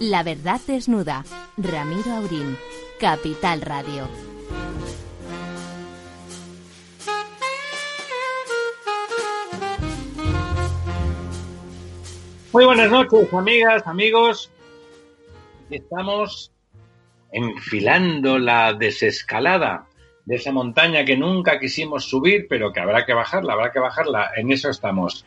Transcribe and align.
La 0.00 0.22
verdad 0.22 0.58
desnuda. 0.66 1.24
Ramiro 1.58 2.12
Aurín. 2.14 2.56
Capital 2.98 3.60
Radio. 3.60 4.08
Muy 12.50 12.64
buenas 12.64 12.90
noches, 12.90 13.30
amigas, 13.34 13.86
amigos. 13.86 14.50
Estamos 15.68 16.50
enfilando 17.30 18.38
la 18.38 18.72
desescalada 18.72 19.84
de 20.24 20.36
esa 20.36 20.50
montaña 20.50 21.04
que 21.04 21.18
nunca 21.18 21.60
quisimos 21.60 22.06
subir, 22.06 22.46
pero 22.48 22.72
que 22.72 22.80
habrá 22.80 23.04
que 23.04 23.12
bajarla, 23.12 23.52
habrá 23.52 23.70
que 23.70 23.80
bajarla. 23.80 24.30
En 24.34 24.50
eso 24.50 24.70
estamos. 24.70 25.26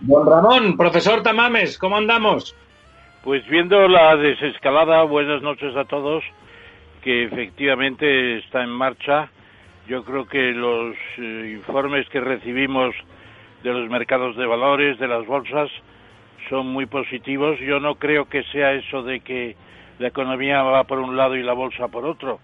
Don 0.00 0.26
Ramón, 0.26 0.76
profesor 0.76 1.22
Tamames, 1.22 1.78
¿cómo 1.78 1.96
andamos? 1.96 2.54
Pues 3.22 3.44
viendo 3.48 3.88
la 3.88 4.14
desescalada, 4.16 5.02
buenas 5.02 5.42
noches 5.42 5.74
a 5.74 5.84
todos, 5.84 6.22
que 7.02 7.24
efectivamente 7.24 8.38
está 8.38 8.62
en 8.62 8.70
marcha. 8.70 9.28
Yo 9.88 10.04
creo 10.04 10.28
que 10.28 10.52
los 10.52 10.94
eh, 11.18 11.52
informes 11.56 12.08
que 12.10 12.20
recibimos 12.20 12.94
de 13.64 13.72
los 13.72 13.90
mercados 13.90 14.36
de 14.36 14.46
valores, 14.46 15.00
de 15.00 15.08
las 15.08 15.26
bolsas, 15.26 15.68
son 16.48 16.68
muy 16.68 16.86
positivos. 16.86 17.58
Yo 17.58 17.80
no 17.80 17.96
creo 17.96 18.28
que 18.28 18.44
sea 18.44 18.72
eso 18.74 19.02
de 19.02 19.18
que 19.18 19.56
la 19.98 20.08
economía 20.08 20.62
va 20.62 20.84
por 20.84 21.00
un 21.00 21.16
lado 21.16 21.34
y 21.34 21.42
la 21.42 21.54
bolsa 21.54 21.88
por 21.88 22.06
otro. 22.06 22.38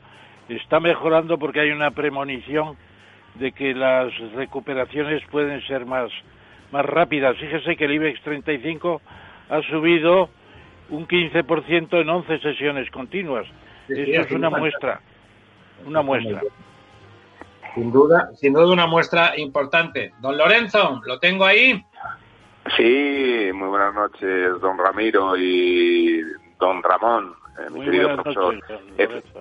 Está 0.48 0.80
mejorando 0.80 1.38
porque 1.38 1.60
hay 1.60 1.70
una 1.70 1.92
premonición 1.92 2.76
de 3.36 3.52
que 3.52 3.74
las 3.74 4.12
recuperaciones 4.34 5.22
pueden 5.30 5.64
ser 5.68 5.86
más, 5.86 6.10
más 6.72 6.84
rápidas. 6.84 7.36
Fíjese 7.36 7.76
que 7.76 7.84
el 7.84 7.92
IBEX 7.92 8.20
35 8.22 9.00
ha 9.50 9.62
subido 9.62 10.30
un 10.90 11.06
15% 11.06 12.00
en 12.00 12.08
11 12.08 12.38
sesiones 12.40 12.90
continuas. 12.90 13.46
Esto 13.88 14.20
es 14.20 14.30
una 14.32 14.50
muestra, 14.50 15.00
una 15.86 16.02
muestra. 16.02 16.40
Sin 17.74 17.90
duda, 17.90 18.30
sin 18.34 18.52
duda 18.52 18.72
una 18.72 18.86
muestra 18.86 19.36
importante. 19.36 20.12
Don 20.20 20.36
Lorenzo, 20.38 21.00
¿lo 21.04 21.18
tengo 21.18 21.44
ahí? 21.44 21.84
Sí, 22.76 23.50
muy 23.52 23.68
buenas 23.68 23.94
noches, 23.94 24.60
don 24.60 24.78
Ramiro 24.78 25.36
y 25.36 26.22
don 26.58 26.82
Ramón. 26.82 27.34
Eh, 27.58 27.70
mi 27.70 27.84
querido 27.84 28.14
profesor, 28.14 28.60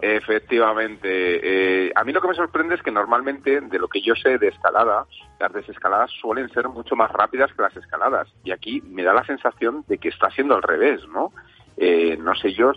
efectivamente, 0.02 1.88
eh, 1.88 1.92
a 1.95 2.03
mí 2.03 2.14
lo 2.14 2.22
que 2.22 2.28
me 2.28 2.36
sorprende 2.36 2.75
es 2.75 2.81
que 2.83 2.92
normalmente, 2.92 3.61
de 3.61 3.80
lo 3.80 3.88
que 3.88 4.02
yo 4.02 4.14
sé 4.16 4.38
de 4.38 4.50
escalada, 4.50 5.05
las 5.39 5.52
desescaladas 5.52 6.11
suelen 6.22 6.50
ser 6.50 6.70
mucho 6.70 6.95
más 6.95 7.11
rápidas 7.11 7.52
que 7.53 7.64
las 7.64 7.75
escaladas. 7.75 8.28
Y 8.44 8.52
aquí 8.52 8.81
me 8.81 9.03
da 9.03 9.14
la 9.14 9.25
sensación 9.25 9.83
de 9.88 9.97
que 9.97 10.09
está 10.09 10.30
siendo 10.30 10.55
al 10.55 10.61
revés, 10.61 11.02
¿no? 11.08 11.31
Eh, 11.78 12.16
no 12.17 12.36
sé 12.36 12.53
yo, 12.53 12.72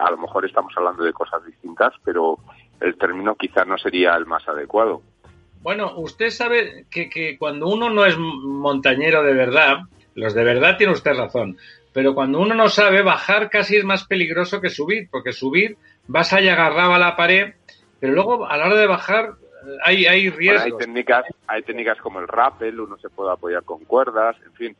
a 0.00 0.10
lo 0.10 0.16
mejor 0.16 0.46
estamos 0.46 0.72
hablando 0.76 1.04
de 1.04 1.12
cosas 1.12 1.44
distintas, 1.44 1.92
pero 2.02 2.38
el 2.80 2.96
término 2.96 3.34
quizás 3.34 3.66
no 3.66 3.76
sería 3.76 4.14
el 4.14 4.24
más 4.24 4.48
adecuado. 4.48 5.02
Bueno, 5.60 5.92
usted 5.96 6.30
sabe 6.30 6.86
que, 6.90 7.10
que 7.10 7.36
cuando 7.36 7.68
uno 7.68 7.90
no 7.90 8.06
es 8.06 8.16
montañero 8.16 9.22
de 9.22 9.34
verdad, 9.34 9.80
los 10.14 10.34
de 10.34 10.44
verdad 10.44 10.76
tiene 10.76 10.92
usted 10.92 11.12
razón, 11.14 11.58
pero 11.98 12.14
cuando 12.14 12.38
uno 12.38 12.54
no 12.54 12.68
sabe, 12.68 13.02
bajar 13.02 13.50
casi 13.50 13.74
es 13.74 13.82
más 13.82 14.06
peligroso 14.06 14.60
que 14.60 14.70
subir, 14.70 15.08
porque 15.10 15.32
subir 15.32 15.76
vas 16.06 16.32
allá 16.32 16.52
agarrado 16.52 16.94
a 16.94 16.98
la 17.00 17.16
pared, 17.16 17.54
pero 17.98 18.12
luego 18.12 18.46
a 18.46 18.56
la 18.56 18.66
hora 18.66 18.76
de 18.76 18.86
bajar 18.86 19.32
hay, 19.82 20.06
hay 20.06 20.30
riesgos. 20.30 20.62
hay, 20.62 20.72
técnicas, 20.78 21.24
hay 21.48 21.62
técnicas 21.64 21.98
como 21.98 22.20
el 22.20 22.28
rappel, 22.28 22.78
uno 22.78 22.96
se 22.98 23.10
puede 23.10 23.32
apoyar 23.32 23.64
con 23.64 23.84
cuerdas, 23.84 24.36
en 24.46 24.52
fin, 24.52 24.76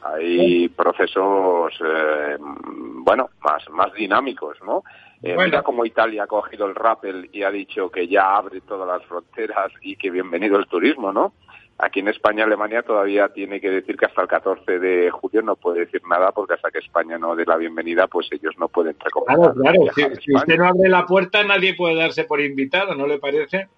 hay 0.00 0.68
procesos, 0.68 1.74
eh, 1.84 2.36
bueno, 2.38 3.30
más, 3.42 3.68
más 3.70 3.92
dinámicos, 3.92 4.56
¿no? 4.64 4.84
Eh, 5.24 5.36
Mira 5.36 5.64
cómo 5.64 5.84
Italia 5.84 6.22
ha 6.22 6.28
cogido 6.28 6.66
el 6.66 6.76
rappel 6.76 7.30
y 7.32 7.42
ha 7.42 7.50
dicho 7.50 7.90
que 7.90 8.06
ya 8.06 8.36
abre 8.36 8.60
todas 8.60 8.86
las 8.86 9.04
fronteras 9.08 9.72
y 9.82 9.96
que 9.96 10.08
bienvenido 10.08 10.56
el 10.56 10.68
turismo, 10.68 11.12
¿no? 11.12 11.32
Aquí 11.78 12.00
en 12.00 12.08
España, 12.08 12.44
Alemania 12.44 12.82
todavía 12.82 13.28
tiene 13.30 13.60
que 13.60 13.68
decir 13.68 13.96
que 13.96 14.06
hasta 14.06 14.22
el 14.22 14.28
14 14.28 14.78
de 14.78 15.10
julio 15.10 15.42
no 15.42 15.56
puede 15.56 15.80
decir 15.80 16.02
nada 16.08 16.30
porque 16.30 16.54
hasta 16.54 16.70
que 16.70 16.78
España 16.78 17.18
no 17.18 17.34
dé 17.34 17.44
la 17.44 17.56
bienvenida, 17.56 18.06
pues 18.06 18.28
ellos 18.30 18.54
no 18.58 18.68
pueden 18.68 18.96
recomendar. 19.00 19.54
Claro, 19.54 19.80
claro. 19.92 20.18
Si, 20.20 20.32
usted 20.34 20.56
no 20.56 20.68
abre 20.68 20.88
la 20.88 21.04
puerta, 21.04 21.42
nadie 21.42 21.74
puede 21.74 21.96
darse 21.96 22.24
por 22.24 22.40
invitado, 22.40 22.94
¿no 22.94 23.08
le 23.08 23.18
parece? 23.18 23.68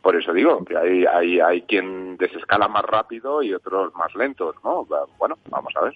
Por 0.00 0.16
eso 0.16 0.32
digo 0.32 0.64
que 0.64 0.76
hay, 0.76 1.04
hay, 1.04 1.40
hay 1.40 1.62
quien 1.62 2.16
desescala 2.16 2.68
más 2.68 2.84
rápido 2.84 3.42
y 3.42 3.52
otros 3.52 3.92
más 3.94 4.14
lentos, 4.14 4.54
¿no? 4.62 4.86
Bueno, 5.18 5.36
vamos 5.50 5.74
a 5.76 5.84
ver. 5.84 5.94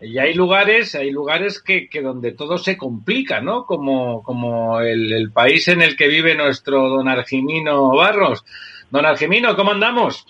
Y 0.00 0.18
hay 0.18 0.32
lugares, 0.32 0.94
hay 0.94 1.10
lugares 1.10 1.62
que, 1.62 1.90
que 1.90 2.00
donde 2.00 2.32
todo 2.32 2.56
se 2.56 2.78
complica, 2.78 3.42
¿no? 3.42 3.66
Como, 3.66 4.22
como 4.22 4.80
el, 4.80 5.12
el 5.12 5.30
país 5.30 5.68
en 5.68 5.82
el 5.82 5.94
que 5.96 6.08
vive 6.08 6.34
nuestro 6.34 6.88
don 6.88 7.08
Argimino 7.08 7.94
Barros. 7.94 8.42
Don 8.90 9.06
Argemino, 9.06 9.54
¿cómo 9.54 9.70
andamos? 9.70 10.26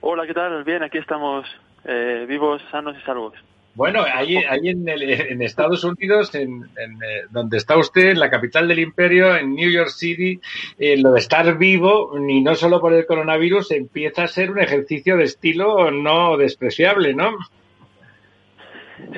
Hola, 0.00 0.26
¿qué 0.26 0.34
tal? 0.34 0.64
Bien, 0.64 0.82
aquí 0.82 0.98
estamos 0.98 1.46
eh, 1.84 2.26
vivos, 2.28 2.60
sanos 2.72 2.96
y 3.00 3.04
salvos. 3.04 3.34
Bueno, 3.74 4.02
ahí, 4.02 4.36
ahí 4.36 4.70
en, 4.70 4.88
en, 4.88 5.42
Estados 5.42 5.84
Unidos, 5.84 6.34
en, 6.34 6.64
eh, 6.64 7.26
donde 7.30 7.58
está 7.58 7.76
usted, 7.76 8.10
en 8.10 8.18
la 8.18 8.30
capital 8.30 8.66
del 8.66 8.80
imperio, 8.80 9.36
en 9.36 9.54
New 9.54 9.70
York 9.70 9.90
City, 9.90 10.40
eh, 10.78 10.96
lo 10.96 11.12
de 11.12 11.20
estar 11.20 11.56
vivo, 11.56 12.18
ni 12.18 12.40
no 12.40 12.54
solo 12.54 12.80
por 12.80 12.94
el 12.94 13.06
coronavirus, 13.06 13.72
empieza 13.72 14.24
a 14.24 14.28
ser 14.28 14.50
un 14.50 14.58
ejercicio 14.58 15.16
de 15.16 15.24
estilo 15.24 15.90
no 15.90 16.36
despreciable, 16.38 17.14
¿no? 17.14 17.36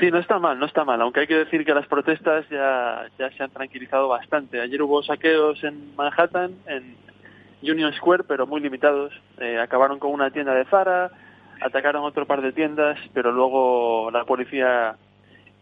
Sí, 0.00 0.10
no 0.10 0.18
está 0.18 0.38
mal, 0.38 0.58
no 0.58 0.66
está 0.66 0.84
mal, 0.84 1.00
aunque 1.00 1.20
hay 1.20 1.26
que 1.28 1.36
decir 1.36 1.64
que 1.64 1.72
las 1.72 1.86
protestas 1.86 2.44
ya, 2.50 3.06
ya 3.16 3.30
se 3.30 3.42
han 3.44 3.50
tranquilizado 3.50 4.08
bastante. 4.08 4.60
Ayer 4.60 4.82
hubo 4.82 5.02
saqueos 5.04 5.62
en 5.62 5.94
Manhattan, 5.94 6.52
en, 6.66 6.96
Union 7.62 7.92
Square, 7.94 8.24
pero 8.24 8.46
muy 8.46 8.60
limitados. 8.60 9.12
Eh, 9.38 9.58
acabaron 9.58 9.98
con 9.98 10.12
una 10.12 10.30
tienda 10.30 10.54
de 10.54 10.64
Zara, 10.66 11.10
atacaron 11.60 12.04
otro 12.04 12.26
par 12.26 12.42
de 12.42 12.52
tiendas, 12.52 12.98
pero 13.12 13.32
luego 13.32 14.10
la 14.10 14.24
policía, 14.24 14.96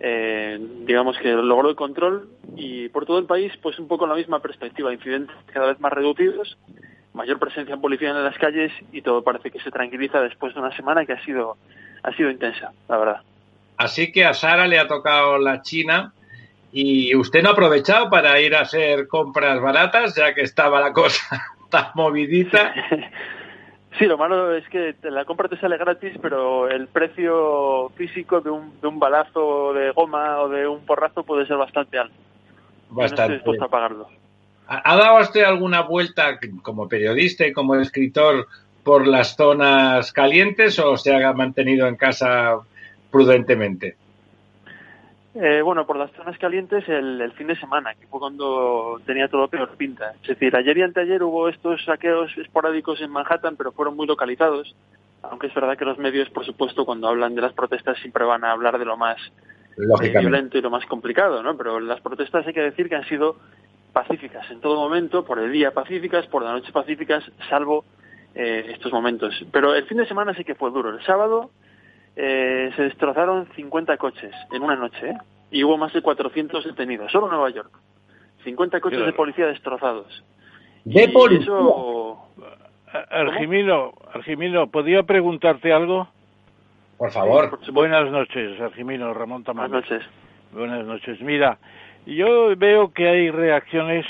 eh, 0.00 0.58
digamos 0.86 1.16
que 1.18 1.32
logró 1.32 1.70
el 1.70 1.76
control 1.76 2.28
y 2.56 2.88
por 2.88 3.06
todo 3.06 3.18
el 3.18 3.26
país, 3.26 3.52
pues 3.62 3.78
un 3.78 3.88
poco 3.88 4.06
la 4.06 4.14
misma 4.14 4.40
perspectiva, 4.40 4.92
incidentes 4.92 5.36
cada 5.52 5.66
vez 5.66 5.80
más 5.80 5.92
reducidos, 5.92 6.58
mayor 7.14 7.38
presencia 7.38 7.76
policial 7.76 8.16
en 8.16 8.24
las 8.24 8.36
calles 8.38 8.72
y 8.92 9.00
todo 9.02 9.22
parece 9.22 9.50
que 9.50 9.60
se 9.60 9.70
tranquiliza 9.70 10.20
después 10.20 10.54
de 10.54 10.60
una 10.60 10.76
semana 10.76 11.06
que 11.06 11.14
ha 11.14 11.24
sido, 11.24 11.56
ha 12.02 12.12
sido 12.12 12.30
intensa, 12.30 12.72
la 12.88 12.98
verdad. 12.98 13.20
Así 13.78 14.12
que 14.12 14.24
a 14.24 14.34
Sara 14.34 14.66
le 14.66 14.78
ha 14.78 14.86
tocado 14.86 15.38
la 15.38 15.62
China 15.62 16.12
y 16.72 17.14
usted 17.14 17.42
no 17.42 17.50
ha 17.50 17.52
aprovechado 17.52 18.10
para 18.10 18.38
ir 18.40 18.54
a 18.54 18.60
hacer 18.60 19.08
compras 19.08 19.60
baratas 19.60 20.14
ya 20.14 20.34
que 20.34 20.42
estaba 20.42 20.80
la 20.80 20.92
cosa 20.92 21.42
está 21.78 21.92
movidita. 21.94 22.74
Sí, 23.98 24.04
lo 24.04 24.18
malo 24.18 24.54
es 24.54 24.68
que 24.68 24.94
la 25.04 25.24
compra 25.24 25.48
te 25.48 25.58
sale 25.58 25.78
gratis, 25.78 26.12
pero 26.20 26.68
el 26.68 26.86
precio 26.88 27.88
físico 27.96 28.42
de 28.42 28.50
un, 28.50 28.78
de 28.80 28.88
un 28.88 28.98
balazo 28.98 29.72
de 29.72 29.90
goma 29.92 30.40
o 30.40 30.50
de 30.50 30.68
un 30.68 30.84
porrazo 30.84 31.22
puede 31.22 31.46
ser 31.46 31.56
bastante 31.56 31.98
alto. 31.98 32.14
Bastante. 32.90 32.98
No 32.98 33.04
estoy 33.04 33.34
dispuesto 33.36 33.64
a 33.64 33.68
pagarlo. 33.68 34.08
¿Ha 34.68 34.96
dado 34.96 35.20
usted 35.20 35.44
alguna 35.44 35.82
vuelta 35.82 36.38
como 36.62 36.88
periodista 36.88 37.46
y 37.46 37.52
como 37.52 37.76
escritor 37.76 38.46
por 38.82 39.06
las 39.06 39.36
zonas 39.36 40.12
calientes 40.12 40.78
o 40.78 40.96
se 40.96 41.14
ha 41.14 41.32
mantenido 41.32 41.86
en 41.86 41.96
casa 41.96 42.58
prudentemente? 43.10 43.96
Eh, 45.38 45.60
bueno, 45.60 45.86
por 45.86 45.98
las 45.98 46.10
zonas 46.12 46.38
calientes 46.38 46.88
el, 46.88 47.30
fin 47.32 47.48
de 47.48 47.56
semana, 47.56 47.94
que 47.94 48.06
fue 48.06 48.18
cuando 48.20 48.98
tenía 49.04 49.28
todo 49.28 49.48
peor 49.48 49.76
pinta. 49.76 50.14
Es 50.22 50.28
decir, 50.28 50.56
ayer 50.56 50.78
y 50.78 50.82
anteayer 50.82 51.22
hubo 51.22 51.50
estos 51.50 51.84
saqueos 51.84 52.30
esporádicos 52.38 53.02
en 53.02 53.10
Manhattan, 53.10 53.54
pero 53.56 53.72
fueron 53.72 53.96
muy 53.96 54.06
localizados. 54.06 54.74
Aunque 55.22 55.48
es 55.48 55.54
verdad 55.54 55.76
que 55.76 55.84
los 55.84 55.98
medios, 55.98 56.30
por 56.30 56.46
supuesto, 56.46 56.86
cuando 56.86 57.08
hablan 57.08 57.34
de 57.34 57.42
las 57.42 57.52
protestas 57.52 57.98
siempre 57.98 58.24
van 58.24 58.44
a 58.44 58.52
hablar 58.52 58.78
de 58.78 58.86
lo 58.86 58.96
más 58.96 59.18
eh, 59.76 60.18
violento 60.18 60.56
y 60.56 60.62
lo 60.62 60.70
más 60.70 60.86
complicado, 60.86 61.42
¿no? 61.42 61.54
Pero 61.54 61.80
las 61.80 62.00
protestas 62.00 62.46
hay 62.46 62.54
que 62.54 62.62
decir 62.62 62.88
que 62.88 62.96
han 62.96 63.06
sido 63.06 63.36
pacíficas 63.92 64.50
en 64.50 64.60
todo 64.60 64.76
momento, 64.76 65.26
por 65.26 65.38
el 65.38 65.52
día 65.52 65.72
pacíficas, 65.72 66.26
por 66.28 66.44
la 66.44 66.52
noche 66.52 66.72
pacíficas, 66.72 67.24
salvo 67.50 67.84
eh, 68.34 68.70
estos 68.72 68.90
momentos. 68.90 69.34
Pero 69.52 69.74
el 69.74 69.84
fin 69.84 69.98
de 69.98 70.06
semana 70.06 70.32
sí 70.34 70.44
que 70.44 70.54
fue 70.54 70.70
duro. 70.70 70.90
El 70.90 71.04
sábado 71.04 71.50
eh, 72.16 72.70
se 72.74 72.82
destrozaron 72.82 73.46
50 73.54 73.96
coches 73.98 74.34
en 74.50 74.62
una 74.62 74.74
noche 74.74 75.10
¿eh? 75.10 75.16
y 75.50 75.64
hubo 75.64 75.76
más 75.76 75.92
de 75.92 76.02
400 76.02 76.64
detenidos, 76.64 77.12
solo 77.12 77.26
en 77.26 77.32
Nueva 77.32 77.50
York. 77.50 77.70
50 78.44 78.80
coches 78.80 79.04
de 79.04 79.12
policía 79.12 79.46
destrozados. 79.46 80.24
¿De 80.84 81.08
policía? 81.08 81.52
Argimino, 83.10 83.92
Argimino, 84.12 84.68
¿podía 84.68 85.02
preguntarte 85.02 85.72
algo? 85.72 86.08
Por 86.96 87.10
favor. 87.10 87.58
Buenas 87.72 88.10
noches, 88.10 88.58
Argimino, 88.60 89.12
Ramón 89.12 89.44
Buenas 89.44 89.70
noches. 89.70 90.02
Buenas 90.52 90.86
noches. 90.86 91.20
Mira, 91.20 91.58
yo 92.06 92.56
veo 92.56 92.92
que 92.92 93.08
hay 93.08 93.30
reacciones 93.30 94.06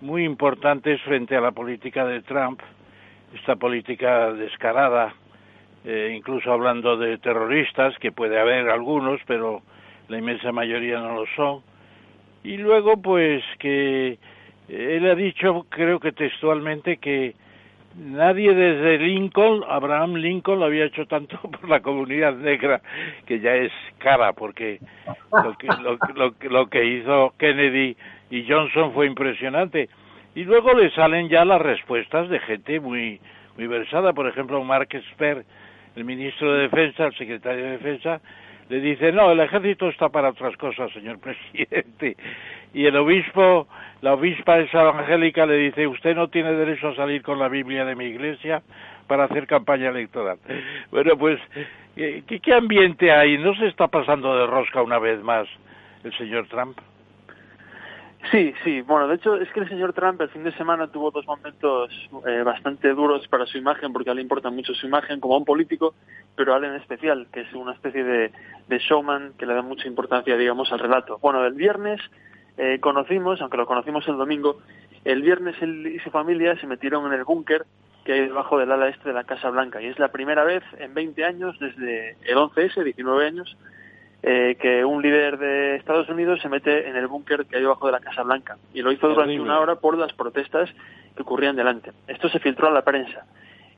muy 0.00 0.24
importantes 0.24 1.00
frente 1.02 1.36
a 1.36 1.40
la 1.40 1.52
política 1.52 2.04
de 2.04 2.20
Trump, 2.22 2.60
esta 3.34 3.56
política 3.56 4.32
descarada, 4.32 5.14
eh, 5.84 6.14
incluso 6.16 6.52
hablando 6.52 6.96
de 6.96 7.18
terroristas, 7.18 7.96
que 7.98 8.12
puede 8.12 8.38
haber 8.38 8.68
algunos, 8.68 9.20
pero 9.26 9.62
la 10.08 10.18
inmensa 10.18 10.52
mayoría 10.52 11.00
no 11.00 11.14
lo 11.14 11.26
son. 11.36 11.62
Y 12.44 12.56
luego, 12.56 13.00
pues, 13.00 13.42
que 13.58 14.18
él 14.68 15.10
ha 15.10 15.14
dicho, 15.14 15.66
creo 15.68 15.98
que 16.00 16.12
textualmente, 16.12 16.98
que 16.98 17.34
nadie 17.96 18.54
desde 18.54 18.98
Lincoln, 18.98 19.64
Abraham 19.68 20.14
Lincoln, 20.14 20.60
lo 20.60 20.66
había 20.66 20.84
hecho 20.84 21.06
tanto 21.06 21.38
por 21.42 21.68
la 21.68 21.80
comunidad 21.80 22.34
negra, 22.34 22.80
que 23.26 23.40
ya 23.40 23.54
es 23.54 23.72
cara, 23.98 24.32
porque 24.32 24.78
lo 25.32 25.56
que, 25.56 25.68
lo, 26.14 26.34
lo 26.50 26.66
que 26.68 26.84
hizo 26.84 27.34
Kennedy 27.38 27.96
y 28.30 28.46
Johnson 28.48 28.92
fue 28.92 29.06
impresionante. 29.06 29.88
Y 30.34 30.44
luego 30.44 30.74
le 30.74 30.90
salen 30.90 31.28
ya 31.28 31.44
las 31.44 31.60
respuestas 31.60 32.28
de 32.28 32.38
gente 32.40 32.78
muy, 32.78 33.20
muy 33.56 33.66
versada. 33.66 34.12
Por 34.12 34.28
ejemplo, 34.28 34.62
Mark 34.62 34.88
Esper, 34.90 35.44
el 35.98 36.04
ministro 36.04 36.54
de 36.54 36.62
Defensa, 36.62 37.06
el 37.06 37.14
secretario 37.16 37.64
de 37.64 37.70
Defensa, 37.72 38.20
le 38.68 38.80
dice, 38.80 39.10
no, 39.12 39.32
el 39.32 39.40
ejército 39.40 39.88
está 39.88 40.08
para 40.10 40.30
otras 40.30 40.56
cosas, 40.56 40.92
señor 40.92 41.18
presidente. 41.20 42.16
Y 42.72 42.86
el 42.86 42.96
obispo, 42.96 43.66
la 44.00 44.14
obispa 44.14 44.58
esa 44.60 44.82
evangélica 44.82 45.44
le 45.46 45.56
dice, 45.56 45.86
usted 45.86 46.14
no 46.14 46.28
tiene 46.28 46.52
derecho 46.52 46.88
a 46.88 46.94
salir 46.94 47.22
con 47.22 47.38
la 47.38 47.48
Biblia 47.48 47.84
de 47.84 47.96
mi 47.96 48.04
iglesia 48.04 48.62
para 49.06 49.24
hacer 49.24 49.46
campaña 49.46 49.88
electoral. 49.88 50.38
Bueno, 50.90 51.16
pues, 51.18 51.40
¿qué, 51.96 52.22
qué 52.40 52.54
ambiente 52.54 53.10
hay? 53.10 53.38
¿No 53.38 53.54
se 53.56 53.66
está 53.66 53.88
pasando 53.88 54.38
de 54.38 54.46
rosca 54.46 54.82
una 54.82 54.98
vez 54.98 55.20
más 55.22 55.48
el 56.04 56.16
señor 56.16 56.46
Trump? 56.46 56.78
Sí, 58.30 58.52
sí. 58.62 58.82
Bueno, 58.82 59.08
de 59.08 59.14
hecho 59.14 59.36
es 59.36 59.50
que 59.52 59.60
el 59.60 59.68
señor 59.68 59.94
Trump 59.94 60.20
el 60.20 60.28
fin 60.28 60.44
de 60.44 60.52
semana 60.52 60.88
tuvo 60.88 61.10
dos 61.10 61.26
momentos 61.26 61.90
eh, 62.26 62.42
bastante 62.42 62.92
duros 62.92 63.26
para 63.28 63.46
su 63.46 63.56
imagen, 63.56 63.92
porque 63.92 64.10
a 64.10 64.12
él 64.12 64.16
le 64.16 64.22
importa 64.22 64.50
mucho 64.50 64.74
su 64.74 64.86
imagen 64.86 65.18
como 65.20 65.36
un 65.36 65.44
político, 65.44 65.94
pero 66.36 66.52
a 66.52 66.58
él 66.58 66.64
en 66.64 66.74
especial, 66.74 67.28
que 67.32 67.40
es 67.40 67.52
una 67.54 67.72
especie 67.72 68.04
de, 68.04 68.30
showman 68.68 69.32
que 69.38 69.46
le 69.46 69.54
da 69.54 69.62
mucha 69.62 69.88
importancia, 69.88 70.36
digamos, 70.36 70.70
al 70.72 70.78
relato. 70.78 71.18
Bueno, 71.22 71.44
el 71.46 71.54
viernes 71.54 72.00
eh, 72.58 72.78
conocimos, 72.80 73.40
aunque 73.40 73.56
lo 73.56 73.66
conocimos 73.66 74.06
el 74.08 74.18
domingo, 74.18 74.58
el 75.04 75.22
viernes 75.22 75.56
él 75.62 75.86
y 75.86 75.98
su 76.00 76.10
familia 76.10 76.58
se 76.60 76.66
metieron 76.66 77.06
en 77.06 77.14
el 77.14 77.24
búnker 77.24 77.64
que 78.04 78.12
hay 78.12 78.20
debajo 78.20 78.58
del 78.58 78.72
ala 78.72 78.88
este 78.88 79.08
de 79.08 79.14
la 79.14 79.24
Casa 79.24 79.48
Blanca, 79.50 79.80
y 79.80 79.86
es 79.86 79.98
la 79.98 80.08
primera 80.08 80.44
vez 80.44 80.62
en 80.78 80.92
20 80.92 81.24
años, 81.24 81.58
desde 81.60 82.16
el 82.22 82.36
11S, 82.36 82.82
19 82.82 83.26
años, 83.26 83.56
eh, 84.22 84.56
que 84.60 84.84
un 84.84 85.00
líder 85.02 85.38
de 85.38 85.76
Estados 85.76 86.08
Unidos 86.08 86.40
se 86.42 86.48
mete 86.48 86.88
en 86.88 86.96
el 86.96 87.06
búnker 87.06 87.46
que 87.46 87.56
hay 87.56 87.62
debajo 87.62 87.86
de 87.86 87.92
la 87.92 88.00
Casa 88.00 88.22
Blanca. 88.22 88.56
Y 88.74 88.82
lo 88.82 88.90
hizo 88.90 89.08
durante 89.08 89.38
una 89.40 89.60
hora 89.60 89.76
por 89.76 89.96
las 89.96 90.12
protestas 90.12 90.68
que 91.14 91.22
ocurrían 91.22 91.56
delante. 91.56 91.92
Esto 92.06 92.28
se 92.28 92.40
filtró 92.40 92.68
a 92.68 92.72
la 92.72 92.82
prensa. 92.82 93.26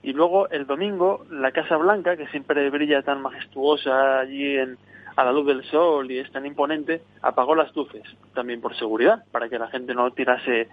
Y 0.02 0.14
luego 0.14 0.48
el 0.48 0.66
domingo, 0.66 1.26
la 1.30 1.52
Casa 1.52 1.76
Blanca, 1.76 2.16
que 2.16 2.26
siempre 2.28 2.70
brilla 2.70 3.02
tan 3.02 3.20
majestuosa 3.20 4.20
allí 4.20 4.56
en, 4.56 4.78
a 5.14 5.24
la 5.24 5.32
luz 5.32 5.46
del 5.46 5.62
sol 5.64 6.10
y 6.10 6.18
es 6.18 6.32
tan 6.32 6.46
imponente, 6.46 7.02
apagó 7.20 7.54
las 7.54 7.74
luces, 7.76 8.02
también 8.34 8.62
por 8.62 8.74
seguridad, 8.76 9.24
para 9.30 9.48
que 9.50 9.58
la 9.58 9.68
gente 9.68 9.94
no 9.94 10.10
tirase 10.12 10.68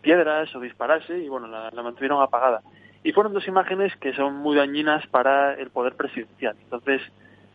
piedras 0.00 0.54
o 0.54 0.60
disparase, 0.60 1.18
y 1.18 1.28
bueno, 1.28 1.46
la, 1.46 1.70
la 1.70 1.82
mantuvieron 1.82 2.22
apagada. 2.22 2.62
Y 3.04 3.12
fueron 3.12 3.34
dos 3.34 3.46
imágenes 3.46 3.94
que 3.96 4.14
son 4.14 4.36
muy 4.36 4.56
dañinas 4.56 5.06
para 5.08 5.54
el 5.54 5.70
poder 5.70 5.94
presidencial. 5.94 6.56
Entonces, 6.64 7.02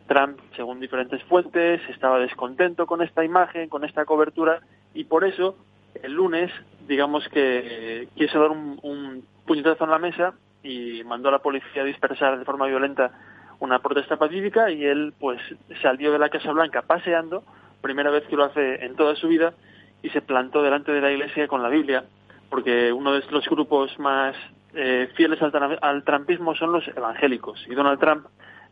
Trump, 0.07 0.39
según 0.55 0.79
diferentes 0.79 1.23
fuentes, 1.23 1.81
estaba 1.89 2.19
descontento 2.19 2.85
con 2.85 3.01
esta 3.01 3.23
imagen, 3.23 3.69
con 3.69 3.83
esta 3.83 4.05
cobertura, 4.05 4.59
y 4.93 5.05
por 5.05 5.23
eso 5.23 5.55
el 6.03 6.13
lunes, 6.13 6.51
digamos 6.87 7.27
que 7.29 8.07
quiso 8.15 8.39
dar 8.39 8.51
un, 8.51 9.23
puñetazo 9.45 9.83
en 9.83 9.91
la 9.91 9.99
mesa 9.99 10.33
y 10.63 11.03
mandó 11.03 11.29
a 11.29 11.33
la 11.33 11.39
policía 11.39 11.83
a 11.83 11.85
dispersar 11.85 12.39
de 12.39 12.45
forma 12.45 12.65
violenta 12.65 13.11
una 13.59 13.77
protesta 13.77 14.17
pacífica 14.17 14.71
y 14.71 14.83
él 14.83 15.13
pues 15.19 15.39
salió 15.83 16.11
de 16.11 16.17
la 16.17 16.29
Casa 16.29 16.51
Blanca 16.51 16.81
paseando, 16.81 17.43
primera 17.81 18.09
vez 18.09 18.25
que 18.25 18.35
lo 18.35 18.45
hace 18.45 18.83
en 18.83 18.95
toda 18.95 19.15
su 19.15 19.27
vida, 19.27 19.53
y 20.01 20.09
se 20.09 20.21
plantó 20.21 20.63
delante 20.63 20.91
de 20.91 21.01
la 21.01 21.11
iglesia 21.11 21.47
con 21.47 21.61
la 21.61 21.69
Biblia, 21.69 22.05
porque 22.49 22.91
uno 22.91 23.13
de 23.13 23.23
los 23.29 23.47
grupos 23.47 23.97
más 23.99 24.35
eh, 24.73 25.09
fieles 25.15 25.41
al, 25.41 25.79
al 25.81 26.03
trumpismo 26.03 26.55
son 26.55 26.71
los 26.71 26.87
evangélicos, 26.87 27.63
y 27.69 27.75
Donald 27.75 27.99
Trump 27.99 28.25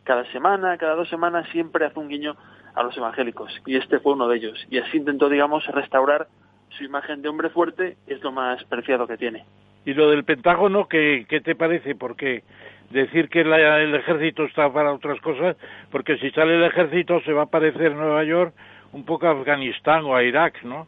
cada 0.04 0.24
semana, 0.32 0.78
cada 0.78 0.94
dos 0.94 1.08
semanas, 1.08 1.48
siempre 1.50 1.86
hace 1.86 1.98
un 1.98 2.08
guiño 2.08 2.36
a 2.74 2.82
los 2.82 2.96
evangélicos. 2.96 3.52
Y 3.66 3.76
este 3.76 3.98
fue 4.00 4.12
uno 4.12 4.28
de 4.28 4.36
ellos. 4.36 4.66
Y 4.70 4.78
así 4.78 4.98
intentó, 4.98 5.28
digamos, 5.28 5.66
restaurar 5.66 6.28
su 6.70 6.84
imagen 6.84 7.22
de 7.22 7.28
hombre 7.28 7.50
fuerte, 7.50 7.96
es 8.06 8.22
lo 8.22 8.32
más 8.32 8.62
preciado 8.64 9.06
que 9.06 9.16
tiene. 9.16 9.44
¿Y 9.84 9.94
lo 9.94 10.10
del 10.10 10.24
Pentágono, 10.24 10.88
qué, 10.88 11.26
qué 11.28 11.40
te 11.40 11.54
parece? 11.54 11.94
Porque 11.94 12.42
decir 12.90 13.28
que 13.28 13.40
el 13.40 13.94
ejército 13.94 14.44
está 14.44 14.72
para 14.72 14.92
otras 14.92 15.20
cosas, 15.20 15.56
porque 15.90 16.16
si 16.18 16.30
sale 16.30 16.56
el 16.56 16.64
ejército 16.64 17.20
se 17.22 17.32
va 17.32 17.42
a 17.42 17.46
parecer 17.46 17.94
Nueva 17.94 18.24
York 18.24 18.54
un 18.92 19.04
poco 19.04 19.26
a 19.26 19.32
Afganistán 19.32 20.04
o 20.04 20.14
a 20.14 20.22
Irak, 20.22 20.62
¿no? 20.62 20.86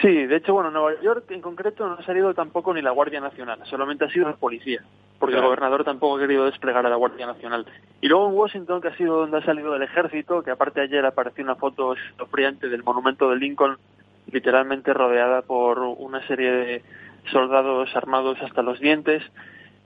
Sí, 0.00 0.26
de 0.26 0.36
hecho, 0.36 0.54
bueno, 0.54 0.70
Nueva 0.70 1.00
York 1.02 1.30
en 1.30 1.40
concreto 1.40 1.86
no 1.86 1.94
ha 1.94 2.02
salido 2.02 2.34
tampoco 2.34 2.74
ni 2.74 2.82
la 2.82 2.90
Guardia 2.90 3.20
Nacional, 3.20 3.60
solamente 3.64 4.04
ha 4.04 4.10
sido 4.10 4.28
la 4.28 4.36
policía, 4.36 4.82
porque 5.18 5.36
el 5.36 5.42
gobernador 5.42 5.84
tampoco 5.84 6.16
ha 6.16 6.20
querido 6.20 6.46
desplegar 6.46 6.84
a 6.84 6.88
la 6.88 6.96
Guardia 6.96 7.26
Nacional. 7.26 7.64
Y 8.00 8.08
luego 8.08 8.28
en 8.28 8.34
Washington, 8.34 8.80
que 8.80 8.88
ha 8.88 8.96
sido 8.96 9.18
donde 9.18 9.38
ha 9.38 9.44
salido 9.44 9.76
el 9.76 9.82
ejército, 9.82 10.42
que 10.42 10.50
aparte 10.50 10.80
ayer 10.80 11.04
apareció 11.06 11.44
una 11.44 11.54
foto 11.54 11.94
escalofriante 11.94 12.68
del 12.68 12.82
monumento 12.82 13.30
de 13.30 13.36
Lincoln, 13.36 13.78
literalmente 14.32 14.92
rodeada 14.92 15.42
por 15.42 15.78
una 15.78 16.26
serie 16.26 16.50
de 16.50 16.82
soldados 17.30 17.94
armados 17.94 18.38
hasta 18.42 18.62
los 18.62 18.80
dientes. 18.80 19.22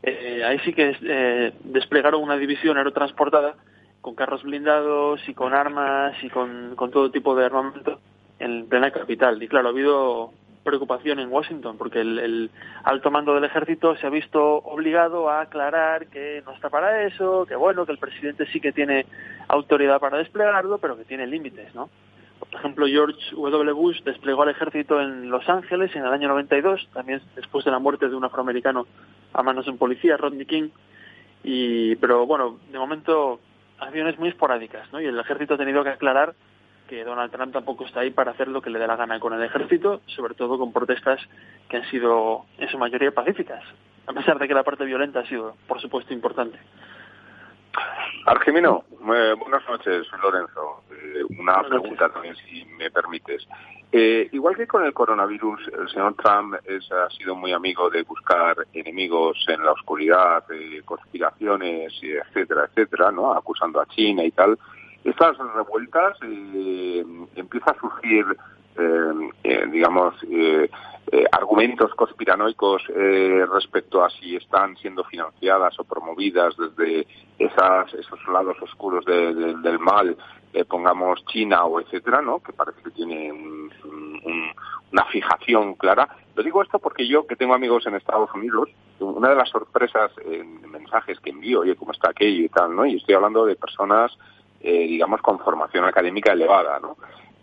Eh, 0.02 0.42
ahí 0.44 0.58
sí 0.60 0.72
que 0.72 0.96
eh, 1.02 1.52
desplegaron 1.64 2.22
una 2.22 2.36
división 2.38 2.78
aerotransportada 2.78 3.56
con 4.00 4.14
carros 4.14 4.42
blindados 4.42 5.20
y 5.28 5.34
con 5.34 5.52
armas 5.52 6.14
y 6.22 6.30
con 6.30 6.76
todo 6.90 7.10
tipo 7.10 7.34
de 7.34 7.44
armamento 7.44 8.00
en 8.38 8.68
plena 8.68 8.90
capital. 8.90 9.42
Y 9.42 9.48
claro, 9.48 9.68
ha 9.68 9.70
habido 9.72 10.32
preocupación 10.64 11.18
en 11.18 11.32
Washington 11.32 11.78
porque 11.78 12.00
el, 12.00 12.50
alto 12.84 13.10
mando 13.10 13.34
del 13.34 13.44
ejército 13.44 13.96
se 13.96 14.06
ha 14.06 14.10
visto 14.10 14.56
obligado 14.56 15.30
a 15.30 15.40
aclarar 15.42 16.08
que 16.08 16.42
no 16.44 16.52
está 16.52 16.68
para 16.68 17.04
eso, 17.04 17.46
que 17.46 17.56
bueno, 17.56 17.86
que 17.86 17.92
el 17.92 17.98
presidente 17.98 18.46
sí 18.52 18.60
que 18.60 18.72
tiene 18.72 19.06
autoridad 19.48 19.98
para 19.98 20.18
desplegarlo, 20.18 20.78
pero 20.78 20.96
que 20.96 21.04
tiene 21.04 21.26
límites, 21.26 21.74
¿no? 21.74 21.88
Por 22.38 22.60
ejemplo, 22.60 22.86
George 22.86 23.18
W. 23.34 23.72
Bush 23.72 24.02
desplegó 24.04 24.42
al 24.42 24.50
ejército 24.50 25.00
en 25.00 25.30
Los 25.30 25.48
Ángeles 25.48 25.94
en 25.96 26.04
el 26.04 26.12
año 26.12 26.28
92, 26.28 26.88
también 26.92 27.20
después 27.34 27.64
de 27.64 27.70
la 27.70 27.78
muerte 27.78 28.08
de 28.08 28.14
un 28.14 28.24
afroamericano 28.24 28.86
a 29.32 29.42
manos 29.42 29.64
de 29.64 29.72
un 29.72 29.78
policía, 29.78 30.16
Rodney 30.16 30.46
King. 30.46 30.68
Y, 31.42 31.96
pero 31.96 32.26
bueno, 32.26 32.58
de 32.70 32.78
momento 32.78 33.40
acciones 33.78 34.18
muy 34.18 34.28
esporádicas, 34.28 34.92
¿no? 34.92 35.00
Y 35.00 35.06
el 35.06 35.18
ejército 35.18 35.54
ha 35.54 35.58
tenido 35.58 35.82
que 35.82 35.90
aclarar 35.90 36.34
que 36.88 37.04
Donald 37.04 37.30
Trump 37.30 37.52
tampoco 37.52 37.84
está 37.84 38.00
ahí 38.00 38.10
para 38.10 38.32
hacer 38.32 38.48
lo 38.48 38.60
que 38.60 38.70
le 38.70 38.78
dé 38.78 38.86
la 38.86 38.96
gana 38.96 39.20
con 39.20 39.32
el 39.32 39.42
ejército, 39.42 40.00
sobre 40.06 40.34
todo 40.34 40.58
con 40.58 40.72
protestas 40.72 41.20
que 41.68 41.76
han 41.76 41.88
sido 41.90 42.46
en 42.58 42.68
su 42.68 42.78
mayoría 42.78 43.12
pacíficas, 43.12 43.62
a 44.06 44.12
pesar 44.12 44.38
de 44.38 44.48
que 44.48 44.54
la 44.54 44.64
parte 44.64 44.84
violenta 44.84 45.20
ha 45.20 45.26
sido, 45.26 45.54
por 45.68 45.80
supuesto, 45.80 46.12
importante. 46.12 46.58
Argemino, 48.26 48.84
buenas 49.00 49.68
noches, 49.68 50.06
Lorenzo. 50.22 50.82
Eh, 50.90 51.22
una 51.38 51.62
pregunta 51.62 52.08
también, 52.08 52.34
si 52.36 52.64
me 52.76 52.90
permites. 52.90 53.46
Eh, 53.92 54.28
igual 54.32 54.56
que 54.56 54.66
con 54.66 54.84
el 54.84 54.92
coronavirus, 54.92 55.70
el 55.78 55.88
señor 55.88 56.14
Trump 56.14 56.54
ha 56.54 57.10
sido 57.10 57.34
muy 57.34 57.52
amigo 57.52 57.88
de 57.88 58.02
buscar 58.02 58.56
enemigos 58.72 59.42
en 59.48 59.64
la 59.64 59.72
oscuridad, 59.72 60.44
conspiraciones, 60.84 61.92
etcétera, 62.02 62.64
etcétera, 62.66 63.10
¿no? 63.12 63.32
Acusando 63.32 63.80
a 63.80 63.86
China 63.86 64.24
y 64.24 64.30
tal 64.32 64.58
estas 65.10 65.36
revueltas 65.54 66.16
eh, 66.22 67.04
empieza 67.36 67.70
a 67.70 67.80
surgir, 67.80 68.24
eh, 68.76 69.30
eh, 69.44 69.66
digamos, 69.70 70.14
argumentos 71.32 71.94
conspiranoicos 71.94 72.82
respecto 73.50 74.04
a 74.04 74.10
si 74.10 74.36
están 74.36 74.76
siendo 74.76 75.04
financiadas 75.04 75.78
o 75.80 75.84
promovidas 75.84 76.54
desde 76.58 77.06
esas, 77.38 77.94
esos 77.94 78.20
lados 78.28 78.58
oscuros 78.60 79.06
del 79.06 79.78
mal, 79.78 80.14
pongamos 80.68 81.24
China 81.24 81.64
o 81.64 81.80
etcétera, 81.80 82.20
¿no? 82.20 82.40
Que 82.40 82.52
parece 82.52 82.82
que 82.82 82.90
tiene 82.90 83.32
una 84.92 85.04
fijación 85.06 85.76
clara. 85.76 86.08
Lo 86.34 86.42
digo 86.42 86.62
esto 86.62 86.78
porque 86.78 87.08
yo, 87.08 87.26
que 87.26 87.36
tengo 87.36 87.54
amigos 87.54 87.86
en 87.86 87.94
Estados 87.94 88.28
Unidos, 88.34 88.68
una 89.00 89.30
de 89.30 89.36
las 89.36 89.48
sorpresas 89.48 90.12
en 90.26 90.70
mensajes 90.70 91.18
que 91.20 91.30
envío, 91.30 91.60
oye, 91.60 91.74
¿cómo 91.74 91.92
está 91.92 92.10
aquello 92.10 92.44
y 92.44 92.48
tal, 92.50 92.76
no? 92.76 92.84
Y 92.84 92.96
estoy 92.96 93.14
hablando 93.14 93.46
de 93.46 93.56
personas 93.56 94.12
eh, 94.60 94.86
digamos, 94.86 95.20
con 95.22 95.38
formación 95.38 95.84
académica 95.84 96.32
elevada, 96.32 96.80
¿no? 96.80 96.96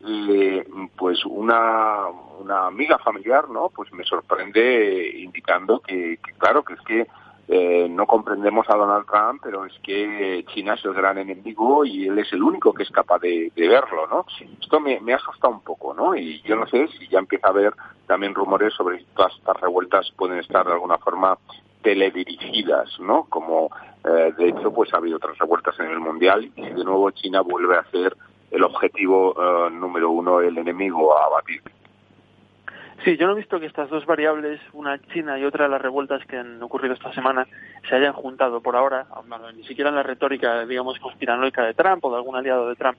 Y, 0.08 0.62
pues 0.96 1.26
una, 1.26 2.08
una 2.40 2.68
amiga 2.68 2.98
familiar, 3.00 3.50
¿no? 3.50 3.70
Pues 3.70 3.92
me 3.94 4.04
sorprende 4.04 5.12
indicando 5.18 5.80
que, 5.80 6.20
claro, 6.38 6.64
que 6.64 6.74
es 6.74 6.82
que 6.82 7.08
eh, 7.48 7.88
no 7.90 8.06
comprendemos 8.06 8.68
a 8.70 8.76
Donald 8.76 9.06
Trump, 9.06 9.42
pero 9.44 9.66
es 9.66 9.74
que 9.84 10.44
China 10.54 10.74
es 10.74 10.84
el 10.86 10.94
gran 10.94 11.18
enemigo 11.18 11.86
y 11.86 12.08
él 12.08 12.18
es 12.20 12.34
el 12.34 12.44
único 12.44 12.74
que 12.74 12.84
es 12.84 12.90
capaz 12.90 13.20
de, 13.20 13.52
verlo, 13.56 14.08
¿no? 14.08 14.26
Esto 14.62 14.80
me, 14.80 15.00
me 15.00 15.14
asusta 15.14 15.48
un 15.48 15.62
poco, 15.62 15.94
¿no? 15.94 16.16
Y 16.16 16.42
yo 16.42 16.56
no 16.56 16.68
sé 16.68 16.88
si 17.00 17.08
ya 17.08 17.20
empieza 17.20 17.48
a 17.48 17.52
haber 17.52 17.74
también 18.08 18.34
rumores 18.34 18.74
sobre 18.74 19.00
si 19.00 19.06
todas 19.16 19.34
estas 19.36 19.60
revueltas 19.62 20.12
pueden 20.18 20.40
estar 20.40 20.66
de 20.66 20.74
alguna 20.74 20.98
forma 20.98 21.38
teledirigidas, 21.84 23.00
¿no? 23.00 23.26
Como 23.30 23.70
eh, 24.08 24.34
de 24.38 24.50
hecho 24.50 24.74
pues 24.74 24.94
ha 24.94 24.98
habido 24.98 25.18
otras 25.18 25.38
revueltas 25.38 25.80
en 25.80 25.88
el 25.88 26.00
mundial 26.00 26.52
y 26.56 26.62
de 26.62 26.84
nuevo 26.84 27.10
China 27.12 27.42
vuelve 27.42 27.78
a 27.78 27.84
ser 27.86 28.16
el 28.52 28.64
objetivo 28.64 29.36
eh, 29.38 29.72
número 29.72 30.12
uno, 30.12 30.42
el 30.42 30.58
enemigo 30.58 31.18
a 31.18 31.26
abatir. 31.26 31.62
Sí, 33.04 33.18
yo 33.18 33.28
no 33.28 33.34
he 33.34 33.38
visto 33.38 33.60
que 33.60 33.66
estas 33.66 33.90
dos 33.90 34.06
variables, 34.06 34.60
una 34.74 35.00
China 35.14 35.38
y 35.38 35.44
otra 35.44 35.68
las 35.68 35.82
revueltas 35.82 36.26
que 36.26 36.38
han 36.38 36.62
ocurrido 36.64 36.94
esta 36.94 37.14
semana, 37.14 37.46
se 37.88 37.96
hayan 37.96 38.14
juntado 38.14 38.62
por 38.62 38.76
ahora, 38.76 39.06
ni 39.56 39.64
siquiera 39.64 39.90
en 39.90 39.96
la 39.96 40.04
retórica, 40.04 40.66
digamos, 40.66 40.98
conspiranoica 41.00 41.64
de 41.64 41.74
Trump 41.74 42.04
o 42.06 42.10
de 42.10 42.18
algún 42.18 42.36
aliado 42.36 42.68
de 42.70 42.76
Trump. 42.76 42.98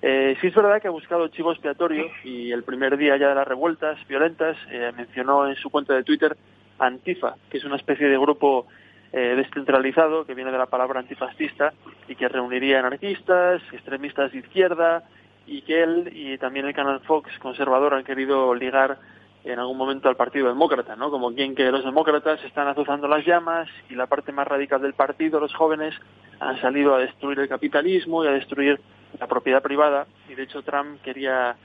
Eh, 0.00 0.36
sí 0.40 0.48
es 0.48 0.54
verdad 0.54 0.80
que 0.80 0.88
ha 0.88 0.92
buscado 0.92 1.28
chivo 1.28 1.52
expiatorio 1.52 2.10
y 2.24 2.50
el 2.50 2.64
primer 2.64 2.96
día 2.96 3.16
ya 3.16 3.28
de 3.28 3.34
las 3.34 3.46
revueltas 3.46 3.98
violentas 4.08 4.56
eh, 4.70 4.90
mencionó 4.96 5.46
en 5.46 5.54
su 5.56 5.70
cuenta 5.70 5.94
de 5.94 6.02
Twitter 6.02 6.36
Antifa, 6.78 7.36
que 7.50 7.58
es 7.58 7.64
una 7.64 7.76
especie 7.76 8.08
de 8.08 8.18
grupo 8.18 8.66
eh, 9.12 9.34
descentralizado 9.36 10.24
que 10.24 10.34
viene 10.34 10.50
de 10.50 10.58
la 10.58 10.66
palabra 10.66 11.00
antifascista 11.00 11.72
y 12.08 12.14
que 12.14 12.28
reuniría 12.28 12.78
anarquistas, 12.78 13.62
extremistas 13.72 14.32
de 14.32 14.38
izquierda 14.38 15.04
y 15.46 15.62
que 15.62 15.82
él 15.82 16.10
y 16.14 16.38
también 16.38 16.66
el 16.66 16.74
canal 16.74 17.00
Fox 17.00 17.30
conservador 17.38 17.94
han 17.94 18.04
querido 18.04 18.54
ligar 18.54 18.98
en 19.44 19.58
algún 19.58 19.76
momento 19.76 20.08
al 20.08 20.16
Partido 20.16 20.48
Demócrata, 20.48 20.94
¿no? 20.94 21.10
Como 21.10 21.34
quien 21.34 21.54
que 21.54 21.70
los 21.70 21.84
demócratas 21.84 22.42
están 22.44 22.68
azuzando 22.68 23.08
las 23.08 23.26
llamas 23.26 23.68
y 23.90 23.94
la 23.94 24.06
parte 24.06 24.30
más 24.30 24.46
radical 24.46 24.80
del 24.80 24.94
partido, 24.94 25.40
los 25.40 25.52
jóvenes, 25.54 25.94
han 26.38 26.60
salido 26.60 26.94
a 26.94 27.00
destruir 27.00 27.40
el 27.40 27.48
capitalismo 27.48 28.24
y 28.24 28.28
a 28.28 28.32
destruir 28.32 28.80
la 29.18 29.26
propiedad 29.26 29.62
privada 29.62 30.06
y 30.28 30.34
de 30.34 30.44
hecho 30.44 30.62
Trump 30.62 31.02
quería 31.02 31.56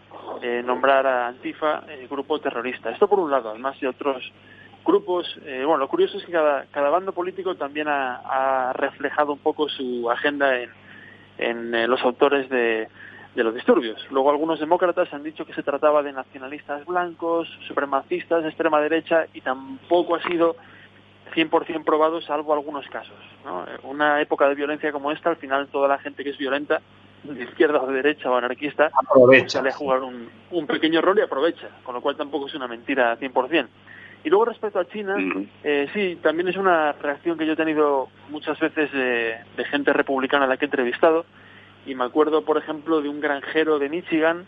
eh, 0.42 0.62
nombrar 0.66 1.08
a 1.08 1.27
Antifa 1.27 1.84
eh, 1.88 2.08
grupo 2.10 2.39
terrorista. 2.39 2.89
Esto 2.89 3.08
por 3.08 3.20
un 3.20 3.32
lado, 3.32 3.51
además 3.51 3.80
de 3.80 3.88
otros 3.88 4.32
grupos. 4.88 5.27
Eh, 5.46 5.63
bueno, 5.65 5.77
lo 5.77 5.88
curioso 5.88 6.17
es 6.17 6.25
que 6.25 6.32
cada, 6.32 6.65
cada 6.72 6.89
bando 6.89 7.12
político 7.12 7.56
también 7.56 7.88
ha, 7.89 8.74
reflejado 8.74 9.34
un 9.34 9.39
poco 9.39 9.70
su 9.70 10.10
agenda 10.10 10.60
en, 10.60 10.70
en 11.38 11.75
eh, 11.75 11.88
los 11.88 12.01
autores 12.01 12.50
de, 12.50 12.88
de 13.36 13.44
los 13.44 13.53
disturbios. 13.53 14.03
Luego 14.10 14.32
algunos 14.32 14.60
demócratas 14.60 15.13
han 15.13 15.24
dicho 15.24 15.46
que 15.46 15.53
se 15.53 15.62
trataba 15.62 16.01
de 16.01 16.12
nacionalistas 16.12 16.86
blancos, 16.86 17.48
supremacistas 17.67 18.41
de 18.41 18.50
extrema 18.50 18.82
derecha 18.82 19.27
y 19.34 19.41
tampoco 19.41 20.15
ha 20.15 20.24
sido 20.24 20.56
100% 21.36 21.84
probado 21.84 22.20
salvo 22.22 22.53
algunos 22.53 22.88
casos. 22.88 23.17
¿no? 23.46 23.65
Una 23.84 24.22
época 24.22 24.50
de 24.50 24.56
violencia 24.56 24.91
como 24.91 25.12
esta, 25.12 25.29
al 25.29 25.38
final 25.38 25.67
toda 25.67 25.88
la 25.88 26.00
gente 26.00 26.24
que 26.24 26.32
es 26.32 26.38
violenta, 26.38 26.82
de 27.24 27.44
izquierda 27.44 27.82
o 27.82 27.88
de 27.88 27.94
derecha 27.94 28.32
o 28.32 28.36
anarquista, 28.36 28.89
aprovecha. 28.94 29.60
sale 29.60 29.70
a 29.70 29.74
jugar 29.74 30.01
un, 30.01 30.29
un 30.51 30.67
pequeño 30.67 31.01
rol 31.01 31.20
y 31.20 31.22
aprovecha, 31.22 31.70
con 31.84 31.94
lo 31.94 32.01
cual 32.01 32.15
tampoco 32.15 32.48
es 32.48 32.56
una 32.56 32.67
mentira 32.67 33.17
100%. 33.20 33.67
Y 34.27 34.29
luego 34.29 34.43
respecto 34.43 34.77
a 34.77 34.86
China, 34.89 35.15
eh, 35.63 35.88
sí, 35.93 36.17
también 36.22 36.50
es 36.50 36.57
una 36.57 36.91
reacción 36.91 37.38
que 37.38 37.46
yo 37.46 37.53
he 37.53 37.55
tenido 37.55 38.10
muchas 38.29 38.60
veces 38.60 38.91
de, 38.91 39.38
gente 39.72 39.93
republicana 39.93 40.43
a 40.43 40.48
la 40.50 40.57
que 40.57 40.65
he 40.65 40.67
entrevistado. 40.67 41.25
Y 41.86 41.96
me 41.96 42.03
acuerdo, 42.03 42.43
por 42.43 42.57
ejemplo, 42.57 43.01
de 43.01 43.07
un 43.07 43.22
granjero 43.22 43.79
de 43.79 43.88
Michigan 43.88 44.46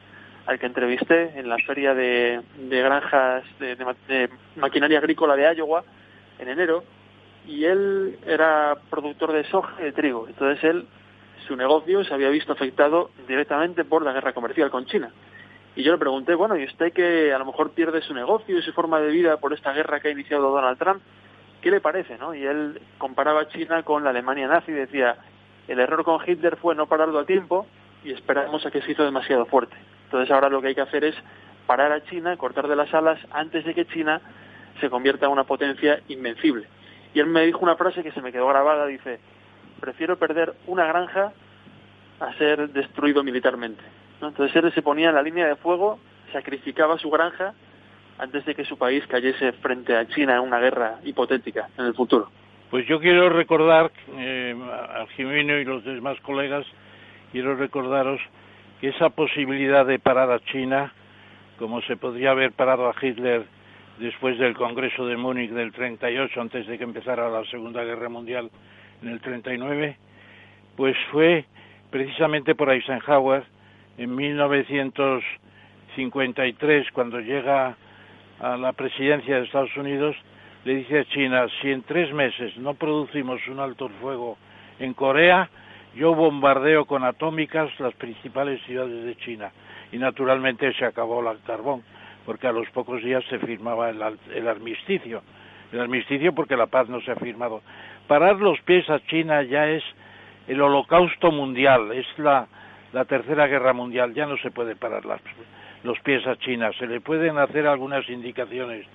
al 0.47 0.59
que 0.59 0.65
entrevisté 0.65 1.39
en 1.39 1.47
la 1.47 1.55
feria 1.59 1.93
de, 1.93 2.41
granjas 2.69 3.45
de, 3.61 4.29
maquinaria 4.57 4.99
agrícola 4.99 5.37
de 5.37 5.55
Iowa 5.55 5.85
en 6.39 6.49
enero. 6.49 6.83
Y 7.47 7.63
él 7.63 8.19
era 8.27 8.75
productor 8.89 9.31
de 9.31 9.45
soja 9.45 9.75
y 9.79 9.83
de 9.83 9.91
trigo. 9.93 10.27
Entonces 10.27 10.61
él, 10.65 10.87
su 11.47 11.55
negocio 11.55 12.03
se 12.03 12.13
había 12.13 12.27
visto 12.27 12.51
afectado 12.51 13.11
directamente 13.29 13.85
por 13.85 14.03
la 14.03 14.11
guerra 14.11 14.33
comercial 14.33 14.71
con 14.71 14.85
China. 14.87 15.09
Y 15.75 15.83
yo 15.83 15.91
le 15.91 15.97
pregunté, 15.97 16.35
bueno, 16.35 16.57
¿y 16.57 16.65
usted 16.65 16.91
que 16.93 17.33
a 17.33 17.39
lo 17.39 17.45
mejor 17.45 17.71
pierde 17.71 18.01
su 18.01 18.13
negocio 18.13 18.57
y 18.57 18.61
su 18.61 18.73
forma 18.73 18.99
de 18.99 19.11
vida 19.11 19.37
por 19.37 19.53
esta 19.53 19.71
guerra 19.71 19.99
que 19.99 20.09
ha 20.09 20.11
iniciado 20.11 20.51
Donald 20.51 20.77
Trump? 20.77 21.01
¿Qué 21.61 21.71
le 21.71 21.81
parece? 21.81 22.17
¿no? 22.17 22.33
Y 22.33 22.45
él 22.45 22.81
comparaba 22.97 23.47
China 23.49 23.83
con 23.83 24.03
la 24.03 24.09
Alemania 24.09 24.47
nazi 24.47 24.71
y 24.71 24.75
decía, 24.75 25.17
el 25.67 25.79
error 25.79 26.03
con 26.03 26.19
Hitler 26.25 26.57
fue 26.57 26.75
no 26.75 26.87
pararlo 26.87 27.19
a 27.19 27.25
tiempo 27.25 27.67
y 28.03 28.11
esperamos 28.11 28.65
a 28.65 28.71
que 28.71 28.81
se 28.81 28.91
hizo 28.91 29.03
demasiado 29.03 29.45
fuerte. 29.45 29.75
Entonces 30.05 30.31
ahora 30.31 30.49
lo 30.49 30.61
que 30.61 30.69
hay 30.69 30.75
que 30.75 30.81
hacer 30.81 31.03
es 31.03 31.15
parar 31.67 31.91
a 31.91 32.03
China, 32.05 32.35
cortar 32.37 32.67
de 32.67 32.75
las 32.75 32.93
alas 32.93 33.19
antes 33.31 33.63
de 33.63 33.75
que 33.75 33.85
China 33.85 34.21
se 34.79 34.89
convierta 34.89 35.27
en 35.27 35.31
una 35.31 35.43
potencia 35.43 36.01
invencible. 36.07 36.65
Y 37.13 37.19
él 37.19 37.27
me 37.27 37.45
dijo 37.45 37.59
una 37.59 37.75
frase 37.75 38.03
que 38.03 38.11
se 38.11 38.21
me 38.21 38.31
quedó 38.31 38.47
grabada, 38.47 38.85
dice, 38.87 39.19
prefiero 39.79 40.17
perder 40.17 40.53
una 40.67 40.85
granja 40.85 41.33
a 42.19 42.33
ser 42.33 42.69
destruido 42.69 43.23
militarmente. 43.23 43.83
Entonces 44.21 44.55
él 44.55 44.71
se 44.73 44.81
ponía 44.81 45.09
en 45.09 45.15
la 45.15 45.21
línea 45.21 45.47
de 45.47 45.55
fuego, 45.55 45.99
sacrificaba 46.31 46.97
su 46.97 47.09
granja 47.09 47.53
antes 48.17 48.45
de 48.45 48.53
que 48.53 48.65
su 48.65 48.77
país 48.77 49.05
cayese 49.07 49.53
frente 49.53 49.95
a 49.95 50.07
China 50.07 50.35
en 50.35 50.41
una 50.41 50.59
guerra 50.59 50.99
hipotética 51.03 51.69
en 51.77 51.85
el 51.85 51.93
futuro. 51.93 52.29
Pues 52.69 52.85
yo 52.85 52.99
quiero 52.99 53.29
recordar 53.29 53.91
eh, 54.17 54.55
a 54.71 55.07
Jimeno 55.15 55.57
y 55.57 55.65
los 55.65 55.83
demás 55.83 56.19
colegas, 56.21 56.65
quiero 57.31 57.55
recordaros 57.55 58.21
que 58.79 58.89
esa 58.89 59.09
posibilidad 59.09 59.85
de 59.85 59.99
parar 59.99 60.31
a 60.31 60.39
China, 60.39 60.93
como 61.57 61.81
se 61.81 61.97
podría 61.97 62.31
haber 62.31 62.51
parado 62.51 62.87
a 62.87 62.95
Hitler 63.01 63.45
después 63.97 64.37
del 64.37 64.55
Congreso 64.55 65.05
de 65.05 65.17
Múnich 65.17 65.51
del 65.51 65.71
38, 65.71 66.39
antes 66.39 66.67
de 66.67 66.77
que 66.77 66.83
empezara 66.83 67.29
la 67.29 67.43
Segunda 67.45 67.83
Guerra 67.83 68.07
Mundial 68.07 68.49
en 69.01 69.09
el 69.09 69.19
39, 69.19 69.97
pues 70.75 70.95
fue 71.11 71.45
precisamente 71.89 72.53
por 72.55 72.69
Eisenhower 72.69 73.43
en 73.99 74.15
1953, 74.15 76.91
cuando 76.93 77.19
llega 77.19 77.75
a 78.39 78.55
la 78.55 78.71
presidencia 78.71 79.35
de 79.35 79.43
Estados 79.43 79.75
Unidos, 79.75 80.15
le 80.63 80.75
dice 80.75 80.99
a 80.99 81.05
China, 81.05 81.47
si 81.61 81.69
en 81.69 81.83
tres 81.83 82.13
meses 82.13 82.55
no 82.57 82.75
producimos 82.75 83.45
un 83.49 83.59
alto 83.59 83.89
fuego 84.01 84.37
en 84.79 84.93
Corea, 84.93 85.49
yo 85.95 86.15
bombardeo 86.15 86.85
con 86.85 87.03
atómicas 87.03 87.77
las 87.81 87.93
principales 87.95 88.61
ciudades 88.63 89.03
de 89.03 89.17
China. 89.17 89.51
Y 89.91 89.97
naturalmente 89.97 90.71
se 90.75 90.85
acabó 90.85 91.29
el 91.29 91.41
carbón, 91.41 91.83
porque 92.25 92.47
a 92.47 92.53
los 92.53 92.69
pocos 92.69 93.03
días 93.03 93.25
se 93.29 93.37
firmaba 93.39 93.89
el, 93.89 94.01
el 94.33 94.47
armisticio. 94.47 95.23
El 95.73 95.81
armisticio 95.81 96.33
porque 96.33 96.55
la 96.55 96.67
paz 96.67 96.87
no 96.87 97.01
se 97.01 97.11
ha 97.11 97.17
firmado. 97.17 97.61
Parar 98.07 98.37
los 98.37 98.61
pies 98.61 98.89
a 98.89 99.01
China 99.07 99.43
ya 99.43 99.67
es 99.67 99.83
el 100.47 100.61
holocausto 100.61 101.33
mundial, 101.33 101.91
es 101.91 102.07
la, 102.17 102.47
la 102.93 103.05
Tercera 103.05 103.47
Guerra 103.47 103.73
Mundial, 103.73 104.13
ya 104.13 104.25
no 104.25 104.37
se 104.37 104.51
puede 104.51 104.75
parar 104.75 105.03
los 105.83 105.99
pies 105.99 106.25
a 106.27 106.37
China, 106.37 106.71
se 106.77 106.87
le 106.87 107.01
pueden 107.01 107.37
hacer 107.37 107.67
algunas 107.67 108.07
indicaciones, 108.09 108.85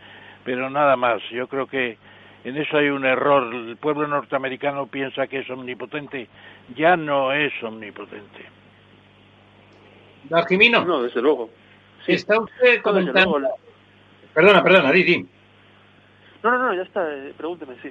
pero 0.45 0.69
nada 0.71 0.97
más. 0.97 1.23
Yo 1.31 1.47
creo 1.49 1.67
que 1.67 1.97
en 2.45 2.57
eso 2.57 2.77
hay 2.77 2.89
un 2.89 3.05
error. 3.05 3.55
El 3.55 3.77
pueblo 3.77 4.07
norteamericano 4.07 4.87
piensa 4.87 5.27
que 5.27 5.41
es 5.41 5.51
omnipotente, 5.51 6.29
ya 6.75 6.97
no 6.97 7.33
es 7.33 7.53
omnipotente. 7.63 8.45
Jimino. 10.49 10.85
No, 10.85 11.03
desde 11.03 11.21
luego. 11.21 11.51
Está 12.07 12.39
usted 12.39 12.83
comentando... 12.83 13.41
Perdona, 14.35 14.63
perdona, 14.63 14.91
di, 14.91 15.27
No, 16.43 16.51
no, 16.51 16.59
no, 16.59 16.75
ya 16.75 16.83
está, 16.83 17.09
eh, 17.15 17.33
pregúnteme, 17.37 17.77
sí 17.81 17.91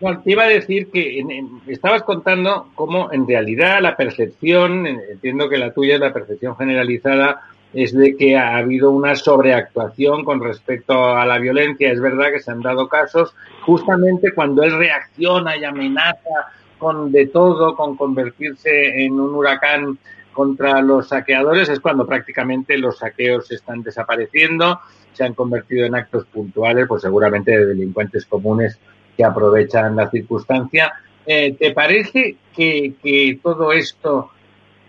te 0.00 0.32
iba 0.32 0.44
a 0.44 0.48
decir 0.48 0.90
que 0.90 1.22
estabas 1.66 2.02
contando 2.02 2.68
cómo 2.74 3.12
en 3.12 3.28
realidad 3.28 3.80
la 3.82 3.96
percepción, 3.96 4.86
entiendo 4.86 5.48
que 5.48 5.58
la 5.58 5.72
tuya 5.72 5.94
es 5.94 6.00
la 6.00 6.12
percepción 6.12 6.56
generalizada, 6.56 7.42
es 7.72 7.92
de 7.92 8.16
que 8.16 8.36
ha 8.36 8.56
habido 8.56 8.90
una 8.90 9.14
sobreactuación 9.14 10.24
con 10.24 10.42
respecto 10.42 11.14
a 11.16 11.24
la 11.26 11.38
violencia. 11.38 11.92
Es 11.92 12.00
verdad 12.00 12.32
que 12.32 12.40
se 12.40 12.50
han 12.50 12.62
dado 12.62 12.88
casos 12.88 13.34
justamente 13.62 14.32
cuando 14.32 14.62
él 14.62 14.76
reacciona 14.76 15.56
y 15.56 15.64
amenaza 15.64 16.48
con 16.78 17.12
de 17.12 17.26
todo, 17.26 17.76
con 17.76 17.96
convertirse 17.96 19.04
en 19.04 19.20
un 19.20 19.34
huracán 19.34 19.98
contra 20.32 20.80
los 20.80 21.08
saqueadores, 21.08 21.68
es 21.68 21.80
cuando 21.80 22.06
prácticamente 22.06 22.78
los 22.78 22.98
saqueos 22.98 23.50
están 23.52 23.82
desapareciendo, 23.82 24.80
se 25.12 25.24
han 25.24 25.34
convertido 25.34 25.84
en 25.84 25.94
actos 25.94 26.24
puntuales, 26.26 26.86
pues 26.88 27.02
seguramente 27.02 27.50
de 27.50 27.66
delincuentes 27.66 28.24
comunes 28.24 28.78
que 29.20 29.24
aprovechan 29.26 29.96
la 29.96 30.08
circunstancia. 30.08 30.94
Eh, 31.26 31.54
¿Te 31.58 31.72
parece 31.72 32.36
que, 32.56 32.94
que 33.02 33.38
todo 33.42 33.70
esto, 33.70 34.30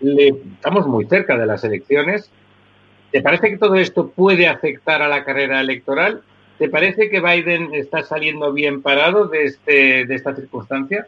le, 0.00 0.28
estamos 0.54 0.86
muy 0.86 1.04
cerca 1.04 1.36
de 1.36 1.44
las 1.44 1.62
elecciones, 1.64 2.30
¿te 3.10 3.20
parece 3.20 3.50
que 3.50 3.58
todo 3.58 3.74
esto 3.74 4.08
puede 4.08 4.48
afectar 4.48 5.02
a 5.02 5.08
la 5.08 5.22
carrera 5.22 5.60
electoral? 5.60 6.22
¿Te 6.58 6.70
parece 6.70 7.10
que 7.10 7.20
Biden 7.20 7.74
está 7.74 8.04
saliendo 8.04 8.54
bien 8.54 8.80
parado 8.80 9.26
de, 9.26 9.44
este, 9.44 10.06
de 10.06 10.14
esta 10.14 10.34
circunstancia? 10.34 11.06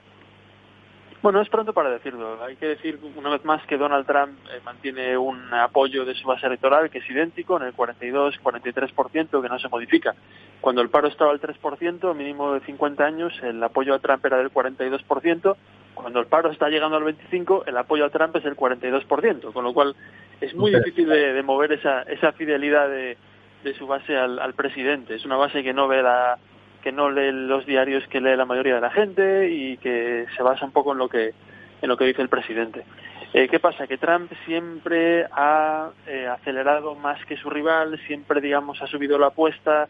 Bueno, 1.24 1.40
es 1.40 1.48
pronto 1.48 1.72
para 1.72 1.88
decirlo. 1.88 2.36
Hay 2.44 2.56
que 2.56 2.66
decir 2.66 2.98
una 3.16 3.30
vez 3.30 3.42
más 3.46 3.64
que 3.66 3.78
Donald 3.78 4.06
Trump 4.06 4.38
eh, 4.52 4.60
mantiene 4.62 5.16
un 5.16 5.54
apoyo 5.54 6.04
de 6.04 6.14
su 6.14 6.28
base 6.28 6.46
electoral 6.46 6.90
que 6.90 6.98
es 6.98 7.08
idéntico, 7.08 7.56
en 7.56 7.62
el 7.62 7.74
42-43%, 7.74 9.40
que 9.40 9.48
no 9.48 9.58
se 9.58 9.70
modifica. 9.70 10.14
Cuando 10.60 10.82
el 10.82 10.90
paro 10.90 11.08
estaba 11.08 11.30
al 11.30 11.40
3%, 11.40 12.14
mínimo 12.14 12.52
de 12.52 12.60
50 12.60 13.02
años, 13.02 13.32
el 13.42 13.62
apoyo 13.62 13.94
a 13.94 14.00
Trump 14.00 14.22
era 14.26 14.36
del 14.36 14.52
42%. 14.52 15.56
Cuando 15.94 16.20
el 16.20 16.26
paro 16.26 16.50
está 16.50 16.68
llegando 16.68 16.98
al 16.98 17.04
25%, 17.04 17.62
el 17.68 17.78
apoyo 17.78 18.04
a 18.04 18.10
Trump 18.10 18.36
es 18.36 18.44
el 18.44 18.54
42%, 18.54 19.50
con 19.54 19.64
lo 19.64 19.72
cual 19.72 19.96
es 20.42 20.54
muy 20.54 20.74
difícil 20.74 21.08
de, 21.08 21.42
mover 21.42 21.72
esa, 21.72 22.02
esa 22.02 22.32
fidelidad 22.32 22.90
de, 22.90 23.16
de 23.62 23.74
su 23.76 23.86
base 23.86 24.14
al, 24.14 24.38
al 24.38 24.52
presidente. 24.52 25.14
Es 25.14 25.24
una 25.24 25.36
base 25.36 25.62
que 25.62 25.72
no 25.72 25.88
ve 25.88 26.02
la 26.02 26.36
que 26.84 26.92
no 26.92 27.10
lee 27.10 27.32
los 27.32 27.64
diarios 27.64 28.06
que 28.08 28.20
lee 28.20 28.36
la 28.36 28.44
mayoría 28.44 28.74
de 28.74 28.82
la 28.82 28.90
gente 28.90 29.48
y 29.50 29.78
que 29.78 30.26
se 30.36 30.42
basa 30.42 30.66
un 30.66 30.70
poco 30.70 30.92
en 30.92 30.98
lo 30.98 31.08
que 31.08 31.32
en 31.80 31.88
lo 31.88 31.96
que 31.96 32.04
dice 32.04 32.20
el 32.20 32.28
presidente. 32.28 32.84
Eh, 33.32 33.48
¿Qué 33.48 33.58
pasa? 33.58 33.86
Que 33.86 33.96
Trump 33.96 34.30
siempre 34.44 35.24
ha 35.32 35.90
eh, 36.06 36.26
acelerado 36.26 36.94
más 36.94 37.22
que 37.24 37.36
su 37.38 37.48
rival, 37.48 37.98
siempre, 38.06 38.40
digamos, 38.42 38.80
ha 38.82 38.86
subido 38.86 39.18
la 39.18 39.28
apuesta 39.28 39.88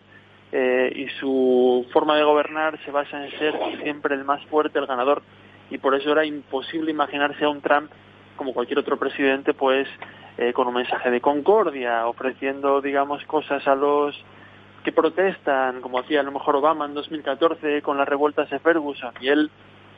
eh, 0.53 0.93
y 0.95 1.09
su 1.21 1.87
forma 1.93 2.17
de 2.17 2.23
gobernar 2.23 2.79
se 2.85 2.93
basa 2.93 3.25
en 3.25 3.31
ser 3.39 3.55
siempre 3.83 4.15
el 4.15 4.25
más 4.25 4.45
fuerte, 4.47 4.79
el 4.79 4.87
ganador. 4.87 5.23
Y 5.71 5.79
por 5.79 5.95
eso 5.97 6.13
era 6.13 6.25
imposible 6.25 6.93
imaginarse 6.93 7.45
a 7.45 7.49
un 7.49 7.61
Trump 7.61 7.91
como 8.37 8.55
cualquier 8.55 8.79
otro 8.79 8.97
presidente, 8.99 9.53
pues 9.53 9.89
con 10.53 10.67
un 10.67 10.75
mensaje 10.75 11.13
de 11.13 11.21
concordia, 11.21 12.09
ofreciendo, 12.09 12.81
digamos, 12.81 13.25
cosas 13.25 13.65
a 13.69 13.77
los 13.77 14.21
que 14.85 14.93
protestan, 14.93 15.81
como 15.81 15.99
hacía 15.99 16.21
a 16.21 16.23
lo 16.23 16.31
mejor 16.31 16.55
Obama 16.57 16.85
en 16.85 16.95
2014 16.95 17.83
con 17.83 17.97
las 17.97 18.07
revueltas 18.07 18.49
de 18.51 18.59
Ferguson. 18.59 19.15
Y 19.21 19.29
él 19.29 19.51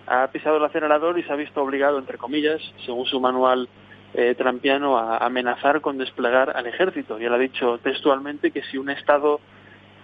ha 0.06 0.28
pisado 0.28 0.56
el 0.56 0.64
acelerador 0.64 1.18
y 1.18 1.24
se 1.24 1.32
ha 1.32 1.36
visto 1.36 1.60
obligado, 1.60 1.98
entre 1.98 2.16
comillas, 2.16 2.62
según 2.86 3.04
su 3.04 3.20
manual 3.20 3.68
eh, 4.14 4.34
trampiano, 4.38 4.96
a 4.96 5.18
amenazar 5.18 5.80
con 5.80 5.98
desplegar 5.98 6.56
al 6.56 6.66
ejército. 6.66 7.20
Y 7.20 7.24
él 7.24 7.34
ha 7.34 7.38
dicho 7.38 7.78
textualmente 7.82 8.52
que 8.52 8.62
si 8.62 8.78
un 8.78 8.88
Estado 8.88 9.40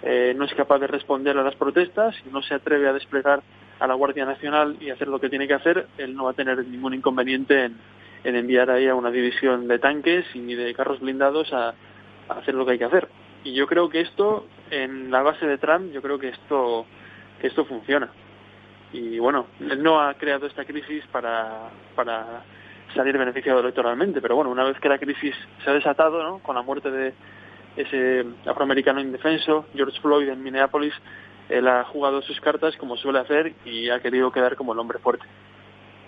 eh, 0.03 0.35
no 0.37 0.45
es 0.45 0.55
capaz 0.55 0.81
de 0.81 0.89
responder 0.89 1.39
a 1.39 1.45
las 1.45 1.55
protestas 1.55 2.17
y 2.27 2.31
no 2.31 2.43
se 2.43 2.55
atreve 2.55 2.89
a 2.89 2.93
desplegar 2.93 3.41
a 3.79 3.87
la 3.87 3.95
Guardia 3.95 4.25
Nacional 4.25 4.77
y 4.81 4.91
hacer 4.91 5.07
lo 5.07 5.21
que 5.21 5.31
tiene 5.31 5.47
que 5.47 5.55
hacer, 5.55 5.87
él 5.97 6.15
no 6.17 6.25
va 6.25 6.33
a 6.33 6.35
tener 6.35 6.67
ningún 6.67 6.95
inconveniente 6.95 7.65
en, 7.65 7.77
enviar 8.25 8.71
ahí 8.71 8.89
a 8.89 8.95
una 8.95 9.11
división 9.11 9.69
de 9.69 9.79
tanques 9.79 10.25
y 10.35 10.55
de 10.55 10.75
carros 10.75 11.01
blindados 11.01 11.53
a 11.53 11.75
hacer 12.29 12.55
lo 12.55 12.65
que 12.65 12.73
hay 12.73 12.79
que 12.79 12.85
hacer. 12.85 13.09
Y 13.45 13.55
yo 13.55 13.67
creo 13.67 13.89
que 13.89 14.01
esto, 14.01 14.47
en 14.73 15.11
la 15.11 15.23
base 15.23 15.47
de 15.47 15.59
Trump, 15.59 15.93
yo 15.93 16.03
creo 16.03 16.19
que 16.19 16.29
esto, 16.29 16.87
que 17.41 17.47
esto 17.47 17.65
funciona 17.65 18.11
y 18.93 19.19
bueno, 19.19 19.47
él 19.61 19.83
no 19.83 20.01
ha 20.01 20.15
creado 20.15 20.47
esta 20.47 20.65
crisis 20.65 21.05
para, 21.07 21.71
para 21.95 22.45
salir 22.95 23.17
beneficiado 23.17 23.61
electoralmente, 23.61 24.21
pero 24.21 24.37
bueno, 24.37 24.51
una 24.51 24.65
vez 24.65 24.79
que 24.81 24.89
la 24.89 24.99
crisis 24.99 25.35
se 25.65 25.71
ha 25.71 25.75
desatado, 25.75 26.23
¿no? 26.23 26.39
con 26.41 26.55
la 26.55 26.63
muerte 26.63 26.91
de 26.91 27.15
ese 27.77 28.25
afroamericano 28.47 29.01
indefenso, 29.01 29.67
George 29.75 29.99
Floyd 30.01 30.29
en 30.29 30.43
Minneapolis, 30.43 30.93
él 31.49 31.67
ha 31.69 31.85
jugado 31.85 32.21
sus 32.23 32.39
cartas 32.41 32.77
como 32.77 32.97
suele 32.97 33.21
hacer 33.21 33.55
y 33.65 33.89
ha 33.89 34.01
querido 34.01 34.31
quedar 34.31 34.57
como 34.57 34.75
el 34.75 34.79
hombre 34.79 34.99
fuerte. 34.99 35.25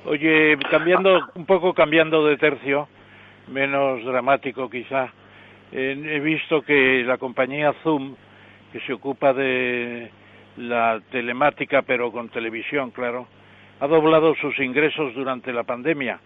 Oye, 0.04 0.58
cambiando 0.70 1.26
un 1.34 1.46
poco 1.46 1.72
cambiando 1.72 2.26
de 2.26 2.36
tercio, 2.36 2.88
menos 3.48 4.04
dramático 4.04 4.68
quizá, 4.68 5.10
he 5.72 6.20
visto 6.20 6.60
que 6.60 7.02
la 7.06 7.16
compañía 7.16 7.72
Zoom, 7.82 8.14
que 8.74 8.80
se 8.80 8.92
ocupa 8.92 9.32
de 9.32 10.10
la 10.56 11.00
telemática, 11.12 11.82
pero 11.82 12.10
con 12.10 12.28
televisión, 12.28 12.90
claro, 12.90 13.28
ha 13.78 13.86
doblado 13.86 14.34
sus 14.34 14.58
ingresos 14.58 15.14
durante 15.14 15.52
la 15.52 15.62
pandemia. 15.62 16.18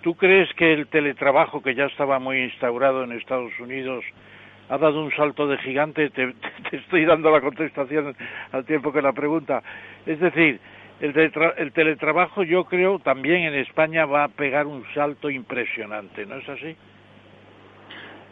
¿Tú 0.00 0.14
crees 0.14 0.48
que 0.54 0.72
el 0.74 0.86
teletrabajo, 0.86 1.60
que 1.60 1.74
ya 1.74 1.86
estaba 1.86 2.20
muy 2.20 2.38
instaurado 2.44 3.02
en 3.02 3.10
Estados 3.10 3.50
Unidos, 3.58 4.04
ha 4.68 4.78
dado 4.78 5.02
un 5.02 5.10
salto 5.16 5.48
de 5.48 5.58
gigante? 5.58 6.10
Te, 6.10 6.34
estoy 6.70 7.04
dando 7.04 7.32
la 7.32 7.40
contestación 7.40 8.14
al 8.52 8.64
tiempo 8.64 8.92
que 8.92 9.02
la 9.02 9.12
pregunta. 9.12 9.60
Es 10.06 10.20
decir, 10.20 10.60
el, 11.00 11.32
el 11.56 11.72
teletrabajo 11.72 12.44
yo 12.44 12.62
creo 12.66 13.00
también 13.00 13.42
en 13.42 13.54
España 13.54 14.06
va 14.06 14.22
a 14.22 14.28
pegar 14.28 14.68
un 14.68 14.84
salto 14.94 15.30
impresionante, 15.30 16.26
¿no 16.26 16.36
es 16.36 16.48
así? 16.48 16.76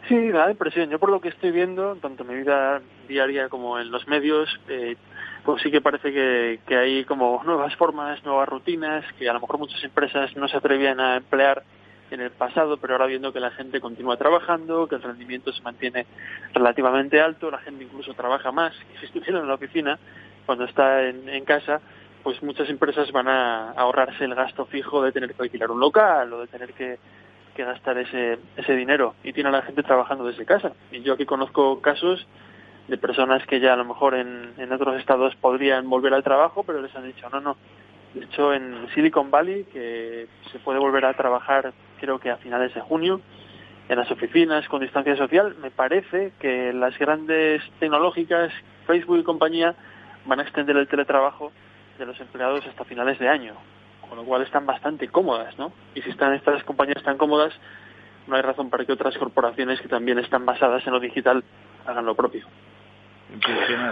Sí, 0.07 0.31
da 0.31 0.49
impresión. 0.49 0.89
Yo 0.89 0.99
por 0.99 1.09
lo 1.09 1.19
que 1.19 1.29
estoy 1.29 1.51
viendo, 1.51 1.95
tanto 1.97 2.23
en 2.23 2.29
mi 2.29 2.35
vida 2.35 2.81
diaria 3.07 3.49
como 3.49 3.77
en 3.77 3.91
los 3.91 4.07
medios, 4.07 4.49
eh, 4.69 4.95
pues 5.43 5.61
sí 5.61 5.69
que 5.69 5.81
parece 5.81 6.13
que, 6.13 6.59
que 6.65 6.77
hay 6.77 7.03
como 7.05 7.41
nuevas 7.45 7.75
formas, 7.75 8.23
nuevas 8.23 8.47
rutinas, 8.47 9.03
que 9.19 9.29
a 9.29 9.33
lo 9.33 9.41
mejor 9.41 9.57
muchas 9.57 9.83
empresas 9.83 10.35
no 10.37 10.47
se 10.47 10.57
atrevían 10.57 10.99
a 10.99 11.17
emplear 11.17 11.63
en 12.11 12.21
el 12.21 12.31
pasado, 12.31 12.77
pero 12.77 12.93
ahora 12.93 13.05
viendo 13.05 13.33
que 13.33 13.39
la 13.39 13.51
gente 13.51 13.81
continúa 13.81 14.17
trabajando, 14.17 14.87
que 14.87 14.95
el 14.95 15.03
rendimiento 15.03 15.51
se 15.51 15.61
mantiene 15.61 16.05
relativamente 16.53 17.19
alto, 17.19 17.51
la 17.51 17.59
gente 17.59 17.83
incluso 17.83 18.13
trabaja 18.13 18.51
más 18.51 18.73
que 18.73 18.99
si 18.99 19.05
estuviera 19.07 19.39
en 19.39 19.47
la 19.47 19.55
oficina 19.55 19.99
cuando 20.45 20.63
está 20.63 21.03
en, 21.03 21.43
casa, 21.43 21.81
pues 22.23 22.41
muchas 22.41 22.69
empresas 22.69 23.11
van 23.11 23.27
a 23.27 23.71
ahorrarse 23.71 24.23
el 24.23 24.35
gasto 24.35 24.65
fijo 24.65 25.03
de 25.03 25.11
tener 25.11 25.33
que 25.33 25.43
alquilar 25.43 25.71
un 25.71 25.81
local 25.81 26.31
o 26.31 26.41
de 26.41 26.47
tener 26.47 26.73
que, 26.73 26.97
que 27.57 27.65
gastar 27.65 27.97
ese, 27.97 28.37
ese 28.55 28.75
dinero 28.75 29.15
y 29.23 29.33
tiene 29.33 29.49
a 29.49 29.51
la 29.51 29.63
gente 29.63 29.83
trabajando 29.83 30.25
desde 30.25 30.45
casa. 30.45 30.73
Y 30.91 31.01
yo 31.01 31.13
aquí 31.13 31.25
conozco 31.25 31.81
casos 31.81 32.25
de 32.87 32.97
personas 32.97 33.45
que 33.47 33.59
ya 33.59 33.73
a 33.73 33.75
lo 33.75 33.83
mejor 33.83 34.13
en, 34.15 34.53
en 34.57 34.71
otros 34.71 34.97
estados 34.97 35.35
podrían 35.35 35.89
volver 35.89 36.13
al 36.13 36.23
trabajo, 36.23 36.63
pero 36.63 36.81
les 36.81 36.95
han 36.95 37.05
dicho 37.05 37.27
no, 37.29 37.41
no. 37.41 37.57
De 38.13 38.25
hecho, 38.25 38.53
en 38.53 38.87
Silicon 38.93 39.29
Valley, 39.31 39.65
que 39.65 40.27
se 40.51 40.59
puede 40.59 40.79
volver 40.79 41.05
a 41.05 41.13
trabajar 41.13 41.73
creo 41.99 42.19
que 42.19 42.29
a 42.29 42.37
finales 42.37 42.73
de 42.73 42.81
junio, 42.81 43.21
en 43.89 43.97
las 43.97 44.09
oficinas 44.11 44.67
con 44.67 44.81
distancia 44.81 45.17
social, 45.17 45.55
me 45.61 45.71
parece 45.71 46.33
que 46.39 46.71
las 46.73 46.97
grandes 46.97 47.63
tecnológicas, 47.79 48.53
Facebook 48.85 49.17
y 49.17 49.23
compañía, 49.23 49.75
van 50.25 50.39
a 50.39 50.43
extender 50.43 50.77
el 50.77 50.87
teletrabajo 50.87 51.51
de 51.97 52.05
los 52.05 52.19
empleados 52.19 52.65
hasta 52.67 52.85
finales 52.85 53.17
de 53.17 53.27
año, 53.27 53.55
con 54.09 54.17
lo 54.17 54.25
cual 54.25 54.41
están 54.41 54.65
bastante 54.65 55.07
cómodas, 55.07 55.57
¿no? 55.57 55.71
Y 55.95 56.01
si 56.01 56.09
están 56.09 56.33
estas 56.33 56.63
compañías 56.63 57.03
tan 57.03 57.17
cómodas, 57.17 57.53
no 58.27 58.35
hay 58.35 58.41
razón 58.41 58.69
para 58.69 58.85
que 58.85 58.93
otras 58.93 59.17
corporaciones 59.17 59.81
que 59.81 59.87
también 59.87 60.19
están 60.19 60.45
basadas 60.45 60.85
en 60.85 60.93
lo 60.93 60.99
digital 60.99 61.43
hagan 61.85 62.05
lo 62.05 62.15
propio. 62.15 62.45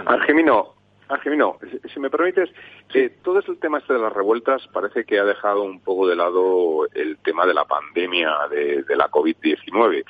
Argemino, 0.06 0.74
Argemino, 1.08 1.58
si 1.92 2.00
me 2.00 2.10
permites, 2.10 2.50
eh, 2.94 3.16
todo 3.22 3.38
el 3.38 3.58
tema 3.58 3.78
este 3.78 3.92
de 3.92 4.00
las 4.00 4.12
revueltas 4.12 4.66
parece 4.72 5.04
que 5.04 5.18
ha 5.18 5.24
dejado 5.24 5.62
un 5.62 5.80
poco 5.80 6.08
de 6.08 6.16
lado 6.16 6.86
el 6.94 7.18
tema 7.18 7.46
de 7.46 7.54
la 7.54 7.64
pandemia 7.64 8.30
de, 8.50 8.84
la 8.96 9.08
COVID-19. 9.08 10.04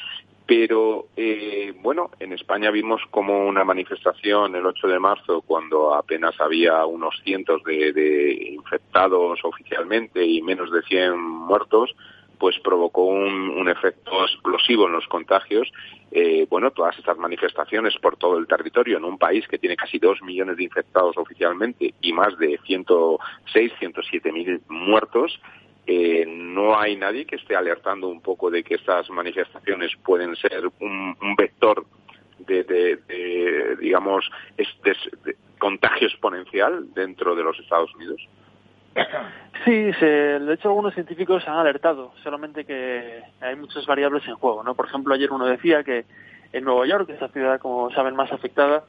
Pero, 0.47 1.07
eh, 1.17 1.75
bueno, 1.83 2.11
en 2.21 2.33
España 2.33 2.71
vimos 2.71 3.03
como 3.11 3.47
una 3.47 3.65
manifestación 3.65 4.55
el 4.55 4.65
8 4.65 4.87
de 4.87 4.99
marzo, 5.01 5.43
cuando 5.43 5.95
apenas 5.95 6.41
había 6.41 6.87
unos 6.87 7.21
cientos 7.25 7.65
de, 7.65 7.93
de 7.93 8.33
infectados 8.53 9.41
oficialmente 9.43 10.25
y 10.25 10.43
menos 10.43 10.71
de 10.71 10.83
100 10.83 11.19
muertos, 11.19 11.97
pues 12.39 12.59
provocó 12.61 13.05
un, 13.05 13.69
efecto 13.69 14.25
explosivo 14.25 14.87
en 14.87 14.93
los 14.93 15.07
contagios. 15.09 15.71
Eh, 16.13 16.47
bueno, 16.49 16.71
todas 16.71 16.97
estas 16.99 17.19
manifestaciones 17.19 17.97
por 18.01 18.17
todo 18.17 18.39
el 18.39 18.47
territorio 18.47 18.99
en 18.99 19.05
un 19.05 19.19
país 19.19 19.47
que 19.49 19.59
tiene 19.59 19.77
casi 19.77 19.99
dos 19.99 20.23
millones 20.23 20.57
de 20.57 20.65
infectados 20.65 21.17
oficialmente 21.19 21.95
y 22.01 22.13
más 22.13 22.39
de 22.39 22.59
106, 22.65 23.73
107 23.79 24.33
mil 24.33 24.61
muertos. 24.69 25.41
Eh, 25.87 26.25
no 26.27 26.79
hay 26.79 26.97
nadie 26.97 27.27
que 27.27 27.37
esté 27.37 27.55
alertando 27.55 28.09
un 28.09 28.21
poco 28.21 28.51
de 28.51 28.65
que 28.65 28.75
estas 28.75 29.09
manifestaciones 29.11 29.93
pueden 30.05 30.35
ser 30.37 30.69
un, 30.81 31.17
vector 31.37 31.87
de, 32.39 33.77
digamos, 33.81 34.29
de 34.57 35.37
contagio 35.59 36.09
exponencial 36.09 36.93
dentro 36.93 37.35
de 37.35 37.45
los 37.45 37.59
Estados 37.61 37.95
Unidos. 37.95 38.21
Sí, 39.65 39.93
se, 39.99 40.07
de 40.07 40.55
hecho 40.55 40.69
algunos 40.69 40.95
científicos 40.95 41.47
han 41.47 41.57
alertado, 41.57 42.13
solamente 42.23 42.65
que 42.65 43.21
hay 43.41 43.57
muchas 43.57 43.85
variables 43.87 44.27
en 44.27 44.37
juego, 44.37 44.63
¿no? 44.63 44.75
Por 44.75 44.87
ejemplo, 44.87 45.15
ayer 45.15 45.31
uno 45.31 45.47
decía 45.47 45.85
que 45.85 46.05
en 46.53 46.65
Nueva 46.65 46.87
York, 46.87 47.11
esta 47.11 47.29
ciudad, 47.29 47.61
como 47.61 47.91
saben, 47.91 48.15
más 48.15 48.33
afectada, 48.33 48.85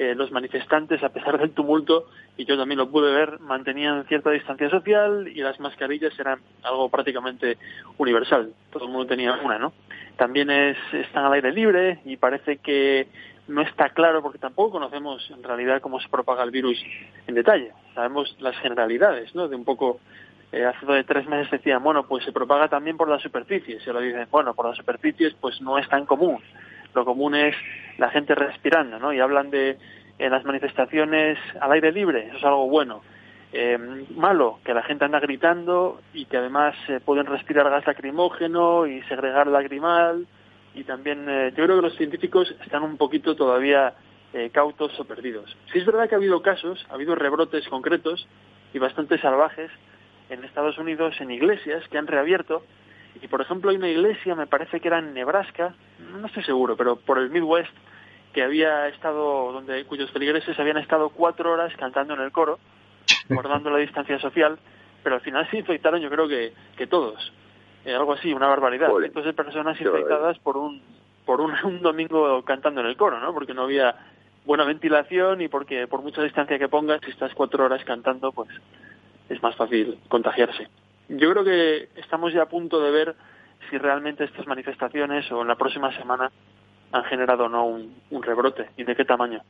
eh, 0.00 0.14
los 0.14 0.32
manifestantes, 0.32 1.02
a 1.02 1.10
pesar 1.10 1.38
del 1.38 1.50
tumulto, 1.50 2.06
y 2.38 2.46
yo 2.46 2.56
también 2.56 2.78
lo 2.78 2.88
pude 2.88 3.12
ver, 3.12 3.38
mantenían 3.38 4.06
cierta 4.06 4.30
distancia 4.30 4.70
social 4.70 5.28
y 5.28 5.42
las 5.42 5.60
mascarillas 5.60 6.18
eran 6.18 6.38
algo 6.62 6.88
prácticamente 6.88 7.58
universal. 7.98 8.50
Todo 8.72 8.86
el 8.86 8.92
mundo 8.92 9.06
tenía 9.06 9.38
una, 9.44 9.58
¿no? 9.58 9.74
También 10.16 10.48
es, 10.48 10.78
están 10.94 11.26
al 11.26 11.34
aire 11.34 11.52
libre 11.52 11.98
y 12.06 12.16
parece 12.16 12.56
que 12.56 13.08
no 13.46 13.60
está 13.60 13.90
claro 13.90 14.22
porque 14.22 14.38
tampoco 14.38 14.70
conocemos 14.70 15.30
en 15.30 15.42
realidad 15.42 15.82
cómo 15.82 16.00
se 16.00 16.08
propaga 16.08 16.44
el 16.44 16.50
virus 16.50 16.82
en 17.26 17.34
detalle. 17.34 17.74
Sabemos 17.94 18.34
las 18.40 18.56
generalidades, 18.60 19.34
¿no? 19.34 19.48
De 19.48 19.56
un 19.56 19.66
poco, 19.66 20.00
eh, 20.50 20.64
hace 20.64 21.04
tres 21.04 21.26
meses 21.28 21.50
decían, 21.50 21.82
bueno, 21.82 22.04
pues 22.04 22.24
se 22.24 22.32
propaga 22.32 22.68
también 22.68 22.96
por 22.96 23.10
las 23.10 23.20
superficies. 23.20 23.82
Se 23.82 23.92
lo 23.92 24.00
dicen, 24.00 24.26
bueno, 24.30 24.54
por 24.54 24.66
las 24.66 24.78
superficies 24.78 25.34
pues 25.38 25.60
no 25.60 25.76
es 25.76 25.86
tan 25.90 26.06
común. 26.06 26.38
Lo 26.94 27.04
común 27.04 27.34
es 27.34 27.54
la 27.98 28.10
gente 28.10 28.34
respirando, 28.34 28.98
¿no? 28.98 29.12
Y 29.12 29.20
hablan 29.20 29.50
de 29.50 29.78
en 30.18 30.32
las 30.32 30.44
manifestaciones 30.44 31.38
al 31.60 31.72
aire 31.72 31.92
libre, 31.92 32.26
eso 32.26 32.36
es 32.36 32.44
algo 32.44 32.68
bueno. 32.68 33.00
Eh, 33.52 33.78
malo, 34.14 34.60
que 34.64 34.74
la 34.74 34.82
gente 34.82 35.04
anda 35.04 35.18
gritando 35.18 36.00
y 36.12 36.26
que 36.26 36.36
además 36.36 36.76
eh, 36.88 37.00
pueden 37.04 37.26
respirar 37.26 37.68
gas 37.68 37.86
lacrimógeno 37.86 38.86
y 38.86 39.02
segregar 39.04 39.48
lagrimal 39.48 40.26
y 40.74 40.84
también 40.84 41.26
eh, 41.28 41.52
yo 41.56 41.64
creo 41.64 41.76
que 41.76 41.88
los 41.88 41.96
científicos 41.96 42.54
están 42.62 42.82
un 42.82 42.96
poquito 42.96 43.34
todavía 43.34 43.94
eh, 44.32 44.50
cautos 44.52 44.98
o 45.00 45.04
perdidos. 45.04 45.56
Sí 45.72 45.78
es 45.78 45.86
verdad 45.86 46.08
que 46.08 46.14
ha 46.14 46.18
habido 46.18 46.42
casos, 46.42 46.86
ha 46.90 46.94
habido 46.94 47.14
rebrotes 47.14 47.66
concretos 47.68 48.28
y 48.72 48.78
bastante 48.78 49.18
salvajes 49.18 49.70
en 50.28 50.44
Estados 50.44 50.78
Unidos 50.78 51.20
en 51.20 51.32
iglesias 51.32 51.82
que 51.88 51.98
han 51.98 52.06
reabierto 52.06 52.62
y 53.22 53.28
por 53.28 53.40
ejemplo 53.40 53.70
hay 53.70 53.76
una 53.76 53.88
iglesia, 53.88 54.34
me 54.34 54.46
parece 54.46 54.80
que 54.80 54.88
era 54.88 54.98
en 54.98 55.14
Nebraska, 55.14 55.74
no 55.98 56.26
estoy 56.26 56.42
seguro, 56.44 56.76
pero 56.76 56.96
por 56.96 57.18
el 57.18 57.30
Midwest 57.30 57.72
que 58.32 58.42
había 58.42 58.88
estado, 58.88 59.52
donde 59.52 59.84
cuyos 59.84 60.10
feligreses 60.12 60.58
habían 60.58 60.78
estado 60.78 61.10
cuatro 61.10 61.52
horas 61.52 61.72
cantando 61.76 62.14
en 62.14 62.20
el 62.20 62.32
coro, 62.32 62.58
guardando 63.28 63.70
la 63.70 63.78
distancia 63.78 64.18
social, 64.18 64.58
pero 65.02 65.16
al 65.16 65.20
final 65.20 65.48
se 65.50 65.58
infectaron 65.58 66.00
yo 66.00 66.10
creo 66.10 66.28
que, 66.28 66.52
que 66.76 66.86
todos. 66.86 67.32
eh, 67.84 67.94
algo 67.94 68.12
así, 68.12 68.32
una 68.32 68.46
barbaridad. 68.46 68.90
Entonces 69.02 69.34
personas 69.34 69.80
infectadas 69.80 70.38
por 70.38 70.56
un 70.56 70.82
por 71.24 71.40
un, 71.40 71.52
un, 71.64 71.80
domingo 71.80 72.42
cantando 72.44 72.80
en 72.80 72.86
el 72.86 72.96
coro, 72.96 73.20
¿no? 73.20 73.32
Porque 73.32 73.54
no 73.54 73.62
había 73.62 73.94
buena 74.44 74.64
ventilación 74.64 75.40
y 75.42 75.48
porque 75.48 75.86
por 75.86 76.02
mucha 76.02 76.22
distancia 76.22 76.58
que 76.58 76.68
pongas, 76.68 77.00
si 77.04 77.10
estás 77.10 77.34
cuatro 77.34 77.64
horas 77.64 77.84
cantando, 77.84 78.32
pues 78.32 78.48
es 79.28 79.42
más 79.42 79.54
fácil 79.56 79.98
contagiarse. 80.08 80.68
Yo 81.10 81.32
creo 81.32 81.44
que 81.44 81.88
estamos 82.00 82.32
ya 82.32 82.42
a 82.42 82.48
punto 82.48 82.80
de 82.80 82.90
ver 82.92 83.14
si 83.68 83.76
realmente 83.78 84.24
estas 84.24 84.46
manifestaciones 84.46 85.30
o 85.32 85.42
en 85.42 85.48
la 85.48 85.56
próxima 85.56 85.94
semana 85.96 86.30
han 86.92 87.04
generado 87.04 87.44
o 87.44 87.48
no 87.48 87.66
un, 87.66 88.22
rebrote 88.22 88.66
y 88.76 88.84
de 88.84 88.94
qué 88.94 89.04
tamaño. 89.04 89.40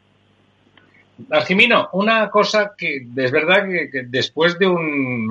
Argimino, 1.30 1.90
una 1.92 2.30
cosa 2.30 2.72
que 2.76 3.06
es 3.14 3.30
verdad 3.30 3.66
que, 3.66 4.04
después 4.06 4.58
de 4.58 4.66
un 4.66 5.28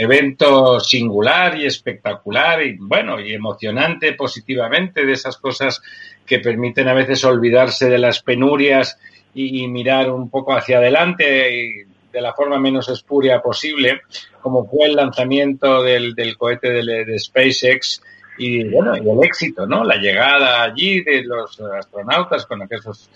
evento 0.00 0.80
singular 0.80 1.58
y 1.58 1.66
espectacular 1.66 2.62
y 2.62 2.78
bueno 2.78 3.20
y 3.20 3.34
emocionante 3.34 4.14
positivamente 4.14 5.04
de 5.04 5.12
esas 5.12 5.36
cosas 5.36 5.82
que 6.24 6.38
permiten 6.38 6.88
a 6.88 6.94
veces 6.94 7.22
olvidarse 7.24 7.90
de 7.90 7.98
las 7.98 8.22
penurias 8.22 8.98
y, 9.34 9.68
mirar 9.68 10.10
un 10.10 10.30
poco 10.30 10.54
hacia 10.54 10.78
adelante 10.78 11.86
de 12.16 12.22
la 12.22 12.32
forma 12.32 12.58
menos 12.58 12.88
espuria 12.88 13.42
posible, 13.42 14.00
como 14.40 14.66
fue 14.66 14.86
el 14.86 14.96
lanzamiento 14.96 15.82
del, 15.82 16.14
cohete 16.38 16.70
de, 16.70 17.18
SpaceX 17.18 18.02
y 18.38 18.64
bueno, 18.64 18.96
y 18.96 19.00
el 19.06 19.22
éxito, 19.22 19.66
¿no? 19.66 19.84
La 19.84 19.96
llegada 19.96 20.62
allí 20.62 21.02
de 21.02 21.24
los 21.24 21.60
astronautas 21.60 22.46
con 22.46 22.66
esos 22.70 23.10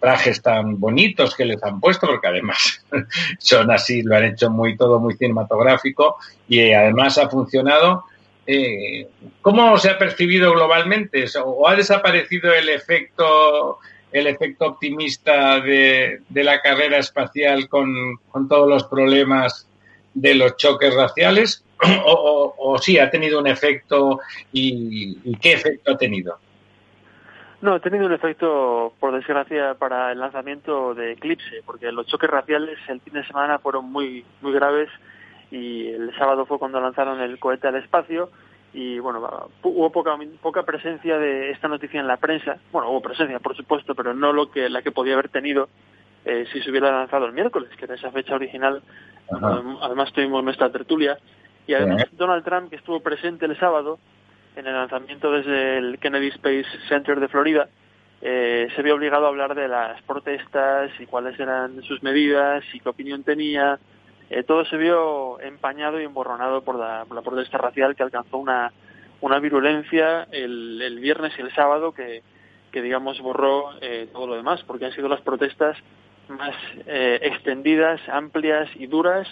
trajes 0.00 0.40
tan 0.40 0.80
bonitos 0.80 1.36
que 1.36 1.44
les 1.44 1.62
han 1.62 1.80
puesto, 1.80 2.06
porque 2.06 2.28
además 2.28 2.82
son 3.38 3.70
así, 3.70 4.00
lo 4.02 4.16
han 4.16 4.24
hecho 4.24 4.48
muy 4.48 4.74
todo 4.74 5.00
muy 5.00 5.16
cinematográfico 5.16 6.16
y 6.48 6.72
además 6.72 7.18
ha 7.18 7.28
funcionado. 7.28 8.04
Eh, 8.46 9.06
¿Cómo 9.42 9.76
se 9.76 9.90
ha 9.90 9.98
percibido 9.98 10.52
globalmente? 10.52 11.26
¿O 11.44 11.68
ha 11.68 11.76
desaparecido 11.76 12.54
el 12.54 12.70
efecto 12.70 13.80
el 14.18 14.26
efecto 14.26 14.66
optimista 14.66 15.60
de, 15.60 16.20
la 16.30 16.60
carrera 16.60 16.98
espacial 16.98 17.68
con, 17.68 18.18
todos 18.48 18.68
los 18.68 18.84
problemas 18.84 19.68
de 20.14 20.34
los 20.34 20.56
choques 20.56 20.94
raciales? 20.94 21.62
¿O, 22.06 22.78
sí 22.80 22.98
ha 22.98 23.10
tenido 23.10 23.38
un 23.38 23.46
efecto 23.46 24.20
y, 24.52 25.36
qué 25.38 25.52
efecto 25.52 25.92
ha 25.92 25.98
tenido? 25.98 26.38
No, 27.60 27.74
ha 27.74 27.80
tenido 27.80 28.06
un 28.06 28.12
efecto, 28.12 28.92
por 29.00 29.14
desgracia, 29.14 29.74
para 29.74 30.12
el 30.12 30.20
lanzamiento 30.20 30.94
de 30.94 31.12
Eclipse, 31.12 31.62
porque 31.64 31.92
los 31.92 32.06
choques 32.06 32.30
raciales 32.30 32.78
el 32.88 33.00
fin 33.00 33.14
de 33.14 33.26
semana 33.26 33.58
fueron 33.58 33.90
muy, 33.90 34.24
muy 34.40 34.52
graves 34.52 34.88
y 35.50 35.88
el 35.88 36.14
sábado 36.18 36.46
fue 36.46 36.58
cuando 36.58 36.80
lanzaron 36.80 37.20
el 37.20 37.38
cohete 37.38 37.68
al 37.68 37.76
espacio 37.76 38.30
y 38.76 38.98
bueno, 38.98 39.48
hubo 39.62 39.90
poca, 39.90 40.18
poca 40.42 40.62
presencia 40.64 41.16
de 41.16 41.50
esta 41.50 41.66
noticia 41.66 41.98
en 41.98 42.06
la 42.06 42.18
prensa. 42.18 42.58
Bueno, 42.70 42.90
hubo 42.90 43.00
presencia, 43.00 43.38
por 43.38 43.56
supuesto, 43.56 43.94
pero 43.94 44.12
no 44.12 44.34
lo 44.34 44.50
que 44.50 44.68
la 44.68 44.82
que 44.82 44.92
podía 44.92 45.14
haber 45.14 45.30
tenido 45.30 45.70
eh, 46.26 46.44
si 46.52 46.60
se 46.60 46.70
hubiera 46.70 46.90
lanzado 46.92 47.24
el 47.24 47.32
miércoles, 47.32 47.70
que 47.78 47.86
era 47.86 47.94
esa 47.94 48.10
fecha 48.10 48.34
original. 48.34 48.82
Además 49.80 50.12
tuvimos 50.12 50.44
nuestra 50.44 50.70
tertulia. 50.70 51.16
Y 51.66 51.72
además 51.72 52.04
Donald 52.12 52.44
Trump, 52.44 52.68
que 52.68 52.76
estuvo 52.76 53.00
presente 53.00 53.46
el 53.46 53.58
sábado 53.58 53.98
en 54.56 54.66
el 54.66 54.74
lanzamiento 54.74 55.32
desde 55.32 55.78
el 55.78 55.98
Kennedy 55.98 56.28
Space 56.28 56.66
Center 56.86 57.18
de 57.18 57.28
Florida, 57.28 57.70
eh, 58.20 58.68
se 58.76 58.82
vio 58.82 58.94
obligado 58.94 59.24
a 59.24 59.28
hablar 59.28 59.54
de 59.54 59.68
las 59.68 60.02
protestas 60.02 60.90
y 61.00 61.06
cuáles 61.06 61.40
eran 61.40 61.82
sus 61.82 62.02
medidas 62.02 62.62
y 62.74 62.80
qué 62.80 62.90
opinión 62.90 63.24
tenía 63.24 63.78
eh, 64.30 64.42
todo 64.42 64.64
se 64.64 64.76
vio 64.76 65.40
empañado 65.40 66.00
y 66.00 66.04
emborronado 66.04 66.62
por 66.62 66.76
la, 66.76 67.04
protesta 67.22 67.58
racial 67.58 67.94
que 67.94 68.02
alcanzó 68.02 68.38
una, 68.38 68.72
una 69.20 69.38
virulencia 69.38 70.26
el, 70.32 70.82
el 70.82 70.98
viernes 70.98 71.32
y 71.38 71.42
el 71.42 71.54
sábado 71.54 71.92
que, 71.92 72.22
que 72.72 72.82
digamos, 72.82 73.20
borró 73.20 73.70
eh, 73.80 74.08
todo 74.12 74.26
lo 74.26 74.34
demás, 74.34 74.62
porque 74.66 74.86
han 74.86 74.92
sido 74.92 75.08
las 75.08 75.20
protestas 75.20 75.76
más 76.28 76.56
eh, 76.86 77.20
extendidas, 77.22 78.00
amplias 78.08 78.68
y 78.74 78.86
duras 78.86 79.28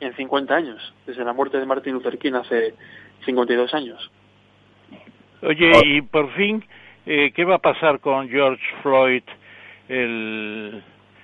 en 0.00 0.14
50 0.14 0.54
años, 0.54 0.94
desde 1.04 1.24
la 1.24 1.32
muerte 1.32 1.58
de 1.58 1.66
Martin 1.66 1.94
Luther 1.94 2.18
King 2.18 2.34
hace 2.34 2.74
52 3.24 3.74
años. 3.74 4.10
Oye, 5.42 5.72
y 5.84 6.02
por 6.02 6.32
fin, 6.34 6.64
¿qué 7.04 7.44
va 7.44 7.56
a 7.56 7.58
pasar 7.58 7.98
con 7.98 8.28
George 8.28 8.62
Floyd, 8.82 9.22
el, 9.88 10.82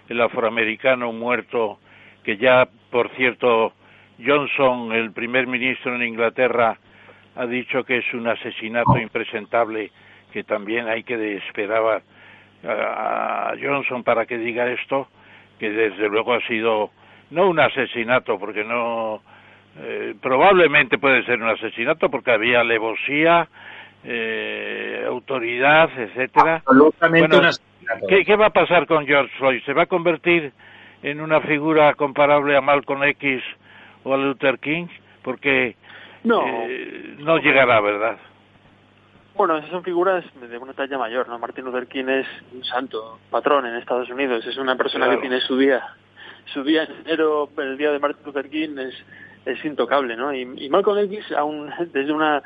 el 0.09 0.21
afroamericano 0.21 1.13
muerto 1.13 1.79
que 2.25 2.37
ya, 2.37 2.69
por 2.91 3.11
cierto, 3.11 3.73
Johnson, 4.25 4.93
el 4.93 5.13
primer 5.13 5.47
ministro 5.47 5.95
en 5.95 6.03
Inglaterra, 6.03 6.79
ha 7.37 7.47
dicho 7.47 7.85
que 7.85 7.99
es 7.99 8.15
un 8.15 8.27
asesinato 8.27 8.97
impresentable, 8.99 9.91
que 10.33 10.45
también 10.45 10.89
hay 10.89 11.03
que 11.05 11.37
esperar 11.37 12.03
a 12.65 13.53
Johnson 13.61 14.03
para 14.03 14.27
que 14.27 14.39
diga 14.39 14.69
esto, 14.71 15.09
que 15.59 15.71
desde 15.71 16.09
luego 16.09 16.35
ha 16.35 16.41
sido 16.47 16.91
no 17.31 17.49
un 17.49 17.61
asesinato, 17.61 18.39
porque 18.39 18.65
no 18.65 19.23
eh, 19.81 20.15
probablemente 20.21 20.99
puede 20.99 21.25
ser 21.25 21.43
un 21.43 21.49
asesinato 21.49 22.09
porque 22.11 22.31
había 22.31 22.61
alevosía, 22.61 23.49
eh, 24.05 25.05
autoridad, 25.07 25.91
etcétera. 25.97 26.57
Absolutamente 26.57 27.37
¿qué, 28.09 28.25
¿Qué 28.25 28.37
va 28.37 28.47
a 28.47 28.51
pasar 28.51 28.87
con 28.87 29.07
George 29.07 29.35
Floyd? 29.37 29.63
¿Se 29.65 29.73
va 29.73 29.83
a 29.83 29.87
convertir 29.87 30.53
en 31.05 31.21
una 31.21 31.43
figura 31.43 31.95
comparable 31.95 32.57
a 32.57 32.63
Malcolm 32.63 33.05
X 33.05 33.43
o 34.05 34.15
a 34.15 34.17
Luther 34.17 34.59
King? 34.59 34.87
Porque 35.23 35.77
no, 36.25 36.43
eh, 36.47 37.17
no 37.19 37.37
llegará, 37.39 37.81
¿verdad? 37.83 38.17
Bueno, 39.37 39.59
esas 39.59 39.71
son 39.71 39.83
figuras 39.83 40.25
de 40.41 40.57
una 40.59 40.73
talla 40.73 40.97
mayor, 40.97 41.29
¿no? 41.29 41.39
Martin 41.39 41.65
Luther 41.65 41.89
King 41.89 42.07
es 42.09 42.27
un 42.53 42.65
santo, 42.65 43.19
patrón 43.31 43.67
en 43.67 43.75
Estados 43.75 44.09
Unidos, 44.09 44.47
es 44.47 44.57
una 44.57 44.77
persona 44.77 45.11
que 45.11 45.19
tiene 45.19 45.41
su 45.41 45.59
día, 45.59 45.83
su 46.47 46.63
día 46.63 46.85
en 46.85 46.93
enero, 47.05 47.51
el 47.59 47.77
día 47.77 47.91
de 47.91 47.99
Martin 47.99 48.25
Luther 48.25 48.49
King 48.49 48.79
es, 48.79 48.95
es 49.45 49.65
intocable, 49.65 50.17
¿no? 50.17 50.33
Y, 50.33 50.49
y 50.57 50.69
Malcolm 50.71 50.99
X, 51.01 51.33
aún 51.33 51.71
desde 51.93 52.13
una 52.13 52.43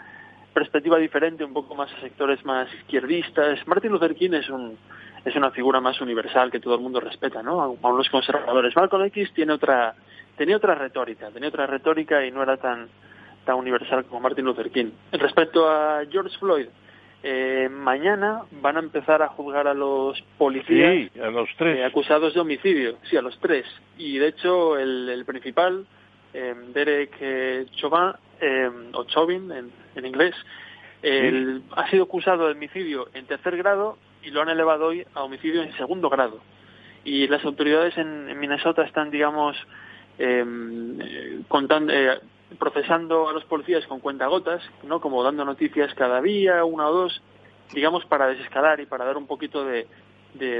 perspectiva 0.52 0.98
diferente, 0.98 1.44
un 1.44 1.52
poco 1.52 1.76
más 1.76 1.92
a 1.92 2.00
sectores 2.00 2.44
más 2.44 2.72
izquierdistas, 2.74 3.64
Martin 3.68 3.92
Luther 3.92 4.16
King 4.16 4.32
es 4.32 4.48
un, 4.48 4.76
es 5.24 5.36
una 5.36 5.50
figura 5.50 5.80
más 5.80 6.00
universal 6.00 6.50
que 6.50 6.60
todo 6.60 6.74
el 6.74 6.80
mundo 6.80 7.00
respeta, 7.00 7.42
¿no? 7.42 7.60
Aún 7.60 7.96
los 7.96 8.08
conservadores. 8.08 8.74
Malcolm 8.76 9.04
X 9.04 9.32
tiene 9.34 9.52
otra, 9.52 9.94
tenía 10.36 10.56
otra 10.56 10.74
retórica, 10.74 11.30
tenía 11.30 11.48
otra 11.48 11.66
retórica 11.66 12.24
y 12.24 12.30
no 12.30 12.42
era 12.42 12.56
tan, 12.56 12.88
tan 13.44 13.56
universal 13.56 14.04
como 14.04 14.20
Martin 14.20 14.44
Luther 14.44 14.70
King. 14.70 14.90
Respecto 15.12 15.68
a 15.68 16.02
George 16.10 16.36
Floyd, 16.38 16.66
eh, 17.22 17.68
mañana 17.70 18.42
van 18.52 18.76
a 18.76 18.80
empezar 18.80 19.22
a 19.22 19.28
juzgar 19.28 19.66
a 19.66 19.74
los 19.74 20.22
policías 20.38 21.10
a 21.20 21.30
los 21.30 21.48
tres. 21.56 21.78
Eh, 21.78 21.84
acusados 21.84 22.32
de 22.32 22.40
homicidio, 22.40 22.96
sí, 23.10 23.16
a 23.16 23.22
los 23.22 23.38
tres. 23.40 23.66
Y 23.96 24.18
de 24.18 24.28
hecho 24.28 24.78
el, 24.78 25.24
principal, 25.26 25.84
eh, 26.32 26.54
Derek 26.72 27.70
Chauvin, 27.72 28.14
o 28.92 29.04
Chauvin 29.04 29.50
en, 29.50 29.72
en 29.96 30.06
inglés, 30.06 30.34
ha 31.76 31.90
sido 31.90 32.04
acusado 32.04 32.46
de 32.46 32.52
homicidio 32.52 33.08
en 33.14 33.26
tercer 33.26 33.56
grado 33.56 33.98
y 34.22 34.30
lo 34.30 34.42
han 34.42 34.48
elevado 34.48 34.86
hoy 34.86 35.04
a 35.14 35.22
homicidio 35.22 35.62
en 35.62 35.72
segundo 35.76 36.08
grado. 36.08 36.40
Y 37.04 37.26
las 37.28 37.44
autoridades 37.44 37.96
en, 37.96 38.38
Minnesota 38.38 38.82
están, 38.82 39.10
digamos, 39.10 39.56
em, 40.18 41.00
eh, 41.00 41.40
contando, 41.48 41.92
eh, 41.92 42.18
procesando 42.58 43.28
a 43.28 43.32
los 43.32 43.44
policías 43.44 43.86
con 43.86 44.00
cuentagotas, 44.00 44.62
¿no? 44.82 45.00
Como 45.00 45.22
dando 45.22 45.44
noticias 45.44 45.94
cada 45.94 46.20
día, 46.20 46.64
una 46.64 46.88
o 46.88 46.92
dos, 46.92 47.22
digamos, 47.72 48.04
para 48.06 48.26
desescalar 48.26 48.80
y 48.80 48.86
para 48.86 49.04
dar 49.04 49.16
un 49.16 49.26
poquito 49.26 49.64
de, 49.64 49.86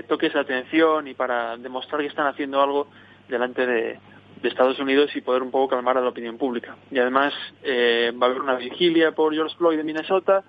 toques 0.09 0.33
de 0.33 0.41
atención 0.41 1.09
y 1.09 1.15
para 1.15 1.57
demostrar 1.57 2.01
que 2.01 2.09
están 2.09 2.27
haciendo 2.27 2.61
algo 2.61 2.89
delante 3.29 3.67
de, 3.67 3.99
Estados 4.41 4.79
Unidos 4.79 5.11
y 5.17 5.21
poder 5.21 5.43
un 5.43 5.51
poco 5.51 5.75
calmar 5.75 5.99
a 5.99 6.01
la 6.01 6.11
opinión 6.11 6.39
pública. 6.39 6.77
Y 6.93 6.99
además 7.01 7.35
eh, 7.65 8.13
va 8.15 8.29
a 8.29 8.31
haber 8.31 8.41
una 8.41 8.55
vigilia 8.55 9.11
por 9.11 9.35
George 9.35 9.57
Floyd 9.57 9.77
de 9.77 9.83
Minnesota 9.83 10.45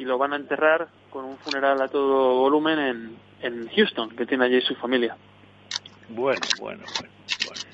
y 0.00 0.04
lo 0.04 0.16
van 0.16 0.32
a 0.32 0.36
enterrar 0.36 0.88
con 1.10 1.26
un 1.26 1.36
funeral 1.36 1.78
a 1.82 1.88
todo 1.88 2.38
volumen 2.38 2.78
en, 2.78 3.16
en 3.42 3.68
Houston, 3.68 4.08
que 4.16 4.24
tiene 4.24 4.46
allí 4.46 4.62
su 4.62 4.74
familia. 4.76 5.14
Bueno, 6.08 6.40
bueno, 6.58 6.82
bueno. 6.96 7.12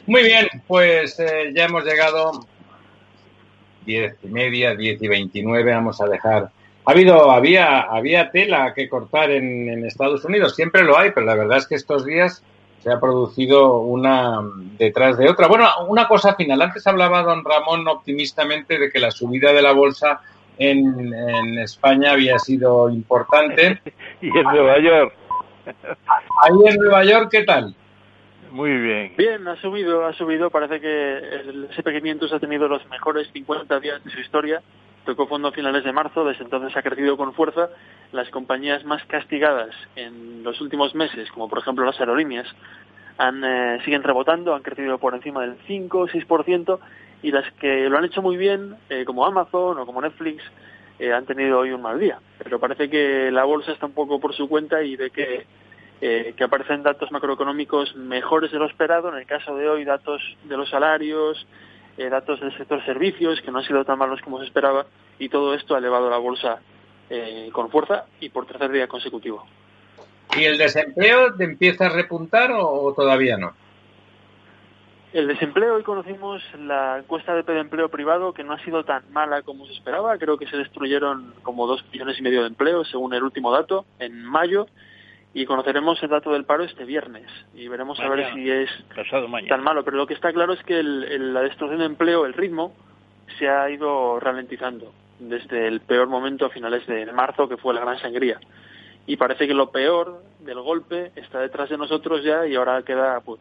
Muy 0.08 0.24
bien, 0.24 0.48
pues 0.66 1.20
eh, 1.20 1.52
ya 1.54 1.66
hemos 1.66 1.84
llegado 1.84 2.32
diez 3.84 4.16
y 4.24 4.26
media, 4.26 4.74
diez 4.74 5.00
y 5.00 5.06
veintinueve, 5.06 5.72
vamos 5.72 6.00
a 6.00 6.06
dejar. 6.06 6.50
Ha 6.84 6.90
habido, 6.90 7.30
había, 7.30 7.82
había 7.82 8.32
tela 8.32 8.74
que 8.74 8.88
cortar 8.88 9.30
en, 9.30 9.68
en 9.68 9.86
Estados 9.86 10.24
Unidos, 10.24 10.56
siempre 10.56 10.82
lo 10.82 10.98
hay, 10.98 11.12
pero 11.12 11.26
la 11.26 11.36
verdad 11.36 11.58
es 11.58 11.68
que 11.68 11.76
estos 11.76 12.04
días 12.04 12.42
se 12.82 12.90
ha 12.90 12.98
producido 12.98 13.78
una 13.78 14.40
detrás 14.78 15.16
de 15.16 15.28
otra. 15.28 15.46
Bueno, 15.46 15.68
una 15.86 16.08
cosa 16.08 16.34
final. 16.34 16.60
Antes 16.60 16.84
hablaba 16.88 17.22
don 17.22 17.44
Ramón 17.44 17.86
optimistamente 17.86 18.80
de 18.80 18.90
que 18.90 18.98
la 18.98 19.12
subida 19.12 19.52
de 19.52 19.62
la 19.62 19.72
bolsa 19.72 20.20
en, 20.58 21.12
en 21.14 21.58
España 21.58 22.12
había 22.12 22.38
sido 22.38 22.90
importante. 22.90 23.80
y 24.20 24.28
en 24.28 24.44
Nueva 24.44 24.78
York. 24.78 25.14
Ahí 25.66 26.54
en 26.66 26.76
Nueva 26.76 27.04
York, 27.04 27.28
¿qué 27.30 27.44
tal? 27.44 27.74
Muy 28.50 28.74
bien. 28.76 29.12
Bien, 29.18 29.46
ha 29.48 29.56
subido, 29.56 30.06
ha 30.06 30.12
subido. 30.14 30.50
Parece 30.50 30.80
que 30.80 31.18
el 31.18 31.68
SP500 31.70 32.32
ha 32.32 32.40
tenido 32.40 32.68
los 32.68 32.86
mejores 32.88 33.28
50 33.32 33.80
días 33.80 34.02
de 34.02 34.10
su 34.10 34.20
historia. 34.20 34.62
tocó 35.04 35.26
fondo 35.26 35.48
a 35.48 35.52
finales 35.52 35.84
de 35.84 35.92
marzo, 35.92 36.24
desde 36.24 36.44
entonces 36.44 36.76
ha 36.76 36.82
crecido 36.82 37.16
con 37.16 37.34
fuerza. 37.34 37.68
Las 38.12 38.30
compañías 38.30 38.84
más 38.84 39.04
castigadas 39.04 39.74
en 39.94 40.42
los 40.42 40.60
últimos 40.60 40.94
meses, 40.94 41.30
como 41.32 41.48
por 41.48 41.58
ejemplo 41.58 41.84
las 41.84 42.00
aerolíneas, 42.00 42.46
han, 43.18 43.44
eh, 43.44 43.78
siguen 43.84 44.02
rebotando, 44.02 44.54
han 44.54 44.62
crecido 44.62 44.98
por 44.98 45.14
encima 45.14 45.42
del 45.42 45.56
5 45.66 45.98
o 45.98 46.08
6%, 46.08 46.78
y 47.22 47.30
las 47.30 47.50
que 47.54 47.88
lo 47.88 47.98
han 47.98 48.04
hecho 48.04 48.22
muy 48.22 48.36
bien, 48.36 48.76
eh, 48.88 49.04
como 49.04 49.24
Amazon 49.24 49.78
o 49.78 49.86
como 49.86 50.00
Netflix, 50.00 50.42
eh, 50.98 51.12
han 51.12 51.26
tenido 51.26 51.58
hoy 51.58 51.70
un 51.70 51.82
mal 51.82 51.98
día. 51.98 52.18
Pero 52.42 52.58
parece 52.58 52.88
que 52.88 53.30
la 53.30 53.44
bolsa 53.44 53.72
está 53.72 53.86
un 53.86 53.92
poco 53.92 54.20
por 54.20 54.34
su 54.34 54.48
cuenta 54.48 54.82
y 54.82 54.96
de 54.96 55.10
que, 55.10 55.46
que 56.00 56.44
aparecen 56.44 56.82
datos 56.82 57.10
macroeconómicos 57.10 57.96
mejores 57.96 58.52
de 58.52 58.58
lo 58.58 58.66
esperado. 58.66 59.08
En 59.08 59.18
el 59.18 59.26
caso 59.26 59.56
de 59.56 59.68
hoy, 59.68 59.84
datos 59.84 60.20
de 60.44 60.56
los 60.56 60.68
salarios, 60.68 61.46
datos 61.96 62.40
del 62.40 62.56
sector 62.56 62.84
servicios, 62.84 63.40
que 63.40 63.50
no 63.50 63.58
han 63.58 63.64
sido 63.64 63.84
tan 63.84 63.98
malos 63.98 64.20
como 64.20 64.38
se 64.38 64.44
esperaba, 64.44 64.86
y 65.18 65.28
todo 65.30 65.54
esto 65.54 65.74
ha 65.74 65.78
elevado 65.78 66.10
la 66.10 66.18
bolsa 66.18 66.60
con 67.52 67.70
fuerza 67.70 68.04
y 68.20 68.28
por 68.28 68.46
tercer 68.46 68.70
día 68.70 68.86
consecutivo. 68.86 69.46
¿Y 70.36 70.44
el 70.44 70.58
desempleo 70.58 71.34
empieza 71.38 71.86
a 71.86 71.88
repuntar 71.88 72.50
o, 72.52 72.92
todavía 72.94 73.38
no? 73.38 73.54
El 75.12 75.28
desempleo, 75.28 75.74
hoy 75.74 75.82
conocimos 75.82 76.42
la 76.58 76.98
encuesta 76.98 77.34
de 77.34 77.58
empleo 77.58 77.88
privado 77.88 78.32
que 78.34 78.44
no 78.44 78.52
ha 78.52 78.64
sido 78.64 78.84
tan 78.84 79.10
mala 79.12 79.42
como 79.42 79.64
se 79.66 79.72
esperaba. 79.72 80.18
Creo 80.18 80.36
que 80.36 80.46
se 80.46 80.56
destruyeron 80.56 81.32
como 81.42 81.66
dos 81.66 81.84
millones 81.92 82.18
y 82.18 82.22
medio 82.22 82.42
de 82.42 82.48
empleos 82.48 82.88
según 82.90 83.14
el 83.14 83.22
último 83.22 83.52
dato 83.52 83.86
en 83.98 84.24
mayo. 84.24 84.66
Y 85.32 85.44
conoceremos 85.44 86.02
el 86.02 86.10
dato 86.10 86.32
del 86.32 86.44
paro 86.44 86.64
este 86.64 86.84
viernes. 86.84 87.26
Y 87.54 87.68
veremos 87.68 88.00
a 88.00 88.08
ver 88.08 88.32
si 88.34 88.50
es 88.50 88.70
tan 89.48 89.62
malo. 89.62 89.84
Pero 89.84 89.96
lo 89.96 90.06
que 90.06 90.14
está 90.14 90.32
claro 90.32 90.54
es 90.54 90.62
que 90.64 90.82
la 90.82 91.42
destrucción 91.42 91.80
de 91.80 91.86
empleo, 91.86 92.26
el 92.26 92.32
ritmo, 92.32 92.74
se 93.38 93.48
ha 93.48 93.70
ido 93.70 94.18
ralentizando 94.18 94.92
desde 95.18 95.68
el 95.68 95.80
peor 95.80 96.08
momento 96.08 96.46
a 96.46 96.50
finales 96.50 96.86
de 96.86 97.10
marzo, 97.12 97.48
que 97.48 97.56
fue 97.56 97.74
la 97.74 97.80
gran 97.80 97.98
sangría. 97.98 98.40
Y 99.06 99.16
parece 99.16 99.46
que 99.46 99.54
lo 99.54 99.70
peor 99.70 100.22
del 100.40 100.60
golpe 100.60 101.12
está 101.16 101.40
detrás 101.40 101.68
de 101.68 101.78
nosotros 101.78 102.24
ya 102.24 102.46
y 102.46 102.56
ahora 102.56 102.82
queda 102.82 103.20
pues 103.20 103.40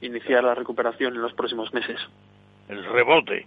iniciar 0.00 0.44
la 0.44 0.54
recuperación 0.54 1.14
en 1.14 1.22
los 1.22 1.32
próximos 1.34 1.72
meses. 1.72 1.98
El 2.68 2.84
rebote. 2.84 3.46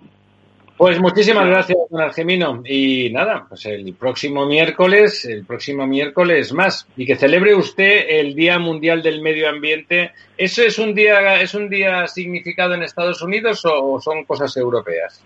Pues 0.76 1.00
muchísimas 1.00 1.48
gracias, 1.48 1.78
don 1.90 2.02
Argemino. 2.02 2.64
Y 2.66 3.10
nada, 3.12 3.46
pues 3.48 3.66
el 3.68 3.94
próximo 3.94 4.46
miércoles, 4.46 5.24
el 5.26 5.46
próximo 5.46 5.86
miércoles 5.86 6.52
más. 6.52 6.88
Y 6.98 7.06
que 7.06 7.16
celebre 7.16 7.54
usted 7.54 8.06
el 8.10 8.34
Día 8.34 8.58
Mundial 8.58 9.04
del 9.04 9.22
Medio 9.22 9.50
Ambiente. 9.50 10.12
¿Eso 10.36 10.64
es 10.64 10.80
un 10.80 10.96
día, 10.96 11.42
es 11.42 11.54
un 11.54 11.70
día 11.70 12.08
significado 12.08 12.74
en 12.74 12.84
Estados 12.84 13.22
Unidos 13.22 13.64
o 13.66 14.02
son 14.02 14.26
cosas 14.26 14.58
europeas? 14.58 15.24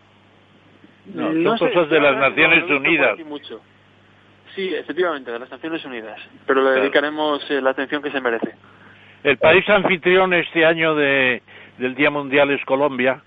No, 1.14 1.58
son 1.58 1.70
cosas 1.70 1.90
de 1.90 2.02
las 2.02 2.18
Naciones 2.18 2.70
Unidas. 2.70 3.18
Sí, 4.54 4.74
efectivamente, 4.74 5.32
de 5.32 5.40
las 5.40 5.50
Naciones 5.50 5.86
Unidas, 5.86 6.20
pero 6.46 6.64
le 6.64 6.82
dedicaremos 6.82 7.42
eh, 7.50 7.62
la 7.62 7.70
atención 7.70 8.02
que 8.02 8.12
se 8.12 8.20
merece. 8.20 8.56
El 9.24 9.38
país 9.38 9.68
anfitrión 9.68 10.34
este 10.34 10.66
año 10.66 10.94
de, 10.94 11.42
del 11.80 11.96
Día 11.96 12.12
Mundial 12.12 12.52
es 12.52 12.64
Colombia, 12.66 13.22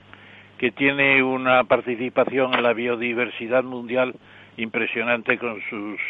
que 0.57 0.71
tiene 0.71 1.23
una 1.23 1.65
participación 1.65 2.55
en 2.55 2.63
la 2.63 2.73
biodiversidad 2.73 3.65
mundial 3.65 4.15
impresionante 4.57 5.37
con 5.37 5.61
sus 5.69 6.01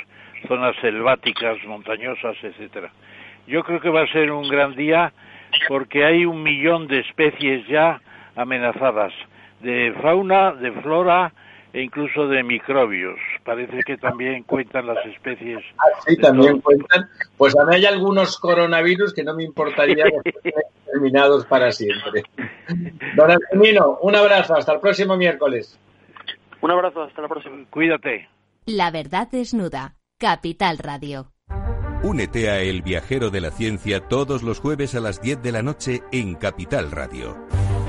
zonas 0.47 0.77
selváticas, 0.81 1.57
montañosas, 1.65 2.37
etcétera. 2.43 2.91
Yo 3.47 3.65
creo 3.65 3.81
que 3.81 3.89
va 3.89 4.03
a 4.03 4.07
ser 4.09 4.31
un 4.33 4.49
gran 4.49 4.75
día 4.75 5.13
porque 5.67 6.05
hay 6.05 6.27
un 6.27 6.43
millón 6.43 6.87
de 6.87 7.01
especies 7.01 7.67
ya 7.67 8.01
amenazadas, 8.37 9.13
de 9.61 9.95
fauna, 10.03 10.53
de 10.53 10.73
flora 10.73 11.33
e 11.73 11.83
incluso 11.83 12.27
de 12.27 12.43
microbios. 12.43 13.19
Parece 13.45 13.81
que 13.85 13.97
también 13.97 14.43
cuentan 14.45 14.87
las 14.87 15.05
especies. 15.07 15.63
Ah, 15.79 16.01
sí, 16.07 16.17
también 16.17 16.61
cuentan. 16.61 17.09
Pues 17.37 17.57
a 17.57 17.65
mí 17.65 17.77
hay 17.77 17.87
algunos 17.87 18.39
coronavirus 18.39 19.15
que 19.15 19.25
no 19.25 19.35
me 19.35 19.45
importaría 19.45 20.05
terminados 20.87 21.47
para 21.47 21.71
siempre. 21.73 22.23
Don 23.17 23.31
Antonino, 23.31 23.99
un 24.03 24.17
abrazo. 24.17 24.57
Hasta 24.57 24.75
el 24.75 24.81
próximo 24.81 25.17
miércoles. 25.17 25.79
Un 26.61 26.71
abrazo. 26.71 27.03
Hasta 27.03 27.23
la 27.23 27.29
próxima. 27.29 27.65
Cuídate. 27.71 28.29
La 28.67 28.91
verdad 28.91 29.29
desnuda. 29.31 29.97
Capital 30.19 30.79
Radio. 30.79 31.33
Únete 32.03 32.51
a 32.51 32.61
El 32.61 32.83
Viajero 32.83 33.31
de 33.31 33.41
la 33.41 33.51
Ciencia 33.51 34.01
todos 34.01 34.43
los 34.43 34.59
jueves 34.59 34.95
a 34.95 35.01
las 35.01 35.21
10 35.21 35.43
de 35.43 35.53
la 35.53 35.63
noche 35.63 36.03
en 36.13 36.35
Capital 36.35 36.91
Radio. 36.91 37.37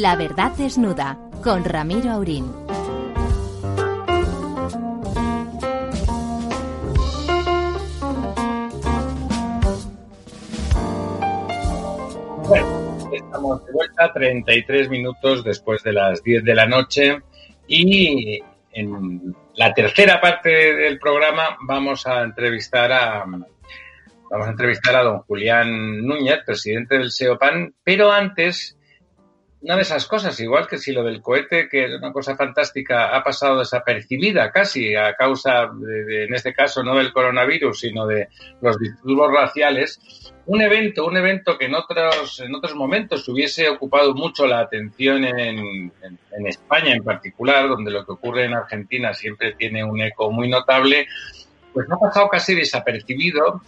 La 0.00 0.16
verdad 0.16 0.52
desnuda 0.52 1.18
con 1.44 1.62
Ramiro 1.62 2.10
Aurín. 2.10 2.50
Bueno, 12.48 13.08
estamos 13.12 13.66
de 13.66 13.72
vuelta 13.74 14.10
33 14.14 14.88
minutos 14.88 15.44
después 15.44 15.82
de 15.82 15.92
las 15.92 16.22
10 16.22 16.44
de 16.44 16.54
la 16.54 16.64
noche 16.64 17.18
y 17.68 18.40
en 18.72 19.36
la 19.56 19.74
tercera 19.74 20.18
parte 20.18 20.76
del 20.76 20.98
programa 20.98 21.58
vamos 21.66 22.06
a 22.06 22.22
entrevistar 22.22 22.90
a 22.90 23.26
vamos 23.26 24.46
a 24.46 24.50
entrevistar 24.50 24.96
a 24.96 25.02
don 25.02 25.18
Julián 25.24 26.06
Núñez, 26.06 26.38
presidente 26.46 26.96
del 26.96 27.10
SEOPAN, 27.10 27.74
pero 27.84 28.10
antes 28.10 28.78
una 29.62 29.76
de 29.76 29.82
esas 29.82 30.06
cosas, 30.06 30.40
igual 30.40 30.66
que 30.66 30.78
si 30.78 30.92
lo 30.92 31.04
del 31.04 31.20
cohete, 31.20 31.68
que 31.68 31.84
es 31.84 31.94
una 31.98 32.12
cosa 32.12 32.34
fantástica, 32.34 33.14
ha 33.14 33.22
pasado 33.22 33.58
desapercibida 33.58 34.50
casi 34.50 34.94
a 34.94 35.14
causa, 35.14 35.70
de, 35.74 36.24
en 36.24 36.34
este 36.34 36.54
caso, 36.54 36.82
no 36.82 36.96
del 36.96 37.12
coronavirus, 37.12 37.78
sino 37.78 38.06
de 38.06 38.28
los 38.62 38.78
disturbios 38.78 39.32
raciales, 39.32 40.00
un 40.46 40.62
evento, 40.62 41.06
un 41.06 41.16
evento 41.18 41.58
que 41.58 41.66
en 41.66 41.74
otros, 41.74 42.40
en 42.40 42.54
otros 42.54 42.74
momentos 42.74 43.28
hubiese 43.28 43.68
ocupado 43.68 44.14
mucho 44.14 44.46
la 44.46 44.60
atención 44.60 45.24
en, 45.24 45.92
España 46.46 46.94
en 46.94 47.04
particular, 47.04 47.68
donde 47.68 47.90
lo 47.90 48.06
que 48.06 48.12
ocurre 48.12 48.46
en 48.46 48.54
Argentina 48.54 49.12
siempre 49.12 49.52
tiene 49.52 49.84
un 49.84 50.00
eco 50.00 50.30
muy 50.32 50.48
notable, 50.48 51.06
pues 51.72 51.86
ha 51.90 51.96
pasado 51.96 52.28
casi 52.28 52.54
desapercibido, 52.54 53.60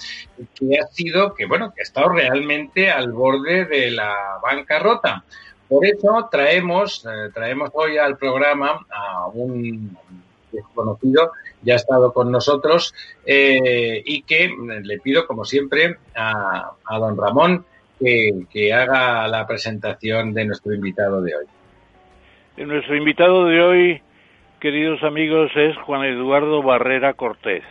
que 0.54 0.78
ha 0.78 0.86
sido 0.86 1.34
que, 1.34 1.46
bueno, 1.46 1.72
que 1.74 1.82
ha 1.82 1.84
estado 1.84 2.08
realmente 2.08 2.90
al 2.90 3.12
borde 3.12 3.66
de 3.66 3.90
la 3.90 4.40
bancarrota. 4.42 5.24
Por 5.72 5.86
eso 5.86 6.28
traemos, 6.30 7.02
eh, 7.06 7.30
traemos 7.32 7.70
hoy 7.72 7.96
al 7.96 8.18
programa 8.18 8.84
a 8.90 9.28
un 9.28 9.96
desconocido, 10.52 11.32
ya 11.62 11.72
ha 11.72 11.76
estado 11.76 12.12
con 12.12 12.30
nosotros, 12.30 12.94
eh, 13.24 14.02
y 14.04 14.20
que 14.20 14.50
le 14.82 14.98
pido, 14.98 15.26
como 15.26 15.46
siempre, 15.46 15.96
a, 16.14 16.72
don 16.90 17.16
Ramón 17.16 17.64
que, 17.98 18.70
haga 18.74 19.26
la 19.28 19.46
presentación 19.46 20.34
de 20.34 20.44
nuestro 20.44 20.74
invitado 20.74 21.22
de 21.22 21.36
hoy. 21.36 21.46
Nuestro 22.66 22.94
invitado 22.94 23.46
de 23.46 23.62
hoy, 23.62 24.02
queridos 24.60 25.02
amigos, 25.02 25.52
es 25.56 25.74
Juan 25.78 26.04
Eduardo 26.04 26.62
Barrera 26.62 27.14
Cortés. 27.14 27.64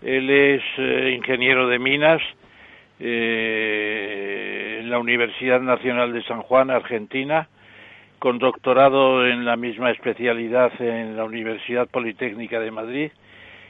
Él 0.00 0.30
es 0.30 0.62
eh, 0.78 1.12
ingeniero 1.14 1.68
de 1.68 1.78
minas, 1.78 2.22
eh, 3.04 4.78
en 4.80 4.88
la 4.88 5.00
Universidad 5.00 5.60
Nacional 5.60 6.12
de 6.12 6.22
San 6.22 6.42
Juan, 6.42 6.70
Argentina, 6.70 7.48
con 8.20 8.38
doctorado 8.38 9.26
en 9.26 9.44
la 9.44 9.56
misma 9.56 9.90
especialidad 9.90 10.70
en 10.80 11.16
la 11.16 11.24
Universidad 11.24 11.88
Politécnica 11.88 12.60
de 12.60 12.70
Madrid 12.70 13.10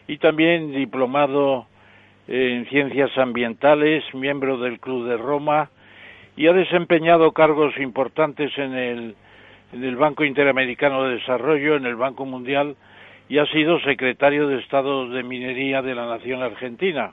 y 0.07 0.19
también 0.19 0.73
diplomado 0.73 1.67
en 2.29 2.67
ciencias 2.67 3.17
ambientales, 3.17 4.05
miembro 4.13 4.59
del 4.59 4.79
Club 4.79 5.09
de 5.09 5.17
Roma 5.17 5.71
y 6.37 6.49
ha 6.49 6.53
desempeñado 6.53 7.33
cargos 7.33 7.75
importantes 7.79 8.53
en 8.59 8.75
el, 8.75 9.15
en 9.73 9.83
el 9.83 9.97
Banco 9.97 10.25
Interamericano 10.25 11.05
de 11.05 11.15
Desarrollo, 11.15 11.77
en 11.77 11.87
el 11.87 11.97
Banco 11.97 12.27
Mundial 12.27 12.77
y 13.31 13.39
ha 13.39 13.47
sido 13.47 13.81
secretario 13.81 14.47
de 14.49 14.59
Estado 14.59 15.09
de 15.09 15.23
Minería 15.23 15.81
de 15.81 15.95
la 15.95 16.05
Nación 16.05 16.43
Argentina. 16.43 17.13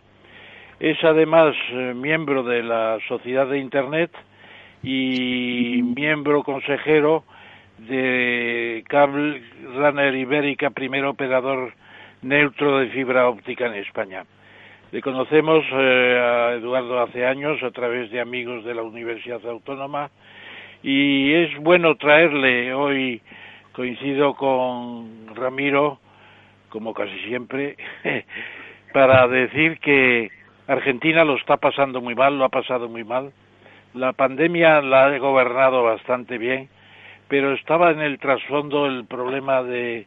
Es 0.80 1.04
además 1.04 1.56
eh, 1.72 1.94
miembro 1.94 2.42
de 2.42 2.64
la 2.64 3.00
Sociedad 3.10 3.48
de 3.48 3.60
Internet 3.60 4.12
y 4.82 5.82
miembro 5.84 6.42
consejero 6.44 7.26
de 7.80 8.86
Cable 8.88 9.44
Runner 9.76 10.16
Ibérica, 10.16 10.70
primer 10.70 11.04
operador 11.04 11.74
neutro 12.22 12.80
de 12.80 12.88
fibra 12.92 13.28
óptica 13.28 13.66
en 13.66 13.74
España. 13.74 14.24
Le 14.94 15.02
conocemos 15.02 15.66
eh, 15.70 16.18
a 16.18 16.54
Eduardo 16.54 17.02
hace 17.02 17.26
años 17.26 17.62
a 17.62 17.72
través 17.72 18.10
de 18.10 18.22
amigos 18.22 18.64
de 18.64 18.74
la 18.74 18.82
Universidad 18.82 19.46
Autónoma 19.46 20.10
y 20.82 21.34
es 21.34 21.58
bueno 21.58 21.96
traerle 21.96 22.74
hoy, 22.74 23.22
coincido 23.74 24.34
con 24.34 25.36
Ramiro, 25.36 26.00
como 26.70 26.94
casi 26.94 27.20
siempre, 27.28 27.76
para 28.94 29.28
decir 29.28 29.78
que 29.80 30.39
Argentina 30.70 31.26
lo 31.26 31.36
está 31.36 31.58
pasando 31.58 32.00
muy 32.00 32.16
mal, 32.16 32.38
lo 32.38 32.46
ha 32.46 32.50
pasado 32.50 32.88
muy 32.88 33.04
mal. 33.04 33.34
La 33.94 34.14
pandemia 34.14 34.82
la 34.82 35.06
ha 35.06 35.18
gobernado 35.18 35.84
bastante 35.84 36.38
bien, 36.38 36.70
pero 37.28 37.54
estaba 37.54 37.92
en 37.92 38.00
el 38.00 38.20
trasfondo 38.20 38.86
el 38.86 39.06
problema 39.06 39.64
de, 39.64 40.06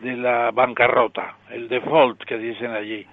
de 0.00 0.16
la 0.16 0.50
bancarrota, 0.50 1.36
el 1.50 1.68
default 1.68 2.22
que 2.24 2.36
dicen 2.36 2.72
allí. 2.72 3.06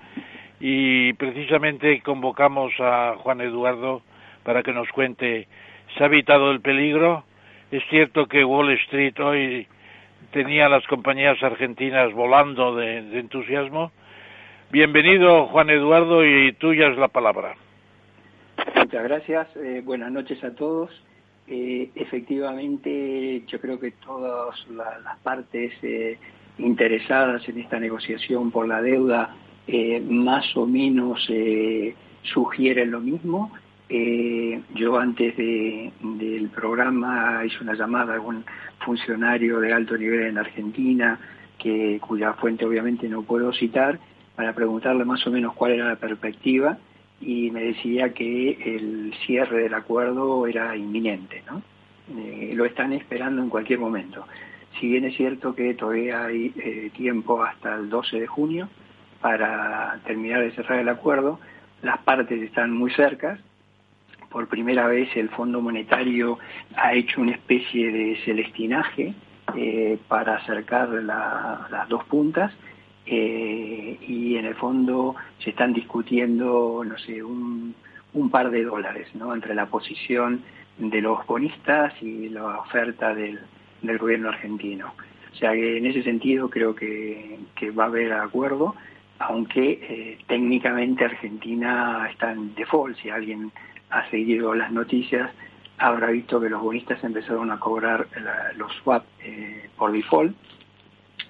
Y 0.60 1.14
precisamente 1.14 2.02
convocamos 2.02 2.74
a 2.80 3.16
Juan 3.20 3.42
Eduardo 3.42 4.02
para 4.44 4.64
que 4.64 4.74
nos 4.74 4.90
cuente, 4.90 5.48
¿se 5.96 6.04
ha 6.04 6.08
evitado 6.08 6.52
el 6.52 6.60
peligro? 6.60 7.24
Es 7.72 7.84
cierto 7.90 8.26
que 8.26 8.44
Wall 8.44 8.72
Street 8.72 9.20
hoy 9.20 9.68
tenía 10.32 10.68
las 10.70 10.86
compañías 10.88 11.42
argentinas 11.44 12.12
volando 12.14 12.76
de, 12.76 12.98
entusiasmo. 13.20 13.92
Bienvenido, 14.72 15.48
Juan 15.48 15.70
Eduardo, 15.70 16.24
y 16.24 16.54
tuya 16.54 16.88
es 16.88 16.98
la 16.98 17.08
palabra. 17.08 17.56
Muchas 18.76 19.04
gracias. 19.04 19.48
Eh, 19.58 19.82
buenas 19.84 20.12
noches 20.12 20.44
a 20.44 20.54
todos. 20.54 20.92
Eh, 21.48 21.90
efectivamente, 21.96 23.44
yo 23.48 23.60
creo 23.60 23.80
que 23.80 23.92
todas 23.92 24.56
las 24.70 25.18
partes 25.24 25.74
eh, 25.82 26.20
interesadas 26.60 27.48
en 27.50 27.60
esta 27.60 27.80
negociación 27.80 28.52
por 28.52 28.68
la 28.68 28.82
deuda 28.82 29.36
más 30.08 30.58
o 30.58 30.66
menos 30.66 31.28
sugieren 32.24 32.92
lo 32.92 33.00
mismo. 33.00 33.52
Eh, 33.92 34.62
yo 34.76 35.00
antes 35.00 35.36
del 35.36 36.50
programa 36.54 37.42
hice 37.44 37.58
una 37.62 37.74
llamada 37.74 38.18
a 38.18 38.22
un 38.22 38.46
funcionario 38.86 39.60
de 39.60 39.74
alto 39.74 39.98
nivel 39.98 40.28
en 40.28 40.38
Argentina, 40.38 41.20
que, 41.58 42.00
cuya 42.00 42.34
fuente 42.34 42.66
obviamente 42.66 43.10
no 43.10 43.24
puedo 43.24 43.52
citar, 43.52 44.00
para 44.40 44.54
preguntarle 44.54 45.04
más 45.04 45.28
o 45.28 45.32
menos 45.32 45.54
cuál 45.54 45.74
era 45.74 45.90
la 45.90 45.98
perspectiva 45.98 46.78
y 47.20 47.52
me 47.52 47.62
decía 47.62 48.14
que 48.14 48.52
el 48.52 49.14
cierre 49.26 49.64
del 49.64 49.74
acuerdo 49.74 50.48
era 50.48 50.78
inminente, 50.78 51.44
¿no? 51.46 51.62
Eh, 52.18 52.54
lo 52.56 52.64
están 52.64 52.94
esperando 52.94 53.42
en 53.42 53.50
cualquier 53.50 53.80
momento. 53.80 54.26
Si 54.80 54.88
bien 54.88 55.04
es 55.04 55.18
cierto 55.18 55.54
que 55.54 55.74
todavía 55.74 56.24
hay 56.24 56.54
eh, 56.56 56.90
tiempo 56.96 57.44
hasta 57.44 57.76
el 57.76 57.90
12 57.90 58.22
de 58.22 58.28
junio 58.28 58.70
para 59.20 60.00
terminar 60.06 60.40
de 60.40 60.52
cerrar 60.52 60.80
el 60.80 60.88
acuerdo, 60.88 61.42
las 61.82 61.98
partes 61.98 62.42
están 62.42 62.72
muy 62.72 62.92
cercas 62.92 63.42
por 64.30 64.48
primera 64.48 64.88
vez 64.88 65.10
el 65.18 65.28
Fondo 65.32 65.60
Monetario 65.60 66.40
ha 66.78 66.94
hecho 66.94 67.20
una 67.20 67.34
especie 67.34 67.92
de 67.92 68.16
celestinaje 68.24 69.14
eh, 69.58 70.00
para 70.08 70.36
acercar 70.36 70.88
las 70.88 71.90
dos 71.90 72.06
puntas 72.06 72.54
eh, 73.12 73.98
y 74.08 74.36
en 74.36 74.46
el 74.46 74.54
fondo 74.54 75.16
se 75.40 75.50
están 75.50 75.74
discutiendo, 75.74 76.84
no 76.86 76.96
sé, 77.00 77.24
un, 77.24 77.74
par 78.30 78.52
de 78.52 78.64
dólares 78.64 79.08
¿no? 79.16 79.34
entre 79.34 79.56
la 79.56 79.66
posición 79.66 80.44
de 80.78 81.02
los 81.02 81.26
bonistas 81.26 81.92
y 82.04 82.30
la 82.30 82.60
oferta 82.60 83.16
del, 83.16 83.40
gobierno 83.98 84.30
argentino. 84.30 84.94
O 85.34 85.36
sea 85.36 85.54
que 85.54 85.78
en 85.78 85.88
ese 85.88 86.04
sentido 86.04 86.52
creo 86.52 86.76
que, 86.76 87.40
va 87.78 87.86
a 87.86 87.88
haber 87.88 88.14
acuerdo, 88.14 88.76
aunque 89.18 89.80
eh, 89.82 90.18
técnicamente 90.28 91.06
Argentina 91.06 92.08
está 92.12 92.32
en 92.32 92.54
default. 92.54 92.96
Si 92.98 93.10
alguien 93.10 93.52
ha 93.90 94.08
seguido 94.12 94.54
las 94.54 94.72
noticias, 94.72 95.32
habrá 95.80 96.12
visto 96.12 96.40
que 96.40 96.50
los 96.50 96.62
bonistas 96.62 97.04
empezaron 97.04 97.50
a 97.50 97.60
cobrar 97.60 98.08
los 98.56 98.72
swap 98.84 99.04
eh, 99.24 99.68
por 99.78 99.92
default, 99.92 100.36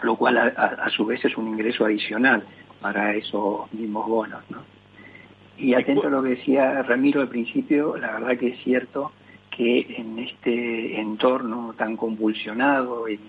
lo 0.02 0.16
cual 0.16 0.38
a, 0.38 0.90
su 0.90 1.06
vez 1.06 1.24
es 1.26 1.36
un 1.38 1.48
ingreso 1.48 1.86
adicional 1.86 2.44
para 2.82 3.14
esos 3.16 3.72
mismos 3.74 4.08
bonos. 4.08 4.42
¿no? 4.50 4.60
Y 5.58 5.74
atento 5.74 6.08
a 6.08 6.10
lo 6.10 6.24
que 6.24 6.30
decía 6.30 6.82
Ramiro 6.84 7.22
al 7.22 7.28
principio, 7.28 7.98
la 7.98 8.14
verdad 8.14 8.38
que 8.38 8.50
es 8.50 8.64
cierto 8.64 9.12
que 9.50 9.96
en 9.98 10.20
este 10.20 11.00
entorno 11.02 11.74
tan 11.78 11.98
convulsionado 11.98 13.08
y, 13.10 13.20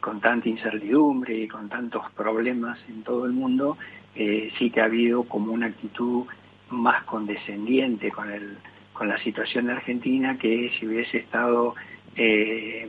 con 0.00 0.20
tanta 0.20 0.48
incertidumbre 0.48 1.36
y 1.36 1.48
con 1.48 1.68
tantos 1.68 2.10
problemas 2.16 2.78
en 2.88 3.02
todo 3.02 3.26
el 3.26 3.32
mundo, 3.32 3.76
eh, 4.14 4.50
sí 4.58 4.70
que 4.70 4.80
ha 4.80 4.86
habido 4.86 5.22
como 5.24 5.52
una 5.52 5.66
actitud 5.66 6.26
más 6.70 7.04
condescendiente 7.04 8.10
con, 8.10 8.30
el, 8.30 8.58
con 8.92 9.08
la 9.08 9.18
situación 9.18 9.66
de 9.66 9.72
Argentina 9.72 10.36
que 10.36 10.70
si 10.78 10.86
hubiese 10.86 11.18
estado, 11.18 11.74
eh, 12.16 12.88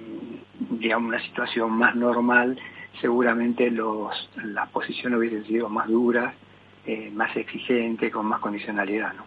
digamos, 0.71 1.09
una 1.09 1.21
situación 1.21 1.71
más 1.71 1.95
normal, 1.95 2.59
seguramente 2.99 3.69
los, 3.69 4.29
las 4.43 4.69
posiciones 4.69 5.19
hubiesen 5.19 5.45
sido 5.45 5.69
más 5.69 5.87
duras, 5.87 6.33
eh, 6.85 7.09
más 7.11 7.35
exigentes, 7.35 8.11
con 8.11 8.25
más 8.25 8.39
condicionalidad. 8.39 9.13
¿no? 9.13 9.25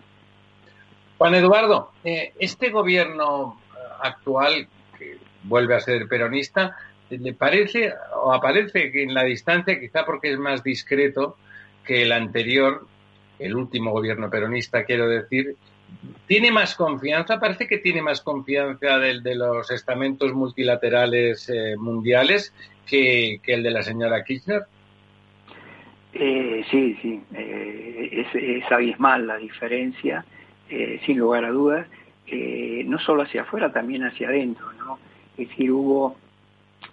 Juan 1.18 1.35
Eduardo, 1.35 1.92
eh, 2.05 2.33
este 2.38 2.70
gobierno 2.70 3.61
actual, 4.02 4.68
que 4.98 5.18
vuelve 5.44 5.74
a 5.74 5.81
ser 5.81 6.07
peronista, 6.09 6.76
¿le 7.09 7.33
parece 7.33 7.92
o 8.22 8.33
aparece 8.33 8.92
que 8.92 9.02
en 9.02 9.14
la 9.14 9.24
distancia, 9.24 9.79
quizá 9.81 10.05
porque 10.05 10.33
es 10.33 10.38
más 10.38 10.62
discreto 10.62 11.37
que 11.85 12.02
el 12.02 12.12
anterior, 12.12 12.87
el 13.38 13.55
último 13.55 13.92
gobierno 13.92 14.29
peronista, 14.29 14.85
quiero 14.85 15.09
decir, 15.09 15.57
tiene 16.27 16.51
más 16.51 16.75
confianza, 16.75 17.38
parece 17.38 17.68
que 17.68 17.79
tiene 17.79 18.03
más 18.03 18.20
confianza 18.20 18.99
del 18.99 19.22
de 19.22 19.37
los 19.37 19.70
estamentos 19.70 20.33
multilaterales 20.33 21.49
eh, 21.49 21.77
mundiales 21.77 22.53
que, 22.87 23.40
el 23.46 23.62
de 23.62 23.70
la 23.70 23.83
señora 23.83 24.25
Kirchner. 24.25 24.62
Eh, 26.14 26.64
sí, 26.70 26.99
sí, 27.03 27.20
eh, 27.35 28.27
es, 28.35 28.72
abismal 28.72 29.27
la 29.27 29.37
diferencia, 29.37 30.25
sin 31.05 31.18
lugar 31.18 31.44
a 31.44 31.51
dudas, 31.51 31.87
no 32.87 32.99
solo 32.99 33.22
hacia 33.22 33.42
afuera, 33.42 33.72
también 33.72 34.03
hacia 34.03 34.29
adentro, 34.29 34.72
¿no? 34.72 34.99
Es 35.38 35.49
decir, 35.49 35.70
hubo 35.70 36.16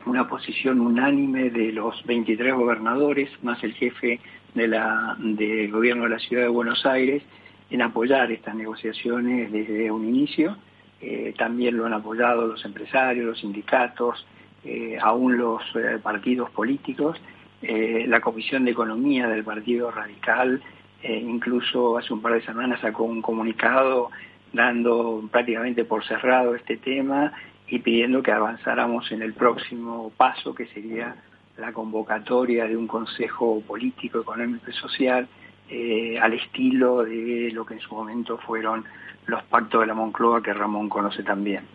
una 0.06 0.28
posición 0.28 0.80
unánime 0.80 1.50
de 1.50 1.72
los 1.72 2.06
23 2.06 2.54
gobernadores, 2.54 3.32
más 3.42 3.64
el 3.64 3.74
jefe 3.74 4.20
de 4.54 4.68
la, 4.68 5.16
del 5.18 5.72
gobierno 5.72 6.04
de 6.04 6.10
la 6.10 6.20
ciudad 6.20 6.44
de 6.44 6.50
Buenos 6.50 6.86
Aires 6.86 7.24
en 7.70 7.82
apoyar 7.82 8.32
estas 8.32 8.56
negociaciones 8.56 9.52
desde 9.52 9.92
un 9.92 10.08
inicio. 10.08 10.58
Eh, 11.02 11.34
también 11.38 11.78
lo 11.78 11.86
han 11.86 11.94
apoyado 11.94 12.48
los 12.48 12.64
empresarios, 12.64 13.26
los 13.26 13.40
sindicatos, 13.40 14.26
eh, 14.64 14.98
aún 15.02 15.38
los 15.38 15.62
eh, 15.76 16.00
partidos 16.02 16.50
políticos. 16.52 17.20
la 17.62 18.20
Comisión 18.20 18.66
de 18.66 18.72
Economía 18.72 19.28
del 19.28 19.46
Partido 19.46 19.90
Radical 19.90 20.62
incluso 21.04 21.98
hace 21.98 22.14
un 22.14 22.22
par 22.22 22.34
de 22.34 22.42
semanas 22.42 22.82
sacó 22.82 23.04
un 23.06 23.22
comunicado 23.22 24.10
dando 24.52 25.24
prácticamente 25.32 25.86
por 25.86 26.04
cerrado 26.04 26.56
este 26.56 26.76
tema 26.76 27.32
y 27.68 27.80
pidiendo 27.80 28.22
que 28.22 28.32
avanzáramos 28.32 29.10
en 29.14 29.22
el 29.22 29.34
próximo 29.34 30.12
paso 30.18 30.54
que 30.54 30.66
sería 30.68 31.16
la 31.58 31.72
convocatoria 31.72 32.66
de 32.66 32.76
un 32.76 32.88
Consejo 32.88 33.62
Político, 33.62 34.20
Económico 34.20 34.70
y 34.70 34.74
Social 34.74 35.28
eh, 35.70 36.20
al 36.20 36.34
estilo 36.34 37.04
de 37.04 37.50
lo 37.54 37.66
que 37.66 37.76
en 37.76 37.80
su 37.80 37.96
momento 37.96 38.38
fueron 38.38 38.86
los 39.26 39.44
pactos 39.44 39.82
de 39.82 39.88
la 39.88 39.94
Moncloa 39.94 40.44
que 40.44 40.54
Ramón 40.54 40.90
conoce 40.90 41.24
también. 41.24 41.66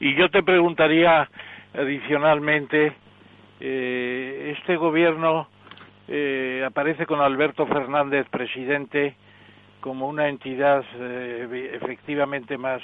Y 0.00 0.14
yo 0.14 0.28
te 0.30 0.42
preguntaría 0.42 1.28
adicionalmente, 1.72 2.92
eh, 3.60 4.54
este 4.58 4.76
gobierno 4.76 5.48
eh, 6.08 6.62
aparece 6.66 7.06
con 7.06 7.20
Alberto 7.20 7.66
Fernández 7.66 8.28
presidente 8.28 9.16
como 9.80 10.08
una 10.08 10.28
entidad 10.28 10.82
efectivamente 11.74 12.56
más, 12.56 12.80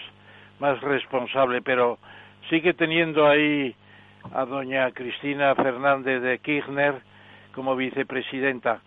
más 0.58 0.80
responsable, 0.82 1.62
pero 1.62 1.98
sigue 2.48 2.74
teniendo 2.74 3.26
ahí 3.26 3.74
a 4.34 4.44
doña 4.44 4.90
Cristina 4.92 5.54
Fernández 5.54 6.22
de 6.22 6.38
Kirchner 6.38 7.00
como 7.54 7.76
vicepresidenta. 7.76 8.80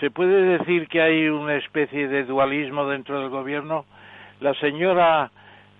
¿Se 0.00 0.10
puede 0.12 0.58
decir 0.58 0.86
que 0.86 1.02
hay 1.02 1.28
una 1.28 1.56
especie 1.56 2.06
de 2.06 2.24
dualismo 2.24 2.86
dentro 2.86 3.20
del 3.20 3.30
gobierno? 3.30 3.84
La 4.40 4.54
señora 4.54 5.30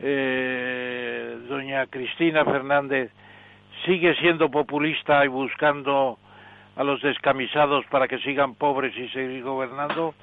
eh, 0.00 1.38
doña 1.48 1.86
Cristina 1.86 2.44
Fernández 2.44 3.12
sigue 3.86 4.16
siendo 4.16 4.50
populista 4.50 5.24
y 5.24 5.28
buscando 5.28 6.18
a 6.74 6.82
los 6.82 7.00
descamisados 7.00 7.84
para 7.86 8.08
que 8.08 8.18
sigan 8.18 8.54
pobres 8.54 8.96
y 8.96 9.08
seguir 9.08 9.44
gobernando 9.44 10.14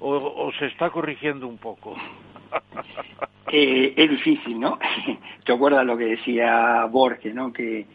o, 0.00 0.52
se 0.58 0.66
está 0.66 0.90
corrigiendo 0.90 1.46
un 1.46 1.58
poco? 1.58 1.96
Eh, 3.50 3.94
es 3.96 4.10
difícil, 4.10 4.60
¿no? 4.60 4.78
¿Te 5.46 5.54
acuerdas 5.54 5.82
lo 5.86 5.96
que 5.96 6.04
decía 6.04 6.84
Borges, 6.84 7.34
¿no? 7.34 7.50
Que, 7.50 7.86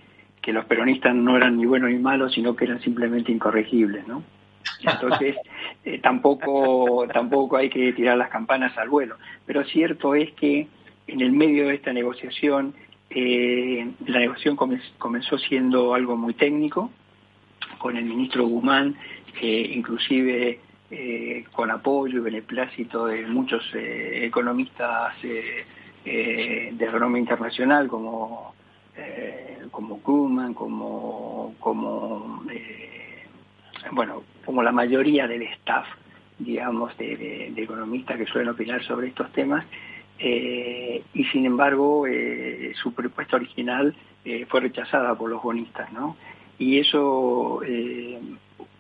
que 0.42 0.52
los 0.52 0.66
peronistas 0.66 1.14
no 1.14 1.38
eran 1.38 1.58
ni 1.58 1.68
buenos 1.68 1.92
ni 1.92 2.00
malos, 2.00 2.34
sino 2.34 2.56
que 2.56 2.66
eran 2.66 2.82
simplemente 2.82 3.32
incorregibles, 3.32 4.08
¿no? 4.08 4.24
Entonces, 4.82 5.36
eh, 5.86 6.00
tampoco, 6.00 7.08
tampoco 7.12 7.58
hay 7.58 7.70
que 7.70 7.94
tirar 7.94 8.18
las 8.18 8.30
campanas 8.30 8.78
al 8.78 8.90
vuelo. 8.90 9.18
Pero 9.46 9.64
cierto 9.66 10.16
es 10.16 10.32
que 10.34 10.68
en 11.08 11.22
el 11.22 11.32
medio 11.32 11.68
de 11.68 11.76
esta 11.76 11.94
negociación, 11.94 12.74
eh, 13.10 13.92
la 14.06 14.20
negociación 14.20 14.56
comenzó 14.98 15.38
siendo 15.38 15.94
algo 15.94 16.16
muy 16.16 16.34
técnico, 16.34 16.92
con 17.78 17.98
el 17.98 18.06
ministro 18.06 18.46
Guzmán, 18.46 18.96
que 19.40 19.62
inclusive 19.62 20.60
eh, 20.90 21.46
con 21.52 21.72
apoyo 21.72 22.20
y 22.20 22.22
beneplácito 22.22 23.08
de 23.08 23.26
muchos 23.28 23.64
eh, 23.74 24.26
economistas 24.26 25.14
de 25.22 26.90
renombre 26.92 27.22
internacional 27.22 27.88
como 27.88 28.54
como 29.72 30.02
Krugman, 30.02 30.54
como 30.54 31.56
como 31.60 32.44
bueno 33.92 34.24
como 34.46 34.64
la 34.64 34.72
mayoría 34.72 35.28
del 35.28 35.44
staff 35.44 35.88
digamos 36.40 36.98
de 36.98 37.54
economistas 37.56 38.18
que 38.18 38.26
suelen 38.26 38.50
opinar 38.50 38.84
sobre 38.84 39.08
estos 39.08 39.32
temas 39.32 39.66
eh, 40.20 41.04
y 41.14 41.24
sin 41.26 41.46
embargo 41.46 42.06
eh, 42.08 42.74
su 42.82 42.94
propuesta 42.94 43.36
original 43.36 43.96
eh, 44.24 44.46
fue 44.48 44.62
rechazada 44.62 45.16
por 45.16 45.30
los 45.30 45.42
bonistas, 45.42 45.92
¿no? 45.92 46.16
Y 46.58 46.80
eso 46.80 47.62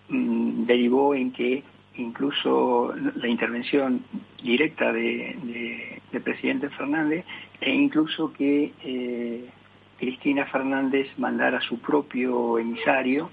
mm, 0.07 0.65
derivó 0.65 1.15
en 1.15 1.31
que 1.31 1.63
incluso 1.95 2.93
la 3.15 3.27
intervención 3.27 4.05
directa 4.41 4.93
de, 4.93 5.99
del 6.11 6.21
presidente 6.21 6.69
Fernández 6.69 7.25
e 7.59 7.73
incluso 7.73 8.31
que 8.33 9.51
Cristina 9.99 10.45
Fernández 10.45 11.07
mandara 11.17 11.61
su 11.61 11.79
propio 11.79 12.57
emisario 12.57 13.29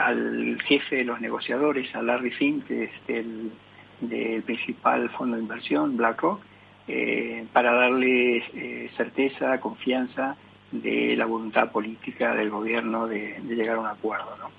al 0.00 0.60
jefe 0.62 0.96
de 0.96 1.04
los 1.04 1.20
negociadores, 1.20 1.94
a 1.94 2.02
Larry 2.02 2.30
Fink, 2.32 2.66
que 2.66 2.84
es 2.84 2.90
el 3.08 3.52
del 4.00 4.42
principal 4.42 5.10
fondo 5.10 5.36
de 5.36 5.42
inversión, 5.42 5.96
BlackRock, 5.96 6.40
eh, 6.88 7.46
para 7.52 7.72
darle 7.72 8.38
eh, 8.54 8.90
certeza, 8.96 9.60
confianza 9.60 10.36
de 10.72 11.14
la 11.16 11.26
voluntad 11.26 11.70
política 11.70 12.34
del 12.34 12.50
gobierno 12.50 13.06
de, 13.06 13.40
llegar 13.46 13.76
a 13.76 13.80
un 13.80 13.86
acuerdo. 13.86 14.36
¿no? 14.38 14.50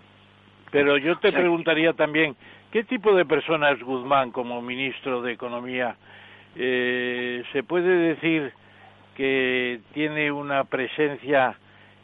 Pero 0.69 0.97
yo 0.97 1.17
te 1.17 1.31
preguntaría 1.31 1.93
también, 1.93 2.35
¿qué 2.71 2.83
tipo 2.83 3.13
de 3.15 3.25
persona 3.25 3.71
es 3.71 3.81
Guzmán 3.81 4.31
como 4.31 4.61
ministro 4.61 5.21
de 5.21 5.33
Economía? 5.33 5.95
Eh, 6.55 7.43
¿Se 7.51 7.63
puede 7.63 8.13
decir 8.13 8.53
que 9.15 9.79
tiene 9.93 10.31
una 10.31 10.65
presencia 10.65 11.55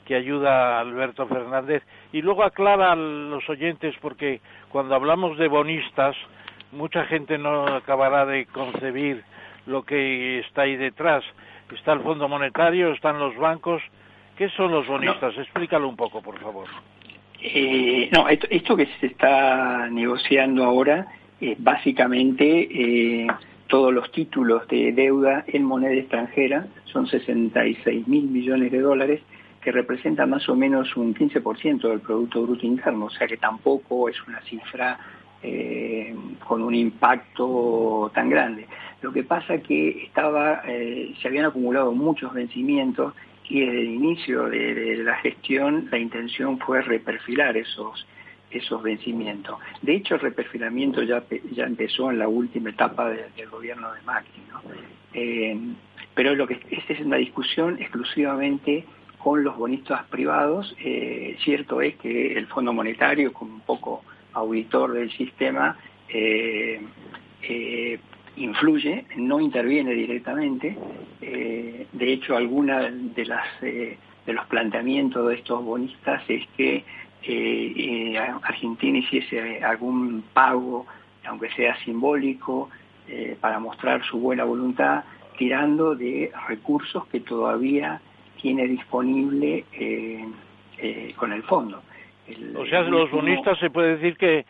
que 0.05 0.15
ayuda 0.15 0.77
a 0.77 0.79
Alberto 0.79 1.27
Fernández? 1.27 1.83
Y 2.13 2.21
luego 2.21 2.43
aclara 2.43 2.93
a 2.93 2.95
los 2.95 3.47
oyentes, 3.49 3.95
porque 4.01 4.41
cuando 4.69 4.95
hablamos 4.95 5.37
de 5.37 5.47
bonistas, 5.47 6.15
mucha 6.71 7.05
gente 7.05 7.37
no 7.37 7.67
acabará 7.67 8.25
de 8.25 8.45
concebir 8.45 9.23
lo 9.65 9.83
que 9.83 10.39
está 10.39 10.63
ahí 10.63 10.75
detrás. 10.75 11.23
Está 11.73 11.93
el 11.93 11.99
Fondo 11.99 12.27
Monetario, 12.27 12.93
están 12.93 13.19
los 13.19 13.35
bancos. 13.35 13.81
¿Qué 14.37 14.49
son 14.49 14.71
los 14.71 14.87
bonistas? 14.87 15.37
Explícalo 15.37 15.89
un 15.89 15.97
poco, 15.97 16.21
por 16.21 16.39
favor. 16.39 16.67
Eh, 17.41 18.09
no, 18.11 18.27
esto, 18.29 18.75
que 18.75 18.87
se 18.99 19.07
está 19.07 19.87
negociando 19.89 20.63
ahora 20.63 21.07
es 21.39 21.61
básicamente 21.61 22.67
eh, 22.71 23.27
todos 23.67 23.93
los 23.93 24.11
títulos 24.11 24.67
de 24.69 24.91
deuda 24.91 25.43
en 25.47 25.63
moneda 25.63 25.93
extranjera, 25.93 26.65
son 26.85 27.05
66 27.05 28.07
mil 28.07 28.23
millones 28.23 28.71
de 28.71 28.79
dólares, 28.79 29.21
que 29.67 29.71
representa 29.73 30.25
más 30.25 30.47
o 30.47 30.55
menos 30.55 30.95
un 30.95 31.13
15% 31.13 31.89
del 31.89 31.99
Producto 31.99 32.41
Bruto 32.41 32.65
Interno, 32.65 33.07
o 33.07 33.09
sea 33.09 33.27
que 33.27 33.35
tampoco 33.35 34.07
es 34.07 34.15
una 34.25 34.39
cifra 34.43 34.97
eh, 35.43 36.15
con 36.47 36.63
un 36.63 36.73
impacto 36.73 38.09
tan 38.15 38.29
grande. 38.29 38.65
Lo 39.01 39.11
que 39.11 39.23
pasa 39.23 39.57
que 39.57 40.05
estaba, 40.05 40.61
eh, 40.65 41.13
se 41.21 41.27
habían 41.27 41.43
acumulado 41.43 41.91
muchos 41.91 42.33
vencimientos 42.33 43.13
y 43.49 43.59
desde 43.59 43.81
el 43.81 43.89
inicio 43.89 44.47
de, 44.47 45.03
la 45.03 45.17
gestión 45.17 45.89
la 45.91 45.97
intención 45.97 46.57
fue 46.59 46.81
reperfilar 46.81 47.57
esos 47.57 48.07
esos 48.49 48.81
vencimientos. 48.81 49.59
De 49.81 49.95
hecho, 49.95 50.15
el 50.15 50.21
reperfilamiento 50.21 51.03
ya, 51.03 51.25
ya 51.51 51.65
empezó 51.65 52.09
en 52.09 52.19
la 52.19 52.29
última 52.29 52.69
etapa 52.69 53.09
del 53.09 53.49
gobierno 53.49 53.91
de 53.91 54.01
Macri. 54.03 54.41
¿no? 54.49 54.61
Eh, 55.13 55.59
pero 56.15 56.35
lo 56.35 56.47
que 56.47 56.57
esta 56.71 56.93
es 56.93 57.01
una 57.01 57.17
discusión 57.17 57.77
exclusivamente 57.81 58.85
con 59.17 59.43
los 59.43 59.57
bonistas 59.57 60.05
privados. 60.05 60.75
Eh, 60.79 61.37
cierto 61.43 61.81
es 61.81 61.95
que 61.97 62.33
el 62.33 62.47
Fondo 62.47 62.73
Monetario, 62.73 63.33
como 63.33 63.55
un 63.55 63.61
poco 63.61 64.03
auditor 64.33 64.93
del 64.93 65.11
sistema, 65.11 65.77
eh, 66.09 66.81
influye, 68.37 69.05
no 69.17 69.39
interviene 69.39 69.93
directamente. 69.93 70.77
Eh, 71.21 71.87
de 71.91 72.13
hecho, 72.13 72.37
alguna 72.37 72.89
de 72.89 73.25
las 73.25 73.45
eh, 73.61 73.97
de 74.25 74.33
los 74.33 74.45
planteamientos 74.47 75.27
de 75.27 75.35
estos 75.35 75.63
bonistas 75.63 76.21
es 76.27 76.45
que 76.57 76.83
eh, 77.23 78.17
Argentina 78.43 78.97
hiciese 78.99 79.63
algún 79.63 80.23
pago, 80.33 80.85
aunque 81.25 81.49
sea 81.51 81.77
simbólico, 81.83 82.69
para 83.39 83.57
mostrar 83.57 84.03
su 84.03 84.19
buena 84.19 84.43
voluntad, 84.43 85.05
tirando 85.37 85.95
de 85.95 86.29
recursos 86.49 87.07
que 87.07 87.21
todavía 87.21 88.01
tiene 88.41 88.67
disponible 88.67 89.65
con 91.15 91.33
el 91.33 91.43
fondo. 91.43 91.81
o 92.55 92.65
sea, 92.65 92.81
los 92.83 93.11
bonistas 93.11 93.57
se 93.59 93.69
puede 93.69 93.97
decir 93.97 94.17
que 94.17 94.45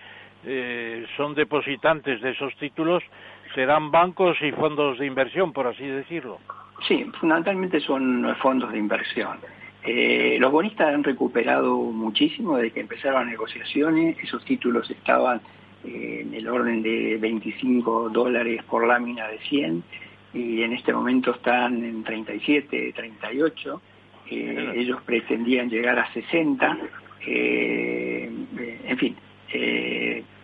son 1.15 1.33
depositantes 1.35 2.21
de 2.21 2.31
esos 2.31 2.55
títulos 2.57 3.03
serán 3.53 3.91
bancos 3.91 4.37
y 4.41 4.51
fondos 4.51 4.99
de 4.99 5.05
inversión, 5.05 5.51
por 5.51 5.67
así 5.67 5.85
decirlo. 5.85 6.39
Sí, 6.87 7.05
fundamentalmente 7.19 7.79
son 7.79 8.35
fondos 8.41 8.71
de 8.71 8.77
inversión. 8.77 9.37
Eh, 9.83 10.37
los 10.39 10.51
bonistas 10.51 10.93
han 10.93 11.03
recuperado 11.03 11.75
muchísimo 11.77 12.57
desde 12.57 12.71
que 12.71 12.81
empezaron 12.81 13.21
las 13.21 13.31
negociaciones. 13.31 14.17
Esos 14.21 14.43
títulos 14.45 14.89
estaban 14.91 15.41
eh, 15.85 16.19
en 16.21 16.33
el 16.33 16.47
orden 16.47 16.83
de 16.83 17.17
25 17.19 18.09
dólares 18.09 18.61
por 18.69 18.85
lámina 18.85 19.27
de 19.27 19.39
100 19.39 19.83
y 20.37 20.61
en 20.61 20.73
este 20.73 20.93
momento 20.93 21.31
están 21.31 21.83
en 21.83 22.03
37, 22.03 22.93
38. 22.95 23.81
Eh, 24.29 24.73
ellos 24.75 25.01
pretendían 25.03 25.69
llegar 25.69 25.97
a 25.97 26.11
60. 26.13 26.77
en 27.25 28.97
fin, 28.97 29.15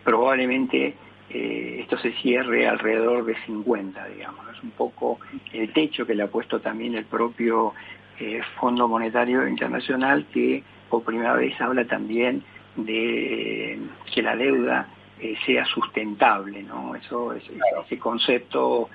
probablemente 0.02 0.94
eh, 1.30 1.78
esto 1.80 1.98
se 1.98 2.12
cierre 2.12 2.68
alrededor 2.68 3.24
de 3.24 3.34
50, 3.46 4.06
digamos. 4.08 4.46
Es 4.56 4.62
un 4.62 4.70
poco 4.70 5.18
el 5.52 5.72
techo 5.72 6.06
que 6.06 6.14
le 6.14 6.22
ha 6.22 6.28
puesto 6.28 6.60
también 6.60 6.94
el 6.94 7.06
propio 7.06 7.72
eh, 8.20 8.40
Fondo 8.60 8.86
Monetario 8.88 9.46
Internacional, 9.48 10.26
que 10.32 10.62
por 10.88 11.02
primera 11.02 11.34
vez 11.34 11.60
habla 11.60 11.84
también 11.86 12.42
de 12.76 13.78
que 14.12 14.22
la 14.22 14.36
deuda 14.36 14.88
eh, 15.18 15.34
sea 15.46 15.64
sustentable, 15.64 16.62
¿no? 16.62 16.94
Eso, 16.94 17.32
ese 17.32 17.98
concepto 17.98 18.88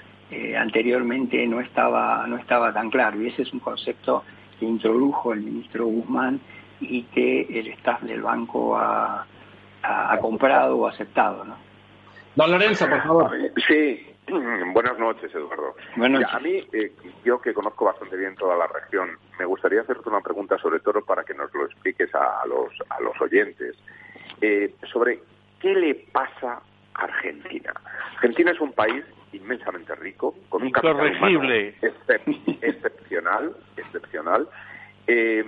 anteriormente 0.57 1.45
no 1.47 1.59
estaba, 1.59 2.25
no 2.27 2.37
estaba 2.37 2.73
tan 2.73 2.89
claro, 2.89 3.21
y 3.21 3.27
ese 3.27 3.43
es 3.43 3.53
un 3.53 3.59
concepto 3.59 4.23
que 4.59 4.65
introdujo 4.65 5.33
el 5.33 5.41
ministro 5.41 5.85
Guzmán 5.85 6.39
y 6.79 7.03
que 7.03 7.41
el 7.41 7.67
staff 7.67 8.01
del 8.01 8.21
banco 8.21 8.77
ha, 8.77 9.25
ha, 9.83 10.13
ha 10.13 10.19
comprado 10.19 10.77
o 10.77 10.87
aceptado, 10.87 11.43
¿no? 11.43 11.55
Don 12.35 12.51
Lorenzo, 12.51 12.87
por 12.87 13.01
favor. 13.01 13.31
Sí, 13.67 14.05
buenas 14.73 14.97
noches, 14.99 15.33
Eduardo. 15.33 15.75
a 15.97 16.39
mí, 16.39 16.63
eh, 16.71 16.91
yo 17.25 17.41
que 17.41 17.53
conozco 17.53 17.85
bastante 17.85 18.15
bien 18.15 18.35
toda 18.35 18.55
la 18.55 18.67
región, 18.67 19.09
me 19.37 19.45
gustaría 19.45 19.81
hacerte 19.81 20.09
una 20.09 20.21
pregunta 20.21 20.57
sobre 20.57 20.79
todo 20.79 21.03
para 21.03 21.23
que 21.23 21.33
nos 21.33 21.53
lo 21.53 21.65
expliques 21.65 22.13
a, 22.13 22.45
los, 22.47 22.71
a 22.89 23.01
los 23.01 23.19
oyentes. 23.19 23.75
Eh, 24.41 24.73
sobre 24.91 25.21
qué 25.59 25.73
le 25.73 25.95
pasa 25.95 26.61
a 26.93 27.03
Argentina. 27.03 27.73
Argentina 28.15 28.51
es 28.51 28.61
un 28.61 28.71
país 28.71 29.03
inmensamente 29.33 29.95
rico, 29.95 30.35
con 30.49 30.63
un 30.63 30.71
capital 30.71 31.11
humano 31.17 31.53
excepcional, 32.61 33.55
excepcional. 33.77 34.47
Eh, 35.07 35.43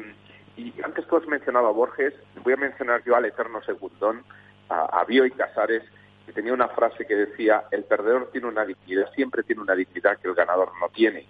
y 0.58 0.74
antes 0.84 1.08
tú 1.08 1.18
has 1.18 1.28
mencionado 1.28 1.68
a 1.68 1.72
Borges, 1.72 2.14
voy 2.44 2.54
a 2.54 2.58
mencionar 2.58 3.04
yo 3.04 3.16
al 3.16 3.26
eterno 3.26 3.62
segundón 3.64 4.24
a, 4.70 5.04
Bioy 5.06 5.32
Casares, 5.32 5.84
que 6.26 6.32
tenía 6.32 6.54
una 6.54 6.70
frase 6.70 7.06
que 7.06 7.16
decía, 7.16 7.64
el 7.72 7.84
perdedor 7.84 8.30
tiene 8.32 8.48
una 8.48 8.66
dignidad, 8.66 9.12
siempre 9.14 9.44
tiene 9.44 9.62
una 9.62 9.76
dignidad 9.76 10.18
que 10.18 10.28
el 10.28 10.34
ganador 10.34 10.72
no 10.80 10.90
tiene. 10.90 11.26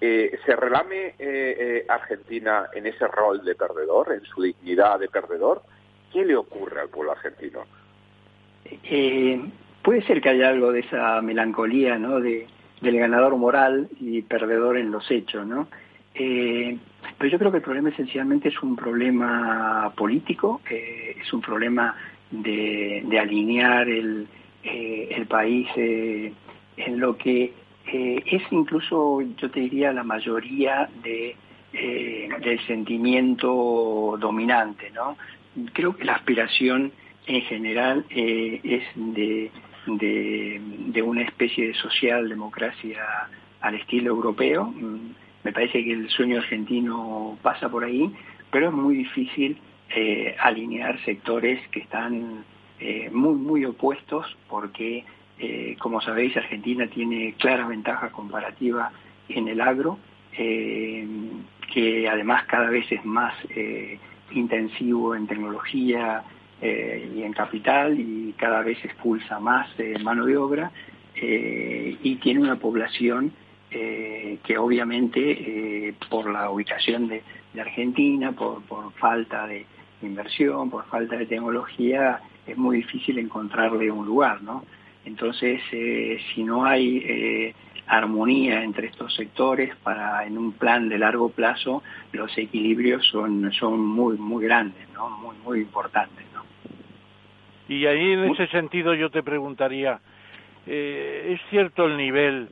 Eh, 0.00 0.38
¿Se 0.44 0.54
relame 0.56 1.08
eh, 1.08 1.14
eh, 1.18 1.86
Argentina 1.88 2.68
en 2.72 2.86
ese 2.86 3.06
rol 3.08 3.44
de 3.44 3.54
perdedor, 3.54 4.12
en 4.12 4.24
su 4.24 4.42
dignidad 4.42 4.98
de 4.98 5.08
perdedor? 5.08 5.62
¿Qué 6.12 6.24
le 6.24 6.36
ocurre 6.36 6.80
al 6.80 6.88
pueblo 6.88 7.12
argentino? 7.12 7.64
Puede 9.86 10.02
ser 10.02 10.20
que 10.20 10.30
haya 10.30 10.48
algo 10.48 10.72
de 10.72 10.80
esa 10.80 11.22
melancolía, 11.22 11.96
¿no? 11.96 12.18
De, 12.18 12.48
del 12.80 12.98
ganador 12.98 13.36
moral 13.36 13.88
y 14.00 14.20
perdedor 14.22 14.76
en 14.78 14.90
los 14.90 15.08
hechos, 15.10 15.46
¿no? 15.46 15.68
pero 17.18 17.30
yo 17.30 17.38
creo 17.38 17.50
que 17.50 17.58
el 17.58 17.62
problema 17.62 17.90
esencialmente 17.90 18.48
es 18.48 18.62
un 18.62 18.74
problema 18.74 19.92
político, 19.94 20.62
es 20.70 21.30
un 21.30 21.42
problema 21.42 21.94
de, 22.30 23.04
alinear 23.20 23.86
el, 23.86 24.26
el 24.62 25.26
país 25.26 25.68
en 25.76 27.00
lo 27.00 27.18
que 27.18 27.52
eh, 27.86 28.22
es 28.26 28.42
incluso, 28.50 29.20
yo 29.36 29.50
te 29.50 29.60
diría, 29.60 29.92
la 29.92 30.02
mayoría 30.02 30.88
de, 31.02 31.36
eh, 31.72 32.28
del 32.40 32.60
sentimiento 32.66 34.16
dominante, 34.18 34.90
¿no? 34.90 35.16
Creo 35.72 35.96
que 35.96 36.04
la 36.04 36.14
aspiración 36.14 36.92
en 37.26 37.42
general 37.42 38.04
eh, 38.10 38.60
es 38.64 38.82
de, 38.94 39.50
de, 39.86 41.02
una 41.02 41.22
especie 41.22 41.68
de 41.68 41.74
socialdemocracia 41.74 43.04
al 43.60 43.74
estilo 43.76 44.10
europeo. 44.10 44.64
Mm, 44.66 45.14
me 45.44 45.52
parece 45.52 45.84
que 45.84 45.92
el 45.92 46.08
sueño 46.10 46.38
argentino 46.38 47.38
pasa 47.42 47.68
por 47.68 47.84
ahí, 47.84 48.12
pero 48.50 48.68
es 48.68 48.74
muy 48.74 48.96
difícil 48.96 49.58
alinear 50.40 51.00
sectores 51.04 51.60
que 51.68 51.78
están 51.78 52.44
muy, 53.12 53.34
muy 53.34 53.64
opuestos 53.64 54.36
porque 54.48 55.04
eh, 55.38 55.76
como 55.78 56.00
sabéis, 56.00 56.36
Argentina 56.36 56.86
tiene 56.86 57.34
clara 57.38 57.66
ventaja 57.66 58.10
comparativa 58.10 58.90
en 59.28 59.48
el 59.48 59.60
agro, 59.60 59.98
eh, 60.32 61.06
que 61.72 62.08
además 62.08 62.44
cada 62.46 62.70
vez 62.70 62.90
es 62.90 63.04
más 63.04 63.34
eh, 63.50 63.98
intensivo 64.30 65.14
en 65.14 65.26
tecnología 65.26 66.22
y 66.62 67.22
en 67.22 67.32
capital 67.32 67.98
y 67.98 68.34
cada 68.38 68.62
vez 68.62 68.82
expulsa 68.84 69.38
más 69.38 69.68
mano 70.02 70.24
de 70.24 70.36
obra 70.36 70.70
y 71.14 72.16
tiene 72.16 72.40
una 72.40 72.56
población 72.56 73.32
que 73.70 74.58
obviamente 74.58 75.94
por 76.08 76.30
la 76.30 76.50
ubicación 76.50 77.08
de, 77.08 77.22
Argentina, 77.60 78.32
por, 78.32 78.62
por 78.62 78.92
falta 78.94 79.46
de 79.46 79.64
inversión, 80.02 80.70
por 80.70 80.84
falta 80.86 81.16
de 81.16 81.26
tecnología, 81.26 82.20
es 82.46 82.56
muy 82.56 82.78
difícil 82.78 83.18
encontrarle 83.18 83.90
un 83.90 84.06
lugar, 84.06 84.42
¿no? 84.42 84.64
Entonces, 85.04 85.62
eh, 85.72 86.18
si 86.34 86.42
no 86.42 86.64
hay 86.64 86.98
eh, 86.98 87.54
armonía 87.86 88.64
entre 88.64 88.88
estos 88.88 89.14
sectores 89.14 89.74
para 89.76 90.26
en 90.26 90.36
un 90.36 90.52
plan 90.52 90.88
de 90.88 90.98
largo 90.98 91.28
plazo, 91.28 91.82
los 92.12 92.36
equilibrios 92.36 93.06
son, 93.06 93.52
son 93.52 93.80
muy, 93.80 94.16
muy 94.18 94.44
grandes, 94.44 94.88
¿no? 94.94 95.08
muy, 95.10 95.36
muy 95.44 95.60
importantes. 95.60 96.24
Y 97.68 97.86
ahí 97.86 98.12
en 98.12 98.24
ese 98.32 98.46
sentido 98.48 98.94
yo 98.94 99.10
te 99.10 99.22
preguntaría, 99.22 99.98
eh, 100.66 101.34
¿es 101.34 101.50
cierto 101.50 101.86
el 101.86 101.96
nivel, 101.96 102.48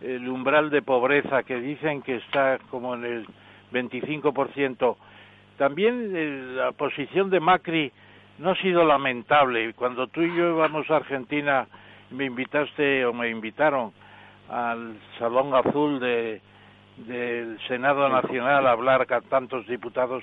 el 0.00 0.28
umbral 0.28 0.70
de 0.70 0.82
pobreza 0.82 1.42
que 1.42 1.56
dicen 1.58 2.02
que 2.02 2.16
está 2.16 2.58
como 2.70 2.94
en 2.94 3.04
el 3.04 3.26
25%? 3.72 4.96
También 5.56 6.56
la 6.56 6.72
posición 6.72 7.30
de 7.30 7.40
Macri 7.40 7.92
no 8.38 8.50
ha 8.50 8.56
sido 8.56 8.84
lamentable. 8.84 9.72
Cuando 9.74 10.06
tú 10.08 10.22
y 10.22 10.36
yo 10.36 10.56
íbamos 10.56 10.90
a 10.90 10.96
Argentina 10.96 11.66
me 12.10 12.26
invitaste 12.26 13.06
o 13.06 13.12
me 13.12 13.30
invitaron 13.30 13.92
al 14.50 14.96
Salón 15.18 15.54
Azul 15.54 15.98
de, 15.98 16.42
del 16.96 17.58
Senado 17.68 18.08
Nacional 18.08 18.66
a 18.66 18.72
hablar 18.72 19.06
con 19.06 19.22
tantos 19.24 19.66
diputados, 19.66 20.22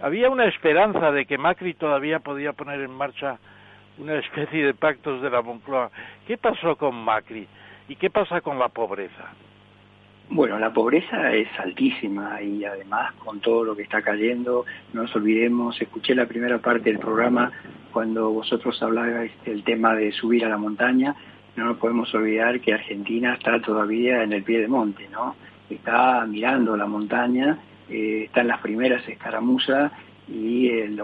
había 0.00 0.30
una 0.30 0.44
esperanza 0.44 1.10
de 1.10 1.26
que 1.26 1.38
Macri 1.38 1.74
todavía 1.74 2.20
podía 2.20 2.52
poner 2.52 2.80
en 2.80 2.92
marcha 2.92 3.38
una 3.98 4.18
especie 4.18 4.64
de 4.64 4.74
pactos 4.74 5.22
de 5.22 5.30
la 5.30 5.42
Moncloa. 5.42 5.90
¿Qué 6.26 6.36
pasó 6.36 6.76
con 6.76 6.94
Macri? 6.94 7.46
¿Y 7.88 7.96
qué 7.96 8.10
pasa 8.10 8.40
con 8.40 8.58
la 8.58 8.68
pobreza? 8.68 9.32
Bueno, 10.28 10.58
la 10.58 10.72
pobreza 10.72 11.32
es 11.32 11.48
altísima 11.58 12.42
y 12.42 12.64
además 12.64 13.12
con 13.14 13.40
todo 13.40 13.64
lo 13.64 13.76
que 13.76 13.82
está 13.82 14.02
cayendo, 14.02 14.64
no 14.92 15.02
nos 15.02 15.14
olvidemos, 15.14 15.80
escuché 15.80 16.16
la 16.16 16.26
primera 16.26 16.58
parte 16.58 16.90
del 16.90 16.98
programa 16.98 17.52
cuando 17.92 18.30
vosotros 18.30 18.82
hablabais 18.82 19.30
del 19.44 19.62
tema 19.62 19.94
de 19.94 20.10
subir 20.10 20.44
a 20.44 20.48
la 20.48 20.58
montaña, 20.58 21.14
no 21.54 21.64
nos 21.64 21.78
podemos 21.78 22.12
olvidar 22.12 22.60
que 22.60 22.74
Argentina 22.74 23.34
está 23.34 23.60
todavía 23.62 24.24
en 24.24 24.32
el 24.32 24.42
pie 24.42 24.60
de 24.60 24.68
monte, 24.68 25.08
¿no? 25.10 25.36
Está 25.70 26.26
mirando 26.26 26.76
la 26.76 26.86
montaña, 26.86 27.58
eh, 27.88 28.24
está 28.26 28.42
las 28.42 28.60
primeras 28.60 29.08
escaramuzas 29.08 29.92
y 30.28 30.68
el, 30.68 31.00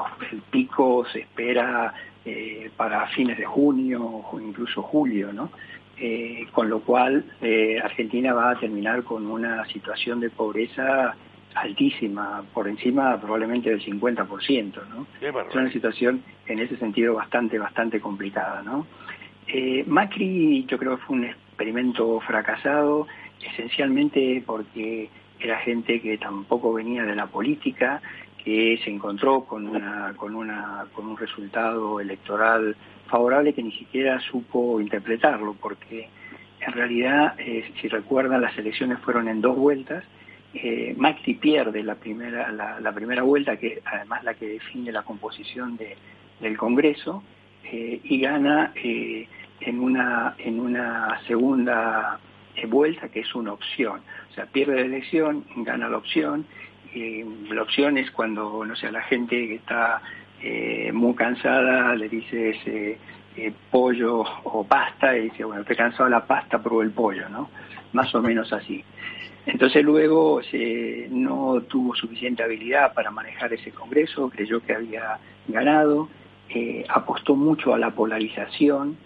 pico 0.50 1.06
se 1.12 1.20
espera 1.20 1.94
eh, 2.24 2.70
para 2.76 3.06
fines 3.08 3.38
de 3.38 3.44
junio 3.44 4.04
o 4.04 4.40
incluso 4.40 4.82
julio, 4.82 5.32
¿no? 5.32 5.50
Eh, 5.98 6.46
con 6.52 6.68
lo 6.68 6.80
cual 6.80 7.24
eh, 7.40 7.78
Argentina 7.82 8.32
va 8.32 8.50
a 8.50 8.58
terminar 8.58 9.04
con 9.04 9.26
una 9.26 9.64
situación 9.66 10.20
de 10.20 10.30
pobreza 10.30 11.14
altísima, 11.54 12.42
por 12.52 12.66
encima 12.66 13.20
probablemente 13.20 13.70
del 13.70 13.84
50%, 13.84 14.88
¿no? 14.88 15.06
Es 15.20 15.54
una 15.54 15.70
situación 15.70 16.22
en 16.46 16.58
ese 16.58 16.76
sentido 16.76 17.14
bastante, 17.14 17.58
bastante 17.58 18.00
complicada, 18.00 18.62
¿no? 18.62 18.86
Eh, 19.46 19.84
Macri 19.86 20.64
yo 20.66 20.78
creo 20.78 20.96
que 20.96 21.04
fue 21.04 21.16
un 21.16 21.24
experimento 21.24 22.20
fracasado, 22.20 23.06
esencialmente 23.52 24.42
porque 24.46 25.10
era 25.40 25.58
gente 25.58 26.00
que 26.00 26.16
tampoco 26.18 26.72
venía 26.72 27.04
de 27.04 27.14
la 27.14 27.26
política, 27.26 28.00
que 28.44 28.80
se 28.82 28.90
encontró 28.90 29.44
con 29.44 29.68
una, 29.68 30.14
con 30.16 30.34
una, 30.34 30.86
con 30.92 31.06
un 31.06 31.16
resultado 31.16 32.00
electoral 32.00 32.76
favorable 33.06 33.52
que 33.52 33.62
ni 33.62 33.72
siquiera 33.72 34.20
supo 34.20 34.80
interpretarlo, 34.80 35.54
porque 35.54 36.08
en 36.60 36.72
realidad, 36.72 37.34
eh, 37.38 37.72
si 37.80 37.88
recuerdan, 37.88 38.40
las 38.40 38.56
elecciones 38.56 38.98
fueron 39.00 39.28
en 39.28 39.40
dos 39.40 39.56
vueltas. 39.56 40.04
Eh, 40.54 40.96
pierde 41.40 41.82
la 41.82 41.94
primera, 41.94 42.52
la, 42.52 42.92
primera 42.92 43.22
vuelta, 43.22 43.56
que 43.56 43.80
además 43.84 44.22
la 44.22 44.34
que 44.34 44.48
define 44.48 44.92
la 44.92 45.02
composición 45.02 45.76
de, 45.76 45.96
del 46.40 46.56
Congreso, 46.56 47.22
eh, 47.64 48.00
y 48.04 48.20
gana 48.20 48.72
eh, 48.76 49.26
en, 49.60 49.80
una, 49.80 50.34
en 50.38 50.60
una 50.60 51.20
segunda 51.26 52.18
vuelta, 52.68 53.08
que 53.08 53.20
es 53.20 53.34
una 53.34 53.54
opción. 53.54 54.02
O 54.30 54.34
sea, 54.34 54.46
pierde 54.46 54.74
la 54.76 54.82
elección, 54.82 55.44
gana 55.56 55.88
la 55.88 55.96
opción, 55.96 56.46
y 56.94 57.24
la 57.52 57.62
opción 57.62 57.96
es 57.98 58.10
cuando, 58.10 58.64
no 58.64 58.76
sé, 58.76 58.90
la 58.90 59.02
gente 59.02 59.36
que 59.48 59.54
está 59.56 60.02
eh, 60.42 60.90
muy 60.92 61.14
cansada, 61.14 61.94
le 61.94 62.08
dices 62.08 62.56
eh, 62.66 62.98
eh, 63.36 63.52
pollo 63.70 64.24
o 64.44 64.64
pasta 64.64 65.16
y 65.16 65.30
dice, 65.30 65.44
bueno, 65.44 65.62
estoy 65.62 65.76
cansado 65.76 66.08
la 66.08 66.26
pasta, 66.26 66.60
pruebo 66.60 66.82
el 66.82 66.90
pollo, 66.90 67.28
¿no? 67.28 67.48
Más 67.92 68.12
o 68.14 68.20
menos 68.20 68.52
así. 68.52 68.84
Entonces 69.46 69.84
luego 69.84 70.40
no 71.10 71.62
tuvo 71.62 71.96
suficiente 71.96 72.42
habilidad 72.42 72.94
para 72.94 73.10
manejar 73.10 73.52
ese 73.52 73.72
Congreso, 73.72 74.30
creyó 74.30 74.60
que 74.60 74.72
había 74.72 75.18
ganado, 75.48 76.08
apostó 76.88 77.34
mucho 77.34 77.74
a 77.74 77.78
la 77.78 77.90
polarización, 77.90 78.96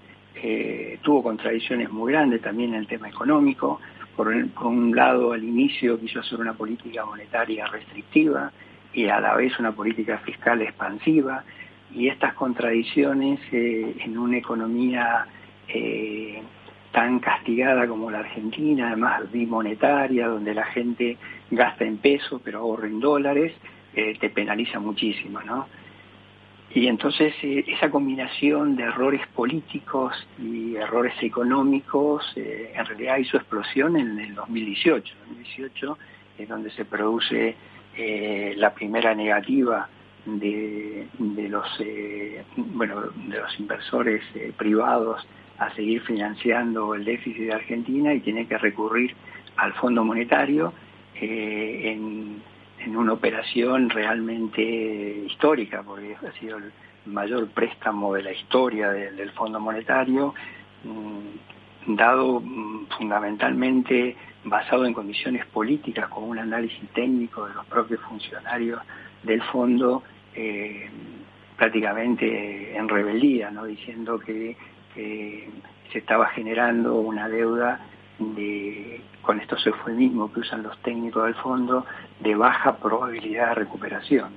tuvo 1.00 1.22
contradicciones 1.22 1.90
muy 1.90 2.12
grandes 2.12 2.42
también 2.42 2.74
en 2.74 2.80
el 2.80 2.86
tema 2.86 3.08
económico. 3.08 3.80
Por, 4.16 4.28
un 4.28 4.96
lado, 4.96 5.32
al 5.32 5.44
inicio 5.44 6.00
quiso 6.00 6.20
hacer 6.20 6.40
una 6.40 6.54
política 6.54 7.04
monetaria 7.04 7.66
restrictiva, 7.66 8.50
y 8.92 9.08
a 9.08 9.20
la 9.20 9.36
vez 9.36 9.58
una 9.58 9.72
política 9.72 10.18
fiscal 10.18 10.62
expansiva 10.62 11.44
y 11.94 12.08
estas 12.08 12.34
contradicciones 12.34 13.38
eh, 13.52 13.94
en 14.00 14.16
una 14.16 14.38
economía 14.38 15.26
eh, 15.68 16.42
tan 16.92 17.18
castigada 17.20 17.86
como 17.86 18.10
la 18.10 18.20
Argentina, 18.20 18.88
además 18.88 19.30
bimonetaria, 19.30 20.28
donde 20.28 20.54
la 20.54 20.64
gente 20.64 21.18
gasta 21.50 21.84
en 21.84 21.98
pesos 21.98 22.40
pero 22.42 22.60
ahorra 22.60 22.86
en 22.86 23.00
dólares, 23.00 23.52
eh, 23.94 24.16
te 24.18 24.30
penaliza 24.30 24.80
muchísimo, 24.80 25.40
¿no? 25.42 25.66
Y 26.76 26.88
entonces 26.88 27.32
esa 27.42 27.88
combinación 27.90 28.76
de 28.76 28.82
errores 28.82 29.22
políticos 29.28 30.12
y 30.38 30.76
errores 30.76 31.14
económicos 31.22 32.22
en 32.36 32.84
realidad 32.84 33.16
hizo 33.16 33.38
explosión 33.38 33.96
en 33.96 34.18
el 34.18 34.34
2018. 34.34 35.14
2018 35.26 35.98
es 36.36 36.46
donde 36.46 36.70
se 36.72 36.84
produce 36.84 37.56
eh, 37.96 38.52
la 38.58 38.74
primera 38.74 39.14
negativa 39.14 39.88
de, 40.26 41.06
los 41.48 41.66
eh, 41.80 42.44
bueno 42.56 43.04
de 43.26 43.40
los 43.40 43.58
inversores 43.58 44.22
eh, 44.34 44.52
privados 44.54 45.26
a 45.56 45.74
seguir 45.74 46.02
financiando 46.02 46.94
el 46.94 47.06
déficit 47.06 47.46
de 47.46 47.54
Argentina 47.54 48.12
y 48.12 48.20
tiene 48.20 48.46
que 48.46 48.58
recurrir 48.58 49.14
al 49.56 49.72
Fondo 49.72 50.04
Monetario 50.04 50.74
en, 51.14 52.42
una 52.94 53.14
operación 53.14 53.90
realmente 53.90 54.62
histórica 55.26 55.82
porque 55.82 56.16
ha 56.16 56.32
sido 56.38 56.58
mayor 57.06 57.48
préstamo 57.48 58.14
de 58.14 58.22
la 58.22 58.32
historia 58.32 58.90
del 58.90 59.30
Fondo 59.32 59.58
Monetario, 59.58 60.34
mm, 60.84 61.94
dado 61.96 62.40
mm, 62.40 62.86
fundamentalmente 62.98 64.16
basado 64.44 64.86
en 64.86 64.92
condiciones 64.92 65.46
políticas, 65.46 66.08
con 66.08 66.24
un 66.24 66.38
análisis 66.38 66.88
técnico 66.90 67.46
de 67.46 67.54
los 67.54 67.66
propios 67.66 68.00
funcionarios 68.02 68.80
del 69.22 69.42
fondo, 69.42 70.02
eh, 70.34 70.88
prácticamente 71.56 72.76
en 72.76 72.88
rebeldía, 72.88 73.50
¿no? 73.50 73.64
diciendo 73.64 74.18
que 74.18 74.56
se 74.94 75.98
estaba 75.98 76.26
generando 76.28 77.00
una 77.00 77.28
deuda 77.28 77.80
de, 78.18 79.00
con 79.22 79.40
estos 79.40 79.66
eufemismos 79.66 80.32
que 80.32 80.40
usan 80.40 80.62
los 80.62 80.76
técnicos 80.82 81.24
del 81.24 81.34
fondo, 81.36 81.84
de 82.20 82.34
baja 82.34 82.76
probabilidad 82.76 83.48
de 83.48 83.54
recuperación. 83.54 84.32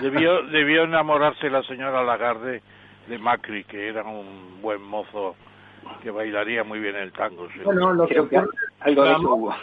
Debió, 0.00 0.42
debió 0.42 0.84
enamorarse 0.84 1.50
la 1.50 1.62
señora 1.64 2.04
Lagarde 2.04 2.62
de 3.08 3.18
Macri, 3.18 3.64
que 3.64 3.88
era 3.88 4.04
un 4.04 4.60
buen 4.62 4.82
mozo 4.82 5.34
que 6.02 6.10
bailaría 6.10 6.62
muy 6.64 6.78
bien 6.78 6.96
el 6.96 7.12
tango. 7.12 7.48
Bueno, 7.64 7.92
lo 7.92 8.06
creo 8.06 8.28
que, 8.28 8.40
algo 8.80 9.54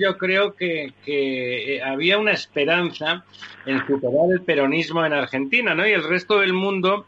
yo 0.00 0.18
creo 0.18 0.54
que, 0.54 0.92
que, 1.04 1.76
eh, 1.76 1.82
había 1.82 2.18
una 2.18 2.32
esperanza 2.32 3.24
en 3.64 3.86
superar 3.86 4.30
el 4.32 4.42
peronismo 4.42 5.04
en 5.04 5.12
Argentina, 5.12 5.74
¿no? 5.74 5.86
Y 5.86 5.92
el 5.92 6.02
resto 6.02 6.40
del 6.40 6.52
mundo, 6.52 7.06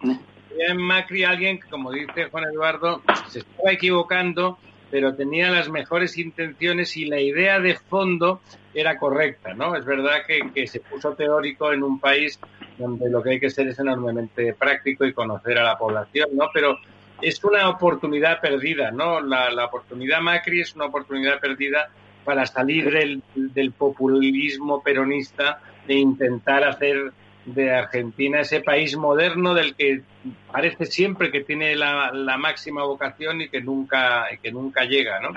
en 0.58 0.76
Macri 0.76 1.24
alguien 1.24 1.60
que, 1.60 1.68
como 1.68 1.90
dice 1.92 2.30
Juan 2.30 2.44
Eduardo, 2.44 3.02
se 3.26 3.40
estaba 3.40 3.72
equivocando, 3.72 4.58
pero 4.90 5.14
tenía 5.14 5.50
las 5.50 5.68
mejores 5.68 6.16
intenciones 6.18 6.96
y 6.96 7.06
la 7.06 7.20
idea 7.20 7.60
de 7.60 7.74
fondo 7.76 8.40
era 8.74 8.98
correcta, 8.98 9.54
¿no? 9.54 9.76
Es 9.76 9.84
verdad 9.84 10.22
que, 10.26 10.50
que 10.54 10.66
se 10.66 10.80
puso 10.80 11.14
teórico 11.14 11.72
en 11.72 11.82
un 11.82 11.98
país 11.98 12.38
donde 12.78 13.10
lo 13.10 13.22
que 13.22 13.30
hay 13.30 13.40
que 13.40 13.50
ser 13.50 13.68
es 13.68 13.78
enormemente 13.78 14.54
práctico 14.54 15.04
y 15.04 15.12
conocer 15.12 15.58
a 15.58 15.64
la 15.64 15.78
población, 15.78 16.30
¿no? 16.34 16.46
Pero 16.52 16.78
es 17.20 17.42
una 17.42 17.68
oportunidad 17.68 18.40
perdida, 18.40 18.90
¿no? 18.90 19.20
La, 19.20 19.50
la 19.50 19.66
oportunidad 19.66 20.20
Macri 20.20 20.60
es 20.60 20.74
una 20.74 20.86
oportunidad 20.86 21.40
perdida 21.40 21.88
para 22.24 22.46
salir 22.46 22.90
del, 22.90 23.22
del 23.34 23.72
populismo 23.72 24.82
peronista 24.82 25.60
e 25.86 25.94
intentar 25.94 26.64
hacer 26.64 27.12
de 27.54 27.74
Argentina 27.74 28.40
ese 28.40 28.60
país 28.60 28.96
moderno 28.96 29.54
del 29.54 29.74
que 29.74 30.02
parece 30.52 30.86
siempre 30.86 31.30
que 31.30 31.42
tiene 31.42 31.76
la, 31.76 32.12
la 32.12 32.36
máxima 32.36 32.84
vocación 32.84 33.40
y 33.40 33.48
que 33.48 33.60
nunca 33.60 34.26
que 34.42 34.52
nunca 34.52 34.84
llega, 34.84 35.20
¿no? 35.20 35.30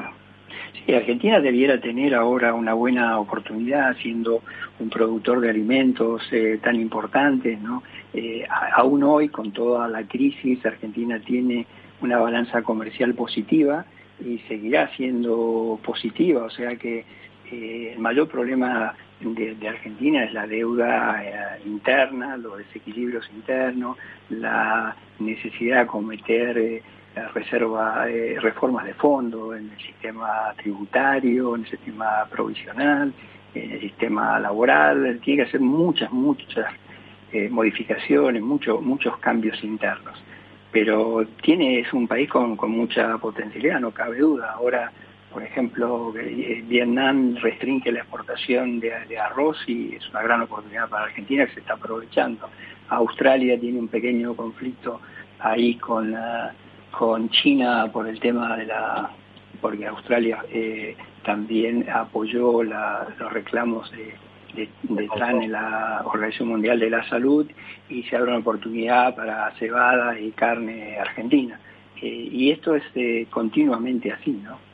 Sí, 0.85 0.93
Argentina 0.93 1.39
debiera 1.39 1.79
tener 1.79 2.15
ahora 2.15 2.53
una 2.53 2.73
buena 2.73 3.19
oportunidad 3.19 3.95
siendo 3.97 4.41
un 4.79 4.89
productor 4.89 5.41
de 5.41 5.49
alimentos 5.49 6.23
eh, 6.31 6.59
tan 6.61 6.75
importante, 6.75 7.57
¿no? 7.57 7.83
Eh, 8.13 8.45
aún 8.73 9.03
hoy, 9.03 9.29
con 9.29 9.51
toda 9.51 9.87
la 9.87 10.03
crisis, 10.07 10.65
Argentina 10.65 11.19
tiene 11.19 11.67
una 12.01 12.17
balanza 12.17 12.63
comercial 12.63 13.13
positiva 13.13 13.85
y 14.19 14.39
seguirá 14.47 14.89
siendo 14.95 15.79
positiva, 15.83 16.45
o 16.45 16.49
sea 16.49 16.75
que 16.75 17.05
eh, 17.51 17.91
el 17.93 17.99
mayor 17.99 18.27
problema 18.27 18.95
de, 19.23 19.67
Argentina 19.67 20.23
es 20.23 20.33
la 20.33 20.47
deuda 20.47 21.23
eh, 21.23 21.61
interna, 21.65 22.37
los 22.37 22.57
desequilibrios 22.57 23.29
internos, 23.33 23.97
la 24.29 24.95
necesidad 25.19 25.81
de 25.81 25.87
cometer 25.87 26.57
eh, 26.57 26.83
reserva, 27.33 28.09
eh, 28.09 28.37
reformas 28.39 28.85
de 28.85 28.93
fondo 28.95 29.55
en 29.55 29.69
el 29.69 29.77
sistema 29.77 30.53
tributario, 30.57 31.55
en 31.55 31.61
el 31.61 31.69
sistema 31.69 32.25
provisional, 32.29 33.13
en 33.53 33.71
el 33.71 33.81
sistema 33.81 34.39
laboral, 34.39 35.19
tiene 35.23 35.43
que 35.43 35.49
hacer 35.49 35.61
muchas, 35.61 36.11
muchas 36.11 36.67
modificaciones, 37.49 38.41
muchos, 38.41 38.81
muchos 38.81 39.17
cambios 39.19 39.63
internos. 39.63 40.21
Pero 40.69 41.25
tiene, 41.41 41.79
es 41.79 41.93
un 41.93 42.05
país 42.05 42.29
con, 42.29 42.57
con 42.57 42.71
mucha 42.71 43.17
potencialidad, 43.19 43.79
no 43.79 43.91
cabe 43.91 44.17
duda. 44.17 44.51
Ahora 44.51 44.91
por 45.31 45.43
ejemplo, 45.43 46.13
eh, 46.17 46.63
Vietnam 46.67 47.35
restringe 47.41 47.91
la 47.91 47.99
exportación 47.99 48.79
de, 48.79 49.17
arroz 49.17 49.57
y 49.67 49.95
es 49.95 50.09
una 50.09 50.21
gran 50.21 50.41
oportunidad 50.41 50.89
para 50.89 51.05
Argentina 51.05 51.45
que 51.45 51.53
se 51.53 51.59
está 51.61 51.73
aprovechando. 51.73 52.49
Australia 52.89 53.59
tiene 53.59 53.79
un 53.79 53.87
pequeño 53.87 54.35
conflicto 54.35 54.99
ahí 55.39 55.75
con, 55.75 56.15
con 56.91 57.29
China 57.29 57.89
por 57.91 58.07
el 58.07 58.19
tema 58.19 58.57
de 58.57 58.65
la... 58.65 59.09
porque 59.61 59.87
Australia 59.87 60.43
eh, 60.51 60.95
también 61.23 61.89
apoyó 61.89 62.63
los 62.63 63.31
reclamos 63.31 63.89
de, 63.91 64.15
de, 64.53 65.07
TRAN 65.07 65.43
en 65.43 65.53
la 65.53 66.01
Organización 66.05 66.49
Mundial 66.49 66.79
de 66.79 66.89
la 66.89 67.07
Salud 67.07 67.49
y 67.89 68.03
se 68.03 68.17
abre 68.17 68.31
una 68.31 68.39
oportunidad 68.39 69.15
para 69.15 69.51
cebada 69.51 70.19
y 70.19 70.31
carne 70.31 70.97
argentina. 70.99 71.59
Eh, 72.01 72.29
y 72.31 72.51
esto 72.51 72.75
es 72.75 72.83
continuamente 73.29 74.11
así, 74.11 74.31
¿no? 74.31 74.70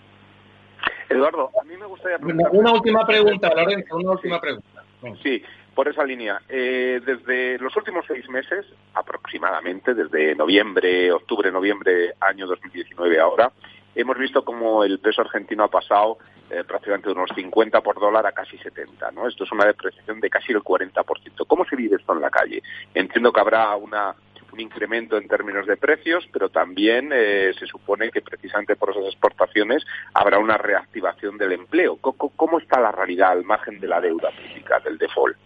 Eduardo, 1.09 1.51
a 1.59 1.63
mí 1.63 1.75
me 1.77 1.85
gustaría 1.85 2.17
Una, 2.17 2.73
última 2.73 3.05
pregunta, 3.05 3.49
Lorenzo, 3.53 3.95
una 3.95 4.11
última 4.11 4.41
pregunta. 4.41 4.83
Sí, 5.23 5.41
por 5.73 5.87
esa 5.87 6.03
línea. 6.03 6.41
Eh, 6.49 6.99
desde 7.05 7.57
los 7.59 7.75
últimos 7.77 8.05
seis 8.07 8.27
meses, 8.29 8.65
aproximadamente, 8.93 9.93
desde 9.93 10.35
noviembre, 10.35 11.11
octubre, 11.11 11.51
noviembre, 11.51 12.15
año 12.19 12.47
2019 12.47 13.19
ahora, 13.19 13.51
hemos 13.95 14.17
visto 14.17 14.43
como 14.43 14.83
el 14.83 14.99
peso 14.99 15.21
argentino 15.21 15.63
ha 15.63 15.69
pasado 15.69 16.17
eh, 16.49 16.63
prácticamente 16.63 17.09
de 17.09 17.13
unos 17.13 17.29
50 17.35 17.81
por 17.81 17.99
dólar 17.99 18.25
a 18.25 18.31
casi 18.31 18.57
70, 18.57 19.11
¿no? 19.11 19.27
Esto 19.27 19.43
es 19.43 19.51
una 19.51 19.65
depreciación 19.65 20.19
de 20.19 20.29
casi 20.29 20.53
el 20.53 20.59
40%. 20.59 21.03
¿Cómo 21.45 21.65
se 21.65 21.75
vive 21.75 21.97
esto 21.97 22.13
en 22.13 22.21
la 22.21 22.29
calle? 22.29 22.63
Entiendo 22.93 23.33
que 23.33 23.39
habrá 23.41 23.75
una 23.75 24.15
un 24.57 24.61
incremento 24.61 25.17
en 25.17 25.27
términos 25.27 25.67
de 25.67 25.77
precios, 25.77 26.27
pero 26.33 26.49
también 26.49 27.11
eh, 27.13 27.51
se 27.59 27.67
supone 27.67 28.09
que 28.09 28.21
precisamente 28.21 28.75
por 28.75 28.89
esas 28.89 29.05
exportaciones 29.05 29.85
habrá 30.15 30.39
una 30.39 30.57
reactivación 30.57 31.37
del 31.37 31.51
empleo. 31.51 31.97
¿Cómo, 31.97 32.57
está 32.57 32.79
la 32.79 32.91
realidad 32.91 33.31
al 33.31 33.43
margen 33.43 33.79
de 33.79 33.87
la 33.87 34.01
deuda 34.01 34.31
física, 34.31 34.79
del 34.79 34.97
default? 34.97 35.37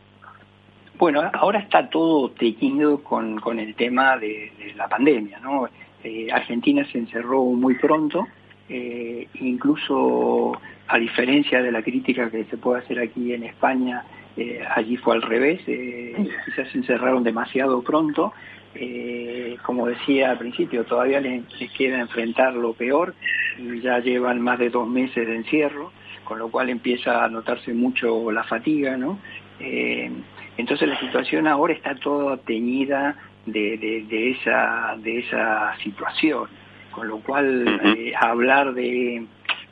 Bueno, 0.98 1.30
ahora 1.34 1.60
está 1.60 1.90
todo 1.90 2.32
teñido 2.32 3.04
con, 3.04 3.60
el 3.60 3.76
tema 3.76 4.18
de, 4.18 4.74
la 4.78 4.88
pandemia, 4.88 5.40
¿no? 5.40 5.68
Eh, 6.04 6.30
Argentina 6.32 6.86
se 6.92 7.00
encerró 7.00 7.44
muy 7.44 7.76
pronto, 7.76 8.28
eh, 8.70 9.28
incluso 9.42 10.54
a 10.88 10.98
diferencia 10.98 11.62
de 11.62 11.72
la 11.72 11.84
crítica 11.84 12.32
que 12.32 12.46
se 12.46 12.58
puede 12.58 12.82
hacer 12.82 13.00
aquí 13.00 13.34
en 13.34 13.44
España, 13.44 14.06
allí 14.76 14.96
fue 14.96 15.16
al 15.16 15.22
revés, 15.22 15.60
quizás 15.66 16.70
se 16.72 16.78
encerraron 16.78 17.24
demasiado 17.24 17.82
pronto 17.84 18.34
eh, 18.76 19.58
como 19.64 19.88
decía 19.88 20.32
al 20.32 20.38
principio, 20.38 20.84
todavía 20.86 21.20
les, 21.20 21.44
queda 21.78 22.00
enfrentar 22.00 22.54
lo 22.54 22.74
peor 22.74 23.14
y 23.58 23.82
ya 23.82 24.00
llevan 24.00 24.42
más 24.42 24.60
de 24.60 24.70
dos 24.70 24.88
meses 24.88 25.28
de 25.28 25.36
encierro, 25.36 25.92
con 26.24 26.40
lo 26.40 26.50
cual 26.50 26.70
empieza 26.70 27.24
a 27.24 27.30
notarse 27.30 27.74
mucho 27.74 28.32
la 28.32 28.44
fatiga, 28.44 28.98
¿no? 28.98 29.20
Eh, 29.60 30.10
entonces 30.58 30.88
la 30.88 31.00
situación 31.00 31.48
ahora 31.48 31.74
está 31.74 31.96
toda 31.96 32.38
teñida 32.38 33.16
de, 33.46 34.06
de, 34.08 34.32
esa, 34.32 34.96
de 34.98 35.20
esa 35.20 35.76
situación, 35.84 36.48
con 36.92 37.08
lo 37.08 37.20
cual 37.20 37.80
eh, 37.84 38.14
hablar 38.20 38.74
de, 38.74 39.26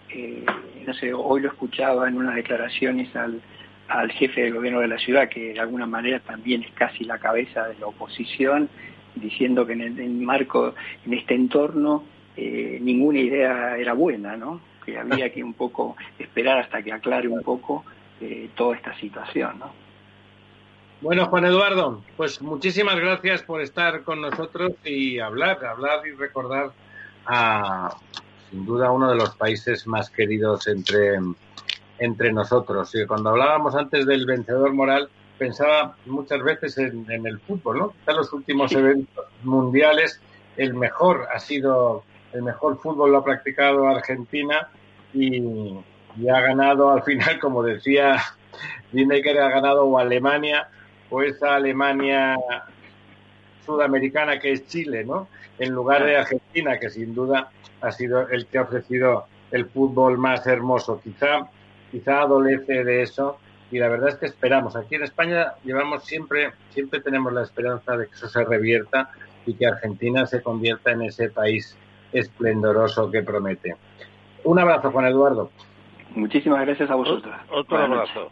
eh, 0.10 0.46
no 0.86 0.94
sé, 0.94 1.14
hoy 1.14 1.42
lo 1.42 1.50
escuchaba 1.50 2.08
en 2.08 2.18
unas 2.18 2.36
declaraciones 2.36 3.16
al, 3.16 3.42
al 3.88 4.12
jefe 4.12 4.42
del 4.42 4.54
gobierno 4.54 4.80
de 4.80 4.88
la 4.88 4.98
ciudad, 4.98 5.30
que 5.30 5.54
de 5.54 5.60
alguna 5.60 5.86
manera 5.86 6.20
también 6.20 6.64
es 6.64 6.72
casi 6.72 7.04
la 7.04 7.18
cabeza 7.18 7.68
de 7.68 7.78
la 7.80 7.88
oposición, 7.88 8.70
diciendo 9.16 9.66
que 9.66 9.74
en 9.74 9.82
el, 9.82 10.12
marco, 10.14 10.74
en 11.06 11.14
este 11.14 11.36
entorno, 11.36 12.04
eh, 12.36 12.80
ninguna 12.82 13.20
idea 13.20 13.78
era 13.78 13.94
buena, 13.94 14.38
¿no? 14.38 14.62
Que 14.86 14.98
había 14.98 15.32
que 15.32 15.44
un 15.44 15.54
poco 15.54 15.96
esperar 16.18 16.60
hasta 16.60 16.82
que 16.82 16.92
aclare 16.92 17.28
un 17.28 17.42
poco 17.42 17.84
eh, 18.22 18.50
toda 18.56 18.76
esta 18.76 18.98
situación, 19.00 19.60
¿no? 19.60 19.72
Bueno, 21.02 21.28
Juan 21.28 21.46
Eduardo, 21.46 22.04
pues 22.18 22.42
muchísimas 22.42 23.00
gracias 23.00 23.42
por 23.44 23.62
estar 23.62 24.04
con 24.04 24.20
nosotros 24.20 24.74
y 24.84 25.20
hablar, 25.20 25.64
hablar 25.64 26.06
y 26.06 26.12
recordar 26.12 26.72
a, 27.26 27.96
sin 28.50 28.66
duda, 28.66 28.92
uno 28.92 29.10
de 29.10 29.16
los 29.16 29.34
países 29.36 29.88
más 29.88 30.10
queridos 30.10 30.68
entre 30.68 31.20
entre 32.00 32.32
nosotros. 32.34 32.94
Y 32.96 33.06
cuando 33.06 33.30
hablábamos 33.30 33.76
antes 33.76 34.06
del 34.06 34.26
vencedor 34.26 34.74
moral, 34.74 35.10
pensaba 35.40 35.96
muchas 36.06 36.44
veces 36.44 36.78
en, 36.78 37.26
el 37.26 37.40
fútbol, 37.40 37.80
¿no? 37.80 37.94
En 38.06 38.18
los 38.18 38.32
últimos 38.34 38.72
eventos 38.74 39.26
mundiales, 39.44 40.22
el 40.58 40.74
mejor 40.74 41.28
ha 41.34 41.40
sido, 41.40 42.04
el 42.34 42.44
mejor 42.44 42.78
fútbol 42.80 43.14
lo 43.14 43.20
ha 43.20 43.24
practicado 43.24 43.88
Argentina 43.88 44.68
y, 45.14 45.42
ha 46.30 46.42
ganado 46.42 46.92
al 46.92 47.04
final, 47.04 47.40
como 47.42 47.64
decía 47.64 48.22
Lineker, 48.92 49.40
ha 49.40 49.50
ganado 49.50 49.86
o 49.86 49.98
Alemania 49.98 50.68
o 51.10 51.22
esa 51.24 51.56
Alemania 51.56 52.36
sudamericana 53.66 54.40
que 54.40 54.52
es 54.52 54.68
Chile, 54.68 55.06
¿no? 55.06 55.30
En 55.58 55.72
lugar 55.72 56.04
de 56.04 56.18
Argentina, 56.18 56.78
que 56.78 56.90
sin 56.90 57.16
duda 57.16 57.50
ha 57.82 57.92
sido 57.92 58.28
el 58.30 58.46
que 58.48 58.58
ha 58.58 58.64
ofrecido 58.64 59.26
el 59.52 59.66
fútbol 59.68 60.18
más 60.18 60.46
hermoso. 60.46 61.00
Quizá 61.02 61.50
quizá 61.92 62.22
adolece 62.22 62.84
de 62.84 63.02
eso 63.02 63.40
y 63.72 63.80
la 63.80 63.88
verdad 63.88 64.10
es 64.10 64.16
que 64.16 64.26
esperamos. 64.26 64.76
Aquí 64.76 64.96
en 64.96 65.04
España 65.04 65.54
llevamos 65.64 66.04
siempre, 66.06 66.52
siempre 66.72 67.02
tenemos 67.02 67.34
la 67.34 67.44
esperanza 67.44 67.96
de 67.98 68.08
que 68.08 68.16
eso 68.16 68.28
se 68.28 68.44
revierta 68.44 69.12
y 69.46 69.54
que 69.54 69.68
Argentina 69.68 70.26
se 70.26 70.42
convierta 70.42 70.92
en 70.92 71.04
ese 71.04 71.30
país 71.30 71.78
esplendoroso 72.12 73.10
que 73.12 73.22
promete. 73.22 73.76
Un 74.44 74.60
abrazo, 74.60 74.92
Juan 74.92 75.06
Eduardo. 75.06 75.52
Muchísimas 76.16 76.66
gracias 76.66 76.90
a 76.90 76.96
vosotros. 76.96 77.36
Otro 77.52 77.78
abrazo. 77.78 78.32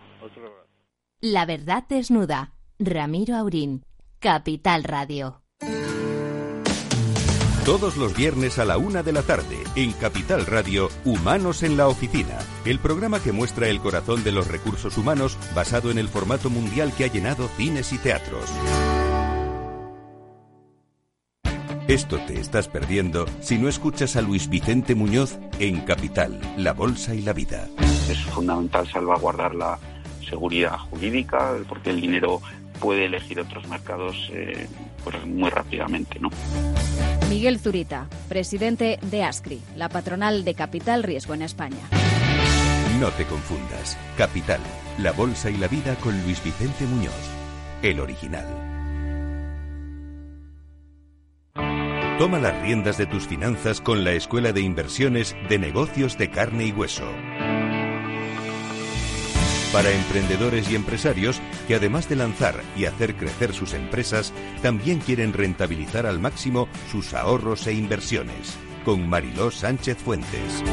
La 1.21 1.45
verdad 1.45 1.83
desnuda. 1.88 2.51
Ramiro 2.79 3.35
Aurín, 3.35 3.83
Capital 4.19 4.83
Radio. 4.83 5.41
Todos 7.68 7.97
los 7.97 8.15
viernes 8.15 8.59
a 8.59 8.63
la 8.63 8.78
una 8.78 9.03
de 9.03 9.11
la 9.11 9.24
tarde, 9.24 9.57
en 9.76 9.91
Capital 9.91 10.45
Radio, 10.45 10.88
Humanos 11.03 11.63
en 11.63 11.76
la 11.76 11.89
Oficina, 11.89 12.39
el 12.63 12.80
programa 12.80 13.22
que 13.22 13.34
muestra 13.34 13.68
el 13.68 13.82
corazón 13.82 14.24
de 14.24 14.32
los 14.32 14.47
recursos 14.47 14.97
humanos 14.97 15.38
basado 15.53 15.91
en 15.91 15.97
el 15.97 16.07
formato 16.07 16.49
mundial 16.49 16.93
que 16.97 17.03
ha 17.03 17.07
llenado 17.07 17.49
cines 17.57 17.91
y 17.91 17.97
teatros. 17.97 18.49
Esto 21.89 22.20
te 22.26 22.39
estás 22.39 22.70
perdiendo 22.70 23.26
si 23.41 23.57
no 23.57 23.68
escuchas 23.68 24.15
a 24.15 24.22
Luis 24.22 24.47
Vicente 24.47 24.95
Muñoz 24.95 25.38
en 25.59 25.82
Capital, 25.82 26.39
La 26.55 26.72
Bolsa 26.72 27.15
y 27.15 27.22
la 27.22 27.34
Vida. 27.34 27.68
Es 28.09 28.24
fundamental 28.28 28.88
salvaguardar 28.89 29.53
la 29.53 29.78
seguridad 30.26 30.78
jurídica 30.89 31.57
porque 31.68 31.89
el 31.89 31.99
dinero 31.99 32.41
puede 32.80 33.05
elegir 33.05 33.39
otros 33.39 33.67
mercados 33.67 34.30
eh, 34.34 34.67
pues 35.03 35.25
muy 35.25 35.49
rápidamente. 35.49 36.19
¿no? 36.19 36.30
Miguel 37.30 37.59
Zurita, 37.59 38.07
presidente 38.30 38.99
de 39.01 39.23
ASCRI, 39.23 39.61
la 39.75 39.89
patronal 39.89 40.43
de 40.43 40.53
Capital 40.53 41.03
Riesgo 41.03 41.34
en 41.34 41.41
España. 41.41 41.78
No 42.99 43.09
te 43.11 43.25
confundas. 43.25 43.97
Capital, 44.17 44.59
la 44.97 45.11
bolsa 45.11 45.49
y 45.49 45.57
la 45.57 45.67
vida 45.67 45.95
con 45.95 46.19
Luis 46.23 46.43
Vicente 46.43 46.86
Muñoz, 46.86 47.13
el 47.84 47.99
original. 47.99 48.45
Toma 52.17 52.39
las 52.39 52.59
riendas 52.63 52.97
de 52.97 53.05
tus 53.05 53.28
finanzas 53.28 53.80
con 53.80 54.03
la 54.03 54.13
Escuela 54.13 54.51
de 54.51 54.61
Inversiones 54.61 55.36
de 55.49 55.59
Negocios 55.59 56.17
de 56.17 56.32
Carne 56.32 56.65
y 56.65 56.71
Hueso 56.71 57.07
para 59.74 59.91
emprendedores 59.91 60.70
y 60.70 60.76
empresarios 60.76 61.41
que 61.68 61.76
además 61.76 62.07
de 62.09 62.15
lanzar 62.15 62.63
y 62.76 62.86
hacer 62.86 63.15
crecer 63.15 63.53
sus 63.53 63.74
empresas, 63.74 64.34
también 64.61 64.99
quieren 64.99 65.34
rentabilizar 65.34 66.05
al 66.05 66.20
máximo 66.20 66.68
sus 66.91 67.13
ahorros 67.13 67.68
e 67.68 67.74
inversiones. 67.74 68.57
Con 68.86 69.07
Mariló 69.07 69.51
Sánchez 69.51 69.97
Fuentes. 69.97 70.63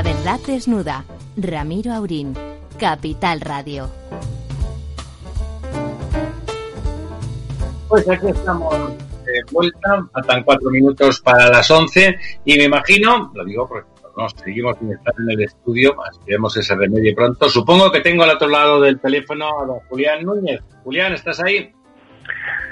La 0.00 0.14
verdad 0.14 0.40
desnuda. 0.46 1.04
Ramiro 1.36 1.92
Aurín, 1.92 2.34
Capital 2.78 3.38
Radio. 3.42 3.90
Pues 7.86 8.08
aquí 8.08 8.28
estamos 8.28 8.74
de 9.26 9.42
vuelta, 9.52 10.08
faltan 10.10 10.42
cuatro 10.44 10.70
minutos 10.70 11.20
para 11.20 11.50
las 11.50 11.70
once 11.70 12.18
y 12.46 12.56
me 12.56 12.64
imagino, 12.64 13.30
lo 13.34 13.44
digo 13.44 13.68
porque 13.68 13.90
nos 14.16 14.32
seguimos 14.42 14.78
sin 14.78 14.90
estar 14.90 15.12
en 15.18 15.32
el 15.32 15.42
estudio, 15.42 15.94
esperemos 16.10 16.56
ese 16.56 16.74
remedio 16.76 17.14
pronto. 17.14 17.50
Supongo 17.50 17.92
que 17.92 18.00
tengo 18.00 18.22
al 18.22 18.30
otro 18.30 18.48
lado 18.48 18.80
del 18.80 18.98
teléfono 19.00 19.60
a 19.60 19.66
don 19.66 19.80
Julián 19.80 20.24
Núñez. 20.24 20.62
Julián, 20.82 21.12
¿estás 21.12 21.40
ahí? 21.40 21.74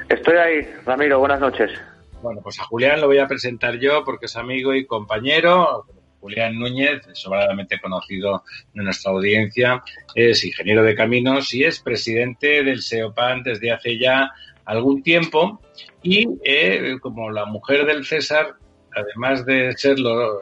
Estoy 0.09 0.37
ahí, 0.39 0.75
Ramiro, 0.87 1.19
buenas 1.19 1.41
noches. 1.41 1.73
Bueno, 2.23 2.41
pues 2.43 2.59
a 2.59 2.65
Julián 2.65 3.03
lo 3.03 3.07
voy 3.07 3.19
a 3.19 3.29
presentar 3.29 3.79
yo 3.79 4.03
porque 4.03 4.25
es 4.25 4.37
amigo 4.37 4.73
y 4.73 4.87
compañero, 4.87 5.85
Julián 6.21 6.59
Núñez, 6.59 7.03
sobradamente 7.13 7.81
conocido 7.81 8.43
en 8.75 8.85
nuestra 8.85 9.13
audiencia, 9.13 9.83
es 10.15 10.45
ingeniero 10.45 10.83
de 10.83 10.95
caminos 10.95 11.53
y 11.55 11.65
es 11.65 11.81
presidente 11.81 12.63
del 12.63 12.83
SEOPAN 12.83 13.43
desde 13.43 13.73
hace 13.73 13.99
ya 13.99 14.31
algún 14.65 15.03
tiempo 15.03 15.61
y 16.03 16.29
eh, 16.45 16.97
como 17.01 17.31
la 17.31 17.47
mujer 17.47 17.87
del 17.87 18.05
César, 18.05 18.55
además 18.95 19.47
de 19.47 19.73
serlo, 19.77 20.41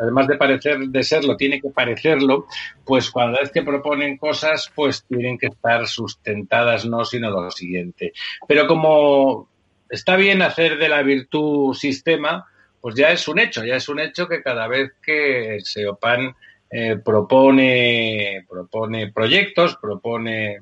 además 0.00 0.26
de 0.28 0.36
parecer 0.36 0.78
de 0.78 1.02
serlo, 1.02 1.36
tiene 1.36 1.60
que 1.60 1.70
parecerlo, 1.70 2.46
pues 2.84 3.10
cuando 3.10 3.40
es 3.40 3.50
que 3.50 3.62
proponen 3.62 4.16
cosas, 4.16 4.70
pues 4.74 5.04
tienen 5.04 5.36
que 5.36 5.48
estar 5.48 5.86
sustentadas, 5.86 6.86
no 6.86 7.04
sino 7.04 7.30
lo 7.30 7.50
siguiente. 7.50 8.12
Pero 8.46 8.66
como 8.66 9.48
está 9.90 10.16
bien 10.16 10.42
hacer 10.42 10.78
de 10.78 10.88
la 10.88 11.02
virtud 11.02 11.74
sistema, 11.74 12.46
pues 12.80 12.94
ya 12.94 13.10
es 13.10 13.26
un 13.28 13.38
hecho, 13.38 13.64
ya 13.64 13.76
es 13.76 13.88
un 13.88 14.00
hecho 14.00 14.28
que 14.28 14.42
cada 14.42 14.66
vez 14.68 14.92
que 15.02 15.58
SEOPAN 15.62 16.34
eh, 16.70 16.96
propone, 16.96 18.44
propone 18.48 19.12
proyectos, 19.12 19.76
propone 19.76 20.60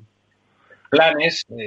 planes, 0.89 1.45
eh, 1.49 1.65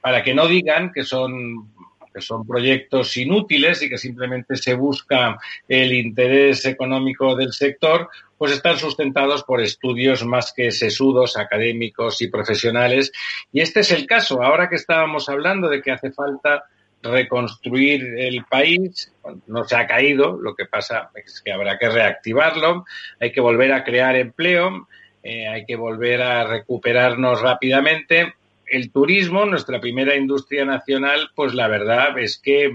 para 0.00 0.22
que 0.22 0.34
no 0.34 0.46
digan 0.46 0.92
que 0.92 1.04
son 1.04 1.70
que 2.12 2.20
son 2.20 2.46
proyectos 2.46 3.16
inútiles 3.16 3.82
y 3.82 3.88
que 3.88 3.98
simplemente 3.98 4.56
se 4.56 4.74
busca 4.74 5.38
el 5.66 5.92
interés 5.92 6.66
económico 6.66 7.34
del 7.34 7.52
sector, 7.52 8.10
pues 8.36 8.52
están 8.52 8.76
sustentados 8.76 9.44
por 9.44 9.60
estudios 9.60 10.24
más 10.24 10.52
que 10.54 10.70
sesudos, 10.72 11.36
académicos 11.36 12.20
y 12.20 12.28
profesionales. 12.28 13.12
Y 13.52 13.60
este 13.60 13.80
es 13.80 13.90
el 13.92 14.06
caso. 14.06 14.42
Ahora 14.42 14.68
que 14.68 14.76
estábamos 14.76 15.28
hablando 15.28 15.68
de 15.68 15.80
que 15.80 15.92
hace 15.92 16.12
falta 16.12 16.64
reconstruir 17.02 18.14
el 18.18 18.44
país, 18.44 19.12
no 19.46 19.64
se 19.64 19.76
ha 19.76 19.86
caído, 19.86 20.38
lo 20.40 20.54
que 20.54 20.66
pasa 20.66 21.10
es 21.14 21.40
que 21.44 21.52
habrá 21.52 21.78
que 21.78 21.88
reactivarlo, 21.88 22.84
hay 23.20 23.32
que 23.32 23.40
volver 23.40 23.72
a 23.72 23.84
crear 23.84 24.16
empleo, 24.16 24.88
eh, 25.22 25.48
hay 25.48 25.64
que 25.64 25.76
volver 25.76 26.22
a 26.22 26.44
recuperarnos 26.44 27.40
rápidamente. 27.40 28.34
El 28.66 28.90
turismo, 28.90 29.44
nuestra 29.44 29.80
primera 29.80 30.16
industria 30.16 30.64
nacional, 30.64 31.30
pues 31.34 31.52
la 31.52 31.68
verdad 31.68 32.18
es 32.18 32.38
que 32.38 32.72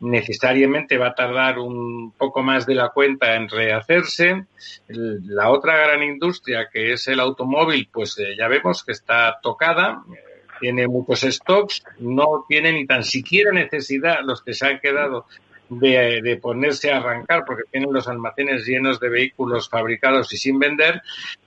necesariamente 0.00 0.98
va 0.98 1.08
a 1.08 1.14
tardar 1.14 1.58
un 1.58 2.12
poco 2.12 2.42
más 2.42 2.64
de 2.64 2.76
la 2.76 2.90
cuenta 2.90 3.34
en 3.34 3.48
rehacerse. 3.48 4.46
La 4.86 5.50
otra 5.50 5.76
gran 5.78 6.02
industria, 6.02 6.68
que 6.72 6.92
es 6.92 7.08
el 7.08 7.18
automóvil, 7.18 7.88
pues 7.92 8.16
eh, 8.18 8.36
ya 8.38 8.46
vemos 8.46 8.84
que 8.84 8.92
está 8.92 9.40
tocada 9.42 10.02
tiene 10.62 10.86
muchos 10.86 11.22
stocks, 11.22 11.82
no 11.98 12.44
tiene 12.48 12.72
ni 12.72 12.86
tan 12.86 13.02
siquiera 13.02 13.50
necesidad 13.50 14.20
los 14.22 14.42
que 14.42 14.54
se 14.54 14.64
han 14.64 14.78
quedado 14.78 15.26
de, 15.68 16.38
ponerse 16.40 16.92
a 16.92 16.98
arrancar 16.98 17.42
porque 17.44 17.64
tienen 17.68 17.92
los 17.92 18.06
almacenes 18.06 18.64
llenos 18.64 19.00
de 19.00 19.08
vehículos 19.08 19.68
fabricados 19.68 20.32
y 20.32 20.36
sin 20.36 20.60
vender, 20.60 21.02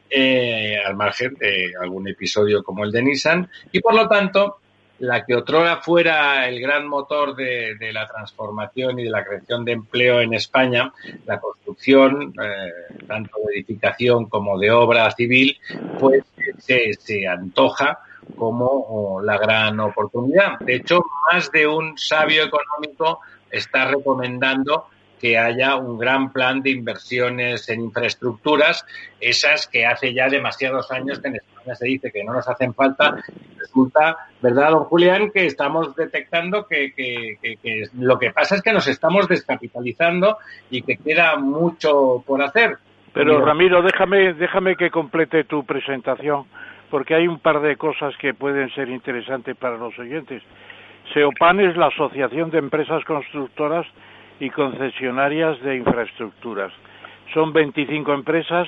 eh, 0.09 0.77
al 0.85 0.97
margen 0.97 1.35
de 1.35 1.71
algún 1.81 2.09
episodio 2.09 2.61
como 2.61 2.83
el 2.83 2.91
de 2.91 3.03
Nissan, 3.03 3.49
y 3.71 3.79
por 3.79 3.95
lo 3.95 4.09
tanto, 4.09 4.57
la 4.99 5.25
que 5.25 5.33
otrora 5.33 5.77
fuera 5.77 6.49
el 6.49 6.59
gran 6.59 6.85
motor 6.85 7.37
de, 7.37 7.77
la 7.93 8.05
transformación 8.07 8.99
y 8.99 9.05
de 9.05 9.09
la 9.11 9.23
creación 9.23 9.63
de 9.63 9.71
empleo 9.71 10.19
en 10.19 10.33
España, 10.33 10.91
la 11.25 11.39
construcción, 11.39 12.33
eh, 12.43 12.97
tanto 13.07 13.37
de 13.47 13.53
edificación 13.53 14.25
como 14.25 14.59
de 14.59 14.71
obra 14.71 15.09
civil, 15.11 15.57
pues 15.99 16.25
se, 16.59 16.93
se 16.93 17.25
antoja 17.25 17.99
como 18.35 19.21
la 19.21 19.37
gran 19.37 19.79
oportunidad. 19.79 20.59
De 20.59 20.75
hecho, 20.75 21.03
más 21.31 21.51
de 21.51 21.67
un 21.67 21.97
sabio 21.97 22.43
económico 22.43 23.21
está 23.49 23.85
recomendando 23.85 24.87
que 25.19 25.37
haya 25.37 25.77
un 25.77 25.97
gran 25.97 26.31
plan 26.31 26.61
de 26.61 26.71
inversiones 26.71 27.69
en 27.69 27.81
infraestructuras, 27.81 28.85
esas 29.19 29.67
que 29.67 29.85
hace 29.85 30.13
ya 30.13 30.27
demasiados 30.27 30.91
años 30.91 31.19
que 31.19 31.29
en 31.29 31.35
España 31.37 31.75
se 31.75 31.87
dice 31.87 32.11
que 32.11 32.23
no 32.23 32.33
nos 32.33 32.47
hacen 32.47 32.73
falta. 32.73 33.15
Resulta, 33.57 34.17
¿verdad, 34.41 34.71
don 34.71 34.83
Julián, 34.83 35.31
que 35.31 35.45
estamos 35.45 35.95
detectando 35.95 36.67
que, 36.67 36.93
que 36.93 37.37
lo 37.97 38.19
que 38.19 38.31
pasa 38.31 38.55
es 38.55 38.61
que 38.61 38.73
nos 38.73 38.87
estamos 38.87 39.27
descapitalizando 39.27 40.37
y 40.69 40.81
que 40.81 40.97
queda 40.97 41.37
mucho 41.37 42.23
por 42.27 42.43
hacer? 42.43 42.77
Pero 43.13 43.45
Ramiro, 43.45 43.81
déjame, 43.81 44.33
déjame 44.33 44.75
que 44.75 44.91
complete 44.91 45.45
tu 45.45 45.65
presentación 45.65 46.45
porque 46.89 47.15
hay 47.15 47.27
un 47.27 47.39
par 47.39 47.61
de 47.61 47.75
cosas 47.75 48.15
que 48.17 48.33
pueden 48.33 48.69
ser 48.71 48.89
interesantes 48.89 49.55
para 49.55 49.77
los 49.77 49.97
oyentes. 49.97 50.43
SEOPAN 51.13 51.59
es 51.59 51.77
la 51.77 51.87
Asociación 51.87 52.49
de 52.49 52.59
Empresas 52.59 53.03
Constructoras 53.05 53.85
y 54.39 54.49
Concesionarias 54.49 55.61
de 55.61 55.77
Infraestructuras. 55.77 56.71
Son 57.33 57.53
25 57.53 58.13
empresas 58.13 58.67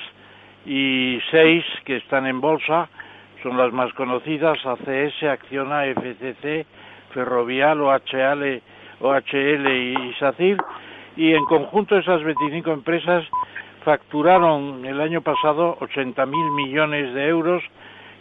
y 0.66 1.18
6 1.30 1.64
que 1.84 1.96
están 1.96 2.26
en 2.26 2.40
bolsa, 2.40 2.88
son 3.42 3.56
las 3.56 3.72
más 3.72 3.92
conocidas, 3.94 4.58
ACS, 4.64 5.22
Acciona, 5.22 5.84
FCC, 5.86 6.66
Ferrovial, 7.12 7.80
OHL, 7.80 8.60
OHL 9.00 9.68
y 9.68 10.14
SACIR, 10.18 10.58
y 11.16 11.34
en 11.34 11.44
conjunto 11.44 11.96
esas 11.96 12.22
25 12.22 12.72
empresas 12.72 13.24
facturaron 13.84 14.84
el 14.84 15.00
año 15.00 15.22
pasado 15.22 15.76
80.000 15.80 16.54
millones 16.54 17.14
de 17.14 17.28
euros 17.28 17.62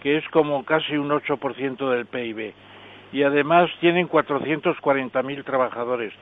que 0.02 0.18
es 0.18 0.28
como 0.30 0.64
casi 0.64 0.98
un 0.98 1.10
8% 1.10 1.89
del 1.89 2.06
PIB. 2.06 2.54
y 3.14 3.24
además 3.24 3.70
tienen 3.80 4.10
440.000 4.10 5.45
trabajadores. 5.45 6.14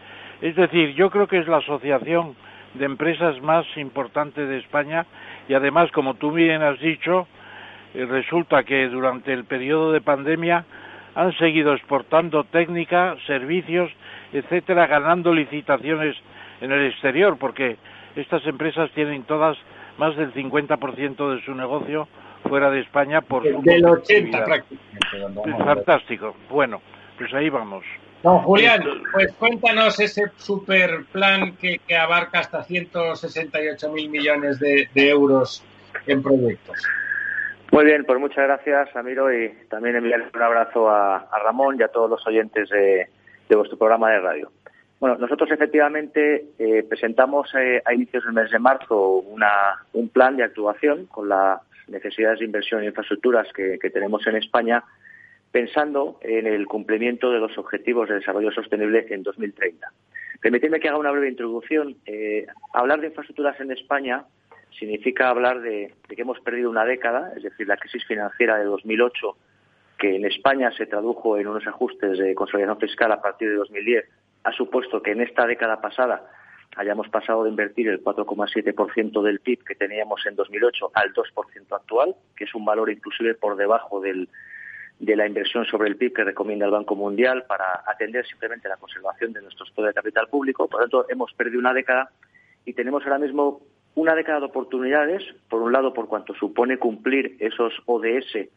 Es 0.42 0.56
decir, 0.56 0.94
yo 0.94 1.10
creo 1.10 1.28
que 1.28 1.40
es 1.40 1.48
la 1.48 1.58
asociación 1.58 2.36
de 2.76 2.86
empresas 2.86 3.42
más 3.42 3.66
importante 3.76 4.46
de 4.46 4.60
España 4.60 5.06
y 5.48 5.56
además, 5.56 5.92
como 5.92 6.14
tú 6.14 6.32
bien 6.32 6.62
has 6.62 6.80
dicho, 6.80 7.28
eh, 7.96 8.06
resulta 8.06 8.64
que 8.64 8.88
durante 8.90 9.34
el 9.34 9.46
periodo 9.46 9.92
de 9.94 10.02
pandemia 10.02 10.66
han 11.16 11.32
seguido 11.38 11.74
exportando 11.74 12.44
técnica, 12.44 13.16
servicios, 13.26 13.90
etcétera, 14.34 14.86
ganando 14.86 15.34
licitaciones 15.34 16.16
en 16.62 16.72
el 16.72 16.88
exterior, 16.88 17.38
porque 17.40 17.78
estas 18.16 18.46
empresas 18.46 18.92
tienen 18.92 19.24
todas 19.24 19.58
más 19.98 20.16
del 20.18 20.34
50% 20.34 21.36
de 21.36 21.42
su 21.46 21.56
negocio 21.56 22.08
fuera 22.48 22.70
de 22.70 22.82
España 22.82 23.22
por 23.22 23.44
su 23.44 23.62
del 23.62 23.86
80 23.86 24.46
prácticamente. 24.46 25.64
Fantástico. 25.64 26.36
Bueno, 26.50 26.82
pues 27.18 27.34
ahí 27.34 27.50
vamos. 27.50 27.84
Don 28.24 28.40
Julián, 28.40 28.82
pues 29.14 29.32
cuéntanos 29.34 30.00
ese 30.00 30.32
super 30.38 31.06
plan 31.12 31.56
que, 31.58 31.80
abarca 31.96 32.40
hasta 32.40 32.64
168 32.64 33.92
mil 33.92 34.10
millones 34.10 34.60
de, 34.60 34.90
euros 34.96 35.64
en 36.08 36.24
proyectos. 36.24 36.76
Muy 37.72 37.86
bien, 37.86 38.04
pues 38.04 38.20
muchas 38.20 38.46
gracias, 38.46 38.96
Amiro, 38.96 39.32
y 39.32 39.52
también 39.70 39.98
enviarles 39.98 40.34
un 40.34 40.42
abrazo 40.42 40.90
a, 40.90 41.30
Ramón 41.44 41.78
y 41.80 41.84
a 41.84 41.90
todos 41.90 42.10
los 42.10 42.26
oyentes 42.26 42.68
de, 42.70 43.08
vuestro 43.56 43.78
programa 43.78 44.10
de 44.10 44.20
radio. 44.20 44.52
Bueno, 45.00 45.18
nosotros 45.20 45.52
efectivamente 45.52 46.46
eh, 46.58 46.84
presentamos 46.90 47.54
eh, 47.54 47.84
a 47.86 47.94
inicios 47.94 48.24
del 48.24 48.34
mes 48.34 48.50
de 48.50 48.58
marzo 48.58 49.24
un 49.94 50.10
plan 50.10 50.36
de 50.36 50.46
actuación 50.46 51.06
con 51.08 51.30
las 51.30 51.60
necesidades 51.88 52.40
de 52.40 52.46
inversión 52.46 52.82
en 52.82 52.88
infraestructuras 52.88 53.48
que 53.54 53.90
tenemos 53.92 54.26
en 54.28 54.36
España 54.36 54.84
pensando 55.56 56.20
en 56.20 56.48
el 56.48 56.68
cumplimiento 56.68 57.32
de 57.32 57.40
los 57.40 57.58
objetivos 57.58 58.10
de 58.10 58.16
desarrollo 58.16 58.52
sostenible 58.52 59.06
en 59.10 59.24
2030. 59.24 59.88
Permitidme 60.42 60.82
que 60.82 60.90
haga 60.90 60.98
una 60.98 61.12
breve 61.12 61.30
introducción. 61.30 61.96
Eh, 62.06 62.46
hablar 62.74 63.00
de 63.00 63.08
infraestructuras 63.08 63.58
en 63.62 63.72
España 63.72 64.26
significa 64.78 65.30
hablar 65.30 65.62
de, 65.62 65.94
que 66.10 66.22
hemos 66.22 66.42
perdido 66.42 66.70
una 66.70 66.84
década, 66.84 67.32
es 67.38 67.44
decir, 67.44 67.70
la 67.70 67.78
crisis 67.78 68.04
financiera 68.06 68.58
de 68.58 68.66
2008, 68.66 69.38
que 69.98 70.18
en 70.18 70.26
España 70.26 70.74
se 70.76 70.88
tradujo 70.88 71.38
en 71.38 71.48
unos 71.48 71.66
ajustes 71.66 72.20
de 72.20 72.36
consolidación 72.36 72.78
fiscal 72.78 73.14
a 73.14 73.22
partir 73.22 73.48
de 73.48 73.56
2010, 73.56 74.10
ha 74.44 74.52
supuesto 74.52 75.02
que 75.02 75.12
en 75.12 75.22
esta 75.22 75.48
década 75.48 75.80
pasada 75.80 76.30
hayamos 76.76 77.10
pasado 77.10 77.44
de 77.44 77.50
invertir 77.50 77.88
el 77.88 78.04
4,7% 78.04 79.22
del 79.22 79.40
PIB 79.40 79.64
que 79.64 79.76
teníamos 79.76 80.26
en 80.26 80.36
2008 80.36 80.92
al 80.94 81.14
2% 81.14 81.76
actual, 81.76 82.16
que 82.36 82.44
es 82.44 82.56
un 82.56 82.66
valor 82.66 82.90
inclusive 82.90 83.36
por 83.36 83.56
debajo 83.56 84.00
del, 84.02 84.30
de 85.00 85.16
la 85.16 85.28
inversión 85.28 85.66
sobre 85.66 85.90
el 85.90 85.98
PIB 85.98 86.14
que 86.14 86.24
recomienda 86.24 86.66
el 86.66 86.72
Banco 86.72 86.96
Mundial 86.96 87.46
para 87.48 87.84
atender 87.86 88.26
simplemente 88.26 88.70
la 88.70 88.78
conservación 88.78 89.34
de 89.34 89.42
nuestros 89.42 89.72
poderes 89.72 89.96
de 89.96 90.02
capital 90.02 90.28
público. 90.28 90.68
Por 90.68 90.80
lo 90.80 90.84
tanto, 90.86 91.06
hemos 91.10 91.34
perdido 91.34 91.60
una 91.60 91.74
década 91.74 92.10
y 92.66 92.74
tenemos 92.74 93.04
ahora 93.04 93.20
mismo 93.20 93.62
una 93.96 94.14
década 94.14 94.40
de 94.40 94.46
oportunidades, 94.46 95.24
por 95.50 95.62
un 95.62 95.72
lado, 95.72 95.94
por 95.94 96.08
cuanto 96.08 96.34
supone 96.36 96.78
cumplir 96.78 97.38
esos 97.40 97.74
ODS 97.86 98.50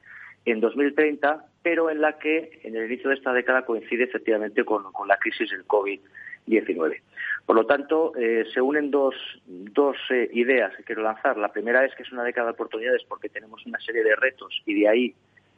en 0.45 0.61
2030, 0.61 1.45
pero 1.63 1.91
en 1.91 2.01
la 2.01 2.19
que 2.19 2.61
en 2.65 2.77
el 2.77 2.87
inicio 2.87 3.11
de 3.11 3.17
esta 3.17 3.33
década 3.33 3.65
coincide 3.65 4.05
efectivamente 4.05 4.65
con, 4.65 4.85
la 5.07 5.17
crisis 5.19 5.51
del 5.51 5.67
COVID-19. 5.67 7.01
Por 7.49 7.57
lo 7.57 7.65
tanto, 7.65 8.13
eh, 8.15 8.45
se 8.53 8.61
unen 8.61 8.91
dos, 8.91 9.15
dos 9.47 9.97
eh, 10.11 10.29
ideas 10.35 10.77
que 10.77 10.85
quiero 10.85 11.01
lanzar. 11.01 11.39
La 11.39 11.51
primera 11.51 11.83
es 11.83 11.95
que 11.95 12.03
es 12.03 12.13
una 12.13 12.23
década 12.23 12.49
de 12.49 12.53
oportunidades 12.53 13.05
porque 13.09 13.31
tenemos 13.31 13.65
una 13.65 13.81
serie 13.81 14.05
de 14.05 14.15
retos 14.17 14.61
y 14.67 14.79
de 14.79 14.87
ahí 14.87 15.15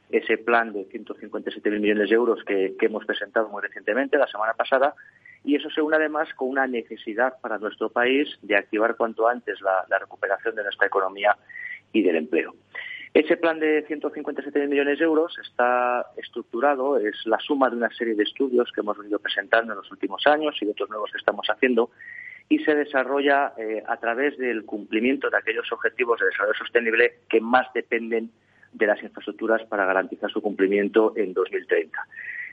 ese 0.09 0.39
plan 0.39 0.73
de 0.73 0.89
157.000 0.89 1.81
millones 1.81 2.09
de 2.09 2.15
euros 2.15 2.45
que, 2.45 2.77
hemos 2.81 3.05
presentado 3.05 3.49
muy 3.49 3.61
recientemente, 3.61 4.19
la 4.19 4.29
semana 4.29 4.55
pasada, 4.55 4.95
y 5.43 5.57
eso 5.57 5.69
se 5.69 5.83
une 5.83 5.97
además 5.97 6.33
con 6.35 6.51
una 6.51 6.69
necesidad 6.69 7.41
para 7.41 7.59
nuestro 7.59 7.91
país 7.91 8.39
de 8.41 8.55
activar 8.55 8.95
cuanto 8.95 9.27
antes 9.27 9.61
la, 9.61 9.99
recuperación 9.99 10.55
de 10.55 10.63
nuestra 10.63 10.87
economía 10.87 11.37
y 11.93 12.05
del 12.05 12.15
empleo. 12.15 12.55
Ese 13.13 13.37
plan 13.37 13.59
de 13.59 13.85
157.000 13.89 14.69
millones 14.69 14.99
de 15.01 15.05
euros 15.05 15.37
está 15.39 16.07
estructurado, 16.17 16.97
es 16.97 17.17
la 17.27 17.39
suma 17.41 17.69
de 17.69 17.77
una 17.77 17.91
serie 17.91 18.15
de 18.15 18.23
estudios 18.23 18.71
que 18.73 18.83
hemos 18.83 18.97
venido 18.99 19.19
presentando 19.19 19.73
en 19.73 19.79
los 19.79 19.91
últimos 19.91 20.25
años 20.27 20.57
y 20.61 20.65
de 20.65 20.71
otros 20.71 20.91
nuevos 20.91 21.11
que 21.11 21.19
estamos 21.19 21.45
haciendo, 21.49 21.91
y 22.49 22.61
se 22.61 22.75
desarrolla 22.75 23.53
eh, 23.57 23.83
a 23.87 23.97
través 23.97 24.39
del 24.39 24.65
cumplimiento 24.65 25.29
de 25.29 25.39
aquellos 25.39 25.71
objetivos 25.73 26.21
de 26.21 26.27
desarrollo 26.27 26.55
sostenible 26.55 27.15
que 27.29 27.41
más 27.41 27.67
dependen 27.75 28.31
de 28.73 28.87
las 28.87 29.03
infraestructuras 29.03 29.63
para 29.65 29.87
garantizar 29.87 30.31
su 30.31 30.41
cumplimiento 30.41 31.13
en 31.17 31.33
2030. 31.33 31.99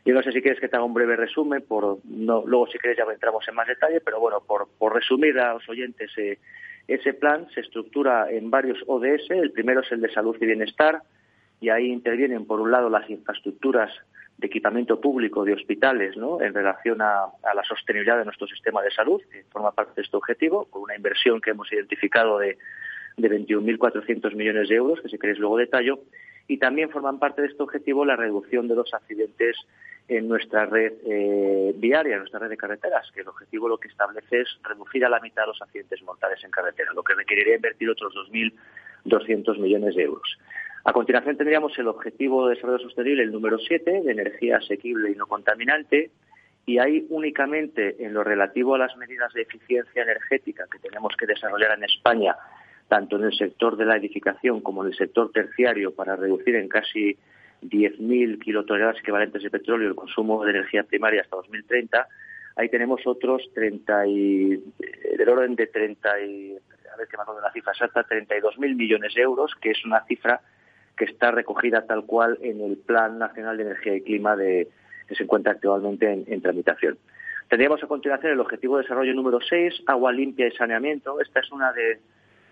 Yo 0.06 0.14
no 0.14 0.24
sé 0.24 0.32
si 0.32 0.42
quieres 0.42 0.60
que 0.60 0.70
te 0.70 0.76
haga 0.76 0.86
un 0.86 0.94
breve 0.94 1.16
resumen, 1.16 1.64
por, 1.68 2.00
no, 2.06 2.44
luego 2.46 2.68
si 2.68 2.78
quieres 2.80 2.98
ya 2.98 3.12
entramos 3.12 3.48
en 3.48 3.56
más 3.56 3.68
detalle, 3.68 4.02
pero 4.02 4.20
bueno, 4.20 4.42
por, 4.42 4.68
resumir 4.94 5.38
a 5.40 5.54
los 5.54 5.68
oyentes, 5.70 6.12
eh, 6.18 6.40
ese 6.88 7.14
plan 7.14 7.48
se 7.54 7.62
estructura 7.62 8.30
en 8.32 8.50
varios 8.50 8.78
ODS. 8.88 9.30
El 9.30 9.52
primero 9.52 9.82
es 9.82 9.92
el 9.92 10.02
de 10.02 10.12
salud 10.12 10.38
y 10.40 10.46
bienestar, 10.46 11.02
y 11.60 11.70
ahí 11.70 11.88
intervienen, 11.88 12.46
por 12.46 12.62
un 12.62 12.72
lado, 12.72 12.90
las 12.90 13.10
infraestructuras 13.10 13.92
de 14.38 14.48
equipamiento 14.48 15.02
público 15.02 15.44
de 15.44 15.54
hospitales 15.54 16.16
¿no? 16.16 16.40
en 16.42 16.54
relación 16.54 17.02
a, 17.02 17.24
a, 17.24 17.56
la 17.56 17.64
sostenibilidad 17.64 18.20
de 18.20 18.26
nuestro 18.26 18.46
sistema 18.48 18.84
de 18.84 18.92
salud, 18.92 19.22
que 19.32 19.44
forma 19.50 19.72
parte 19.72 19.94
de 19.96 20.04
este 20.04 20.16
objetivo, 20.16 20.66
con 20.66 20.84
una 20.84 20.96
inversión 20.96 21.42
que 21.42 21.50
hemos 21.50 21.72
identificado 21.74 22.38
de 22.38 22.58
de 23.18 23.30
21.400 23.30 24.36
millones 24.36 24.70
de 24.70 24.76
euros, 24.76 25.02
que 25.02 25.10
si 25.10 25.18
queréis 25.18 25.40
luego 25.40 25.58
detallo, 25.58 26.00
y 26.48 26.58
también 26.58 26.90
forman 26.92 27.20
parte 27.20 27.42
de 27.42 27.48
este 27.48 27.62
objetivo 27.62 28.06
la 28.06 28.16
reducción 28.16 28.68
de 28.68 28.76
los 28.76 28.94
accidentes 28.94 29.58
en 30.08 30.28
nuestra 30.28 30.66
red 30.66 30.94
eh, 31.06 31.74
viaria, 31.76 32.14
en 32.14 32.20
nuestra 32.20 32.40
red 32.40 32.50
de 32.50 32.58
carreteras, 32.58 33.12
que 33.12 33.22
el 33.22 33.28
objetivo 33.28 33.68
lo 33.68 33.78
que 33.78 33.90
establece 33.90 34.42
es 34.42 34.48
reducir 34.64 35.06
a 35.06 35.10
la 35.10 35.20
mitad 35.20 35.46
los 35.46 35.62
accidentes 35.62 36.02
mortales 36.04 36.42
en 36.44 36.52
carretera, 36.52 36.94
lo 36.94 37.04
que 37.04 37.14
requeriría 37.14 37.56
invertir 37.56 37.90
otros 37.90 38.14
2.200 38.14 39.60
millones 39.60 39.96
de 39.96 40.04
euros. 40.04 40.38
A 40.86 40.94
continuación 40.94 41.36
tendríamos 41.36 41.78
el 41.78 41.88
objetivo 41.88 42.48
de 42.48 42.56
desarrollo 42.56 42.84
sostenible, 42.84 43.24
el 43.24 43.32
número 43.32 43.60
7, 43.60 44.04
de 44.04 44.12
energía 44.12 44.58
asequible 44.58 45.12
y 45.12 45.16
no 45.16 45.26
contaminante, 45.26 46.12
y 46.66 46.80
ahí 46.80 47.06
únicamente 47.10 48.04
en 48.06 48.14
lo 48.14 48.24
relativo 48.24 48.76
a 48.76 48.78
las 48.78 48.96
medidas 48.96 49.34
de 49.34 49.42
eficiencia 49.42 50.04
energética 50.04 50.66
que 50.72 50.80
tenemos 50.80 51.16
que 51.18 51.26
desarrollar 51.26 51.78
en 51.78 51.84
España 51.84 52.36
tanto 52.88 53.18
en 53.18 53.26
el 53.26 53.34
sector 53.34 53.76
de 53.76 53.86
la 53.86 53.98
edificación 53.98 54.62
como 54.62 54.84
en 54.84 54.92
el 54.92 54.98
sector 54.98 55.32
terciario 55.32 55.94
para 55.94 56.16
reducir 56.16 56.56
en 56.56 56.70
casi 56.70 57.18
10.000 57.62 58.40
kilotoneladas 58.40 59.00
equivalentes 59.00 59.44
de 59.44 59.50
petróleo 59.50 59.90
el 59.90 59.96
consumo 59.96 60.44
de 60.44 60.52
energía 60.52 60.84
primaria 60.84 61.22
hasta 61.22 61.38
2030. 61.38 62.08
Ahí 62.56 62.70
tenemos 62.70 63.06
otros 63.06 63.44
30 63.54 64.08
y, 64.08 64.64
del 65.18 65.30
orden 65.30 65.56
de 65.56 65.68
30 65.68 66.22
y, 66.22 66.58
a 66.94 66.98
ver 66.98 67.08
qué 67.08 67.18
me 67.18 67.24
acuerdo 67.24 67.42
de 67.42 67.48
la 67.48 67.54
cifra 67.54 67.72
exacta, 67.74 68.06
32.000 68.08 68.76
millones 68.76 69.14
de 69.14 69.22
euros, 69.22 69.54
que 69.62 69.72
es 69.72 69.86
una 69.86 70.04
cifra 70.06 70.42
que 70.96 71.06
está 71.06 71.32
recogida 71.32 71.86
tal 71.86 72.06
cual 72.06 72.40
en 72.42 72.62
el 72.62 72.78
Plan 72.78 73.20
Nacional 73.20 73.58
de 73.58 73.64
Energía 73.64 73.96
y 73.96 74.02
Clima 74.02 74.36
de, 74.36 74.68
que 75.08 75.16
se 75.16 75.24
encuentra 75.24 75.54
actualmente 75.54 76.12
en, 76.12 76.26
en 76.28 76.42
tramitación. 76.42 76.98
Tendríamos 77.48 77.82
a 77.84 77.88
continuación 77.88 78.34
el 78.34 78.40
objetivo 78.40 78.78
de 78.78 78.84
desarrollo 78.84 79.14
número 79.14 79.40
6, 79.40 79.84
agua 79.86 80.12
limpia 80.12 80.48
y 80.48 80.52
saneamiento. 80.52 81.22
Esta 81.22 81.40
es 81.40 81.52
una 81.52 81.72
de 81.72 82.00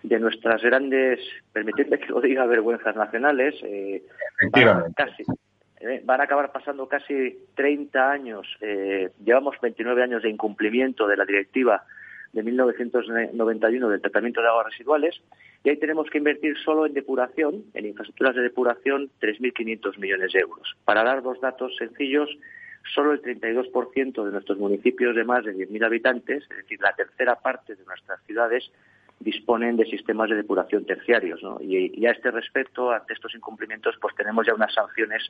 de 0.08 0.20
nuestras 0.20 0.62
grandes, 0.62 1.18
permitidme 1.52 1.98
que 1.98 2.06
lo 2.06 2.20
diga, 2.20 2.46
vergüenzas 2.46 2.94
nacionales, 2.94 3.56
eh, 3.64 4.04
van, 4.52 4.92
casi, 4.92 5.24
eh, 5.80 6.00
van 6.04 6.20
a 6.20 6.24
acabar 6.24 6.52
pasando 6.52 6.86
casi 6.86 7.36
30 7.56 8.10
años, 8.12 8.46
eh, 8.60 9.10
llevamos 9.24 9.56
29 9.60 10.04
años 10.04 10.22
de 10.22 10.30
incumplimiento 10.30 11.08
de 11.08 11.16
la 11.16 11.24
directiva 11.24 11.82
de 12.32 12.42
1991 12.44 13.88
del 13.88 14.00
tratamiento 14.00 14.40
de 14.40 14.48
aguas 14.48 14.66
residuales 14.66 15.20
y 15.64 15.70
ahí 15.70 15.76
tenemos 15.78 16.08
que 16.08 16.18
invertir 16.18 16.56
solo 16.58 16.86
en 16.86 16.94
depuración, 16.94 17.64
en 17.74 17.86
infraestructuras 17.86 18.36
de 18.36 18.42
depuración, 18.42 19.10
3.500 19.20 19.98
millones 19.98 20.32
de 20.32 20.38
euros. 20.38 20.76
Para 20.84 21.02
dar 21.02 21.22
dos 21.22 21.40
datos 21.40 21.74
sencillos, 21.76 22.30
solo 22.94 23.12
el 23.12 23.22
32% 23.22 24.24
de 24.24 24.30
nuestros 24.30 24.58
municipios 24.58 25.16
de 25.16 25.24
más 25.24 25.44
de 25.44 25.56
10.000 25.56 25.84
habitantes, 25.84 26.44
es 26.48 26.56
decir, 26.58 26.80
la 26.80 26.94
tercera 26.94 27.34
parte 27.40 27.74
de 27.74 27.84
nuestras 27.84 28.22
ciudades, 28.22 28.70
disponen 29.20 29.76
de 29.76 29.86
sistemas 29.86 30.30
de 30.30 30.36
depuración 30.36 30.84
terciarios. 30.84 31.40
Y, 31.60 32.06
a 32.06 32.10
este 32.10 32.30
respecto, 32.30 32.90
ante 32.90 33.14
estos 33.14 33.34
incumplimientos, 33.34 33.96
pues 34.00 34.14
tenemos 34.14 34.46
ya 34.46 34.54
unas 34.54 34.72
sanciones 34.74 35.22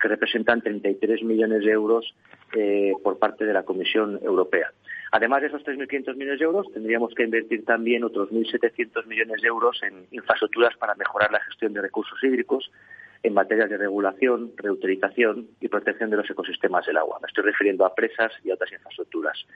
que 0.00 0.08
representan 0.08 0.62
33 0.62 1.22
millones 1.22 1.64
de 1.64 1.70
euros 1.70 2.14
eh, 2.54 2.92
por 3.02 3.18
parte 3.18 3.44
de 3.44 3.52
la 3.52 3.62
Comisión 3.62 4.18
Europea. 4.22 4.72
Además 5.12 5.42
de 5.42 5.48
esos 5.48 5.64
3.500 5.64 6.14
millones 6.16 6.38
de 6.38 6.44
euros, 6.44 6.66
tendríamos 6.72 7.14
que 7.14 7.24
invertir 7.24 7.64
también 7.64 8.04
otros 8.04 8.30
1.700 8.30 9.06
millones 9.06 9.42
de 9.42 9.48
euros 9.48 9.80
en 9.82 10.06
infraestructuras 10.12 10.76
para 10.76 10.94
mejorar 10.94 11.32
la 11.32 11.40
gestión 11.40 11.72
de 11.72 11.82
recursos 11.82 12.22
hídricos 12.22 12.70
en 13.22 13.34
materias 13.34 13.68
de 13.68 13.76
regulación, 13.76 14.52
reutilización 14.56 15.48
y 15.60 15.68
protección 15.68 16.10
de 16.10 16.16
los 16.16 16.30
ecosistemas 16.30 16.86
del 16.86 16.96
agua. 16.96 17.18
Me 17.20 17.26
estoy 17.26 17.44
refiriendo 17.44 17.84
a 17.84 17.94
presas 17.94 18.32
y 18.42 18.50
a 18.50 18.54
otras 18.54 18.72
infraestructuras. 18.72 19.46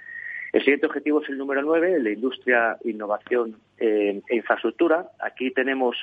El 0.53 0.61
siguiente 0.61 0.87
objetivo 0.87 1.21
es 1.21 1.29
el 1.29 1.39
número 1.39 1.63
nueve, 1.63 1.95
el 1.95 2.05
de 2.05 2.13
industria, 2.13 2.77
innovación 2.85 3.57
eh, 3.79 4.23
e 4.29 4.37
infraestructura. 4.37 5.09
Aquí 5.19 5.51
tenemos 5.51 5.97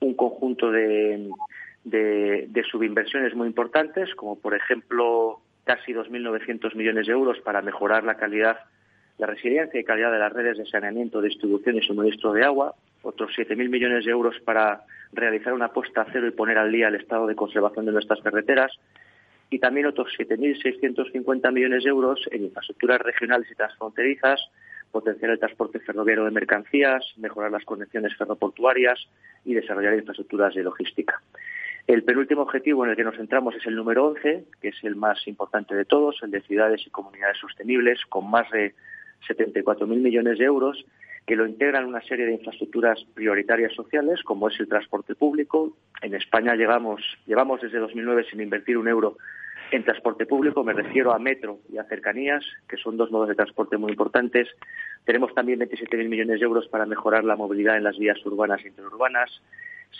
un 0.00 0.14
conjunto 0.14 0.70
de, 0.70 1.28
subinversiones 2.70 3.34
muy 3.34 3.46
importantes, 3.46 4.14
como 4.14 4.38
por 4.38 4.54
ejemplo 4.54 5.40
casi 5.64 5.92
2.900 5.92 6.74
millones 6.74 7.06
de 7.06 7.12
euros 7.12 7.38
para 7.40 7.60
mejorar 7.60 8.04
la 8.04 8.16
calidad, 8.16 8.60
la 9.20 9.26
resiliencia 9.26 9.78
y 9.78 9.84
calidad 9.84 10.10
de 10.10 10.18
las 10.18 10.32
redes 10.32 10.56
de 10.56 10.64
saneamiento, 10.64 11.20
distribución 11.20 11.76
y 11.76 11.82
suministro 11.82 12.32
de 12.32 12.42
agua, 12.42 12.74
otros 13.02 13.30
7.000 13.36 13.68
millones 13.68 14.06
de 14.06 14.10
euros 14.10 14.34
para 14.46 14.80
realizar 15.12 15.52
una 15.52 15.68
puesta 15.68 16.00
a 16.00 16.06
cero 16.10 16.26
y 16.26 16.30
poner 16.30 16.56
al 16.56 16.72
día 16.72 16.88
el 16.88 16.94
estado 16.94 17.26
de 17.26 17.34
conservación 17.34 17.84
de 17.84 17.92
nuestras 17.92 18.22
carreteras, 18.22 18.72
y 19.50 19.58
también 19.58 19.86
otros 19.86 20.08
7.650 20.18 21.52
millones 21.52 21.84
de 21.84 21.90
euros 21.90 22.18
en 22.30 22.44
infraestructuras 22.44 23.02
regionales 23.02 23.50
y 23.50 23.54
transfronterizas, 23.54 24.40
potenciar 24.90 25.32
el 25.32 25.38
transporte 25.38 25.80
ferroviario 25.80 26.24
de 26.24 26.30
mercancías, 26.30 27.04
mejorar 27.18 27.50
las 27.50 27.64
conexiones 27.66 28.16
ferroportuarias 28.16 29.06
y 29.44 29.52
desarrollar 29.52 29.98
infraestructuras 29.98 30.54
de 30.54 30.62
logística. 30.62 31.20
El 31.86 32.04
penúltimo 32.04 32.42
objetivo 32.42 32.84
en 32.84 32.92
el 32.92 32.96
que 32.96 33.04
nos 33.04 33.16
centramos 33.16 33.54
es 33.54 33.66
el 33.66 33.76
número 33.76 34.06
11, 34.06 34.44
que 34.62 34.68
es 34.68 34.76
el 34.82 34.96
más 34.96 35.26
importante 35.28 35.74
de 35.74 35.84
todos, 35.84 36.22
el 36.22 36.30
de 36.30 36.40
ciudades 36.40 36.86
y 36.86 36.90
comunidades 36.90 37.36
sostenibles, 37.38 38.00
con 38.08 38.30
más 38.30 38.48
de 38.50 38.74
74.000 39.28 39.86
millones 39.86 40.38
de 40.38 40.44
euros, 40.44 40.84
que 41.26 41.36
lo 41.36 41.46
integran 41.46 41.86
una 41.86 42.02
serie 42.02 42.26
de 42.26 42.32
infraestructuras 42.32 43.04
prioritarias 43.14 43.72
sociales, 43.74 44.22
como 44.22 44.48
es 44.48 44.58
el 44.58 44.68
transporte 44.68 45.14
público. 45.14 45.76
En 46.02 46.14
España 46.14 46.54
llegamos, 46.54 47.02
llevamos 47.26 47.60
desde 47.60 47.78
2009 47.78 48.26
sin 48.30 48.40
invertir 48.40 48.78
un 48.78 48.88
euro 48.88 49.16
en 49.70 49.84
transporte 49.84 50.26
público, 50.26 50.64
me 50.64 50.72
refiero 50.72 51.12
a 51.12 51.18
metro 51.18 51.60
y 51.72 51.78
a 51.78 51.84
cercanías, 51.84 52.44
que 52.68 52.76
son 52.76 52.96
dos 52.96 53.10
modos 53.10 53.28
de 53.28 53.34
transporte 53.34 53.76
muy 53.76 53.92
importantes. 53.92 54.48
Tenemos 55.04 55.34
también 55.34 55.60
27.000 55.60 56.08
millones 56.08 56.40
de 56.40 56.46
euros 56.46 56.68
para 56.68 56.86
mejorar 56.86 57.24
la 57.24 57.36
movilidad 57.36 57.76
en 57.76 57.84
las 57.84 57.98
vías 57.98 58.24
urbanas 58.26 58.60
e 58.64 58.68
interurbanas. 58.68 59.30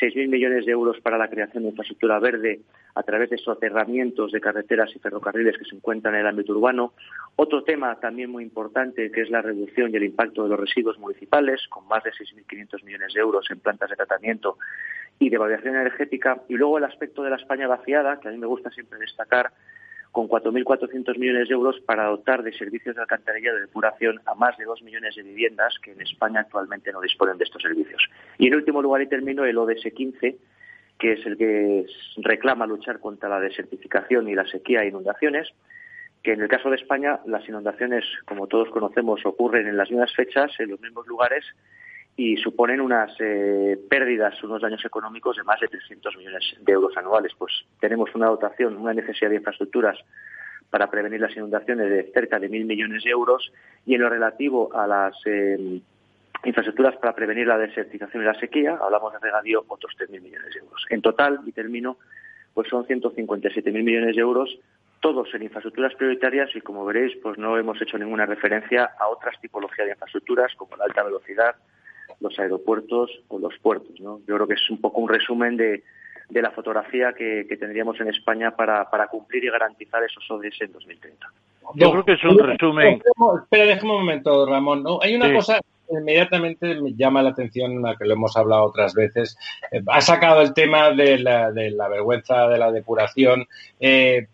6.000 0.00 0.28
millones 0.28 0.66
de 0.66 0.72
euros 0.72 1.00
para 1.00 1.18
la 1.18 1.28
creación 1.28 1.64
de 1.64 1.70
infraestructura 1.70 2.18
verde 2.20 2.60
a 2.94 3.02
través 3.02 3.30
de 3.30 3.38
soterramientos 3.38 4.32
de 4.32 4.40
carreteras 4.40 4.90
y 4.94 4.98
ferrocarriles 4.98 5.58
que 5.58 5.64
se 5.64 5.74
encuentran 5.74 6.14
en 6.14 6.20
el 6.20 6.26
ámbito 6.26 6.52
urbano. 6.52 6.92
Otro 7.36 7.62
tema 7.64 7.98
también 7.98 8.30
muy 8.30 8.44
importante 8.44 9.10
que 9.10 9.22
es 9.22 9.30
la 9.30 9.42
reducción 9.42 9.92
y 9.92 9.96
el 9.96 10.04
impacto 10.04 10.44
de 10.44 10.50
los 10.50 10.60
residuos 10.60 10.98
municipales, 10.98 11.60
con 11.68 11.86
más 11.88 12.04
de 12.04 12.10
6.500 12.10 12.84
millones 12.84 13.14
de 13.14 13.20
euros 13.20 13.46
en 13.50 13.60
plantas 13.60 13.90
de 13.90 13.96
tratamiento 13.96 14.58
y 15.20 15.28
de 15.28 15.38
variación 15.38 15.76
energética. 15.76 16.42
Y 16.48 16.54
luego 16.54 16.78
el 16.78 16.84
aspecto 16.84 17.22
de 17.22 17.30
la 17.30 17.36
España 17.36 17.68
vaciada, 17.68 18.18
que 18.18 18.28
a 18.28 18.32
mí 18.32 18.38
me 18.38 18.46
gusta 18.46 18.70
siempre 18.70 18.98
destacar, 18.98 19.52
con 20.10 20.28
4.400 20.28 21.16
millones 21.18 21.48
de 21.48 21.54
euros 21.54 21.78
para 21.86 22.06
dotar 22.06 22.42
de 22.42 22.52
servicios 22.52 22.96
de 22.96 23.02
alcantarilla 23.02 23.52
de 23.52 23.60
depuración 23.60 24.20
a 24.26 24.34
más 24.34 24.56
de 24.56 24.64
2 24.64 24.82
millones 24.82 25.14
de 25.14 25.22
viviendas 25.22 25.78
que 25.80 25.92
en 25.92 26.00
España 26.00 26.40
actualmente 26.40 26.90
no 26.90 27.00
disponen 27.00 27.38
de 27.38 27.44
estos 27.44 27.62
servicios. 27.62 28.02
Y 28.38 28.48
en 28.48 28.56
último 28.56 28.82
lugar, 28.82 29.02
y 29.02 29.06
termino, 29.06 29.44
el 29.44 29.56
ODS 29.56 29.92
15, 29.94 30.36
que 30.98 31.12
es 31.12 31.24
el 31.26 31.36
que 31.36 31.86
reclama 32.16 32.66
luchar 32.66 32.98
contra 32.98 33.28
la 33.28 33.38
desertificación 33.38 34.28
y 34.28 34.34
la 34.34 34.46
sequía 34.46 34.82
e 34.82 34.88
inundaciones, 34.88 35.48
que 36.22 36.32
en 36.32 36.40
el 36.40 36.48
caso 36.48 36.70
de 36.70 36.76
España 36.76 37.20
las 37.26 37.48
inundaciones, 37.48 38.04
como 38.26 38.48
todos 38.48 38.68
conocemos, 38.70 39.24
ocurren 39.24 39.68
en 39.68 39.76
las 39.76 39.90
mismas 39.90 40.12
fechas, 40.14 40.50
en 40.58 40.70
los 40.70 40.80
mismos 40.80 41.06
lugares 41.06 41.44
y 42.20 42.36
suponen 42.36 42.82
unas 42.82 43.10
eh, 43.18 43.78
pérdidas, 43.88 44.44
unos 44.44 44.60
daños 44.60 44.84
económicos 44.84 45.38
de 45.38 45.42
más 45.42 45.58
de 45.58 45.68
300 45.68 46.18
millones 46.18 46.54
de 46.60 46.70
euros 46.70 46.94
anuales. 46.98 47.32
Pues 47.38 47.64
tenemos 47.80 48.14
una 48.14 48.26
dotación, 48.26 48.76
una 48.76 48.92
necesidad 48.92 49.30
de 49.30 49.36
infraestructuras 49.36 49.96
para 50.68 50.90
prevenir 50.90 51.18
las 51.22 51.34
inundaciones 51.34 51.88
de 51.88 52.12
cerca 52.12 52.38
de 52.38 52.50
mil 52.50 52.66
millones 52.66 53.04
de 53.04 53.10
euros 53.10 53.50
y 53.86 53.94
en 53.94 54.02
lo 54.02 54.10
relativo 54.10 54.68
a 54.76 54.86
las 54.86 55.16
eh, 55.24 55.80
infraestructuras 56.44 56.94
para 56.98 57.14
prevenir 57.14 57.46
la 57.46 57.56
desertización 57.56 58.22
y 58.22 58.26
la 58.26 58.38
sequía, 58.38 58.78
hablamos 58.78 59.14
de 59.14 59.18
regadío, 59.18 59.64
otros 59.68 59.96
3.000 59.98 60.20
millones 60.20 60.52
de 60.52 60.60
euros. 60.60 60.84
En 60.90 61.00
total, 61.00 61.40
y 61.46 61.52
termino, 61.52 61.96
pues 62.52 62.68
son 62.68 62.84
157.000 62.84 63.82
millones 63.82 64.14
de 64.14 64.20
euros, 64.20 64.58
todos 65.00 65.32
en 65.32 65.44
infraestructuras 65.44 65.94
prioritarias 65.94 66.54
y, 66.54 66.60
como 66.60 66.84
veréis, 66.84 67.16
pues 67.22 67.38
no 67.38 67.56
hemos 67.56 67.80
hecho 67.80 67.96
ninguna 67.96 68.26
referencia 68.26 68.90
a 68.98 69.08
otras 69.08 69.40
tipologías 69.40 69.86
de 69.86 69.92
infraestructuras 69.92 70.54
como 70.56 70.76
la 70.76 70.84
alta 70.84 71.02
velocidad, 71.02 71.56
los 72.20 72.38
aeropuertos 72.38 73.10
o 73.28 73.38
los 73.38 73.56
puertos. 73.58 73.98
¿no? 74.00 74.20
Yo 74.26 74.36
creo 74.36 74.46
que 74.46 74.54
es 74.54 74.70
un 74.70 74.80
poco 74.80 75.00
un 75.00 75.08
resumen 75.08 75.56
de, 75.56 75.82
de 76.30 76.42
la 76.42 76.50
fotografía 76.50 77.12
que, 77.12 77.44
tendríamos 77.58 78.00
en 78.00 78.08
España 78.08 78.52
para, 78.52 78.88
para, 78.88 79.08
cumplir 79.08 79.44
y 79.44 79.50
garantizar 79.50 80.02
esos 80.04 80.28
ODS 80.30 80.62
en 80.62 80.72
2030. 80.72 81.26
Yo 81.74 81.90
creo 81.90 82.04
que 82.04 82.12
es 82.12 82.24
un 82.24 82.38
resumen. 82.38 83.02
Espera, 83.42 83.64
déjame 83.64 83.92
un 83.92 83.98
momento, 84.00 84.46
Ramón. 84.46 84.82
¿no? 84.82 84.98
Hay 85.02 85.14
una 85.14 85.32
cosa 85.32 85.60
que 85.60 85.98
inmediatamente 85.98 86.80
me 86.80 86.94
llama 86.94 87.22
la 87.22 87.30
atención, 87.30 87.86
a 87.86 87.96
que 87.96 88.06
lo 88.06 88.14
hemos 88.14 88.36
hablado 88.36 88.64
otras 88.64 88.94
veces. 88.94 89.36
Eh, 89.70 89.82
ha 89.86 90.00
sacado 90.00 90.40
el 90.40 90.54
tema 90.54 90.90
de 90.90 91.18
la, 91.18 91.50
de 91.52 91.70
la 91.70 91.88
vergüenza 91.88 92.48
de 92.48 92.58
la 92.58 92.72
depuración. 92.72 93.46
Eh, 93.78 94.26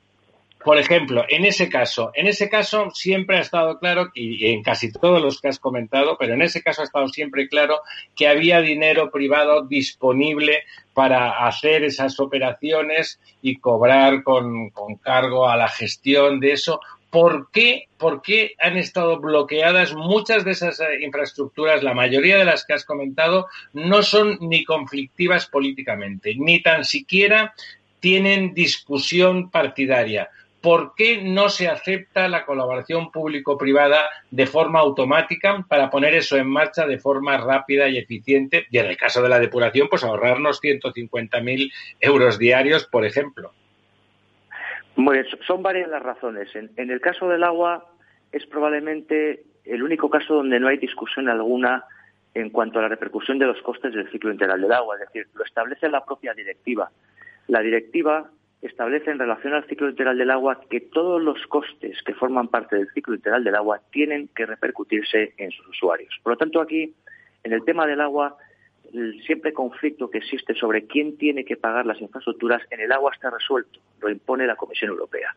por 0.67 0.79
ejemplo, 0.79 1.25
en 1.29 1.45
ese 1.45 1.69
caso, 1.69 2.11
en 2.13 2.27
ese 2.27 2.49
caso 2.49 2.91
siempre 2.91 3.39
ha 3.39 3.41
estado 3.41 3.79
claro, 3.79 4.11
y 4.15 4.49
en 4.49 4.65
casi 4.65 4.91
todos 4.91 5.23
los 5.23 5.41
que 5.41 5.47
has 5.47 5.61
comentado, 5.61 6.17
pero 6.19 6.35
en 6.35 6.43
ese 6.43 6.61
caso 6.61 6.81
ha 6.81 6.87
estado 6.87 7.07
siempre 7.07 7.49
claro 7.49 7.83
que 8.17 8.27
había 8.27 8.61
dinero 8.61 9.13
privado 9.13 9.63
disponible 9.63 10.65
para 10.93 11.47
hacer 11.47 11.85
esas 11.85 12.19
operaciones 12.19 13.21
y 13.43 13.59
cobrar 13.59 14.25
con, 14.25 14.73
cargo 15.01 15.49
a 15.49 15.57
la 15.57 15.69
gestión 15.69 16.41
de 16.41 16.55
eso. 16.55 16.81
¿Por 17.11 17.49
qué, 17.53 17.85
¿Por 17.97 18.21
qué 18.21 18.57
han 18.59 18.77
estado 18.77 19.21
bloqueadas 19.21 19.95
muchas 19.95 20.45
de 20.45 20.51
esas 20.51 20.81
eh, 20.81 20.99
infraestructuras? 21.01 21.85
La 21.85 21.95
mayoría 21.95 22.39
de 22.39 22.45
las 22.45 22.67
que 22.67 22.75
has 22.75 22.85
comentado 22.85 23.47
no 23.73 24.03
son 24.03 24.37
ni 24.41 24.65
conflictivas 24.65 25.47
políticamente, 25.47 26.35
ni 26.37 26.61
tan 26.61 26.85
siquiera 26.85 27.55
tienen 28.01 28.53
discusión 28.53 29.49
partidaria. 29.49 30.29
¿Por 30.67 30.97
qué 30.97 31.23
no 31.23 31.49
se 31.49 31.69
acepta 31.69 32.27
la 32.27 32.45
colaboración 32.45 33.13
público-privada 33.13 34.01
de 34.33 34.47
forma 34.47 34.81
automática 34.81 35.65
para 35.69 35.91
poner 35.91 36.15
eso 36.15 36.37
en 36.37 36.49
marcha 36.49 36.89
de 36.89 36.99
forma 36.99 37.37
rápida 37.37 37.89
y 37.89 37.99
eficiente? 37.99 38.67
Y 38.73 38.79
en 38.79 38.87
el 38.87 38.97
caso 38.97 39.23
de 39.23 39.29
la 39.29 39.39
depuración, 39.39 39.87
pues 39.89 40.03
ahorrarnos 40.03 40.61
150.000 40.61 41.73
euros 42.01 42.41
diarios, 42.41 42.85
por 42.85 43.07
ejemplo. 43.07 43.53
Bueno, 44.97 45.23
son 45.47 45.63
varias 45.63 45.89
las 45.89 46.03
razones. 46.03 46.49
En, 46.57 46.69
en 46.77 46.91
el 46.91 47.01
caso 47.01 47.29
del 47.29 47.45
agua 47.45 47.87
es 48.33 48.45
probablemente 48.47 49.45
el 49.67 49.85
único 49.85 50.11
caso 50.11 50.35
donde 50.35 50.59
no 50.59 50.67
hay 50.67 50.79
discusión 50.79 51.29
alguna 51.29 51.85
en 52.35 52.51
cuanto 52.51 52.81
a 52.81 52.83
la 52.83 52.89
repercusión 52.89 53.39
de 53.39 53.47
los 53.47 53.63
costes 53.63 53.95
del 53.95 54.11
ciclo 54.11 54.33
integral 54.33 54.61
del 54.61 54.73
agua, 54.73 54.97
es 54.97 55.03
decir, 55.03 55.29
lo 55.33 55.45
establece 55.45 55.89
la 55.89 56.05
propia 56.05 56.35
directiva. 56.35 56.91
La 57.47 57.61
directiva 57.61 58.29
establece 58.63 59.11
en 59.11 59.19
relación 59.19 59.55
al 59.55 59.67
ciclo 59.67 59.89
integral 59.89 60.19
del 60.19 60.31
agua 60.31 60.61
que 60.69 60.81
todos 60.81 61.23
los 61.23 61.47
costes 61.47 62.03
que 62.03 62.15
forman 62.15 62.49
parte 62.49 62.77
del 62.77 62.89
ciclo 62.93 63.15
integral 63.15 63.45
del 63.45 63.55
agua 63.55 63.81
tienen 63.91 64.29
que 64.29 64.47
repercutirse 64.47 65.35
en 65.37 65.51
sus 65.51 65.69
usuarios. 65.69 66.15
Por 66.23 66.33
lo 66.33 66.37
tanto, 66.37 66.61
aquí, 66.61 66.95
en 67.45 67.53
el 67.53 67.65
tema 67.65 67.87
del 67.87 68.01
agua, 68.01 68.37
el 68.93 69.23
siempre 69.25 69.53
conflicto 69.53 70.11
que 70.11 70.19
existe 70.19 70.55
sobre 70.55 70.87
quién 70.87 71.19
tiene 71.19 71.45
que 71.45 71.57
pagar 71.57 71.87
las 71.87 72.01
infraestructuras 72.01 72.63
en 72.71 72.81
el 72.81 72.93
agua 72.93 73.13
está 73.15 73.31
resuelto, 73.31 73.81
lo 74.01 74.11
impone 74.11 74.47
la 74.47 74.57
Comisión 74.57 74.91
Europea. 74.91 75.35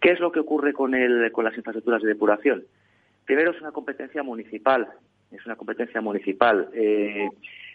¿Qué 0.00 0.12
es 0.12 0.20
lo 0.20 0.30
que 0.30 0.40
ocurre 0.40 0.72
con, 0.72 0.94
el, 0.94 1.32
con 1.32 1.44
las 1.44 1.56
infraestructuras 1.56 2.02
de 2.02 2.08
depuración? 2.08 2.64
Primero 3.24 3.50
es 3.50 3.60
una 3.60 3.72
competencia 3.72 4.22
municipal, 4.22 4.88
es 5.32 5.44
una 5.46 5.56
competencia 5.56 6.00
municipal. 6.00 6.68
Eh, 6.74 7.28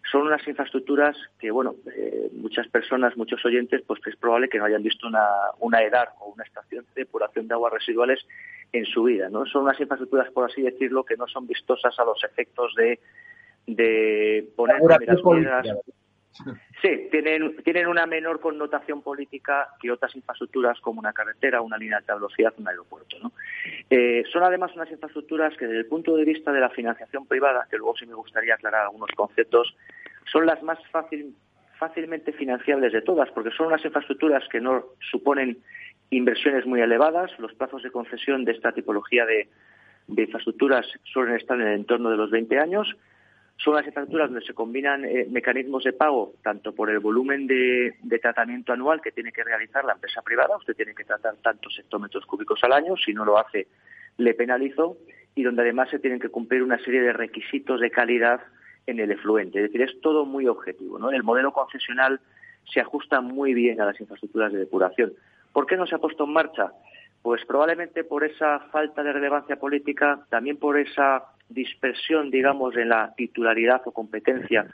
son 0.09 0.23
unas 0.23 0.45
infraestructuras 0.47 1.15
que, 1.39 1.51
bueno, 1.51 1.75
eh, 1.95 2.29
muchas 2.33 2.67
personas, 2.67 3.15
muchos 3.17 3.43
oyentes, 3.45 3.81
pues 3.85 3.99
es 4.05 4.15
probable 4.15 4.49
que 4.49 4.57
no 4.57 4.65
hayan 4.65 4.83
visto 4.83 5.07
una, 5.07 5.25
una 5.59 5.83
EDAR 5.83 6.09
o 6.19 6.29
una 6.29 6.43
estación 6.43 6.85
de 6.95 7.01
depuración 7.01 7.47
de 7.47 7.53
aguas 7.53 7.73
residuales 7.73 8.19
en 8.73 8.85
su 8.85 9.03
vida, 9.03 9.29
¿no? 9.29 9.45
Son 9.45 9.63
unas 9.63 9.79
infraestructuras, 9.79 10.31
por 10.31 10.49
así 10.49 10.61
decirlo, 10.61 11.03
que 11.03 11.17
no 11.17 11.27
son 11.27 11.45
vistosas 11.45 11.97
a 11.99 12.05
los 12.05 12.23
efectos 12.23 12.73
de, 12.75 12.99
de 13.67 14.47
poner 14.55 14.79
piedras, 14.97 15.67
Sí, 16.81 17.07
tienen, 17.11 17.57
tienen 17.63 17.87
una 17.87 18.05
menor 18.05 18.39
connotación 18.39 19.01
política 19.01 19.69
que 19.79 19.91
otras 19.91 20.15
infraestructuras 20.15 20.79
como 20.79 20.99
una 20.99 21.13
carretera, 21.13 21.61
una 21.61 21.77
línea 21.77 21.97
de 21.97 22.03
alta 22.03 22.15
velocidad, 22.15 22.53
un 22.57 22.67
aeropuerto. 22.67 23.17
¿no? 23.21 23.31
Eh, 23.89 24.23
son 24.31 24.43
además 24.43 24.71
unas 24.75 24.89
infraestructuras 24.89 25.55
que 25.57 25.67
desde 25.67 25.79
el 25.79 25.85
punto 25.87 26.15
de 26.15 26.25
vista 26.25 26.51
de 26.51 26.59
la 26.59 26.69
financiación 26.69 27.25
privada, 27.27 27.67
que 27.69 27.77
luego 27.77 27.95
sí 27.97 28.05
me 28.05 28.13
gustaría 28.13 28.55
aclarar 28.55 28.83
algunos 28.83 29.11
conceptos, 29.15 29.75
son 30.31 30.45
las 30.45 30.63
más 30.63 30.79
fácil, 30.91 31.35
fácilmente 31.77 32.31
financiables 32.31 32.93
de 32.93 33.01
todas, 33.01 33.29
porque 33.31 33.51
son 33.51 33.67
unas 33.67 33.83
infraestructuras 33.83 34.47
que 34.49 34.61
no 34.61 34.85
suponen 35.11 35.57
inversiones 36.09 36.65
muy 36.65 36.81
elevadas, 36.81 37.31
los 37.39 37.53
plazos 37.53 37.83
de 37.83 37.91
concesión 37.91 38.45
de 38.45 38.53
esta 38.53 38.71
tipología 38.71 39.25
de, 39.25 39.49
de 40.07 40.23
infraestructuras 40.23 40.85
suelen 41.03 41.35
estar 41.35 41.59
en 41.59 41.67
el 41.67 41.73
entorno 41.73 42.09
de 42.09 42.17
los 42.17 42.31
20 42.31 42.59
años, 42.59 42.95
son 43.57 43.75
las 43.75 43.85
infraestructuras 43.85 44.29
donde 44.29 44.45
se 44.45 44.53
combinan 44.53 45.05
eh, 45.05 45.27
mecanismos 45.29 45.83
de 45.83 45.93
pago 45.93 46.33
tanto 46.41 46.73
por 46.73 46.89
el 46.89 46.99
volumen 46.99 47.47
de, 47.47 47.93
tratamiento 48.21 48.73
anual 48.73 49.01
que 49.01 49.11
tiene 49.11 49.31
que 49.31 49.43
realizar 49.43 49.85
la 49.85 49.93
empresa 49.93 50.21
privada, 50.21 50.57
usted 50.57 50.75
tiene 50.75 50.95
que 50.95 51.03
tratar 51.03 51.35
tantos 51.37 51.77
hectómetros 51.77 52.25
cúbicos 52.25 52.63
al 52.63 52.73
año, 52.73 52.95
si 52.97 53.13
no 53.13 53.25
lo 53.25 53.37
hace 53.37 53.67
le 54.17 54.33
penalizo, 54.33 54.97
y 55.35 55.43
donde 55.43 55.61
además 55.61 55.89
se 55.89 55.99
tienen 55.99 56.19
que 56.19 56.29
cumplir 56.29 56.63
una 56.63 56.77
serie 56.79 57.01
de 57.01 57.13
requisitos 57.13 57.79
de 57.79 57.89
calidad 57.89 58.41
en 58.87 58.99
el 58.99 59.11
efluente. 59.11 59.59
Es 59.59 59.71
decir, 59.71 59.81
es 59.81 60.01
todo 60.01 60.25
muy 60.25 60.47
objetivo. 60.47 60.99
¿no? 60.99 61.11
El 61.11 61.23
modelo 61.23 61.51
concesional 61.53 62.19
se 62.71 62.81
ajusta 62.81 63.21
muy 63.21 63.53
bien 63.53 63.79
a 63.81 63.85
las 63.85 63.99
infraestructuras 63.99 64.51
de 64.51 64.59
depuración. 64.59 65.13
¿Por 65.53 65.65
qué 65.65 65.77
no 65.77 65.87
se 65.87 65.95
ha 65.95 65.99
puesto 65.99 66.25
en 66.25 66.33
marcha? 66.33 66.71
Pues 67.21 67.45
probablemente 67.45 68.03
por 68.03 68.23
esa 68.23 68.59
falta 68.71 69.03
de 69.03 69.13
relevancia 69.13 69.57
política, 69.57 70.25
también 70.29 70.57
por 70.57 70.77
esa 70.79 71.25
dispersión, 71.53 72.31
digamos, 72.31 72.75
en 72.77 72.89
la 72.89 73.13
titularidad 73.15 73.81
o 73.85 73.91
competencia 73.91 74.67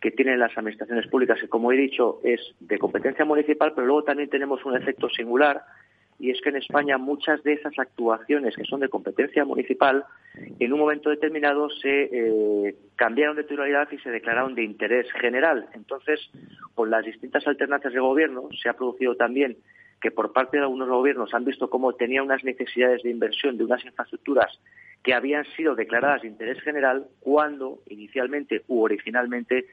que 0.00 0.10
tienen 0.10 0.38
las 0.38 0.56
administraciones 0.56 1.06
públicas, 1.06 1.40
que 1.40 1.48
como 1.48 1.72
he 1.72 1.76
dicho 1.76 2.20
es 2.22 2.40
de 2.60 2.78
competencia 2.78 3.24
municipal, 3.24 3.72
pero 3.74 3.86
luego 3.86 4.04
también 4.04 4.28
tenemos 4.28 4.64
un 4.64 4.76
efecto 4.76 5.08
singular 5.08 5.62
y 6.18 6.30
es 6.30 6.40
que 6.40 6.48
en 6.48 6.56
España 6.56 6.98
muchas 6.98 7.42
de 7.42 7.54
esas 7.54 7.78
actuaciones 7.78 8.56
que 8.56 8.64
son 8.64 8.80
de 8.80 8.88
competencia 8.88 9.44
municipal 9.44 10.04
en 10.58 10.72
un 10.72 10.78
momento 10.78 11.10
determinado 11.10 11.68
se 11.70 12.08
eh, 12.10 12.74
cambiaron 12.96 13.36
de 13.36 13.44
titularidad 13.44 13.88
y 13.90 13.98
se 13.98 14.10
declararon 14.10 14.54
de 14.54 14.64
interés 14.64 15.10
general. 15.12 15.68
Entonces, 15.74 16.20
con 16.74 16.90
las 16.90 17.04
distintas 17.04 17.46
alternancias 17.46 17.92
de 17.92 18.00
gobierno 18.00 18.48
se 18.62 18.68
ha 18.68 18.74
producido 18.74 19.14
también 19.16 19.56
que 20.00 20.10
por 20.10 20.32
parte 20.32 20.56
de 20.56 20.62
algunos 20.62 20.88
gobiernos 20.88 21.32
han 21.34 21.44
visto 21.44 21.70
cómo 21.70 21.94
tenía 21.94 22.22
unas 22.22 22.44
necesidades 22.44 23.02
de 23.02 23.10
inversión 23.10 23.56
de 23.56 23.64
unas 23.64 23.84
infraestructuras 23.84 24.58
que 25.02 25.14
habían 25.14 25.44
sido 25.56 25.74
declaradas 25.74 26.22
de 26.22 26.28
interés 26.28 26.60
general 26.62 27.06
cuando 27.20 27.80
inicialmente 27.88 28.62
u 28.68 28.82
originalmente 28.82 29.66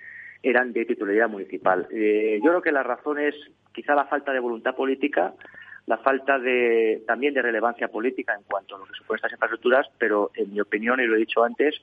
eran 0.43 0.74
de 0.74 0.86
titularidad 0.86 1.30
municipal. 1.30 1.88
Eh, 1.91 2.39
yo 2.43 2.49
creo 2.49 2.61
que 2.61 2.71
la 2.71 2.84
razón 2.84 3.19
es 3.19 3.36
quizá 3.71 3.95
la 3.95 4.05
falta 4.05 4.34
de 4.34 4.39
voluntad 4.39 4.76
política, 4.76 5.34
la 5.88 5.97
falta 5.97 6.38
de, 6.38 7.03
también 7.07 7.34
de 7.34 7.41
relevancia 7.41 7.88
política 7.88 8.36
en 8.36 8.43
cuanto 8.43 8.76
a 8.76 8.80
lo 8.80 8.86
que 8.86 8.93
suponen 8.93 9.17
estas 9.17 9.32
infraestructuras, 9.32 9.88
pero 9.97 10.32
en 10.36 10.53
mi 10.53 10.61
opinión, 10.61 10.99
y 10.99 11.05
lo 11.05 11.15
he 11.15 11.19
dicho 11.19 11.43
antes, 11.43 11.82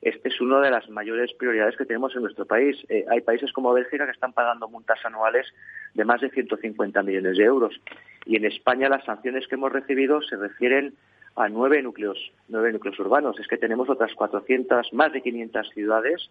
este 0.00 0.28
es 0.28 0.40
una 0.40 0.60
de 0.60 0.70
las 0.70 0.88
mayores 0.90 1.32
prioridades 1.34 1.76
que 1.76 1.84
tenemos 1.84 2.14
en 2.14 2.22
nuestro 2.22 2.46
país. 2.46 2.76
Eh, 2.88 3.04
hay 3.10 3.20
países 3.20 3.52
como 3.52 3.72
Bélgica 3.72 4.04
que 4.04 4.12
están 4.12 4.32
pagando 4.32 4.68
multas 4.68 5.04
anuales 5.04 5.46
de 5.94 6.04
más 6.04 6.20
de 6.20 6.30
150 6.30 7.02
millones 7.02 7.36
de 7.36 7.44
euros. 7.44 7.80
Y 8.24 8.36
en 8.36 8.44
España 8.44 8.88
las 8.88 9.04
sanciones 9.04 9.48
que 9.48 9.56
hemos 9.56 9.72
recibido 9.72 10.22
se 10.22 10.36
refieren 10.36 10.94
a 11.38 11.48
nueve 11.48 11.80
núcleos, 11.82 12.18
nueve 12.48 12.72
núcleos 12.72 12.98
urbanos. 12.98 13.38
Es 13.38 13.46
que 13.46 13.56
tenemos 13.56 13.88
otras 13.88 14.12
400, 14.14 14.92
más 14.92 15.12
de 15.12 15.22
500 15.22 15.70
ciudades 15.70 16.30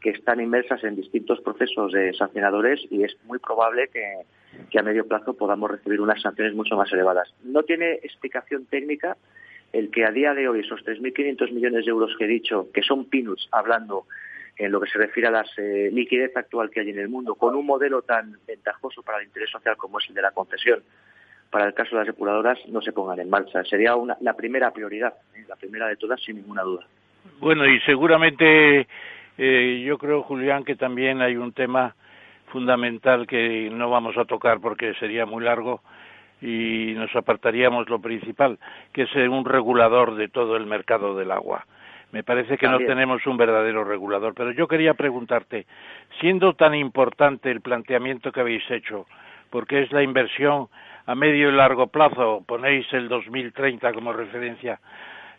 que 0.00 0.10
están 0.10 0.40
inmersas 0.40 0.82
en 0.84 0.96
distintos 0.96 1.40
procesos 1.40 1.92
de 1.92 2.14
sancionadores 2.14 2.80
y 2.90 3.04
es 3.04 3.16
muy 3.24 3.38
probable 3.38 3.88
que, 3.88 4.78
a 4.78 4.82
medio 4.82 5.06
plazo 5.06 5.34
podamos 5.34 5.70
recibir 5.70 6.00
unas 6.00 6.20
sanciones 6.22 6.54
mucho 6.54 6.76
más 6.76 6.92
elevadas. 6.92 7.32
No 7.44 7.62
tiene 7.62 7.94
explicación 8.02 8.66
técnica 8.66 9.16
el 9.72 9.90
que 9.90 10.04
a 10.04 10.10
día 10.10 10.32
de 10.32 10.48
hoy 10.48 10.60
esos 10.60 10.84
3.500 10.84 11.52
millones 11.52 11.84
de 11.84 11.90
euros 11.90 12.14
que 12.18 12.24
he 12.24 12.28
dicho, 12.28 12.68
que 12.72 12.82
son 12.82 13.06
peanuts 13.06 13.48
hablando 13.52 14.06
en 14.56 14.72
lo 14.72 14.80
que 14.80 14.88
se 14.88 14.98
refiere 14.98 15.28
a 15.28 15.32
la 15.32 15.44
eh, 15.58 15.90
liquidez 15.92 16.34
actual 16.34 16.70
que 16.70 16.80
hay 16.80 16.90
en 16.90 16.98
el 16.98 17.08
mundo, 17.08 17.34
con 17.34 17.54
un 17.54 17.66
modelo 17.66 18.02
tan 18.02 18.38
ventajoso 18.46 19.02
para 19.02 19.18
el 19.18 19.26
interés 19.26 19.50
social 19.50 19.76
como 19.76 19.98
es 19.98 20.08
el 20.08 20.14
de 20.14 20.22
la 20.22 20.30
concesión, 20.30 20.82
para 21.50 21.66
el 21.66 21.74
caso 21.74 21.90
de 21.90 21.96
las 21.98 22.06
depuradoras, 22.06 22.58
no 22.68 22.80
se 22.80 22.92
pongan 22.92 23.20
en 23.20 23.30
marcha. 23.30 23.62
Sería 23.64 23.94
la 24.20 24.34
primera 24.34 24.70
prioridad, 24.70 25.14
¿eh? 25.34 25.44
la 25.48 25.56
primera 25.56 25.88
de 25.88 25.96
todas, 25.96 26.20
sin 26.22 26.36
ninguna 26.36 26.62
duda. 26.62 26.86
Bueno, 27.40 27.66
y 27.66 27.80
seguramente 27.80 28.86
eh, 29.38 29.82
yo 29.86 29.98
creo, 29.98 30.22
Julián, 30.22 30.64
que 30.64 30.76
también 30.76 31.20
hay 31.20 31.36
un 31.36 31.52
tema 31.52 31.94
fundamental 32.46 33.26
que 33.26 33.68
no 33.70 33.90
vamos 33.90 34.16
a 34.16 34.24
tocar 34.24 34.60
porque 34.60 34.94
sería 34.94 35.26
muy 35.26 35.44
largo 35.44 35.82
y 36.40 36.92
nos 36.94 37.14
apartaríamos 37.16 37.88
lo 37.88 38.00
principal, 38.00 38.58
que 38.92 39.02
es 39.02 39.14
un 39.14 39.44
regulador 39.44 40.14
de 40.14 40.28
todo 40.28 40.56
el 40.56 40.66
mercado 40.66 41.16
del 41.16 41.30
agua. 41.30 41.66
Me 42.12 42.22
parece 42.22 42.56
que 42.56 42.68
no 42.68 42.78
tenemos 42.78 43.26
un 43.26 43.36
verdadero 43.36 43.84
regulador, 43.84 44.32
pero 44.34 44.52
yo 44.52 44.68
quería 44.68 44.94
preguntarte, 44.94 45.66
siendo 46.20 46.54
tan 46.54 46.74
importante 46.74 47.50
el 47.50 47.60
planteamiento 47.60 48.32
que 48.32 48.40
habéis 48.40 48.70
hecho, 48.70 49.06
porque 49.50 49.82
es 49.82 49.92
la 49.92 50.02
inversión 50.02 50.68
a 51.06 51.14
medio 51.14 51.48
y 51.48 51.52
largo 51.52 51.86
plazo, 51.86 52.42
ponéis 52.46 52.92
el 52.92 53.08
2030 53.08 53.92
como 53.92 54.12
referencia, 54.12 54.80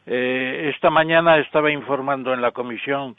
eh, 0.05 0.71
esta 0.73 0.89
mañana 0.89 1.37
estaba 1.37 1.69
informando 1.69 2.33
en 2.33 2.41
la 2.41 2.51
comisión 2.51 3.17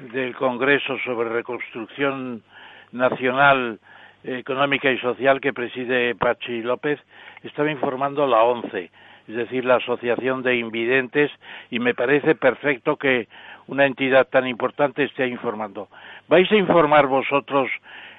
del 0.00 0.34
Congreso 0.34 0.98
sobre 1.04 1.28
Reconstrucción 1.28 2.42
Nacional 2.90 3.78
Económica 4.24 4.90
y 4.90 4.98
Social 4.98 5.40
que 5.40 5.52
preside 5.52 6.16
Pachi 6.16 6.62
López, 6.62 6.98
estaba 7.44 7.70
informando 7.70 8.26
la 8.26 8.42
ONCE, 8.42 8.90
es 9.28 9.34
decir, 9.34 9.64
la 9.64 9.76
Asociación 9.76 10.42
de 10.42 10.56
Invidentes, 10.56 11.30
y 11.70 11.78
me 11.78 11.94
parece 11.94 12.34
perfecto 12.34 12.96
que 12.96 13.28
una 13.68 13.86
entidad 13.86 14.26
tan 14.26 14.48
importante 14.48 15.04
esté 15.04 15.28
informando. 15.28 15.88
¿Vais 16.26 16.50
a 16.50 16.56
informar 16.56 17.06
vosotros 17.06 17.70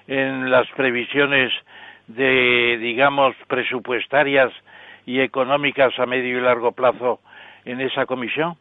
en 0.08 0.50
las 0.50 0.68
previsiones 0.78 1.52
de, 2.08 2.78
digamos, 2.80 3.36
presupuestarias 3.48 4.52
y 5.06 5.20
económicas 5.20 5.98
a 6.00 6.06
medio 6.06 6.38
y 6.38 6.42
largo 6.42 6.72
plazo 6.72 7.20
en 7.66 7.82
esa 7.82 8.06
comisión? 8.06 8.58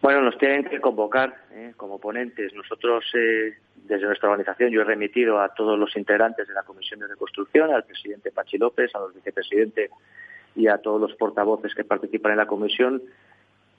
Bueno, 0.00 0.22
nos 0.22 0.38
tienen 0.38 0.64
que 0.64 0.80
convocar 0.80 1.34
¿eh? 1.52 1.72
como 1.76 1.98
ponentes. 1.98 2.54
Nosotros, 2.54 3.04
eh, 3.14 3.54
desde 3.74 4.06
nuestra 4.06 4.28
organización, 4.28 4.70
yo 4.70 4.82
he 4.82 4.84
remitido 4.84 5.40
a 5.40 5.48
todos 5.54 5.78
los 5.78 5.96
integrantes 5.96 6.46
de 6.46 6.54
la 6.54 6.62
Comisión 6.62 7.00
de 7.00 7.08
Reconstrucción, 7.08 7.72
al 7.72 7.84
presidente 7.84 8.30
Pachi 8.30 8.58
López, 8.58 8.94
a 8.94 9.00
los 9.00 9.14
vicepresidentes 9.14 9.90
y 10.54 10.68
a 10.68 10.78
todos 10.78 11.00
los 11.00 11.14
portavoces 11.14 11.74
que 11.74 11.84
participan 11.84 12.32
en 12.32 12.38
la 12.38 12.46
comisión, 12.46 13.02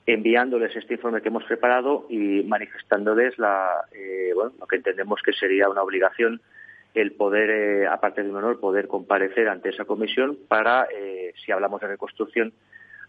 enviándoles 0.06 0.74
este 0.76 0.94
informe 0.94 1.22
que 1.22 1.28
hemos 1.28 1.44
preparado 1.44 2.06
y 2.10 2.42
manifestándoles 2.42 3.38
la, 3.38 3.84
eh, 3.92 4.32
bueno, 4.34 4.52
lo 4.58 4.66
que 4.66 4.76
entendemos 4.76 5.20
que 5.22 5.32
sería 5.32 5.68
una 5.68 5.82
obligación 5.82 6.40
el 6.94 7.12
poder, 7.12 7.86
aparte 7.86 8.22
de 8.22 8.30
un 8.30 8.36
honor, 8.36 8.60
poder 8.60 8.88
comparecer 8.88 9.48
ante 9.48 9.68
esa 9.68 9.84
comisión 9.84 10.38
para, 10.48 10.88
si 11.44 11.52
hablamos 11.52 11.80
de 11.80 11.88
reconstrucción, 11.88 12.52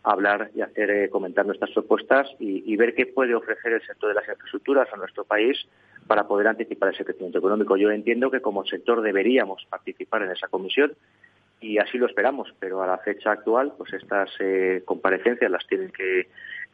hablar 0.03 0.49
y 0.55 0.61
hacer 0.61 0.89
eh, 0.89 1.09
comentar 1.09 1.45
nuestras 1.45 1.71
propuestas 1.71 2.27
y, 2.39 2.75
ver 2.75 2.95
qué 2.95 3.05
puede 3.05 3.35
ofrecer 3.35 3.73
el 3.73 3.85
sector 3.85 4.09
de 4.09 4.15
las 4.15 4.27
infraestructuras 4.27 4.87
a 4.91 4.97
nuestro 4.97 5.23
país 5.23 5.57
para 6.07 6.27
poder 6.27 6.47
anticipar 6.47 6.93
ese 6.93 7.05
crecimiento 7.05 7.37
económico. 7.37 7.77
Yo 7.77 7.91
entiendo 7.91 8.31
que 8.31 8.41
como 8.41 8.65
sector 8.65 9.01
deberíamos 9.01 9.65
participar 9.69 10.23
en 10.23 10.31
esa 10.31 10.47
comisión 10.47 10.93
y 11.59 11.77
así 11.77 11.99
lo 11.99 12.07
esperamos, 12.07 12.51
pero 12.59 12.81
a 12.81 12.87
la 12.87 12.97
fecha 12.97 13.31
actual, 13.31 13.73
pues 13.77 13.93
estas 13.93 14.31
eh, 14.39 14.81
comparecencias 14.83 15.51
las 15.51 15.67
tienen 15.67 15.91
que, 15.91 16.27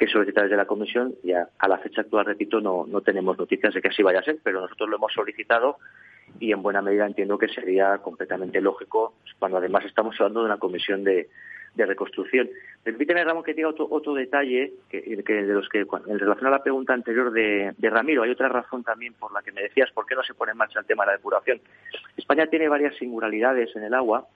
solicitar 0.07 0.44
desde 0.44 0.56
la 0.56 0.65
comisión 0.65 1.15
y 1.23 1.34
a, 1.34 1.49
la 1.68 1.77
fecha 1.80 2.02
actual, 2.02 2.26
repito, 2.26 2.61
no, 2.61 2.86
no 2.88 3.02
tenemos 3.02 3.38
noticias 3.38 3.73
de 3.73 3.82
que 3.82 3.90
así 3.90 4.02
vaya 4.02 4.19
a 4.19 4.23
ser, 4.23 4.38
pero 4.41 4.61
nosotros 4.61 4.90
lo 4.90 4.95
hemos 4.95 5.11
solicitado 5.11 5.77
y 6.40 6.52
en 6.52 6.62
buena 6.62 6.82
medida 6.82 7.06
entiendo 7.06 7.38
que 7.38 7.48
sería 7.48 7.98
completamente 7.99 8.62
lógico 8.62 9.16
cuando 9.40 9.58
además 9.58 9.86
estamos 9.86 10.16
hablando 10.20 10.41
de 10.41 10.45
una 10.45 10.58
comisión 10.58 11.04
de, 11.04 11.30
de 11.78 11.86
reconstrucción. 11.86 12.49
Permíteme, 12.84 13.24
Ramón, 13.24 13.44
que 13.44 13.54
diga 13.54 13.70
otro, 13.70 13.88
otro 13.90 14.14
detalle 14.14 14.74
que, 14.90 15.02
de 15.02 15.54
los 15.54 15.70
que, 15.70 15.80
en 15.80 16.20
relación 16.20 16.48
a 16.48 16.52
la 16.52 16.64
pregunta 16.64 16.94
anterior 16.94 17.32
de, 17.32 17.74
Ramiro, 17.80 18.24
hay 18.24 18.32
otra 18.32 18.49
razón 18.49 18.84
también 18.84 19.14
por 19.14 19.32
la 19.32 19.41
que 19.41 19.52
me 19.52 19.62
decías 19.62 19.91
por 19.91 20.06
qué 20.06 20.16
no 20.16 20.24
se 20.24 20.34
pone 20.34 20.52
en 20.52 20.58
marcha 20.58 20.80
el 20.80 20.86
tema 20.86 21.04
de 21.04 21.12
la 21.12 21.18
depuración. 21.18 21.62
España 22.18 22.48
tiene 22.48 22.68
varias 22.68 22.95
singularidades 22.98 23.76
en 23.76 23.84
el 23.84 23.94
agua 23.94 24.28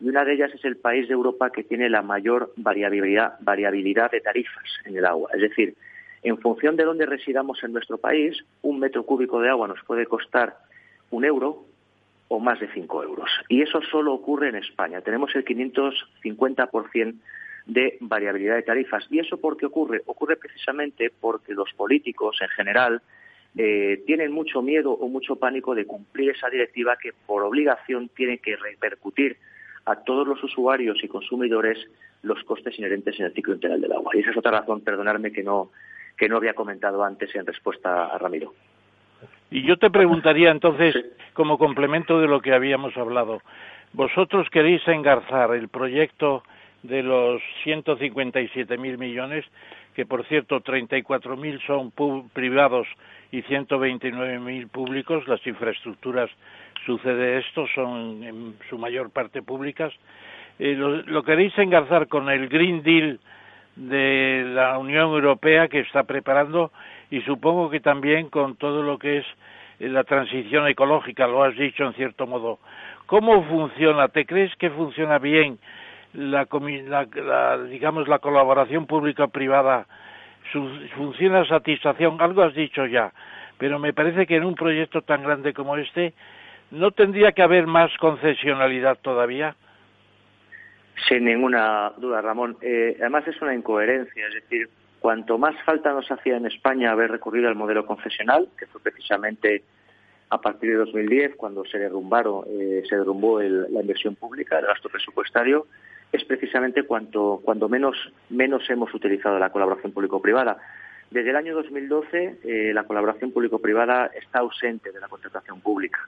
y 0.00 0.08
una 0.08 0.24
de 0.24 0.34
ellas 0.34 0.52
es 0.54 0.64
el 0.64 0.76
país 0.76 1.08
de 1.08 1.14
Europa 1.14 1.50
que 1.50 1.64
tiene 1.64 1.88
la 1.88 2.02
mayor 2.02 2.52
variabilidad, 2.56 3.34
variabilidad 3.40 4.10
de 4.10 4.20
tarifas 4.20 4.64
en 4.84 4.96
el 4.96 5.04
agua. 5.04 5.30
Es 5.34 5.40
decir, 5.40 5.74
en 6.22 6.38
función 6.38 6.76
de 6.76 6.84
dónde 6.84 7.06
residamos 7.06 7.62
en 7.64 7.72
nuestro 7.72 7.98
país, 7.98 8.36
un 8.62 8.80
metro 8.80 9.04
cúbico 9.04 9.40
de 9.40 9.50
agua 9.50 9.68
nos 9.68 9.82
puede 9.84 10.06
costar 10.06 10.56
un 11.14 11.24
euro 11.24 11.64
o 12.28 12.40
más 12.40 12.58
de 12.60 12.68
5 12.72 13.02
euros. 13.02 13.30
Y 13.48 13.62
eso 13.62 13.80
solo 13.82 14.12
ocurre 14.12 14.48
en 14.48 14.56
España. 14.56 15.00
Tenemos 15.00 15.34
el 15.34 15.44
550% 15.44 17.14
de 17.66 17.96
variabilidad 18.00 18.56
de 18.56 18.62
tarifas. 18.62 19.06
¿Y 19.10 19.20
eso 19.20 19.38
por 19.38 19.56
qué 19.56 19.66
ocurre? 19.66 20.02
Ocurre 20.06 20.36
precisamente 20.36 21.10
porque 21.20 21.54
los 21.54 21.72
políticos 21.74 22.36
en 22.40 22.48
general 22.48 23.02
eh, 23.56 24.02
tienen 24.06 24.32
mucho 24.32 24.62
miedo 24.62 24.92
o 24.92 25.08
mucho 25.08 25.36
pánico 25.36 25.74
de 25.74 25.86
cumplir 25.86 26.30
esa 26.30 26.50
directiva 26.50 26.96
que 27.00 27.12
por 27.26 27.42
obligación 27.42 28.08
tiene 28.08 28.38
que 28.38 28.56
repercutir 28.56 29.36
a 29.86 29.96
todos 29.96 30.26
los 30.26 30.42
usuarios 30.42 31.02
y 31.02 31.08
consumidores 31.08 31.78
los 32.22 32.42
costes 32.44 32.78
inherentes 32.78 33.18
en 33.20 33.26
el 33.26 33.34
ciclo 33.34 33.54
integral 33.54 33.80
del 33.80 33.92
agua. 33.92 34.12
Y 34.14 34.20
esa 34.20 34.30
es 34.30 34.36
otra 34.36 34.50
razón, 34.50 34.80
perdonarme, 34.80 35.30
que 35.30 35.42
no, 35.42 35.70
que 36.16 36.28
no 36.28 36.38
había 36.38 36.54
comentado 36.54 37.04
antes 37.04 37.34
en 37.34 37.46
respuesta 37.46 38.06
a 38.06 38.18
Ramiro. 38.18 38.54
Y 39.50 39.62
yo 39.62 39.76
te 39.76 39.90
preguntaría 39.90 40.50
entonces, 40.50 40.94
como 41.32 41.58
complemento 41.58 42.20
de 42.20 42.28
lo 42.28 42.40
que 42.40 42.52
habíamos 42.52 42.96
hablado, 42.96 43.42
¿vosotros 43.92 44.48
queréis 44.50 44.86
engarzar 44.88 45.54
el 45.54 45.68
proyecto 45.68 46.42
de 46.84 47.02
los 47.02 47.42
157.000 47.64 48.98
millones, 48.98 49.44
que 49.94 50.04
por 50.06 50.24
cierto 50.26 50.60
34.000 50.60 51.66
son 51.66 51.92
privados 52.30 52.86
y 53.32 53.42
129.000 53.42 54.68
públicos, 54.68 55.26
las 55.26 55.44
infraestructuras 55.46 56.30
sucede 56.84 57.38
esto, 57.38 57.66
son 57.74 58.22
en 58.22 58.54
su 58.68 58.78
mayor 58.78 59.10
parte 59.10 59.42
públicas. 59.42 59.92
Eh, 60.58 60.74
lo, 60.74 61.22
queréis 61.24 61.56
engarzar 61.58 62.06
con 62.06 62.28
el 62.28 62.48
Green 62.48 62.82
Deal 62.82 63.18
de 63.76 64.44
la 64.46 64.78
Unión 64.78 65.10
Europea 65.10 65.68
que 65.68 65.80
está 65.80 66.04
preparando 66.04 66.70
y 67.14 67.20
supongo 67.22 67.70
que 67.70 67.78
también 67.78 68.28
con 68.28 68.56
todo 68.56 68.82
lo 68.82 68.98
que 68.98 69.18
es 69.18 69.26
eh, 69.78 69.88
la 69.88 70.02
transición 70.02 70.66
ecológica, 70.66 71.28
lo 71.28 71.44
has 71.44 71.56
dicho 71.56 71.84
en 71.84 71.92
cierto 71.94 72.26
modo. 72.26 72.58
¿Cómo 73.06 73.44
funciona? 73.44 74.08
¿Te 74.08 74.26
crees 74.26 74.52
que 74.56 74.68
funciona 74.70 75.20
bien 75.20 75.60
la, 76.12 76.46
digamos 77.70 78.08
la 78.08 78.18
colaboración 78.18 78.86
pública 78.86 79.28
privada 79.28 79.86
funciona 80.96 81.44
satisfacción 81.44 82.20
algo 82.20 82.42
has 82.42 82.54
dicho 82.54 82.86
ya 82.86 83.12
pero 83.58 83.80
me 83.80 83.92
parece 83.92 84.24
que 84.24 84.36
en 84.36 84.44
un 84.44 84.54
proyecto 84.54 85.02
tan 85.02 85.24
grande 85.24 85.52
como 85.52 85.76
este 85.76 86.14
no 86.70 86.92
tendría 86.92 87.32
que 87.32 87.42
haber 87.42 87.66
más 87.66 87.90
concesionalidad 87.98 88.98
todavía 89.02 89.56
sin 91.08 91.24
ninguna 91.24 91.90
duda 91.96 92.20
Ramón 92.20 92.56
eh, 92.60 92.96
además 93.00 93.26
es 93.26 93.42
una 93.42 93.52
incoherencia 93.52 94.28
es 94.28 94.34
decir 94.34 94.68
cuanto 95.04 95.36
más 95.36 95.54
falta 95.66 95.92
nos 95.92 96.10
hacía 96.10 96.38
en 96.38 96.46
España 96.46 96.90
haber 96.90 97.10
recurrido 97.10 97.48
al 97.48 97.56
modelo 97.56 97.84
concesional 97.84 98.48
que 98.58 98.64
fue 98.64 98.80
precisamente 98.80 99.62
a 100.30 100.40
partir 100.40 100.70
de 100.70 100.76
2010, 100.76 101.36
cuando 101.36 101.62
se 101.66 101.78
derrumbaron, 101.78 102.46
eh, 102.48 102.82
se 102.88 102.96
derrumbó 102.96 103.38
la 103.42 103.82
inversión 103.82 104.14
pública, 104.14 104.58
el 104.58 104.64
gasto 104.64 104.88
presupuestario, 104.88 105.66
es 106.10 106.24
precisamente 106.24 106.84
cuanto, 106.84 107.42
cuando 107.44 107.68
menos, 107.68 107.98
hemos 108.70 108.94
utilizado 108.94 109.38
la 109.38 109.50
colaboración 109.50 109.92
público-privada. 109.92 110.56
Desde 111.10 111.28
el 111.28 111.36
año 111.36 111.54
2012, 111.54 112.38
eh, 112.42 112.72
la 112.72 112.84
colaboración 112.84 113.30
público-privada 113.30 114.06
está 114.06 114.38
ausente 114.38 114.90
de 114.90 115.00
la 115.00 115.08
contratación 115.08 115.60
pública. 115.60 115.98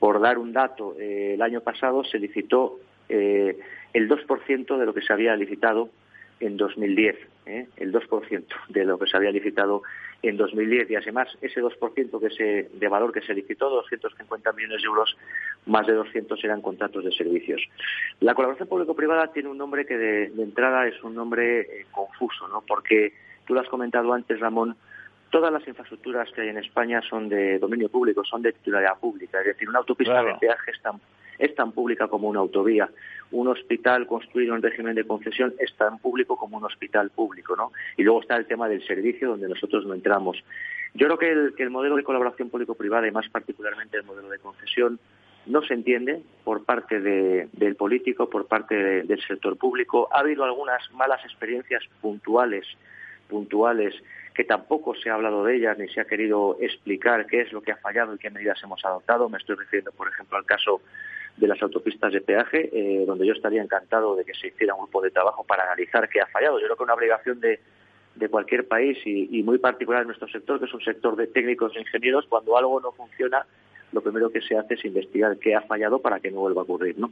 Por 0.00 0.20
dar 0.20 0.38
un 0.38 0.52
dato, 0.52 0.96
eh, 0.98 1.34
el 1.34 1.42
año 1.42 1.60
pasado 1.60 2.02
se 2.02 2.18
licitó 2.18 2.80
el 3.08 4.08
2% 4.08 4.78
de 4.78 4.86
lo 4.86 4.94
que 4.94 5.02
se 5.02 5.12
había 5.12 5.36
licitado 5.36 5.90
en 6.42 6.56
2010, 6.56 7.16
el 7.46 7.92
2% 7.92 8.44
de 8.68 8.84
lo 8.84 8.98
que 8.98 9.06
se 9.06 9.16
había 9.16 9.30
licitado 9.30 9.82
en 10.22 10.36
2010 10.36 10.90
y 10.90 10.96
además 10.96 11.28
ese 11.40 11.62
2% 11.62 12.20
que 12.20 12.30
se, 12.30 12.68
de 12.76 12.88
valor 12.88 13.12
que 13.12 13.22
se 13.22 13.34
licitó, 13.34 13.70
250 13.70 14.52
millones 14.52 14.82
de 14.82 14.86
euros, 14.86 15.16
más 15.66 15.86
de 15.86 15.94
200 15.94 16.42
eran 16.44 16.60
contratos 16.60 17.04
de 17.04 17.12
servicios. 17.12 17.62
La 18.20 18.34
colaboración 18.34 18.68
público-privada 18.68 19.32
tiene 19.32 19.48
un 19.48 19.58
nombre 19.58 19.86
que 19.86 19.96
de, 19.96 20.24
entrada 20.42 20.86
es 20.86 21.02
un 21.02 21.14
nombre 21.14 21.60
eh, 21.60 21.86
confuso, 21.90 22.48
¿no? 22.48 22.62
porque 22.66 23.12
tú 23.46 23.54
lo 23.54 23.60
has 23.60 23.68
comentado 23.68 24.12
antes, 24.12 24.40
Ramón, 24.40 24.76
todas 25.30 25.52
las 25.52 25.66
infraestructuras 25.66 26.30
que 26.32 26.42
hay 26.42 26.48
en 26.48 26.58
España 26.58 27.00
son 27.08 27.28
de 27.28 27.58
dominio 27.58 27.88
público, 27.88 28.24
son 28.24 28.42
de 28.42 28.52
titularidad 28.52 28.98
pública, 28.98 29.40
es 29.40 29.46
decir, 29.46 29.68
una 29.68 29.78
autopista 29.78 30.22
de 30.22 30.34
peaje 30.34 30.72
está 30.72 30.92
es 31.42 31.54
tan 31.56 31.72
pública 31.72 32.06
como 32.06 32.28
una 32.28 32.38
autovía. 32.38 32.88
Un 33.32 33.48
hospital 33.48 34.06
construido 34.06 34.54
en 34.54 34.62
régimen 34.62 34.94
de 34.94 35.04
concesión 35.04 35.52
es 35.58 35.74
tan 35.76 35.98
público 35.98 36.36
como 36.36 36.56
un 36.56 36.64
hospital 36.64 37.10
público, 37.10 37.56
¿no? 37.56 37.72
Y 37.96 38.04
luego 38.04 38.20
está 38.20 38.36
el 38.36 38.46
tema 38.46 38.68
del 38.68 38.86
servicio, 38.86 39.30
donde 39.30 39.48
nosotros 39.48 39.84
no 39.84 39.94
entramos. 39.94 40.36
Yo 40.94 41.06
creo 41.08 41.52
que 41.54 41.62
el, 41.62 41.70
modelo 41.70 41.96
de 41.96 42.04
colaboración 42.04 42.48
público-privada, 42.48 43.08
y 43.08 43.10
más 43.10 43.28
particularmente 43.28 43.96
el 43.96 44.04
modelo 44.04 44.28
de 44.28 44.38
concesión, 44.38 45.00
no 45.46 45.62
se 45.62 45.74
entiende 45.74 46.22
por 46.44 46.64
parte 46.64 47.00
del 47.00 47.74
político, 47.74 48.30
por 48.30 48.46
parte 48.46 49.02
del 49.02 49.20
sector 49.26 49.56
público. 49.56 50.08
Ha 50.12 50.20
habido 50.20 50.44
algunas 50.44 50.88
malas 50.92 51.24
experiencias 51.24 51.82
puntuales, 52.00 52.66
puntuales, 53.28 53.94
que 54.34 54.44
tampoco 54.44 54.94
se 54.94 55.10
ha 55.10 55.14
hablado 55.14 55.44
de 55.44 55.56
ellas 55.56 55.76
ni 55.76 55.88
se 55.88 56.00
ha 56.00 56.04
querido 56.04 56.56
explicar 56.60 57.26
qué 57.26 57.40
es 57.40 57.52
lo 57.52 57.62
que 57.62 57.72
ha 57.72 57.76
fallado 57.76 58.14
y 58.14 58.18
qué 58.18 58.30
medidas 58.30 58.62
hemos 58.62 58.84
adoptado. 58.84 59.28
Me 59.28 59.38
estoy 59.38 59.56
refiriendo, 59.56 59.90
por 59.90 60.08
ejemplo, 60.08 60.38
al 60.38 60.44
caso 60.44 60.80
de 61.36 61.46
las 61.46 61.62
autopistas 61.62 62.12
de 62.12 62.20
peaje, 62.20 62.70
eh, 62.72 63.04
donde 63.06 63.26
yo 63.26 63.32
estaría 63.32 63.62
encantado 63.62 64.16
de 64.16 64.24
que 64.24 64.34
se 64.34 64.48
hiciera 64.48 64.74
un 64.74 64.82
grupo 64.82 65.02
de 65.02 65.10
trabajo 65.10 65.44
para 65.44 65.64
analizar 65.64 66.08
qué 66.08 66.20
ha 66.20 66.26
fallado. 66.26 66.58
Yo 66.58 66.66
creo 66.66 66.76
que 66.76 66.82
una 66.84 66.94
obligación 66.94 67.40
de, 67.40 67.60
de 68.14 68.28
cualquier 68.28 68.68
país 68.68 68.98
y, 69.04 69.42
muy 69.42 69.58
particular 69.58 70.02
en 70.02 70.08
nuestro 70.08 70.28
sector, 70.28 70.58
que 70.58 70.66
es 70.66 70.74
un 70.74 70.82
sector 70.82 71.16
de 71.16 71.26
técnicos 71.26 71.74
e 71.74 71.80
ingenieros, 71.80 72.26
cuando 72.28 72.56
algo 72.56 72.80
no 72.80 72.92
funciona, 72.92 73.46
lo 73.92 74.00
primero 74.00 74.30
que 74.30 74.40
se 74.40 74.56
hace 74.56 74.74
es 74.74 74.84
investigar 74.84 75.38
qué 75.38 75.54
ha 75.54 75.62
fallado 75.62 76.00
para 76.00 76.20
que 76.20 76.30
no 76.30 76.40
vuelva 76.40 76.62
a 76.62 76.64
ocurrir. 76.64 76.98
¿no? 76.98 77.10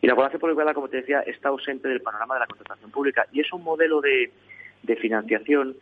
Y 0.00 0.06
la 0.06 0.14
población 0.14 0.40
pública, 0.40 0.74
como 0.74 0.88
te 0.88 0.98
decía, 0.98 1.20
está 1.20 1.48
ausente 1.48 1.88
del 1.88 2.02
panorama 2.02 2.34
de 2.34 2.40
la 2.40 2.46
contratación 2.46 2.90
pública 2.90 3.26
y 3.32 3.40
es 3.40 3.52
un 3.52 3.62
modelo 3.62 4.00
de, 4.00 4.30
de 4.82 4.96
financiación 4.96 5.76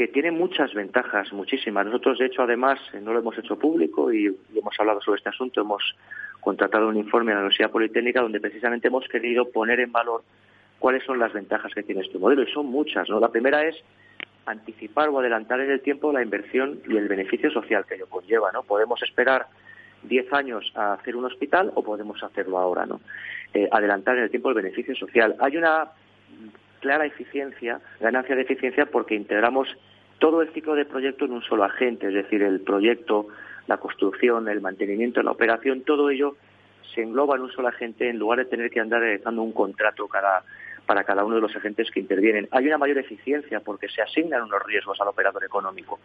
que 0.00 0.08
tiene 0.08 0.30
muchas 0.30 0.72
ventajas, 0.72 1.30
muchísimas. 1.30 1.84
Nosotros, 1.84 2.18
de 2.18 2.24
hecho, 2.24 2.40
además, 2.40 2.80
no 3.02 3.12
lo 3.12 3.18
hemos 3.18 3.36
hecho 3.36 3.58
público 3.58 4.10
y 4.10 4.34
hemos 4.56 4.74
hablado 4.80 5.02
sobre 5.02 5.18
este 5.18 5.28
asunto, 5.28 5.60
hemos 5.60 5.94
contratado 6.40 6.88
un 6.88 6.96
informe 6.96 7.32
a 7.32 7.34
la 7.34 7.40
Universidad 7.42 7.70
Politécnica 7.70 8.22
donde 8.22 8.40
precisamente 8.40 8.88
hemos 8.88 9.06
querido 9.08 9.50
poner 9.50 9.78
en 9.78 9.92
valor 9.92 10.22
cuáles 10.78 11.04
son 11.04 11.18
las 11.18 11.34
ventajas 11.34 11.74
que 11.74 11.82
tiene 11.82 12.00
este 12.00 12.16
modelo. 12.16 12.42
Y 12.42 12.50
son 12.50 12.64
muchas. 12.64 13.10
¿no? 13.10 13.20
La 13.20 13.28
primera 13.28 13.62
es 13.68 13.76
anticipar 14.46 15.10
o 15.10 15.20
adelantar 15.20 15.60
en 15.60 15.70
el 15.70 15.82
tiempo 15.82 16.10
la 16.14 16.22
inversión 16.22 16.80
y 16.88 16.96
el 16.96 17.06
beneficio 17.06 17.50
social 17.50 17.84
que 17.84 17.96
ello 17.96 18.06
conlleva. 18.08 18.50
¿no? 18.52 18.62
Podemos 18.62 19.02
esperar 19.02 19.48
10 20.04 20.32
años 20.32 20.72
a 20.76 20.94
hacer 20.94 21.14
un 21.14 21.26
hospital 21.26 21.72
o 21.74 21.84
podemos 21.84 22.22
hacerlo 22.22 22.56
ahora. 22.56 22.86
¿no? 22.86 23.02
Eh, 23.52 23.68
adelantar 23.70 24.16
en 24.16 24.22
el 24.22 24.30
tiempo 24.30 24.48
el 24.48 24.54
beneficio 24.54 24.96
social. 24.96 25.36
Hay 25.40 25.58
una 25.58 25.90
clara 26.80 27.04
eficiencia, 27.04 27.82
ganancia 28.00 28.34
de 28.34 28.42
eficiencia, 28.42 28.86
porque 28.86 29.14
integramos 29.14 29.68
todo 30.20 30.42
el 30.42 30.52
ciclo 30.52 30.74
de 30.74 30.84
proyecto 30.84 31.24
en 31.24 31.32
un 31.32 31.42
solo 31.42 31.64
agente, 31.64 32.06
es 32.06 32.14
decir, 32.14 32.42
el 32.42 32.60
proyecto, 32.60 33.26
la 33.66 33.78
construcción, 33.78 34.48
el 34.48 34.60
mantenimiento, 34.60 35.22
la 35.22 35.32
operación, 35.32 35.82
todo 35.82 36.10
ello 36.10 36.36
se 36.94 37.02
engloba 37.02 37.36
en 37.36 37.42
un 37.42 37.50
solo 37.50 37.68
agente 37.68 38.08
en 38.08 38.18
lugar 38.18 38.38
de 38.40 38.44
tener 38.44 38.70
que 38.70 38.80
andar 38.80 39.00
realizando 39.00 39.42
un 39.42 39.52
contrato 39.52 40.06
para 40.86 41.04
cada 41.04 41.24
uno 41.24 41.36
de 41.36 41.40
los 41.40 41.56
agentes 41.56 41.90
que 41.90 42.00
intervienen. 42.00 42.48
Hay 42.50 42.66
una 42.66 42.78
mayor 42.78 42.98
eficiencia 42.98 43.60
porque 43.60 43.88
se 43.88 44.02
asignan 44.02 44.42
unos 44.42 44.62
riesgos 44.66 45.00
al 45.00 45.08
operador 45.08 45.42
económico. 45.44 46.00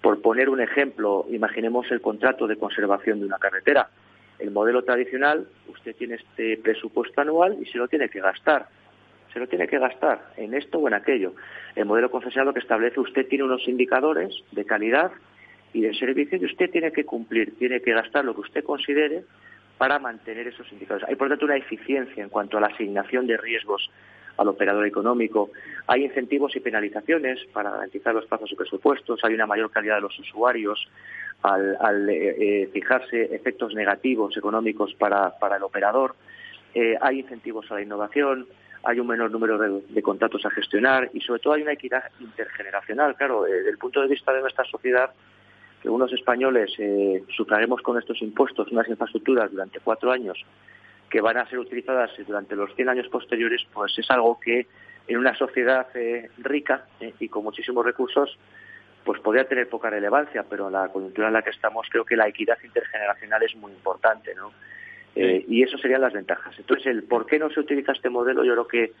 Por 0.00 0.22
poner 0.22 0.48
un 0.48 0.60
ejemplo, 0.60 1.26
imaginemos 1.30 1.90
el 1.90 2.00
contrato 2.00 2.46
de 2.46 2.56
conservación 2.56 3.20
de 3.20 3.26
una 3.26 3.38
carretera. 3.38 3.90
El 4.38 4.52
modelo 4.52 4.82
tradicional, 4.82 5.46
usted 5.68 5.94
tiene 5.96 6.14
este 6.14 6.56
presupuesto 6.56 7.20
anual 7.20 7.58
y 7.60 7.66
se 7.66 7.78
lo 7.78 7.88
tiene 7.88 8.08
que 8.08 8.20
gastar 8.20 8.68
se 9.32 9.38
lo 9.38 9.46
tiene 9.46 9.66
que 9.66 9.78
gastar 9.78 10.32
en 10.36 10.54
esto 10.54 10.78
o 10.78 10.88
en 10.88 10.94
aquello. 10.94 11.34
El 11.76 11.86
modelo 11.86 12.10
concesional 12.10 12.46
lo 12.46 12.54
que 12.54 12.60
establece 12.60 13.00
usted 13.00 13.26
tiene 13.28 13.44
unos 13.44 13.66
indicadores 13.68 14.34
de 14.52 14.64
calidad 14.64 15.12
y 15.72 15.82
de 15.82 15.94
servicio 15.94 16.38
y 16.38 16.44
usted 16.44 16.70
tiene 16.70 16.92
que 16.92 17.04
cumplir, 17.04 17.56
tiene 17.58 17.80
que 17.80 17.92
gastar 17.92 18.24
lo 18.24 18.34
que 18.34 18.40
usted 18.40 18.64
considere 18.64 19.24
para 19.76 19.98
mantener 19.98 20.48
esos 20.48 20.70
indicadores. 20.72 21.08
Hay, 21.08 21.14
por 21.14 21.28
tanto, 21.28 21.44
una 21.44 21.56
eficiencia 21.56 22.22
en 22.22 22.30
cuanto 22.30 22.58
a 22.58 22.60
la 22.60 22.66
asignación 22.68 23.26
de 23.26 23.36
riesgos 23.36 23.90
al 24.38 24.48
operador 24.48 24.86
económico. 24.86 25.50
Hay 25.86 26.04
incentivos 26.04 26.54
y 26.56 26.60
penalizaciones 26.60 27.38
para 27.52 27.70
garantizar 27.70 28.14
los 28.14 28.26
plazos 28.26 28.50
y 28.50 28.56
presupuestos. 28.56 29.20
Hay 29.24 29.34
una 29.34 29.46
mayor 29.46 29.70
calidad 29.70 29.96
de 29.96 30.02
los 30.02 30.18
usuarios 30.18 30.88
al, 31.42 32.08
eh, 32.08 32.62
eh, 32.62 32.70
fijarse 32.72 33.34
efectos 33.34 33.74
negativos 33.74 34.36
económicos 34.36 34.94
para, 34.94 35.34
el 35.56 35.62
operador. 35.62 36.14
Eh, 36.74 36.96
hay 37.00 37.20
incentivos 37.20 37.70
a 37.70 37.74
la 37.74 37.82
innovación 37.82 38.46
hay 38.84 39.00
un 39.00 39.06
menor 39.06 39.30
número 39.30 39.58
de, 39.58 40.02
contratos 40.02 40.44
a 40.46 40.50
gestionar 40.50 41.10
y 41.12 41.20
sobre 41.20 41.40
todo 41.40 41.54
hay 41.54 41.62
una 41.62 41.72
equidad 41.72 42.04
intergeneracional. 42.20 43.16
Claro, 43.16 43.46
eh, 43.46 43.52
desde 43.52 43.70
el 43.70 43.78
punto 43.78 44.00
de 44.00 44.08
vista 44.08 44.32
de 44.32 44.40
nuestra 44.40 44.64
sociedad, 44.64 45.10
que 45.82 45.88
unos 45.88 46.12
españoles 46.12 46.72
eh, 46.78 47.22
sufragemos 47.36 47.82
con 47.82 47.98
estos 47.98 48.20
impuestos 48.22 48.68
unas 48.70 48.88
infraestructuras 48.88 49.50
durante 49.50 49.80
cuatro 49.80 50.10
años 50.10 50.44
que 51.08 51.20
van 51.20 51.38
a 51.38 51.46
ser 51.48 51.58
utilizadas 51.58 52.10
durante 52.26 52.54
los 52.54 52.74
100 52.74 52.88
años 52.90 53.08
posteriores, 53.08 53.66
pues 53.72 53.98
es 53.98 54.10
algo 54.10 54.38
que 54.38 54.66
en 55.06 55.16
una 55.16 55.34
sociedad 55.34 55.86
eh, 55.94 56.30
rica 56.38 56.84
eh, 57.00 57.14
y 57.18 57.28
con 57.28 57.44
muchísimos 57.44 57.84
recursos, 57.84 58.38
pues 59.04 59.20
podría 59.20 59.48
tener 59.48 59.68
poca 59.68 59.88
relevancia, 59.88 60.44
pero 60.48 60.66
en 60.66 60.74
la 60.74 60.88
coyuntura 60.88 61.28
en 61.28 61.34
la 61.34 61.42
que 61.42 61.50
estamos 61.50 61.86
creo 61.90 62.04
que 62.04 62.16
la 62.16 62.28
equidad 62.28 62.58
intergeneracional 62.62 63.42
es 63.42 63.56
muy 63.56 63.72
importante, 63.72 64.34
¿no? 64.34 64.52
Eh, 65.14 65.44
y 65.48 65.62
eso 65.62 65.78
serían 65.78 66.00
las 66.00 66.12
ventajas. 66.12 66.54
Entonces, 66.58 66.86
el 66.86 67.02
por 67.04 67.26
qué 67.26 67.38
no 67.38 67.50
se 67.50 67.60
utiliza 67.60 67.92
este 67.92 68.08
modelo, 68.08 68.44
yo 68.44 68.52
creo 68.52 68.68
que 68.68 68.92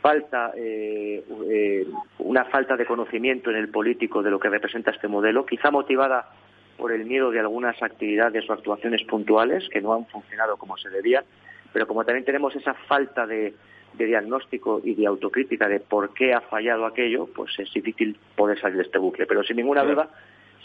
falta 0.00 0.52
eh, 0.56 1.24
eh, 1.50 1.86
una 2.18 2.44
falta 2.44 2.76
de 2.76 2.86
conocimiento 2.86 3.50
en 3.50 3.56
el 3.56 3.68
político 3.68 4.22
de 4.22 4.30
lo 4.30 4.38
que 4.38 4.48
representa 4.48 4.92
este 4.92 5.08
modelo, 5.08 5.44
quizá 5.44 5.70
motivada 5.70 6.30
por 6.76 6.92
el 6.92 7.04
miedo 7.06 7.30
de 7.30 7.40
algunas 7.40 7.82
actividades 7.82 8.48
o 8.48 8.52
actuaciones 8.52 9.02
puntuales 9.04 9.68
que 9.70 9.80
no 9.80 9.94
han 9.94 10.06
funcionado 10.06 10.56
como 10.58 10.76
se 10.76 10.90
debían, 10.90 11.24
pero 11.72 11.86
como 11.86 12.04
también 12.04 12.24
tenemos 12.24 12.54
esa 12.54 12.74
falta 12.74 13.26
de, 13.26 13.54
diagnóstico 13.94 14.80
y 14.84 14.94
de 14.94 15.06
autocrítica 15.06 15.68
de 15.68 15.80
por 15.80 16.12
qué 16.12 16.34
ha 16.34 16.42
fallado 16.42 16.86
aquello, 16.86 17.26
pues 17.34 17.58
es 17.58 17.72
difícil 17.72 18.16
poder 18.36 18.60
salir 18.60 18.76
de 18.76 18.82
este 18.82 18.98
bucle. 18.98 19.26
Pero 19.26 19.42
sin 19.42 19.56
ninguna 19.56 19.82
duda, 19.82 20.10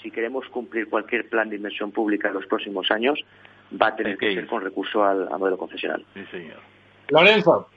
si 0.04 0.12
queremos 0.12 0.48
cumplir 0.50 0.90
cualquier 0.90 1.30
plan 1.30 1.50
de 1.50 1.56
inversión 1.56 1.92
pública 1.92 2.28
en 2.28 2.34
los 2.34 2.46
próximos 2.46 2.92
años, 2.92 3.20
va 3.80 3.88
a 3.88 3.96
tener 3.96 4.18
que, 4.18 4.34
ser 4.34 4.48
con 4.48 4.62
recurso 4.62 5.04
al, 5.04 5.30
modelo 5.30 5.58
concesional. 5.58 6.06
Sí, 6.14 6.26
señor. 6.32 6.60
Lorenzo. 7.10 7.70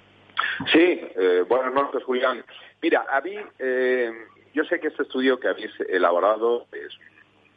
Sí, 0.72 1.00
eh, 1.16 1.44
buenas 1.48 1.72
noches, 1.72 2.02
Julián. 2.04 2.44
Mira, 2.82 3.06
a 3.10 3.20
mí, 3.20 3.36
eh, 3.58 4.12
yo 4.52 4.64
sé 4.64 4.80
que 4.80 4.88
este 4.88 5.02
estudio 5.02 5.38
que 5.38 5.48
habéis 5.48 5.72
elaborado 5.88 6.66
es 6.72 6.96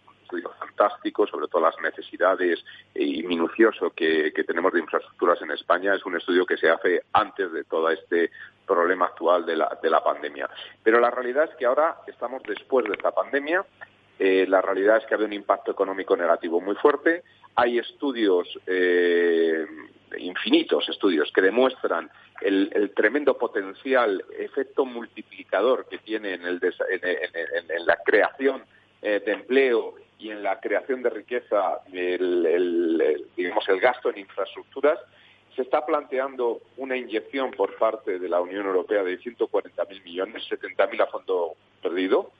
un 0.07 0.15
estudio 0.23 0.51
fantástico 0.59 1.25
sobre 1.27 1.47
todas 1.47 1.75
las 1.75 1.83
necesidades 1.83 2.63
y 2.93 3.23
minucioso 3.23 3.91
que, 3.91 4.31
tenemos 4.45 4.73
de 4.73 4.79
infraestructuras 4.79 5.41
en 5.41 5.51
España. 5.51 5.95
Es 5.95 6.05
un 6.05 6.15
estudio 6.15 6.45
que 6.45 6.57
se 6.57 6.69
hace 6.69 7.01
antes 7.13 7.51
de 7.51 7.63
todo 7.63 7.89
este 7.89 8.31
problema 8.65 9.05
actual 9.05 9.45
de 9.45 9.57
la, 9.57 9.77
de 9.81 9.89
la 9.89 10.03
pandemia. 10.03 10.49
Pero 10.83 10.99
la 10.99 11.09
realidad 11.09 11.45
es 11.45 11.55
que 11.55 11.65
ahora 11.65 11.97
estamos 12.07 12.41
después 12.43 12.85
de 12.85 12.93
esta 12.93 13.11
pandemia 13.11 13.65
eh, 14.19 14.45
la 14.47 14.61
realidad 14.61 14.97
es 14.97 15.05
que 15.05 15.13
ha 15.13 15.17
habido 15.17 15.27
un 15.27 15.33
impacto 15.33 15.71
económico 15.71 16.15
negativo 16.15 16.59
muy 16.59 16.75
fuerte. 16.75 17.23
Hay 17.59 17.79
estudios 17.79 18.47
eh, 18.67 19.65
infinitos 20.19 20.87
estudios 20.89 21.31
que 21.33 21.41
demuestran 21.41 22.07
el, 22.41 22.91
tremendo 22.95 23.35
potencial, 23.35 24.23
efecto 24.37 24.85
multiplicador 24.85 25.87
que 25.89 25.97
tiene 25.97 26.35
en, 26.35 26.45
el, 26.45 26.59
en, 26.61 27.85
la 27.87 27.97
creación 28.05 28.61
eh, 29.01 29.23
de 29.25 29.31
empleo 29.31 29.95
y 30.19 30.29
en 30.29 30.43
la 30.43 30.59
creación 30.59 31.01
de 31.01 31.09
riqueza, 31.09 31.79
el, 31.91 33.25
digamos, 33.35 33.67
el 33.69 33.79
gasto 33.79 34.11
en 34.11 34.19
infraestructuras, 34.19 34.99
se 35.55 35.63
está 35.63 35.83
planteando 35.83 36.61
una 36.77 36.95
inyección 36.95 37.49
por 37.49 37.75
parte 37.77 38.19
de 38.19 38.29
la 38.29 38.39
Unión 38.39 38.67
Europea 38.67 39.03
de 39.03 39.19
140.000 39.19 40.03
millones, 40.03 40.43
70.000 40.47 41.01
a 41.01 41.07
fondo 41.07 41.55
perdido. 41.81 42.31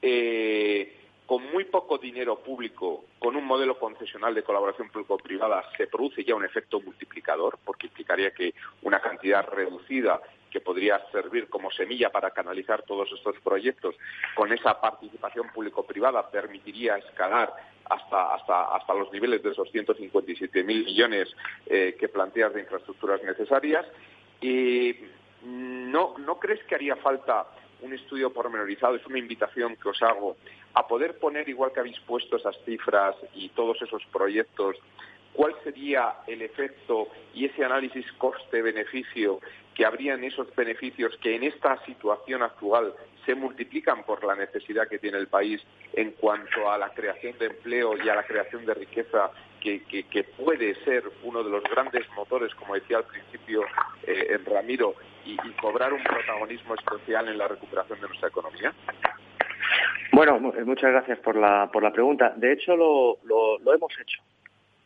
Eh, 0.00 0.99
con 1.30 1.48
muy 1.52 1.62
poco 1.62 1.96
dinero 1.96 2.40
público, 2.40 3.04
con 3.20 3.36
un 3.36 3.44
modelo 3.44 3.78
concesional 3.78 4.34
de 4.34 4.42
colaboración 4.42 4.90
público-privada, 4.90 5.62
se 5.76 5.86
produce 5.86 6.24
ya 6.24 6.34
un 6.34 6.44
efecto 6.44 6.80
multiplicador, 6.80 7.56
porque 7.64 7.86
implicaría 7.86 8.32
que 8.32 8.52
una 8.82 8.98
cantidad 8.98 9.46
reducida 9.48 10.20
que 10.50 10.60
podría 10.60 11.00
servir 11.12 11.48
como 11.48 11.70
semilla 11.70 12.10
para 12.10 12.32
canalizar 12.32 12.82
todos 12.82 13.08
estos 13.12 13.36
proyectos, 13.44 13.94
con 14.34 14.52
esa 14.52 14.80
participación 14.80 15.50
público-privada 15.54 16.28
permitiría 16.32 16.96
escalar 16.96 17.54
hasta, 17.84 18.34
hasta, 18.34 18.74
hasta 18.74 18.94
los 18.94 19.12
niveles 19.12 19.40
de 19.40 19.52
esos 19.52 19.72
157.000 19.72 20.64
millones 20.64 21.28
eh, 21.66 21.96
que 21.96 22.08
planteas 22.08 22.54
de 22.54 22.62
infraestructuras 22.62 23.22
necesarias. 23.22 23.86
Y 24.40 24.96
no, 25.44 26.16
¿No 26.18 26.40
crees 26.40 26.64
que 26.64 26.74
haría 26.74 26.96
falta 26.96 27.46
un 27.82 27.92
estudio 27.92 28.32
pormenorizado, 28.32 28.96
es 28.96 29.06
una 29.06 29.18
invitación 29.18 29.76
que 29.76 29.88
os 29.88 30.02
hago 30.02 30.36
a 30.74 30.86
poder 30.86 31.18
poner, 31.18 31.48
igual 31.48 31.72
que 31.72 31.80
habéis 31.80 31.98
puesto 32.00 32.36
esas 32.36 32.56
cifras 32.64 33.16
y 33.34 33.48
todos 33.50 33.80
esos 33.82 34.04
proyectos, 34.12 34.76
cuál 35.32 35.54
sería 35.64 36.16
el 36.26 36.42
efecto 36.42 37.08
y 37.34 37.46
ese 37.46 37.64
análisis 37.64 38.04
coste-beneficio 38.18 39.40
que 39.74 39.84
habrían 39.86 40.24
esos 40.24 40.54
beneficios 40.54 41.16
que 41.22 41.36
en 41.36 41.44
esta 41.44 41.82
situación 41.84 42.42
actual 42.42 42.94
se 43.24 43.34
multiplican 43.34 44.04
por 44.04 44.24
la 44.24 44.34
necesidad 44.34 44.88
que 44.88 44.98
tiene 44.98 45.18
el 45.18 45.28
país 45.28 45.62
en 45.92 46.12
cuanto 46.12 46.70
a 46.70 46.78
la 46.78 46.90
creación 46.90 47.38
de 47.38 47.46
empleo 47.46 47.96
y 47.96 48.08
a 48.08 48.14
la 48.14 48.24
creación 48.24 48.64
de 48.66 48.74
riqueza 48.74 49.30
que, 49.60 50.24
puede 50.36 50.74
ser 50.84 51.04
uno 51.22 51.42
de 51.42 51.50
los 51.50 51.62
grandes 51.64 52.08
motores, 52.16 52.54
como 52.54 52.74
decía 52.74 52.98
al 52.98 53.04
principio 53.04 53.62
eh, 54.02 54.38
Ramiro, 54.46 54.94
y, 55.26 55.36
cobrar 55.60 55.92
un 55.92 56.02
protagonismo 56.02 56.74
especial 56.74 57.28
en 57.28 57.36
la 57.36 57.46
recuperación 57.46 58.00
de 58.00 58.08
nuestra 58.08 58.28
economía? 58.28 58.72
Bueno, 60.12 60.38
muchas 60.38 60.90
gracias 60.90 61.18
por 61.20 61.36
la, 61.36 61.70
por 61.72 61.82
la 61.82 61.92
pregunta. 61.92 62.32
De 62.36 62.52
hecho, 62.52 62.76
lo, 62.76 63.18
lo, 63.24 63.74
hemos 63.74 63.92
hecho. 64.00 64.22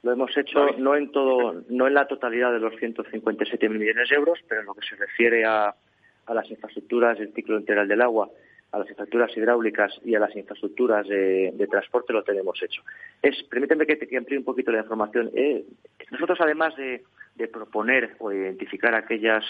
Lo 0.02 0.12
hemos 0.12 0.36
hecho 0.36 0.66
no 0.78 0.94
en 0.94 1.10
todo, 1.10 1.62
no 1.70 1.86
en 1.86 1.94
la 1.94 2.06
totalidad 2.06 2.52
de 2.52 2.60
los 2.60 2.74
157.000 2.74 3.70
millones 3.70 4.08
de 4.10 4.16
euros, 4.16 4.38
pero 4.48 4.60
en 4.60 4.66
lo 4.66 4.74
que 4.74 4.86
se 4.86 4.96
refiere 4.96 5.44
a, 5.44 5.74
a 6.26 6.34
las 6.34 6.50
infraestructuras 6.50 7.18
del 7.18 7.32
ciclo 7.32 7.58
integral 7.58 7.88
del 7.88 8.02
agua, 8.02 8.28
a 8.72 8.78
las 8.78 8.88
infraestructuras 8.90 9.36
hidráulicas 9.36 9.92
y 10.04 10.14
a 10.14 10.20
las 10.20 10.34
infraestructuras 10.36 11.06
de, 11.08 11.68
transporte 11.70 12.12
lo 12.12 12.22
tenemos 12.22 12.62
hecho. 12.62 12.82
Es, 13.22 13.42
permíteme 13.44 13.86
que 13.86 13.96
te 13.96 14.16
amplíe 14.16 14.38
un 14.38 14.44
poquito 14.44 14.72
la 14.72 14.80
información. 14.80 15.30
Eh, 15.34 15.64
nosotros, 16.10 16.38
además 16.40 16.76
de, 16.76 17.02
de 17.36 17.48
proponer 17.48 18.16
o 18.18 18.32
identificar 18.32 18.94
aquellas 18.94 19.44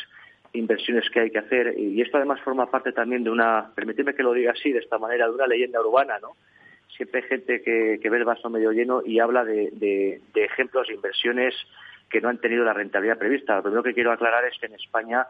inversiones 0.55 1.10
que 1.10 1.20
hay 1.20 1.31
que 1.31 1.39
hacer 1.39 1.78
y 1.78 2.01
esto 2.01 2.16
además 2.16 2.40
forma 2.40 2.70
parte 2.70 2.93
también 2.93 3.24
de 3.24 3.31
una, 3.31 3.72
permíteme 3.74 4.14
que 4.14 4.22
lo 4.22 4.32
diga 4.32 4.52
así, 4.52 4.72
de 4.72 4.78
esta 4.78 4.98
manera, 4.98 5.26
de 5.26 5.35
una 5.35 5.47
leyenda 5.47 5.81
urbana, 5.81 6.18
¿no? 6.20 6.36
Siempre 6.97 7.22
hay 7.22 7.28
gente 7.28 7.62
que, 7.62 8.09
ve 8.09 8.16
el 8.16 8.24
vaso 8.24 8.48
medio 8.48 8.70
lleno 8.70 9.02
y 9.05 9.18
habla 9.18 9.44
de, 9.44 9.70
de, 9.72 10.44
ejemplos 10.44 10.86
de 10.86 10.94
inversiones 10.94 11.55
que 12.09 12.20
no 12.20 12.28
han 12.28 12.39
tenido 12.39 12.64
la 12.64 12.72
rentabilidad 12.72 13.18
prevista. 13.18 13.56
Lo 13.56 13.62
primero 13.62 13.82
que 13.82 13.94
quiero 13.94 14.12
aclarar 14.12 14.44
es 14.44 14.56
que 14.60 14.66
en 14.66 14.74
España 14.74 15.26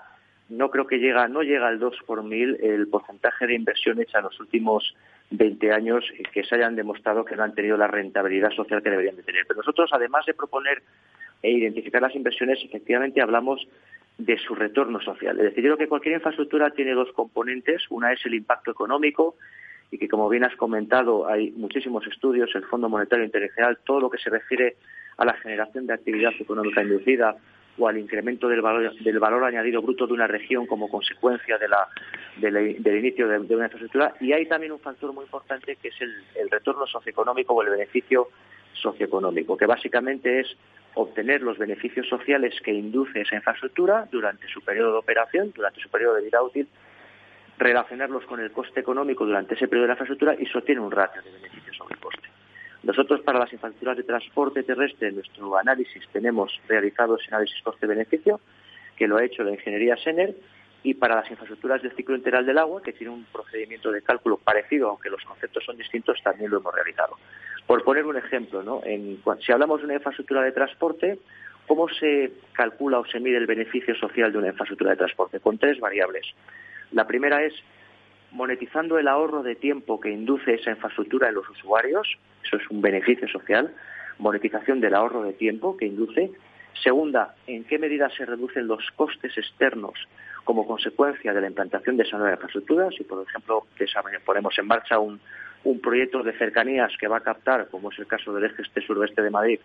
no 0.51 0.70
creo 0.70 0.86
que 0.86 0.98
llega, 0.98 1.26
no 1.26 1.42
llega 1.42 1.68
al 1.68 1.78
2 1.78 2.01
por 2.06 2.22
mil 2.22 2.59
el 2.62 2.86
porcentaje 2.88 3.46
de 3.46 3.55
inversión 3.55 3.98
hecha 4.02 4.18
en 4.18 4.24
los 4.24 4.38
últimos 4.38 4.94
20 5.30 5.72
años 5.72 6.05
que 6.34 6.44
se 6.44 6.55
hayan 6.56 6.76
demostrado 6.76 7.24
que 7.24 7.34
no 7.34 7.44
han 7.44 7.55
tenido 7.55 7.78
la 7.78 7.86
rentabilidad 7.86 8.51
social 8.51 8.82
que 8.82 8.90
deberían 8.90 9.16
de 9.16 9.22
tener. 9.22 9.46
Pero 9.46 9.59
nosotros, 9.59 9.88
además 9.94 10.26
de 10.26 10.34
proponer 10.34 10.82
e 11.42 11.51
identificar 11.51 12.02
las 12.02 12.14
inversiones, 12.14 12.59
efectivamente 12.62 13.22
hablamos 13.22 13.66
de 14.18 14.38
su 14.38 14.54
retorno 14.54 15.00
social. 15.00 15.38
Es 15.38 15.44
decir, 15.44 15.64
yo 15.64 15.70
creo 15.70 15.78
que 15.78 15.88
cualquier 15.88 16.14
infraestructura 16.14 16.70
tiene 16.70 16.92
dos 16.92 17.10
componentes. 17.12 17.82
Una 17.90 18.12
es 18.12 18.24
el 18.26 18.34
impacto 18.34 18.70
económico 18.70 19.36
y 19.90 19.98
que, 19.98 20.08
como 20.08 20.28
bien 20.28 20.44
has 20.44 20.56
comentado, 20.56 21.28
hay 21.28 21.50
muchísimos 21.52 22.06
estudios, 22.06 22.50
el 22.54 22.64
Fondo 22.64 22.88
Monetario 22.88 23.24
Internacional, 23.24 23.78
todo 23.84 24.00
lo 24.00 24.10
que 24.10 24.18
se 24.18 24.30
refiere 24.30 24.76
a 25.16 25.24
la 25.24 25.34
generación 25.34 25.86
de 25.86 25.94
actividad 25.94 26.32
económica 26.38 26.82
inducida 26.82 27.36
o 27.76 27.88
al 27.88 27.98
incremento 27.98 28.48
del 28.48 28.62
valor, 28.62 28.94
del 28.94 29.18
valor 29.18 29.44
añadido 29.44 29.82
bruto 29.82 30.06
de 30.06 30.12
una 30.12 30.28
región 30.28 30.66
como 30.66 30.88
consecuencia 30.88 31.58
de 31.58 31.68
la, 31.68 31.88
del 32.36 32.96
inicio 32.98 33.26
de, 33.26 33.38
una 33.38 33.64
infraestructura. 33.64 34.14
Y 34.20 34.32
hay 34.32 34.46
también 34.46 34.72
un 34.72 34.80
factor 34.80 35.12
muy 35.12 35.24
importante 35.24 35.76
que 35.76 35.88
es 35.88 36.00
el, 36.00 36.12
el 36.36 36.50
retorno 36.50 36.86
socioeconómico 36.86 37.52
o 37.52 37.62
el 37.62 37.70
beneficio 37.70 38.28
socioeconómico, 38.74 39.56
que 39.56 39.66
básicamente 39.66 40.40
es 40.40 40.56
obtener 40.94 41.42
los 41.42 41.59
beneficios 41.59 42.09
sociales 42.09 42.55
que 42.62 42.72
induce 42.72 43.20
esa 43.20 43.36
infraestructura 43.36 44.06
durante 44.10 44.46
su 44.48 44.60
periodo 44.60 44.92
de 44.92 44.98
operación, 44.98 45.52
durante 45.55 45.80
su 45.80 45.88
periodo 45.88 46.14
de 46.14 46.22
vida 46.22 46.42
útil, 46.42 46.68
relacionarlos 47.59 48.24
con 48.26 48.40
el 48.40 48.51
coste 48.52 48.80
económico 48.80 49.24
durante 49.24 49.55
ese 49.55 49.68
periodo 49.68 49.82
de 49.82 49.88
la 49.88 49.94
infraestructura 49.94 50.36
y 50.38 50.46
sostiene 50.46 50.80
un 50.80 50.90
ratio 50.90 51.22
de 51.22 51.30
beneficios 51.30 51.76
sobre 51.76 51.94
el 51.94 52.01
coste. 52.01 52.28
Nosotros 52.82 53.22
para 53.22 53.38
las 53.38 53.52
infraestructuras 53.52 53.96
de 53.96 54.02
transporte 54.02 54.62
terrestre, 54.62 55.09
en 55.09 55.14
nuestro 55.16 55.56
análisis 55.56 56.06
tenemos 56.12 56.60
realizado 56.68 57.16
ese 57.16 57.28
análisis 57.28 57.60
coste-beneficio, 57.62 58.40
que 58.96 59.09
lo 59.09 59.16
ha 59.16 59.24
hecho 59.24 59.42
la 59.42 59.52
ingeniería 59.52 59.96
SENER, 59.96 60.34
y 60.85 60.93
para 60.93 61.16
las 61.16 61.31
infraestructuras 61.31 61.82
del 61.82 61.97
ciclo 61.97 62.15
integral 62.15 62.44
del 62.44 62.59
agua, 62.59 62.82
que 62.82 62.93
tiene 62.93 63.11
un 63.11 63.24
procedimiento 63.24 63.90
de 63.90 64.02
cálculo 64.02 64.36
parecido, 64.36 64.90
aunque 64.90 65.09
los 65.09 65.24
conceptos 65.24 65.65
son 65.65 65.78
distintos, 65.78 66.23
también 66.23 66.51
lo 66.51 66.59
hemos 66.59 66.74
realizado. 66.74 67.16
Por 67.66 67.82
poner 67.82 68.05
un 68.05 68.19
ejemplo, 68.19 68.62
¿no? 68.62 68.82
si 69.40 69.51
hablamos 69.51 69.81
de 69.81 69.86
una 69.86 69.94
infraestructura 69.94 70.43
de 70.43 70.52
transporte, 70.52 71.19
¿cómo 71.66 71.89
se 71.89 72.32
calcula 72.52 72.98
o 72.98 73.06
se 73.06 73.19
mide 73.19 73.39
el 73.39 73.47
beneficio 73.47 73.94
social 73.97 74.31
de 74.31 74.39
una 74.39 74.48
infraestructura 74.48 74.90
de 74.90 74.98
transporte? 74.98 75.40
Con 75.40 75.56
tres 75.56 75.81
variables. 75.81 76.27
La 76.93 77.06
primera 77.06 77.43
es 77.43 77.55
monetizando 78.32 78.98
el 78.98 79.09
ahorro 79.09 79.43
de 79.43 79.55
tiempo 79.55 79.98
que 79.98 80.11
induce 80.11 80.55
esa 80.55 80.73
infraestructura 80.73 81.31
en 81.31 81.36
los 81.36 81.48
usuarios, 81.48 82.06
eso 82.44 82.59
es 82.59 82.69
un 82.69 82.82
beneficio 82.82 83.27
social, 83.28 83.74
monetización 84.19 84.81
del 84.81 84.94
ahorro 84.94 85.23
de 85.23 85.32
tiempo 85.32 85.78
que 85.78 85.86
induce. 85.86 86.31
Segunda, 86.82 87.36
en 87.47 87.65
qué 87.65 87.78
medida 87.78 88.11
se 88.11 88.27
reducen 88.27 88.66
los 88.66 88.85
costes 88.97 89.39
externos 89.39 89.94
como 90.44 90.66
consecuencia 90.66 91.32
de 91.32 91.40
la 91.40 91.46
implantación 91.46 91.96
de 91.96 92.04
esa 92.04 92.18
nueva 92.18 92.34
infraestructura. 92.34 92.88
Si, 92.96 93.04
por 93.04 93.26
ejemplo, 93.26 93.66
ponemos 94.24 94.58
en 94.58 94.66
marcha 94.66 94.98
un, 94.98 95.20
proyecto 95.82 96.22
de 96.22 96.36
cercanías 96.36 96.92
que 96.98 97.08
va 97.08 97.18
a 97.18 97.20
captar, 97.20 97.68
como 97.68 97.90
es 97.90 97.98
el 97.98 98.06
caso 98.06 98.34
del 98.34 98.44
eje 98.44 98.62
este 98.62 98.82
suroeste 98.82 99.22
de 99.22 99.30
Madrid, 99.30 99.60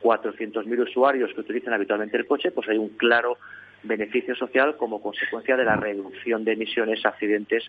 400.000 0.00 0.88
usuarios 0.88 1.32
que 1.34 1.40
utilizan 1.40 1.74
habitualmente 1.74 2.16
el 2.16 2.26
coche, 2.26 2.52
pues 2.52 2.68
hay 2.68 2.78
un 2.78 2.90
claro 2.90 3.36
beneficio 3.82 4.34
social 4.36 4.76
como 4.76 5.02
consecuencia 5.02 5.56
de 5.56 5.64
la 5.64 5.76
reducción 5.76 6.44
de 6.44 6.52
emisiones 6.52 7.04
accidentes 7.04 7.64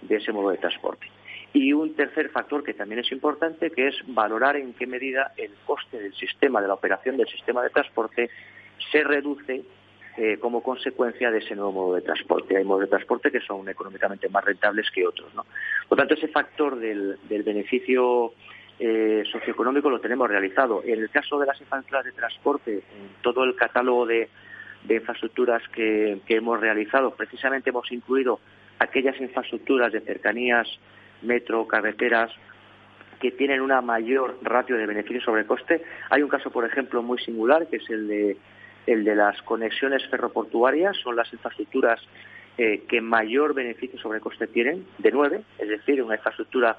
de 0.00 0.16
ese 0.16 0.32
modo 0.32 0.50
de 0.50 0.58
transporte. 0.58 1.06
Y 1.52 1.72
un 1.72 1.94
tercer 1.94 2.30
factor 2.30 2.62
que 2.64 2.74
también 2.74 3.00
es 3.00 3.12
importante, 3.12 3.70
que 3.70 3.88
es 3.88 3.96
valorar 4.06 4.56
en 4.56 4.72
qué 4.74 4.86
medida 4.86 5.32
el 5.36 5.52
coste 5.64 5.98
del 5.98 6.14
sistema, 6.14 6.60
de 6.60 6.68
la 6.68 6.74
operación 6.74 7.16
del 7.16 7.28
sistema 7.28 7.62
de 7.62 7.70
transporte, 7.70 8.30
se 8.90 9.04
reduce 9.04 9.62
eh, 10.18 10.38
como 10.40 10.62
consecuencia 10.62 11.30
de 11.30 11.38
ese 11.40 11.54
nuevo 11.54 11.72
modo 11.72 11.94
de 11.96 12.00
transporte. 12.00 12.56
Hay 12.56 12.64
modos 12.64 12.82
de 12.84 12.86
transporte 12.86 13.30
que 13.30 13.40
son 13.40 13.68
económicamente 13.68 14.30
más 14.30 14.42
rentables 14.42 14.90
que 14.90 15.06
otros. 15.06 15.34
¿no? 15.34 15.44
Por 15.86 15.98
tanto, 15.98 16.14
ese 16.14 16.28
factor 16.28 16.76
del, 16.78 17.18
beneficio 17.28 18.32
eh, 18.78 19.24
socioeconómico 19.30 19.90
lo 19.90 20.00
tenemos 20.00 20.26
realizado. 20.26 20.82
En 20.82 21.00
el 21.00 21.10
caso 21.10 21.38
de 21.38 21.44
las 21.44 21.60
infraestructuras 21.60 22.06
de 22.06 22.12
transporte, 22.12 22.72
en 22.76 23.22
todo 23.22 23.44
el 23.44 23.54
catálogo 23.56 24.06
de, 24.06 24.30
infraestructuras 24.88 25.62
que, 25.68 26.18
hemos 26.28 26.60
realizado, 26.60 27.10
precisamente 27.10 27.68
hemos 27.68 27.92
incluido 27.92 28.40
aquellas 28.78 29.20
infraestructuras 29.20 29.92
de 29.92 30.00
cercanías, 30.00 30.66
metro, 31.20 31.66
carreteras, 31.66 32.30
que 33.20 33.32
tienen 33.32 33.60
una 33.60 33.82
mayor 33.82 34.38
ratio 34.40 34.78
de 34.78 34.86
beneficio 34.86 35.20
sobre 35.20 35.44
coste. 35.44 35.82
Hay 36.08 36.22
un 36.22 36.30
caso, 36.30 36.50
por 36.50 36.64
ejemplo, 36.64 37.02
muy 37.02 37.18
singular, 37.18 37.66
que 37.66 37.76
es 37.76 37.90
el 37.90 38.08
de 38.08 38.36
el 38.86 39.04
de 39.04 39.14
las 39.14 39.40
conexiones 39.42 40.06
ferroportuarias 40.08 40.96
son 40.96 41.16
las 41.16 41.32
infraestructuras 41.32 42.00
eh, 42.58 42.84
que 42.88 43.00
mayor 43.00 43.52
beneficio 43.52 43.98
sobre 43.98 44.20
coste 44.20 44.46
tienen, 44.46 44.86
de 44.98 45.10
nueve, 45.10 45.42
es 45.58 45.68
decir, 45.68 46.02
una 46.02 46.14
infraestructura, 46.14 46.78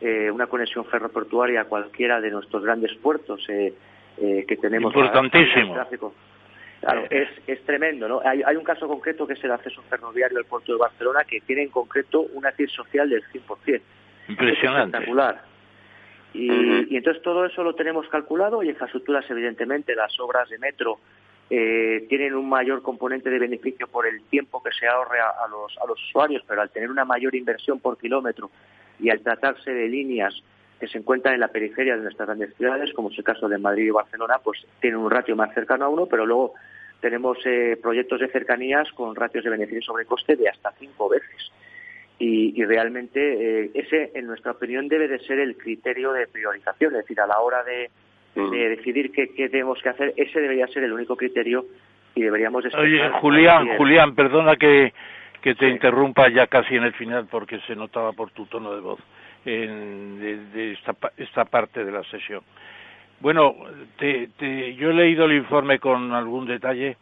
eh, 0.00 0.30
una 0.30 0.46
conexión 0.46 0.84
ferroportuaria 0.84 1.62
a 1.62 1.64
cualquiera 1.64 2.20
de 2.20 2.30
nuestros 2.30 2.62
grandes 2.62 2.94
puertos 2.94 3.44
eh, 3.48 3.74
que 4.16 4.56
tenemos. 4.56 4.94
Importantísimo. 4.94 5.74
Claro, 6.80 7.06
es, 7.10 7.28
es 7.46 7.64
tremendo, 7.64 8.06
¿no? 8.06 8.20
Hay, 8.24 8.42
hay, 8.44 8.54
un 8.54 8.62
caso 8.62 8.86
concreto 8.86 9.26
que 9.26 9.32
es 9.32 9.42
el 9.42 9.50
acceso 9.50 9.82
ferroviario 9.88 10.38
al 10.38 10.44
puerto 10.44 10.72
de 10.72 10.78
Barcelona 10.78 11.24
que 11.24 11.40
tiene 11.40 11.62
en 11.62 11.70
concreto 11.70 12.20
una 12.34 12.52
TIR 12.52 12.70
social 12.70 13.08
del 13.08 13.24
100%. 13.24 13.80
Impresionante. 14.28 14.98
espectacular 14.98 15.42
Y, 16.34 16.96
entonces 16.96 17.22
todo 17.22 17.46
eso 17.46 17.62
lo 17.62 17.74
tenemos 17.74 18.08
calculado 18.08 18.62
y 18.62 18.68
infraestructuras, 18.68 19.28
evidentemente, 19.30 19.94
las 19.94 20.18
obras 20.20 20.48
de 20.50 20.58
metro 20.58 20.98
eh, 21.48 22.06
tienen 22.08 22.34
un 22.34 22.48
mayor 22.48 22.82
componente 22.82 23.30
de 23.30 23.38
beneficio 23.38 23.86
por 23.86 24.06
el 24.06 24.22
tiempo 24.24 24.62
que 24.62 24.70
se 24.72 24.86
ahorre 24.88 25.20
a, 25.20 25.46
los, 25.48 25.78
a 25.78 25.86
los 25.86 26.02
usuarios, 26.08 26.42
pero 26.46 26.62
al 26.62 26.70
tener 26.70 26.90
una 26.90 27.04
mayor 27.04 27.34
inversión 27.34 27.78
por 27.78 27.98
kilómetro 27.98 28.50
y 28.98 29.10
al 29.10 29.20
tratarse 29.20 29.72
de 29.72 29.88
líneas 29.88 30.34
que 30.80 30.88
se 30.88 30.98
encuentran 30.98 31.34
en 31.34 31.40
la 31.40 31.48
periferia 31.48 31.96
de 31.96 32.02
nuestras 32.02 32.26
grandes 32.26 32.54
ciudades, 32.56 32.92
como 32.92 33.10
es 33.10 33.18
el 33.18 33.24
caso 33.24 33.48
de 33.48 33.58
Madrid 33.58 33.86
y 33.86 33.90
Barcelona, 33.90 34.40
pues 34.42 34.66
tienen 34.80 34.98
un 34.98 35.10
ratio 35.10 35.36
más 35.36 35.54
cercano 35.54 35.86
a 35.86 35.88
uno, 35.88 36.06
pero 36.06 36.26
luego 36.26 36.54
tenemos 37.00 37.38
eh, 37.44 37.78
proyectos 37.80 38.20
de 38.20 38.28
cercanías 38.28 38.90
con 38.92 39.14
ratios 39.14 39.44
de 39.44 39.50
beneficio 39.50 39.82
sobre 39.82 40.04
coste 40.04 40.36
de 40.36 40.48
hasta 40.48 40.72
cinco 40.78 41.08
veces. 41.08 41.52
Y, 42.18 42.64
realmente 42.64 43.64
eh, 43.64 43.70
ese, 43.74 44.10
en 44.14 44.26
nuestra 44.26 44.52
opinión, 44.52 44.88
debe 44.88 45.06
de 45.06 45.18
ser 45.20 45.38
el 45.38 45.56
criterio 45.56 46.12
de 46.12 46.26
priorización, 46.26 46.94
es 46.94 47.02
decir, 47.02 47.20
a 47.20 47.26
la 47.26 47.40
hora 47.40 47.62
de, 47.62 47.90
mm. 48.40 48.50
decidir 48.50 49.12
qué, 49.12 49.26
tenemos 49.48 49.80
que 49.82 49.88
hacer, 49.88 50.14
ese 50.16 50.40
debería 50.40 50.66
ser 50.68 50.84
el 50.84 50.92
único 50.92 51.16
criterio 51.16 51.64
y 52.14 52.22
deberíamos... 52.22 52.64
Oye, 52.74 53.08
Julián, 53.20 53.76
Julián, 53.76 54.14
perdona 54.14 54.56
que, 54.56 54.92
que 55.40 55.54
te 55.54 55.68
interrumpa 55.68 56.28
ya 56.28 56.46
casi 56.46 56.76
en 56.76 56.84
el 56.84 56.92
final 56.94 57.26
porque 57.30 57.60
se 57.66 57.76
notaba 57.76 58.12
por 58.12 58.30
tu 58.30 58.46
tono 58.46 58.74
de 58.74 58.80
voz 58.80 59.00
en, 59.44 60.20
de, 60.52 60.72
esta, 60.72 60.94
esta, 61.16 61.44
parte 61.44 61.84
de 61.84 61.92
la 61.92 62.02
sesión. 62.04 62.42
Bueno, 63.20 63.54
te, 63.98 64.28
te, 64.38 64.74
yo 64.74 64.90
he 64.90 64.94
leído 64.94 65.24
el 65.24 65.36
informe 65.36 65.78
con 65.78 66.12
algún 66.12 66.46
detalle 66.46 66.96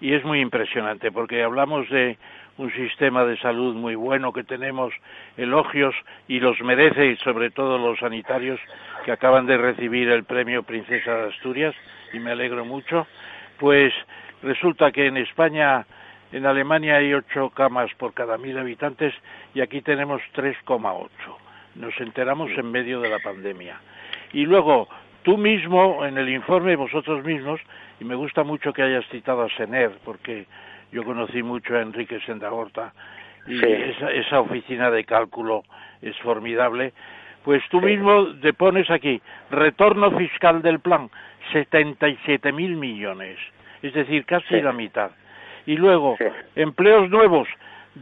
y 0.00 0.12
es 0.12 0.24
muy 0.24 0.40
impresionante 0.40 1.10
porque 1.10 1.42
hablamos 1.42 1.88
de 1.88 2.18
un 2.56 2.72
sistema 2.72 3.24
de 3.24 3.36
salud 3.38 3.74
muy 3.74 3.94
bueno 3.94 4.32
que 4.32 4.44
tenemos, 4.44 4.94
elogios 5.36 5.94
y 6.28 6.40
los 6.40 6.60
merece, 6.60 7.06
y 7.06 7.16
sobre 7.16 7.50
todo 7.50 7.78
los 7.78 7.98
sanitarios 7.98 8.60
que 9.04 9.12
acaban 9.12 9.46
de 9.46 9.56
recibir 9.56 10.08
el 10.08 10.24
premio 10.24 10.62
Princesa 10.62 11.14
de 11.14 11.28
Asturias, 11.30 11.74
y 12.12 12.18
me 12.18 12.30
alegro 12.30 12.64
mucho, 12.64 13.06
pues 13.58 13.92
resulta 14.42 14.92
que 14.92 15.06
en 15.06 15.16
España, 15.16 15.84
en 16.32 16.46
Alemania 16.46 16.96
hay 16.96 17.12
ocho 17.12 17.50
camas 17.50 17.92
por 17.94 18.14
cada 18.14 18.38
mil 18.38 18.56
habitantes 18.58 19.14
y 19.54 19.60
aquí 19.60 19.80
tenemos 19.82 20.22
3,8. 20.34 21.08
Nos 21.76 22.00
enteramos 22.00 22.50
en 22.52 22.70
medio 22.70 23.00
de 23.00 23.08
la 23.08 23.18
pandemia. 23.18 23.80
Y 24.32 24.46
luego, 24.46 24.88
tú 25.22 25.36
mismo, 25.36 26.04
en 26.04 26.18
el 26.18 26.28
informe, 26.28 26.76
vosotros 26.76 27.24
mismos, 27.24 27.60
y 28.00 28.04
me 28.04 28.14
gusta 28.14 28.44
mucho 28.44 28.72
que 28.72 28.82
hayas 28.82 29.06
citado 29.08 29.42
a 29.42 29.48
Sener, 29.50 29.92
porque 30.04 30.46
yo 30.92 31.04
conocí 31.04 31.42
mucho 31.42 31.76
a 31.76 31.82
Enrique 31.82 32.20
Sendagorta 32.26 32.92
y 33.46 33.60
esa, 33.60 34.40
oficina 34.40 34.90
de 34.90 35.04
cálculo 35.04 35.64
es 36.00 36.16
formidable. 36.18 36.92
Pues 37.44 37.62
tú 37.70 37.80
mismo 37.80 38.28
te 38.40 38.54
pones 38.54 38.90
aquí, 38.90 39.20
retorno 39.50 40.10
fiscal 40.16 40.62
del 40.62 40.80
plan, 40.80 41.10
77 41.52 42.52
mil 42.52 42.76
millones, 42.76 43.38
es 43.82 43.92
decir, 43.92 44.24
casi 44.24 44.62
la 44.62 44.72
mitad. 44.72 45.10
Y 45.66 45.76
luego, 45.76 46.16
empleos 46.56 47.10
nuevos, 47.10 47.48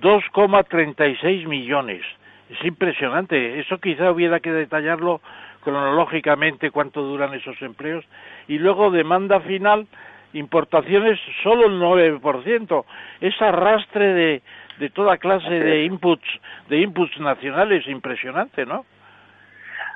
2,36 0.00 1.46
millones. 1.46 2.02
Es 2.50 2.64
impresionante. 2.64 3.60
Eso 3.60 3.78
quizá 3.78 4.10
hubiera 4.10 4.40
que 4.40 4.52
detallarlo 4.52 5.20
cronológicamente 5.62 6.70
cuánto 6.70 7.02
duran 7.02 7.34
esos 7.34 7.60
empleos. 7.62 8.04
Y 8.48 8.58
luego 8.58 8.90
demanda 8.90 9.40
final, 9.40 9.86
importaciones 10.32 11.18
solo 11.42 11.66
el 11.66 11.80
9%. 11.80 12.84
Es 13.20 13.40
arrastre 13.40 14.14
de, 14.14 14.42
de 14.78 14.90
toda 14.90 15.18
clase 15.18 15.50
de 15.50 15.84
inputs, 15.84 16.26
de 16.68 16.78
inputs 16.78 17.18
nacionales, 17.20 17.86
impresionante, 17.86 18.66
¿no? 18.66 18.84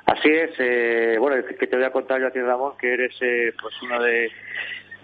Así 0.05 0.29
es. 0.29 0.51
Eh, 0.59 1.17
bueno, 1.19 1.43
que 1.45 1.67
te 1.67 1.75
voy 1.75 1.85
a 1.85 1.91
contar 1.91 2.21
yo 2.21 2.27
a 2.27 2.31
ti, 2.31 2.39
Ramón, 2.39 2.73
que 2.79 2.93
eres 2.93 3.15
eh, 3.21 3.53
pues 3.61 3.81
una 3.81 3.99
de, 3.99 4.31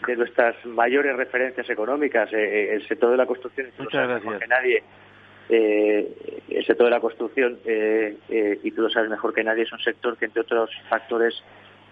de 0.08 0.16
nuestras 0.16 0.66
mayores 0.66 1.16
referencias 1.16 1.70
económicas. 1.70 2.32
Eh, 2.32 2.38
eh 2.38 2.74
el 2.76 2.88
sector 2.88 3.12
de 3.12 3.18
la 3.18 3.26
construcción, 3.26 3.68
Muchas 3.78 4.08
gracias. 4.08 4.40
que 4.40 4.48
nadie, 4.48 4.84
eh, 5.50 6.42
el 6.50 6.66
sector 6.66 6.86
de 6.86 6.92
la 6.92 7.00
construcción, 7.00 7.60
eh, 7.66 8.18
eh, 8.30 8.60
y 8.64 8.72
tú 8.72 8.82
lo 8.82 8.90
sabes 8.90 9.10
mejor 9.10 9.34
que 9.34 9.44
nadie, 9.44 9.64
es 9.64 9.74
un 9.74 9.80
sector 9.80 10.18
que, 10.18 10.26
entre 10.26 10.42
otros 10.42 10.70
factores, 10.90 11.36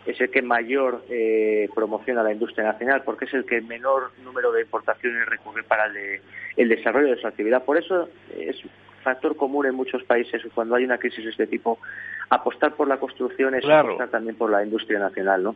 es 0.06 0.20
el 0.20 0.30
que 0.30 0.42
mayor 0.42 1.04
eh, 1.10 1.70
promociona 1.76 2.24
la 2.24 2.32
industria 2.32 2.66
nacional, 2.66 3.04
porque 3.04 3.26
es 3.26 3.34
el 3.34 3.46
que 3.46 3.62
menor 3.62 4.12
número 4.24 4.52
de 4.52 4.62
importaciones 4.62 5.26
recurre 5.28 5.64
para 5.64 5.86
el, 5.86 6.22
el 6.58 6.70
desarrollo 6.70 7.10
de 7.14 7.22
su 7.22 7.28
actividad. 7.28 7.64
Por 7.64 7.78
eso 7.78 8.10
es 8.36 8.58
factor 9.04 9.36
común 9.36 9.66
en 9.66 9.76
muchos 9.76 10.04
países 10.04 10.42
cuando 10.54 10.76
hay 10.76 10.86
una 10.86 10.98
crisis 10.98 11.24
de 11.24 11.32
este 11.32 11.48
tipo, 11.48 11.80
apostar 12.30 12.74
por 12.74 12.88
la 12.88 12.98
construcción 12.98 13.56
es 13.56 13.66
apostar 13.66 14.10
también 14.10 14.36
por 14.36 14.50
la 14.50 14.64
industria 14.64 15.00
nacional, 15.00 15.44
¿no? 15.44 15.56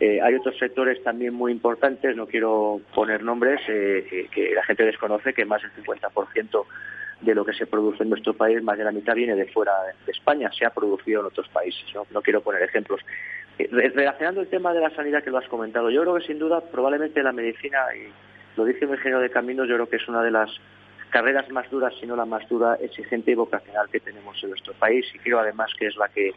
Eh, 0.00 0.20
hay 0.20 0.34
otros 0.34 0.58
sectores 0.58 1.02
también 1.04 1.32
muy 1.32 1.52
importantes, 1.52 2.16
no 2.16 2.26
quiero 2.26 2.80
poner 2.94 3.22
nombres, 3.22 3.60
eh, 3.68 4.28
que 4.32 4.52
la 4.54 4.64
gente 4.64 4.84
desconoce, 4.84 5.32
que 5.32 5.44
más 5.44 5.62
del 5.62 5.70
50% 5.72 6.64
de 7.22 7.34
lo 7.34 7.44
que 7.44 7.52
se 7.52 7.66
produce 7.66 8.02
en 8.02 8.10
nuestro 8.10 8.34
país, 8.34 8.62
más 8.62 8.76
de 8.76 8.84
la 8.84 8.92
mitad 8.92 9.14
viene 9.14 9.34
de 9.34 9.46
fuera 9.46 9.72
de 10.04 10.12
España, 10.12 10.50
se 10.52 10.66
ha 10.66 10.70
producido 10.70 11.20
en 11.20 11.26
otros 11.26 11.48
países. 11.48 11.84
No, 12.10 12.20
quiero 12.20 12.40
poner 12.42 12.62
ejemplos. 12.62 13.00
Eh, 13.58 13.68
relacionando 13.70 14.40
el 14.40 14.48
tema 14.48 14.72
de 14.74 14.80
la 14.80 14.90
sanidad 14.90 15.22
que 15.22 15.30
lo 15.30 15.38
has 15.38 15.48
comentado, 15.48 15.90
yo 15.90 16.02
creo 16.02 16.16
que 16.16 16.26
sin 16.26 16.38
duda 16.38 16.60
probablemente 16.60 17.22
la 17.22 17.32
medicina, 17.32 17.78
y 17.94 18.12
lo 18.56 18.64
dice 18.64 18.86
mi 18.86 18.92
ingeniero 18.92 19.20
de 19.20 19.30
caminos, 19.30 19.68
yo 19.68 19.74
creo 19.74 19.88
que 19.88 19.96
es 19.96 20.08
una 20.08 20.22
de 20.22 20.32
las 20.32 20.50
carreras 21.10 21.48
más 21.50 21.70
duras, 21.70 21.94
si 22.00 22.06
no 22.06 22.16
la 22.16 22.24
más 22.24 22.48
dura, 22.48 22.76
exigente 22.80 23.30
y 23.30 23.34
vocacional 23.34 23.88
que 23.90 24.00
tenemos 24.00 24.42
en 24.42 24.50
nuestro 24.50 24.72
país 24.72 25.06
y 25.14 25.18
creo 25.18 25.38
además 25.38 25.70
que 25.78 25.86
es 25.86 25.96
la 25.96 26.08
que, 26.08 26.32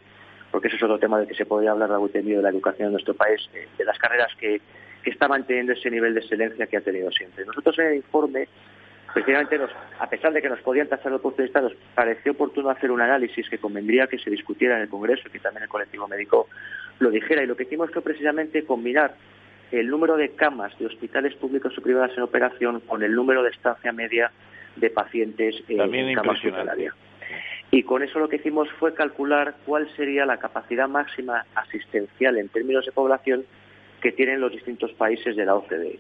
porque 0.52 0.68
ese 0.68 0.78
es 0.78 0.84
otro 0.84 1.00
tema 1.00 1.18
del 1.18 1.28
que 1.28 1.34
se 1.34 1.46
podría 1.46 1.72
hablar, 1.72 1.90
Raúl, 1.90 2.12
de 2.12 2.22
la 2.22 2.50
educación 2.50 2.88
en 2.88 2.92
nuestro 2.92 3.14
país, 3.14 3.50
eh, 3.54 3.68
de 3.78 3.86
las 3.86 3.98
carreras 3.98 4.36
que 4.38 4.60
está 5.06 5.28
manteniendo 5.28 5.74
ese 5.74 5.90
nivel 5.90 6.14
de 6.14 6.20
excelencia 6.20 6.68
que 6.68 6.78
ha 6.78 6.82
tenido 6.82 7.10
siempre. 7.12 7.46
Nosotros 7.46 7.80
en 7.80 7.86
el 7.88 7.96
informe 7.98 8.48
Precisamente, 9.16 9.58
a 9.98 10.10
pesar 10.10 10.34
de 10.34 10.42
que 10.42 10.50
nos 10.50 10.60
podían 10.60 10.90
tachar 10.90 11.10
de 11.10 11.16
oportunistas, 11.16 11.64
nos 11.64 11.74
pareció 11.96 12.34
oportuno 12.34 12.70
hacer 12.70 12.92
un 12.92 13.00
análisis 13.00 13.50
que 13.50 13.58
convendría 13.58 14.08
que 14.08 14.20
se 14.20 14.30
discutiera 14.30 14.76
en 14.76 14.82
el 14.82 14.90
Congreso 14.90 15.30
y 15.30 15.32
que 15.32 15.40
también 15.40 15.64
el 15.64 15.70
colectivo 15.70 16.06
médico 16.06 16.50
lo 17.00 17.10
dijera. 17.10 17.42
Y 17.42 17.48
lo 17.48 17.56
que 17.56 17.64
hicimos 17.64 17.90
fue 17.92 18.02
precisamente 18.02 18.66
combinar 18.66 19.16
el 19.72 19.88
número 19.88 20.18
de 20.18 20.32
camas 20.32 20.78
de 20.78 20.88
hospitales 20.88 21.34
públicos 21.36 21.74
o 21.78 21.82
privadas 21.82 22.12
en 22.18 22.24
operación 22.24 22.82
con 22.82 23.04
el 23.04 23.16
número 23.16 23.42
de 23.42 23.52
estancia 23.52 23.94
media 23.94 24.34
de 24.76 24.90
pacientes 24.90 25.64
en 25.70 26.14
camas 26.14 26.36
hospitalarias. 26.36 26.94
Y 27.72 27.84
con 27.84 28.04
eso 28.04 28.20
lo 28.20 28.28
que 28.28 28.36
hicimos 28.36 28.68
fue 28.80 28.94
calcular 28.94 29.56
cuál 29.66 29.90
sería 29.96 30.26
la 30.26 30.40
capacidad 30.40 30.90
máxima 30.90 31.46
asistencial 31.56 32.38
en 32.38 32.50
términos 32.50 32.86
de 32.86 32.92
población 32.92 33.46
que 34.02 34.12
tienen 34.12 34.42
los 34.42 34.52
distintos 34.52 34.92
países 34.92 35.38
de 35.38 35.46
la 35.46 35.56
OCDE. 35.56 36.00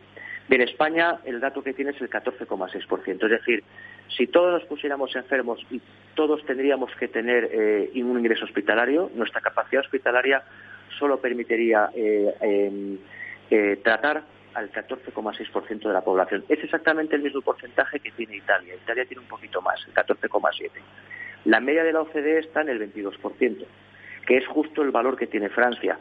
En 0.49 0.61
España 0.61 1.19
el 1.26 1.39
dato 1.39 1.63
que 1.63 1.73
tiene 1.73 1.91
es 1.91 2.01
el 2.01 2.09
14,6%. 2.09 3.23
Es 3.23 3.31
decir, 3.31 3.63
si 4.15 4.27
todos 4.27 4.53
nos 4.53 4.63
pusiéramos 4.65 5.15
enfermos 5.15 5.59
y 5.72 5.81
todos 6.13 6.45
tendríamos 6.45 6.91
que 6.99 7.07
tener 7.07 7.49
eh, 7.51 7.89
un 7.95 8.19
ingreso 8.19 8.45
hospitalario, 8.45 9.09
nuestra 9.15 9.41
capacidad 9.41 9.81
hospitalaria 9.81 10.43
solo 10.99 11.19
permitiría 11.19 11.89
eh, 11.95 12.97
eh, 13.49 13.80
tratar 13.84 14.23
al 14.53 14.72
14,6% 14.72 15.80
de 15.80 15.93
la 15.93 16.01
población. 16.01 16.45
Es 16.47 16.63
exactamente 16.63 17.15
el 17.15 17.23
mismo 17.23 17.41
porcentaje 17.41 17.99
que 17.99 18.11
tiene 18.11 18.38
Italia. 18.38 18.76
Italia 18.76 19.05
tiene 19.05 19.22
un 19.22 19.27
poquito 19.27 19.61
más, 19.61 19.80
el 19.88 19.93
14,7%. 19.93 20.72
La 21.45 21.59
media 21.59 21.84
de 21.84 21.93
la 21.93 22.01
OCDE 22.01 22.39
está 22.39 22.61
en 22.61 22.69
el 22.69 22.80
22%, 22.80 23.65
que 24.26 24.38
es 24.38 24.47
justo 24.47 24.81
el 24.81 24.91
valor 24.91 25.17
que 25.17 25.27
tiene 25.27 25.49
Francia. 25.49 25.99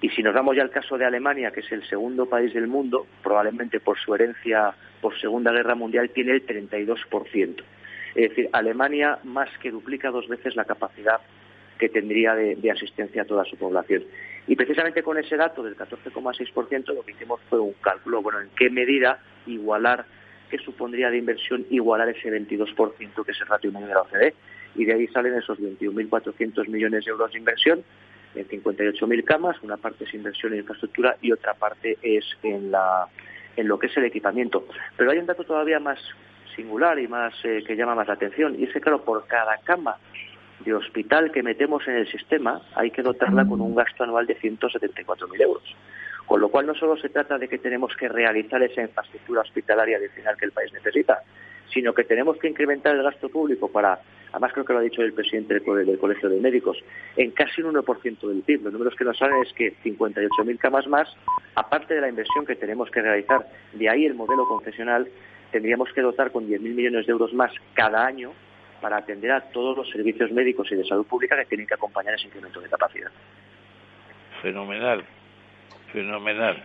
Y 0.00 0.10
si 0.10 0.22
nos 0.22 0.34
damos 0.34 0.54
ya 0.56 0.62
al 0.62 0.70
caso 0.70 0.98
de 0.98 1.06
Alemania, 1.06 1.50
que 1.50 1.60
es 1.60 1.72
el 1.72 1.86
segundo 1.88 2.26
país 2.26 2.52
del 2.52 2.66
mundo, 2.66 3.06
probablemente 3.22 3.80
por 3.80 3.98
su 3.98 4.14
herencia 4.14 4.74
por 5.00 5.18
Segunda 5.18 5.52
Guerra 5.52 5.74
Mundial, 5.74 6.10
tiene 6.10 6.32
el 6.32 6.46
32%. 6.46 7.62
Es 8.14 8.30
decir, 8.30 8.48
Alemania 8.52 9.18
más 9.24 9.48
que 9.58 9.70
duplica 9.70 10.10
dos 10.10 10.28
veces 10.28 10.56
la 10.56 10.64
capacidad 10.64 11.20
que 11.78 11.88
tendría 11.88 12.34
de, 12.34 12.70
asistencia 12.70 13.22
a 13.22 13.24
toda 13.24 13.44
su 13.44 13.56
población. 13.56 14.04
Y 14.46 14.56
precisamente 14.56 15.02
con 15.02 15.18
ese 15.18 15.36
dato 15.36 15.62
del 15.62 15.76
14,6% 15.76 16.94
lo 16.94 17.02
que 17.02 17.12
hicimos 17.12 17.40
fue 17.48 17.60
un 17.60 17.74
cálculo, 17.74 18.22
bueno, 18.22 18.40
en 18.40 18.48
qué 18.56 18.70
medida 18.70 19.18
igualar, 19.46 20.06
qué 20.50 20.58
supondría 20.58 21.10
de 21.10 21.18
inversión 21.18 21.66
igualar 21.70 22.08
ese 22.08 22.30
22% 22.30 23.24
que 23.24 23.32
es 23.32 23.40
el 23.40 23.46
ratio 23.46 23.72
medio 23.72 23.88
de 23.88 23.94
la 23.94 24.02
OCDE. 24.02 24.34
Y 24.76 24.84
de 24.84 24.94
ahí 24.94 25.06
salen 25.08 25.34
esos 25.34 25.58
21.400 25.58 26.68
millones 26.68 27.04
de 27.04 27.10
euros 27.10 27.32
de 27.32 27.38
inversión 27.38 27.84
en 28.36 28.48
58.000 28.48 29.24
camas, 29.24 29.56
una 29.62 29.76
parte 29.76 30.04
es 30.04 30.14
inversión 30.14 30.52
en 30.52 30.60
infraestructura 30.60 31.16
y 31.20 31.32
otra 31.32 31.54
parte 31.54 31.98
es 32.02 32.24
en, 32.42 32.70
la, 32.70 33.06
en 33.56 33.68
lo 33.68 33.78
que 33.78 33.86
es 33.86 33.96
el 33.96 34.04
equipamiento. 34.04 34.66
Pero 34.96 35.10
hay 35.10 35.18
un 35.18 35.26
dato 35.26 35.44
todavía 35.44 35.80
más 35.80 35.98
singular 36.54 36.98
y 36.98 37.08
más 37.08 37.34
eh, 37.44 37.62
que 37.66 37.76
llama 37.76 37.94
más 37.94 38.08
la 38.08 38.14
atención, 38.14 38.58
y 38.58 38.64
es 38.64 38.72
que, 38.72 38.80
claro, 38.80 39.04
por 39.04 39.26
cada 39.26 39.58
cama 39.58 39.96
de 40.60 40.74
hospital 40.74 41.30
que 41.30 41.42
metemos 41.42 41.86
en 41.86 41.96
el 41.96 42.10
sistema 42.10 42.62
hay 42.74 42.90
que 42.90 43.02
dotarla 43.02 43.46
con 43.46 43.60
un 43.60 43.74
gasto 43.74 44.04
anual 44.04 44.26
de 44.26 44.38
174.000 44.38 45.40
euros. 45.42 45.76
Con 46.24 46.40
lo 46.40 46.48
cual 46.48 46.66
no 46.66 46.74
solo 46.74 46.96
se 46.96 47.08
trata 47.08 47.38
de 47.38 47.48
que 47.48 47.58
tenemos 47.58 47.94
que 47.96 48.08
realizar 48.08 48.60
esa 48.62 48.82
infraestructura 48.82 49.42
hospitalaria 49.42 49.98
adicional 49.98 50.36
que 50.36 50.46
el 50.46 50.52
país 50.52 50.72
necesita, 50.72 51.22
sino 51.72 51.94
que 51.94 52.04
tenemos 52.04 52.36
que 52.38 52.48
incrementar 52.48 52.96
el 52.96 53.02
gasto 53.02 53.28
público 53.28 53.70
para 53.70 54.00
además 54.36 54.52
creo 54.52 54.66
que 54.66 54.72
lo 54.74 54.80
ha 54.80 54.82
dicho 54.82 55.00
el 55.00 55.14
presidente 55.14 55.54
del, 55.54 55.98
Colegio 55.98 56.28
de 56.28 56.38
Médicos, 56.38 56.76
en 57.16 57.30
casi 57.30 57.62
un 57.62 57.74
1% 57.74 58.28
del 58.28 58.42
PIB. 58.42 58.64
Los 58.64 58.72
números 58.74 58.94
que 58.94 59.04
nos 59.04 59.16
salen 59.16 59.42
es 59.42 59.50
que 59.54 59.74
58.000 59.82 60.58
camas 60.58 60.86
más, 60.88 61.08
aparte 61.54 61.94
de 61.94 62.02
la 62.02 62.10
inversión 62.10 62.44
que 62.44 62.54
tenemos 62.54 62.90
que 62.90 63.00
realizar, 63.00 63.46
de 63.72 63.88
ahí 63.88 64.04
el 64.04 64.12
modelo 64.12 64.46
confesional, 64.46 65.08
tendríamos 65.50 65.90
que 65.94 66.02
dotar 66.02 66.32
con 66.32 66.46
10.000 66.46 66.60
millones 66.60 67.06
de 67.06 67.12
euros 67.12 67.32
más 67.32 67.50
cada 67.72 68.04
año 68.04 68.32
para 68.82 68.98
atender 68.98 69.32
a 69.32 69.40
todos 69.40 69.74
los 69.74 69.88
servicios 69.88 70.30
médicos 70.30 70.70
y 70.70 70.74
de 70.74 70.84
salud 70.84 71.06
pública 71.06 71.34
que 71.38 71.46
tienen 71.46 71.66
que 71.66 71.72
acompañar 71.72 72.12
ese 72.12 72.26
incremento 72.26 72.60
de 72.60 72.68
capacidad. 72.68 73.10
Fenomenal, 74.42 75.02
fenomenal. 75.94 76.62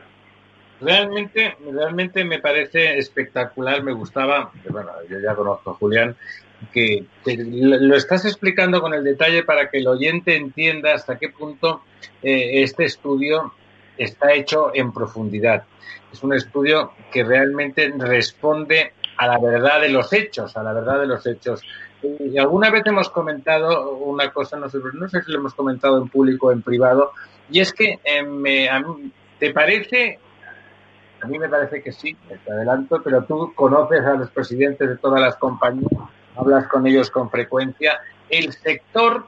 Realmente, 0.81 1.55
realmente 1.71 2.25
me 2.25 2.39
parece 2.39 2.97
espectacular, 2.97 3.81
me 3.81 3.93
gustaba, 3.93 4.51
bueno, 4.67 4.89
yo 5.09 5.19
ya 5.21 5.35
conozco 5.35 5.71
a 5.71 5.73
Julián, 5.75 6.17
que, 6.71 7.05
lo 7.25 7.95
estás 7.95 8.25
explicando 8.25 8.81
con 8.81 8.93
el 8.93 9.03
detalle 9.03 9.43
para 9.43 9.69
que 9.69 9.79
el 9.79 9.87
oyente 9.87 10.35
entienda 10.35 10.93
hasta 10.93 11.17
qué 11.17 11.29
punto 11.29 11.83
eh, 12.21 12.63
este 12.63 12.85
estudio 12.85 13.53
está 13.97 14.33
hecho 14.33 14.71
en 14.73 14.91
profundidad. 14.91 15.63
Es 16.11 16.23
un 16.23 16.33
estudio 16.33 16.93
que 17.11 17.23
realmente 17.23 17.93
responde 17.97 18.93
a 19.17 19.27
la 19.27 19.39
verdad 19.39 19.81
de 19.81 19.89
los 19.89 20.11
hechos, 20.13 20.55
a 20.57 20.63
la 20.63 20.73
verdad 20.73 20.99
de 20.99 21.07
los 21.07 21.25
hechos. 21.25 21.61
Y 22.01 22.37
alguna 22.37 22.71
vez 22.71 22.83
hemos 22.85 23.09
comentado 23.09 23.95
una 23.97 24.31
cosa, 24.31 24.57
no 24.57 24.69
sé, 24.69 24.79
si 25.23 25.31
lo 25.31 25.39
hemos 25.39 25.53
comentado 25.53 26.01
en 26.01 26.09
público 26.09 26.47
o 26.47 26.51
en 26.51 26.63
privado, 26.63 27.11
y 27.49 27.59
es 27.59 27.73
que 27.73 27.99
eh, 28.03 28.23
me, 28.23 28.69
¿te 29.39 29.53
parece 29.53 30.19
a 31.21 31.27
mí 31.27 31.37
me 31.37 31.49
parece 31.49 31.81
que 31.81 31.91
sí, 31.91 32.15
te 32.27 32.51
adelanto, 32.51 33.01
pero 33.03 33.23
tú 33.23 33.53
conoces 33.53 34.01
a 34.01 34.15
los 34.15 34.31
presidentes 34.31 34.89
de 34.89 34.97
todas 34.97 35.21
las 35.21 35.35
compañías, 35.35 35.91
hablas 36.35 36.67
con 36.67 36.87
ellos 36.87 37.09
con 37.09 37.29
frecuencia. 37.29 37.99
El 38.29 38.53
sector, 38.53 39.25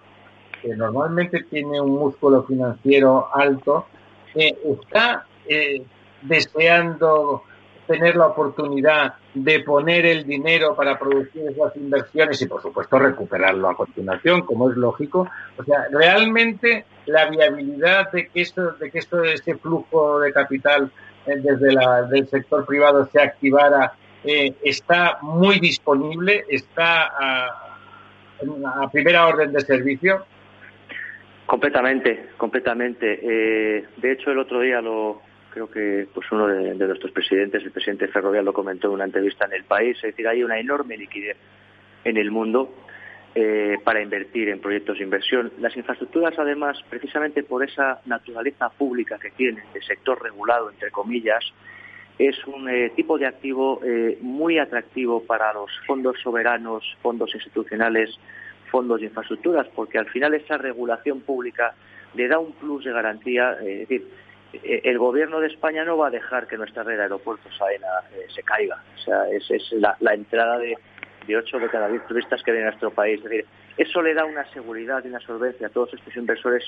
que 0.61 0.75
normalmente 0.75 1.43
tiene 1.43 1.79
un 1.79 1.91
músculo 1.91 2.43
financiero 2.43 3.29
alto, 3.33 3.87
eh, 4.35 4.57
está 4.65 5.25
eh, 5.47 5.83
deseando 6.21 7.43
tener 7.87 8.15
la 8.15 8.27
oportunidad 8.27 9.15
de 9.33 9.59
poner 9.59 10.05
el 10.05 10.25
dinero 10.25 10.75
para 10.75 10.97
producir 10.97 11.49
esas 11.49 11.75
inversiones 11.75 12.41
y, 12.41 12.45
por 12.45 12.61
supuesto, 12.61 12.97
recuperarlo 12.97 13.69
a 13.69 13.75
continuación, 13.75 14.41
como 14.41 14.69
es 14.69 14.77
lógico. 14.77 15.27
O 15.57 15.63
sea, 15.63 15.87
realmente 15.91 16.85
la 17.05 17.29
viabilidad 17.29 18.11
de 18.11 18.27
que 18.27 18.41
esto, 18.41 18.71
de 18.73 18.89
que 18.89 18.99
esto, 18.99 19.23
este 19.23 19.55
flujo 19.55 20.19
de 20.19 20.31
capital 20.31 20.91
eh, 21.25 21.35
desde 21.37 21.73
la, 21.73 22.03
del 22.03 22.27
sector 22.27 22.65
privado 22.65 23.07
se 23.11 23.21
activara 23.21 23.93
eh, 24.23 24.53
está 24.63 25.19
muy 25.21 25.59
disponible, 25.59 26.45
está 26.49 27.11
a, 27.19 27.69
primera 28.91 29.27
orden 29.27 29.53
de 29.53 29.61
servicio. 29.61 30.25
Completamente, 31.45 32.29
completamente. 32.37 33.19
Eh, 33.21 33.85
de 33.97 34.11
hecho, 34.11 34.31
el 34.31 34.39
otro 34.39 34.59
día 34.61 34.81
lo 34.81 35.21
creo 35.49 35.69
que 35.69 36.07
pues 36.11 36.31
uno 36.31 36.47
de, 36.47 36.73
de, 36.73 36.87
nuestros 36.87 37.11
presidentes, 37.11 37.63
el 37.63 37.71
presidente 37.71 38.07
Ferrovial, 38.07 38.43
lo 38.43 38.53
comentó 38.53 38.87
en 38.87 38.93
una 38.95 39.05
entrevista 39.05 39.45
en 39.45 39.53
el 39.53 39.63
país. 39.65 39.97
Es 39.97 40.03
decir, 40.03 40.27
hay 40.27 40.43
una 40.43 40.59
enorme 40.59 40.97
liquidez 40.97 41.37
en 42.03 42.17
el 42.17 42.31
mundo 42.31 42.73
eh, 43.35 43.79
para 43.83 43.99
invertir 43.99 44.49
en 44.49 44.59
proyectos 44.59 44.99
de 44.99 45.05
inversión. 45.05 45.51
Las 45.57 45.75
infraestructuras, 45.75 46.37
además, 46.37 46.77
precisamente 46.87 47.41
por 47.41 47.63
esa 47.63 47.99
naturaleza 48.05 48.69
pública 48.69 49.17
que 49.17 49.31
tienen, 49.31 49.63
de 49.73 49.81
sector 49.81 50.21
regulado, 50.21 50.69
entre 50.69 50.91
comillas, 50.91 51.43
es 52.27 52.45
un 52.45 52.69
eh, 52.69 52.91
tipo 52.95 53.17
de 53.17 53.25
activo 53.25 53.79
eh, 53.83 54.17
muy 54.21 54.57
atractivo 54.59 55.23
para 55.23 55.53
los 55.53 55.71
fondos 55.85 56.17
soberanos, 56.21 56.83
fondos 57.01 57.33
institucionales, 57.33 58.17
fondos 58.71 58.99
de 58.99 59.07
infraestructuras, 59.07 59.67
porque 59.75 59.97
al 59.97 60.09
final 60.09 60.33
esa 60.33 60.57
regulación 60.57 61.21
pública 61.21 61.73
le 62.15 62.27
da 62.27 62.39
un 62.39 62.53
plus 62.53 62.85
de 62.85 62.91
garantía. 62.91 63.57
es 63.61 63.87
decir, 63.87 64.07
el 64.63 64.99
gobierno 64.99 65.39
de 65.39 65.47
España 65.47 65.83
no 65.83 65.97
va 65.97 66.07
a 66.07 66.11
dejar 66.11 66.45
que 66.45 66.57
nuestra 66.57 66.83
red 66.83 66.97
de 66.97 67.03
aeropuertos 67.03 67.59
AENA 67.59 67.87
se 68.33 68.43
caiga. 68.43 68.83
O 68.95 68.99
sea, 68.99 69.27
es, 69.29 69.49
es 69.49 69.71
la 69.71 70.13
entrada 70.13 70.59
de 70.59 70.77
de 71.27 71.37
8 71.37 71.59
de 71.59 71.69
cada 71.69 71.87
10 71.87 72.07
turistas 72.07 72.41
que 72.43 72.51
vienen 72.51 72.67
a 72.67 72.71
nuestro 72.71 72.91
país. 72.91 73.17
Es 73.19 73.23
decir, 73.23 73.45
eso 73.77 74.01
le 74.01 74.13
da 74.13 74.25
una 74.25 74.45
seguridad 74.51 75.03
y 75.03 75.07
una 75.07 75.19
solvencia 75.19 75.67
a 75.67 75.69
todos 75.69 75.93
estos 75.93 76.15
inversores 76.15 76.63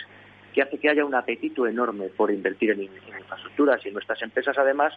que 0.53 0.61
hace 0.61 0.77
que 0.77 0.90
haya 0.90 1.06
un 1.06 1.15
apetito 1.15 1.68
enorme 1.68 2.07
por 2.07 2.32
invertir 2.32 2.72
en, 2.72 2.84
infraestructuras 2.84 3.84
y 3.86 3.90
en 3.90 3.94
nuestras 3.94 4.22
empresas 4.22 4.57
además 4.57 4.94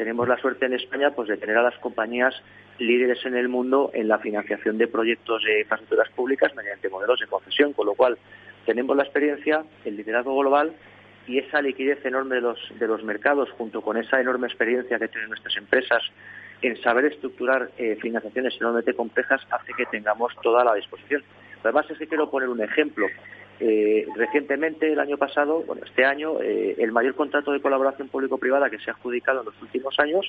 tenemos 0.00 0.26
la 0.26 0.38
suerte 0.38 0.64
en 0.64 0.72
España 0.72 1.10
pues 1.10 1.28
de 1.28 1.36
tener 1.36 1.58
a 1.58 1.62
las 1.62 1.76
compañías 1.76 2.34
líderes 2.78 3.22
en 3.26 3.36
el 3.36 3.50
mundo 3.50 3.90
en 3.92 4.08
la 4.08 4.18
financiación 4.18 4.78
de 4.78 4.88
proyectos 4.88 5.44
de 5.44 5.60
infraestructuras 5.60 6.08
públicas 6.12 6.54
mediante 6.54 6.88
modelos 6.88 7.20
de 7.20 7.26
concesión, 7.26 7.74
con 7.74 7.84
lo 7.84 7.92
cual 7.92 8.16
tenemos 8.64 8.96
la 8.96 9.02
experiencia, 9.02 9.62
el 9.84 9.98
liderazgo 9.98 10.34
global 10.38 10.72
y 11.26 11.36
esa 11.36 11.60
liquidez 11.60 12.02
enorme 12.06 12.36
de 12.36 12.40
los, 12.40 12.58
de 12.78 12.86
los 12.86 13.04
mercados 13.04 13.50
junto 13.50 13.82
con 13.82 13.98
esa 13.98 14.18
enorme 14.18 14.46
experiencia 14.46 14.98
que 14.98 15.08
tienen 15.08 15.28
nuestras 15.28 15.54
empresas 15.58 16.02
en 16.62 16.80
saber 16.80 17.04
estructurar 17.04 17.68
eh, 17.76 17.98
financiaciones 18.00 18.56
enormemente 18.58 18.94
complejas 18.94 19.42
hace 19.50 19.74
que 19.74 19.84
tengamos 19.84 20.32
toda 20.42 20.64
la 20.64 20.72
disposición. 20.76 21.22
Además 21.62 21.90
es 21.90 21.98
que 21.98 22.06
quiero 22.06 22.30
poner 22.30 22.48
un 22.48 22.62
ejemplo. 22.62 23.06
Eh, 23.60 24.06
recientemente, 24.16 24.90
el 24.90 24.98
año 24.98 25.18
pasado, 25.18 25.62
bueno, 25.66 25.82
este 25.84 26.04
año, 26.04 26.40
eh, 26.40 26.76
el 26.78 26.92
mayor 26.92 27.14
contrato 27.14 27.52
de 27.52 27.60
colaboración 27.60 28.08
público-privada 28.08 28.70
que 28.70 28.78
se 28.78 28.90
ha 28.90 28.94
adjudicado 28.94 29.40
en 29.40 29.46
los 29.46 29.62
últimos 29.62 29.98
años 30.00 30.26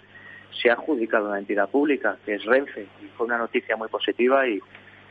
se 0.61 0.69
ha 0.69 0.73
adjudicado 0.73 1.27
a 1.27 1.29
una 1.29 1.39
entidad 1.39 1.69
pública, 1.69 2.17
que 2.25 2.35
es 2.35 2.43
Renfe, 2.43 2.87
y 3.01 3.05
fue 3.15 3.25
una 3.25 3.37
noticia 3.37 3.77
muy 3.77 3.87
positiva 3.87 4.45
y, 4.47 4.59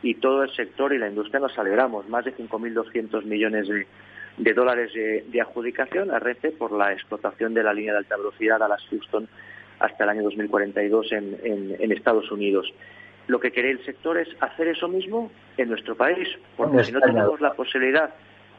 y 0.02 0.14
todo 0.16 0.42
el 0.42 0.54
sector 0.54 0.92
y 0.92 0.98
la 0.98 1.08
industria 1.08 1.40
nos 1.40 1.58
alegramos. 1.58 2.06
Más 2.10 2.26
de 2.26 2.34
5.200 2.36 3.24
millones 3.24 3.66
de, 3.68 3.86
de 4.36 4.52
dólares 4.52 4.92
de, 4.92 5.24
de, 5.26 5.40
adjudicación 5.40 6.10
a 6.10 6.18
Renfe 6.18 6.50
por 6.50 6.72
la 6.72 6.92
explotación 6.92 7.54
de 7.54 7.62
la 7.62 7.72
línea 7.72 7.92
de 7.92 7.98
alta 8.00 8.18
velocidad 8.18 8.62
a 8.62 8.68
las 8.68 8.82
Houston 8.88 9.28
hasta 9.78 10.04
el 10.04 10.10
año 10.10 10.22
2042 10.24 11.12
en, 11.12 11.38
en, 11.42 11.76
en 11.78 11.92
Estados 11.92 12.30
Unidos. 12.30 12.70
Lo 13.30 13.38
que 13.38 13.52
quiere 13.52 13.70
el 13.70 13.84
sector 13.84 14.18
es 14.18 14.28
hacer 14.40 14.66
eso 14.66 14.88
mismo 14.88 15.30
en 15.56 15.68
nuestro 15.68 15.94
país, 15.94 16.28
porque 16.56 16.82
si 16.82 16.90
no 16.90 17.00
tenemos 17.00 17.40
la 17.40 17.52
posibilidad 17.52 18.12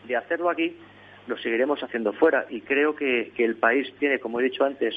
de 0.06 0.16
hacerlo 0.16 0.50
aquí, 0.50 0.78
lo 1.28 1.38
seguiremos 1.38 1.84
haciendo 1.84 2.14
fuera. 2.14 2.46
Y 2.50 2.62
creo 2.62 2.96
que, 2.96 3.34
que 3.36 3.44
el 3.44 3.58
país 3.58 3.94
tiene, 4.00 4.20
como 4.20 4.40
he 4.40 4.44
dicho 4.44 4.64
antes, 4.64 4.96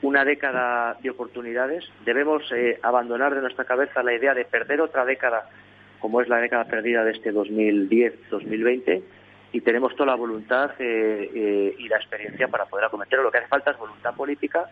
una 0.00 0.24
década 0.24 0.96
de 1.02 1.10
oportunidades. 1.10 1.84
Debemos 2.06 2.50
eh, 2.52 2.78
abandonar 2.82 3.34
de 3.34 3.42
nuestra 3.42 3.66
cabeza 3.66 4.02
la 4.02 4.14
idea 4.14 4.32
de 4.32 4.46
perder 4.46 4.80
otra 4.80 5.04
década, 5.04 5.46
como 6.00 6.22
es 6.22 6.28
la 6.28 6.38
década 6.38 6.64
perdida 6.64 7.04
de 7.04 7.10
este 7.10 7.34
2010-2020, 7.34 9.02
y 9.52 9.60
tenemos 9.60 9.94
toda 9.94 10.06
la 10.06 10.14
voluntad 10.14 10.70
eh, 10.78 11.30
eh, 11.34 11.74
y 11.78 11.86
la 11.86 11.98
experiencia 11.98 12.48
para 12.48 12.64
poder 12.64 12.86
acometerlo. 12.86 13.24
Lo 13.24 13.30
que 13.30 13.38
hace 13.38 13.48
falta 13.48 13.72
es 13.72 13.78
voluntad 13.78 14.14
política 14.14 14.70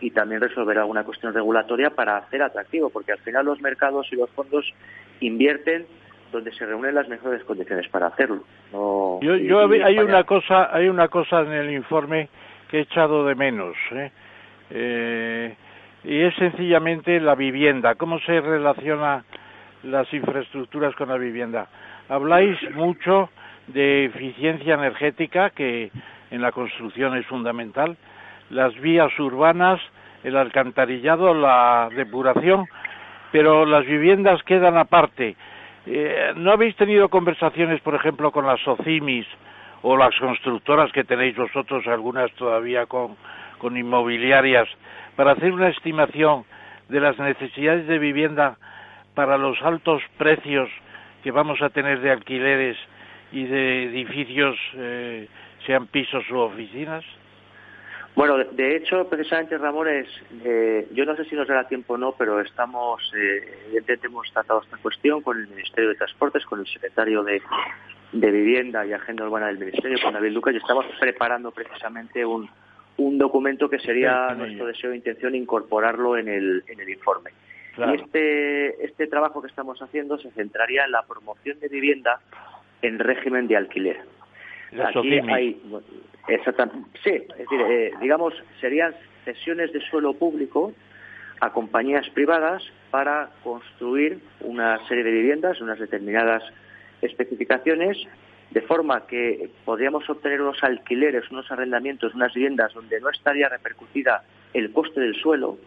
y 0.00 0.10
también 0.10 0.40
resolver 0.40 0.78
alguna 0.78 1.04
cuestión 1.04 1.32
regulatoria 1.32 1.90
para 1.90 2.18
hacer 2.18 2.42
atractivo, 2.42 2.90
porque 2.90 3.12
al 3.12 3.18
final 3.18 3.46
los 3.46 3.60
mercados 3.60 4.06
y 4.12 4.16
los 4.16 4.30
fondos 4.30 4.72
invierten 5.20 5.86
donde 6.32 6.52
se 6.52 6.66
reúnen 6.66 6.94
las 6.94 7.08
mejores 7.08 7.42
condiciones 7.44 7.88
para 7.88 8.08
hacerlo. 8.08 8.42
yo, 8.72 9.68
hay 9.84 9.98
una 9.98 10.24
cosa, 10.24 10.74
hay 10.74 10.88
una 10.88 11.08
cosa 11.08 11.40
en 11.40 11.52
el 11.52 11.70
informe 11.70 12.28
que 12.68 12.78
he 12.78 12.80
echado 12.82 13.24
de 13.26 13.34
menos, 13.34 13.76
¿eh? 13.92 14.10
Eh, 14.70 15.54
y 16.04 16.22
es 16.22 16.34
sencillamente 16.36 17.20
la 17.20 17.34
vivienda. 17.34 17.94
¿Cómo 17.94 18.18
se 18.20 18.40
relaciona 18.40 19.24
las 19.82 20.12
infraestructuras 20.12 20.94
con 20.94 21.08
la 21.08 21.16
vivienda? 21.16 21.68
Habláis 22.08 22.56
mucho 22.74 23.30
de 23.68 24.06
eficiencia 24.06 24.74
energética, 24.74 25.50
que 25.50 25.90
en 26.30 26.42
la 26.42 26.52
construcción 26.52 27.16
es 27.16 27.26
fundamental, 27.26 27.96
las 28.50 28.74
vías 28.80 29.16
urbanas, 29.18 29.80
el 30.24 30.36
alcantarillado, 30.36 31.34
la 31.34 31.88
depuración, 31.94 32.66
pero 33.32 33.66
las 33.66 33.84
viviendas 33.86 34.42
quedan 34.44 34.76
aparte. 34.76 35.36
Eh, 35.86 36.32
¿No 36.36 36.52
habéis 36.52 36.74
tenido 36.76 37.08
conversaciones, 37.08 37.80
por 37.80 37.94
ejemplo, 37.94 38.30
con 38.32 38.46
las 38.46 38.66
OCIMIS 38.66 39.26
o 39.82 39.96
las 39.96 40.18
constructoras 40.18 40.90
que 40.92 41.04
tenéis 41.04 41.36
vosotros, 41.36 41.86
algunas 41.86 42.32
todavía 42.32 42.86
con, 42.86 43.16
inmobiliarias, 43.62 44.68
para 45.14 45.32
hacer 45.32 45.52
una 45.52 45.68
estimación 45.68 46.44
de 46.88 47.00
las 47.00 47.18
necesidades 47.18 47.86
de 47.86 47.98
vivienda 47.98 48.56
para 49.14 49.38
los 49.38 49.60
altos 49.62 50.02
precios 50.18 50.68
que 51.22 51.30
vamos 51.30 51.62
a 51.62 51.70
tener 51.70 52.00
de 52.00 52.10
alquileres 52.10 52.76
y 53.32 53.44
de 53.44 53.84
edificios, 53.84 54.56
eh, 54.74 55.28
sean 55.66 55.86
pisos 55.86 56.28
u 56.30 56.38
oficinas? 56.38 57.04
Bueno, 58.16 58.38
de, 58.38 58.76
hecho, 58.76 59.06
precisamente, 59.10 59.58
Ramón, 59.58 59.88
es, 59.88 60.08
eh, 60.42 60.88
yo 60.94 61.04
no 61.04 61.14
sé 61.16 61.26
si 61.26 61.36
nos 61.36 61.46
dará 61.46 61.68
tiempo 61.68 61.94
o 61.94 61.98
no, 61.98 62.12
pero 62.12 62.40
estamos, 62.40 63.02
eh, 63.14 63.58
evidentemente 63.66 64.06
hemos 64.06 64.32
tratado 64.32 64.62
esta 64.62 64.78
cuestión 64.78 65.20
con 65.20 65.38
el 65.38 65.46
Ministerio 65.48 65.90
de 65.90 65.96
Transportes, 65.96 66.46
con 66.46 66.60
el 66.60 66.66
secretario 66.66 67.22
de, 67.22 67.42
Vivienda 68.12 68.86
y 68.86 68.94
Agenda 68.94 69.26
Urbana 69.26 69.48
del 69.48 69.58
Ministerio, 69.58 69.98
con 70.02 70.14
David 70.14 70.30
Lucas, 70.30 70.54
y 70.54 70.56
estamos 70.56 70.86
preparando 70.98 71.50
precisamente 71.50 72.24
un, 72.24 72.48
un 72.96 73.18
documento 73.18 73.68
que 73.68 73.78
sería 73.78 74.30
nuestro 74.30 74.64
deseo 74.64 74.92
e 74.92 74.96
intención 74.96 75.34
incorporarlo 75.34 76.16
en 76.16 76.28
el, 76.28 76.64
en 76.68 76.80
el 76.80 76.88
informe. 76.88 77.32
Y 77.76 77.96
este, 77.96 78.82
este 78.82 79.08
trabajo 79.08 79.42
que 79.42 79.48
estamos 79.48 79.78
haciendo 79.82 80.16
se 80.16 80.30
centraría 80.30 80.86
en 80.86 80.92
la 80.92 81.02
promoción 81.02 81.60
de 81.60 81.68
vivienda 81.68 82.20
en 82.80 82.98
régimen 82.98 83.46
de 83.46 83.58
alquiler. 83.58 84.15
Aquí 84.72 85.18
hay, 85.30 85.60
sí, 87.04 87.10
es 87.10 87.38
decir, 87.38 87.60
eh, 87.60 87.92
digamos, 88.00 88.34
serían 88.60 88.94
cesiones 89.24 89.72
de 89.72 89.80
suelo 89.80 90.14
público 90.14 90.72
a 91.40 91.52
compañías 91.52 92.08
privadas 92.10 92.62
para 92.90 93.30
construir 93.42 94.20
una 94.40 94.78
serie 94.88 95.04
de 95.04 95.10
viviendas, 95.10 95.60
unas 95.60 95.78
determinadas 95.78 96.42
especificaciones, 97.02 97.98
de 98.50 98.60
forma 98.62 99.06
que 99.06 99.50
podríamos 99.64 100.08
obtener 100.08 100.40
unos 100.40 100.62
alquileres, 100.62 101.30
unos 101.30 101.50
arrendamientos, 101.50 102.14
unas 102.14 102.32
viviendas 102.32 102.72
donde 102.72 103.00
no 103.00 103.10
estaría 103.10 103.48
repercutida 103.48 104.22
el 104.54 104.72
coste 104.72 105.00
del 105.00 105.14
suelo, 105.16 105.58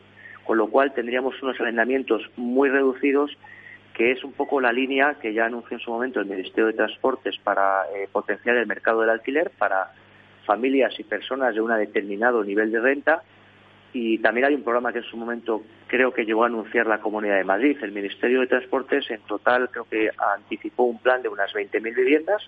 con 0.44 0.58
lo 0.58 0.68
cual 0.68 0.94
tendríamos 0.94 1.42
unos 1.44 1.60
arrendamientos 1.60 2.24
muy 2.36 2.70
reducidos, 2.70 3.38
que 4.00 4.14
es 4.14 4.24
un 4.24 4.32
poco 4.32 4.62
la 4.62 4.72
línea 4.72 5.16
que 5.16 5.34
ya 5.34 5.48
anunció 5.48 5.76
en 5.76 5.84
su 5.84 5.92
momento 5.92 6.22
el 6.22 6.26
Ministerio 6.26 6.68
de 6.68 6.74
Transportes 6.74 7.38
para 7.44 7.84
eh, 7.94 8.08
potenciar 8.10 8.56
el 8.56 8.66
mercado 8.66 9.02
del 9.02 9.10
alquiler 9.10 9.52
para 9.58 9.92
familias 10.46 10.98
y 11.00 11.04
personas 11.04 11.54
de 11.54 11.60
un 11.60 11.78
determinado 11.78 12.42
nivel 12.42 12.72
de 12.72 12.80
renta 12.80 13.24
y 13.92 14.20
también 14.20 14.46
hay 14.48 14.56
un 14.56 14.64
programa 14.64 14.94
que 14.94 15.00
en 15.00 15.04
su 15.04 15.18
momento 15.18 15.64
creo 15.88 16.14
que 16.14 16.24
llegó 16.24 16.44
a 16.44 16.48
anunciar 16.48 16.88
la 16.88 17.02
Comunidad 17.02 17.36
de 17.36 17.44
Madrid. 17.44 17.78
El 17.82 17.92
Ministerio 17.92 18.40
de 18.40 18.48
Transportes 18.48 19.12
en 19.12 19.20
total 19.24 19.70
creo 19.70 19.84
que 19.84 20.10
anticipó 20.34 20.84
un 20.84 21.00
plan 21.00 21.22
de 21.22 21.28
unas 21.28 21.52
20.000 21.52 21.94
viviendas 21.94 22.42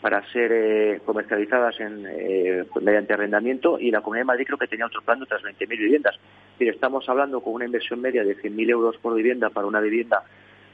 para 0.00 0.26
ser 0.32 0.50
eh, 0.54 1.00
comercializadas 1.04 1.78
en, 1.80 2.06
eh, 2.08 2.64
mediante 2.80 3.12
arrendamiento 3.12 3.78
y 3.78 3.90
la 3.90 4.00
Comunidad 4.00 4.22
de 4.22 4.28
Madrid 4.28 4.46
creo 4.46 4.58
que 4.58 4.68
tenía 4.68 4.86
otro 4.86 5.02
plan 5.02 5.18
de 5.18 5.24
otras 5.24 5.42
20.000 5.42 5.68
viviendas. 5.68 6.18
Estamos 6.58 7.06
hablando 7.10 7.42
con 7.42 7.52
una 7.52 7.66
inversión 7.66 8.00
media 8.00 8.24
de 8.24 8.38
100.000 8.38 8.70
euros 8.70 8.96
por 8.96 9.14
vivienda 9.14 9.50
para 9.50 9.66
una 9.66 9.80
vivienda 9.80 10.24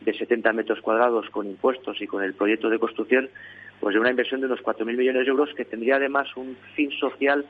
de 0.05 0.15
70 0.15 0.53
metros 0.53 0.81
cuadrados 0.81 1.29
con 1.31 1.47
impuestos 1.47 2.01
y 2.01 2.07
con 2.07 2.23
el 2.23 2.35
proyecto 2.35 2.69
de 2.69 2.79
construcción, 2.79 3.29
pues 3.81 3.95
de 3.95 4.01
una 4.01 4.11
inversión 4.11 4.41
de 4.41 4.47
unos 4.47 4.61
4.000 4.61 4.97
millones 4.97 5.25
de 5.25 5.31
euros 5.31 5.51
que 5.57 5.65
tendría 5.65 5.97
además 5.97 6.29
un 6.37 6.57
fin 6.75 6.91
social 6.93 7.45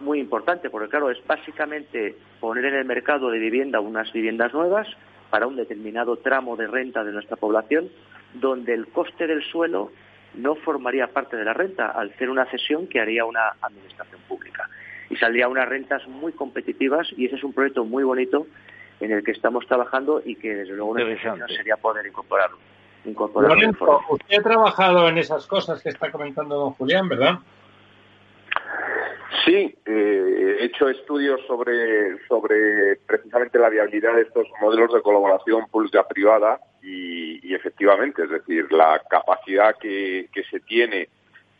muy 0.00 0.18
importante, 0.18 0.70
porque 0.70 0.88
claro, 0.88 1.10
es 1.10 1.24
básicamente 1.26 2.16
poner 2.40 2.64
en 2.66 2.74
el 2.74 2.84
mercado 2.84 3.30
de 3.30 3.38
vivienda 3.38 3.80
unas 3.80 4.12
viviendas 4.12 4.52
nuevas 4.52 4.88
para 5.30 5.46
un 5.46 5.56
determinado 5.56 6.16
tramo 6.16 6.56
de 6.56 6.66
renta 6.66 7.04
de 7.04 7.12
nuestra 7.12 7.36
población, 7.36 7.88
donde 8.34 8.74
el 8.74 8.88
coste 8.88 9.26
del 9.26 9.42
suelo 9.42 9.90
no 10.34 10.56
formaría 10.56 11.08
parte 11.08 11.36
de 11.36 11.44
la 11.44 11.54
renta, 11.54 11.88
al 11.88 12.14
ser 12.16 12.28
una 12.28 12.44
cesión 12.46 12.88
que 12.88 13.00
haría 13.00 13.24
una 13.24 13.54
administración 13.60 14.20
pública. 14.28 14.68
Y 15.10 15.16
saldría 15.16 15.48
unas 15.48 15.68
rentas 15.68 16.06
muy 16.08 16.32
competitivas 16.32 17.08
y 17.16 17.26
ese 17.26 17.36
es 17.36 17.44
un 17.44 17.52
proyecto 17.52 17.84
muy 17.84 18.02
bonito 18.02 18.46
en 19.00 19.12
el 19.12 19.24
que 19.24 19.32
estamos 19.32 19.66
trabajando 19.66 20.22
y 20.24 20.36
que 20.36 20.54
desde 20.54 20.74
luego 20.74 20.92
una 20.92 21.04
sería 21.48 21.76
poder 21.76 22.06
incorporarlo. 22.06 22.58
incorporarlo 23.04 24.00
usted 24.10 24.38
ha 24.38 24.42
trabajado 24.42 25.08
en 25.08 25.18
esas 25.18 25.46
cosas 25.46 25.82
que 25.82 25.90
está 25.90 26.10
comentando 26.10 26.56
don 26.56 26.72
Julián, 26.72 27.08
¿verdad? 27.08 27.38
Sí, 29.44 29.76
eh, 29.84 30.56
he 30.60 30.64
hecho 30.64 30.88
estudios 30.88 31.40
sobre, 31.46 32.18
sobre 32.28 32.96
precisamente 32.96 33.58
la 33.58 33.68
viabilidad 33.68 34.14
de 34.14 34.22
estos 34.22 34.46
modelos 34.60 34.92
de 34.92 35.02
colaboración 35.02 35.66
pública-privada 35.66 36.60
y, 36.82 37.54
efectivamente, 37.54 38.22
es 38.24 38.30
decir, 38.30 38.70
la 38.72 39.02
capacidad 39.08 39.76
que, 39.76 40.28
se 40.50 40.60
tiene 40.60 41.08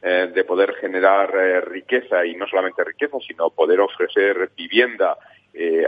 eh, 0.02 0.30
de 0.34 0.44
poder 0.44 0.74
generar 0.74 1.34
eh, 1.34 1.60
riqueza 1.62 2.24
y 2.24 2.36
no 2.36 2.46
solamente 2.46 2.84
riqueza, 2.84 3.18
sino 3.26 3.50
poder 3.50 3.80
ofrecer 3.80 4.50
vivienda 4.56 5.16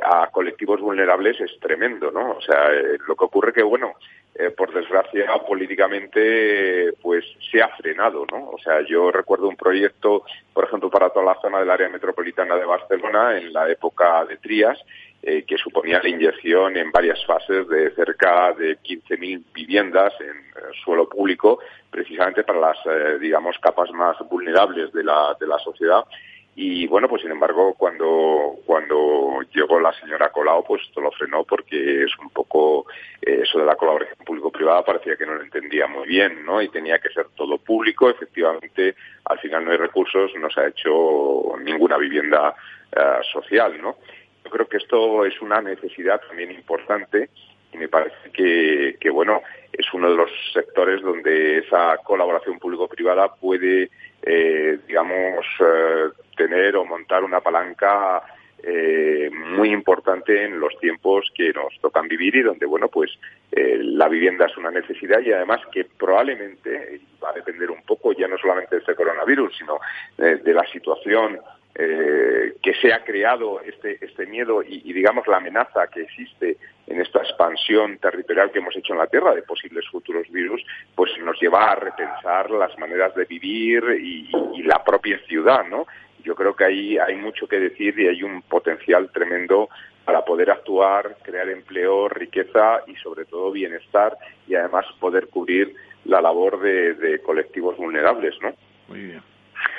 a 0.03 0.29
colectivos 0.29 0.81
vulnerables 0.81 1.41
es 1.41 1.59
tremendo, 1.59 2.11
¿no? 2.11 2.33
O 2.33 2.41
sea, 2.41 2.71
lo 3.07 3.17
que 3.17 3.25
ocurre 3.25 3.53
que, 3.53 3.63
bueno, 3.63 3.95
eh, 4.39 4.51
por 4.51 4.71
desgracia, 4.71 5.33
políticamente, 5.49 6.93
pues 7.01 7.25
se 7.51 7.63
ha 7.63 7.69
frenado, 7.69 8.27
¿no? 8.31 8.51
O 8.51 8.59
sea, 8.59 8.83
yo 8.83 9.11
recuerdo 9.11 9.49
un 9.49 9.57
proyecto, 9.57 10.25
por 10.53 10.65
ejemplo, 10.65 10.91
para 10.91 11.09
toda 11.09 11.25
la 11.25 11.41
zona 11.41 11.61
del 11.61 11.71
área 11.71 11.89
metropolitana 11.89 12.55
de 12.57 12.67
Barcelona 12.67 13.39
en 13.39 13.51
la 13.51 13.71
época 13.71 14.27
de 14.27 14.37
Trías, 14.37 14.79
eh, 15.23 15.45
que 15.45 15.57
suponía 15.57 16.03
la 16.03 16.11
inyección 16.11 16.77
en 16.77 16.93
varias 16.93 17.25
fases 17.25 17.67
de 17.67 17.93
cerca 17.93 18.53
de 18.53 18.77
15.000 18.77 19.43
viviendas 19.55 20.13
en 20.21 20.37
eh, 20.37 20.75
suelo 20.85 21.09
público, 21.09 21.61
precisamente 21.91 22.45
para 22.45 22.61
las, 22.61 22.79
digamos, 23.19 23.59
capas 23.59 23.91
más 23.93 24.19
vulnerables 24.29 24.93
de 24.93 25.03
la, 25.03 25.35
de 25.41 25.47
la 25.47 25.59
sociedad 25.61 26.05
y 26.59 26.87
bueno, 26.87 27.07
pues 27.07 27.21
sin 27.21 27.31
embargo, 27.31 27.75
cuando, 27.75 28.57
cuando 28.65 29.41
llegó 29.53 29.79
la 29.79 29.93
señora 30.01 30.31
Colau, 30.31 30.65
pues 30.65 30.81
esto 30.89 31.03
lo 31.03 31.11
frenó 31.11 31.45
porque 31.45 32.05
es 32.05 32.19
un 32.19 32.31
poco 32.31 32.87
eh, 33.21 33.41
eso 33.43 33.59
de 33.59 33.67
la 33.67 33.77
colaboración 33.77 34.17
público-privada 34.25 34.83
parecía 34.83 35.17
que 35.17 35.27
no 35.27 35.35
lo 35.35 35.43
entendía 35.43 35.87
muy 35.87 36.09
bien, 36.09 36.47
¿no? 36.47 36.63
Y 36.63 36.71
tenía 36.71 36.99
que 36.99 37.11
ser 37.11 37.27
todo 37.37 37.59
público. 37.59 38.09
Efectivamente, 38.09 38.97
al 39.27 39.39
final 39.39 39.67
no 39.67 39.73
hay 39.73 39.77
recursos, 39.77 40.33
no 40.41 40.49
se 40.49 40.61
ha 40.63 40.69
hecho 40.69 41.59
ninguna 41.63 41.99
vivienda 41.99 42.55
eh, 42.91 43.19
social, 43.31 43.79
¿no? 43.79 43.97
Yo 44.43 44.51
creo 44.51 44.67
que 44.67 44.79
esto 44.79 45.27
es 45.27 45.39
una 45.43 45.61
necesidad 45.61 46.23
también 46.27 46.53
importante 46.53 47.29
me 47.79 47.89
parece 47.89 48.31
que, 48.33 48.97
que 49.01 49.11
bueno, 49.11 49.43
es 49.73 49.87
uno 49.93 50.11
de 50.11 50.17
los 50.17 50.31
sectores 50.53 51.03
donde 51.03 51.59
esa 51.59 51.99
colaboración 51.99 52.59
público-privada 52.59 53.35
puede, 53.35 53.91
eh, 54.23 54.79
digamos, 54.87 55.45
eh, 55.61 56.09
tener 56.37 56.77
o 56.77 56.85
montar 56.85 57.25
una 57.25 57.41
palanca 57.41 58.23
eh, 58.63 59.31
muy 59.31 59.71
importante 59.71 60.45
en 60.45 60.59
los 60.59 60.77
tiempos 60.81 61.31
que 61.35 61.53
nos 61.53 61.79
tocan 61.81 62.09
vivir 62.09 62.37
y 62.37 62.43
donde, 62.43 62.67
bueno, 62.67 62.89
pues 62.89 63.11
eh, 63.53 63.79
la 63.81 64.09
vivienda 64.09 64.47
es 64.47 64.57
una 64.57 64.71
necesidad 64.71 65.21
y 65.21 65.31
además 65.31 65.61
que 65.71 65.85
probablemente 65.85 67.01
va 67.23 67.31
a 67.31 67.35
depender 67.35 67.71
un 67.71 67.83
poco 67.83 68.13
ya 68.13 68.27
no 68.27 68.39
solamente 68.39 68.77
de 68.77 68.81
este 68.81 68.95
coronavirus, 68.95 69.57
sino 69.57 69.79
eh, 70.19 70.41
de 70.43 70.55
la 70.55 70.67
situación 70.73 71.39
que 71.77 72.75
se 72.81 72.93
ha 72.93 73.05
creado 73.05 73.61
este, 73.61 73.99
este 74.03 74.27
miedo 74.27 74.63
y, 74.63 74.83
y, 74.85 74.93
digamos, 74.93 75.27
la 75.27 75.37
amenaza 75.37 75.89
que 75.89 76.03
existe 76.03 76.57
en 76.87 77.01
esta 77.01 77.19
expansión 77.19 77.99
territorial 77.99 78.51
que 78.51 78.61
hemos 78.61 78.75
hecho 78.77 78.95
en 78.95 79.01
la 79.01 79.07
Tierra 79.09 79.35
de 79.35 79.43
posibles 79.43 79.87
futuros 79.89 80.27
virus, 80.31 80.65
pues 80.95 81.11
nos 81.23 81.39
lleva 81.41 81.71
a 81.71 81.75
repensar 81.75 82.51
las 82.51 82.79
maneras 82.79 83.15
de 83.15 83.25
vivir 83.27 83.85
y 84.01 84.63
la 84.63 84.83
propia 84.83 85.19
ciudad, 85.27 85.67
¿no? 85.69 85.87
yo 86.27 86.35
creo 86.35 86.57
que 86.57 86.65
ahí 86.65 86.99
hay 86.99 87.15
mucho 87.15 87.47
que 87.47 87.61
decir 87.61 87.99
y 87.99 88.09
hay 88.09 88.23
un 88.25 88.43
potencial 88.43 89.11
tremendo 89.13 89.69
para 90.05 90.25
poder 90.25 90.51
actuar, 90.51 91.19
crear 91.23 91.49
empleo, 91.49 92.09
riqueza 92.09 92.81
y 92.89 92.97
sobre 92.97 93.25
todo 93.27 93.53
bienestar 93.53 94.19
y 94.49 94.57
además 94.57 94.87
poder 94.99 95.29
cubrir 95.29 95.73
la 96.05 96.21
labor 96.21 96.61
de, 96.61 97.21
colectivos 97.23 97.77
vulnerables, 97.77 98.35
¿no? 98.43 98.55
Muy 98.89 99.03
bien. 99.03 99.23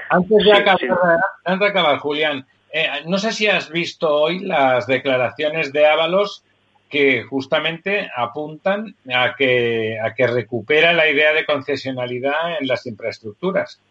Antes 0.09 0.37
de, 0.43 0.53
acabar, 0.53 1.19
Antes 1.43 1.59
de 1.59 1.67
acabar, 1.67 1.97
Julián, 1.99 2.45
eh, 2.71 2.87
no 3.05 3.17
sé 3.17 3.31
si 3.31 3.47
has 3.47 3.69
visto 3.69 4.13
hoy 4.13 4.39
las 4.39 4.87
declaraciones 4.87 5.73
de 5.73 5.85
Ábalos 5.85 6.43
que 6.89 7.23
justamente 7.23 8.09
apuntan 8.15 8.95
a 9.13 9.35
que, 9.35 9.99
a 9.99 10.13
que 10.13 10.27
recupera 10.27 10.93
la 10.93 11.09
idea 11.09 11.33
de 11.33 11.45
concesionalidad 11.45 12.59
en 12.59 12.67
las 12.67 12.85
infraestructuras. 12.85 13.81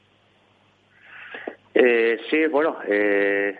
Eh, 1.75 2.19
sí, 2.31 2.47
bueno, 2.47 2.79
eh, 2.89 3.55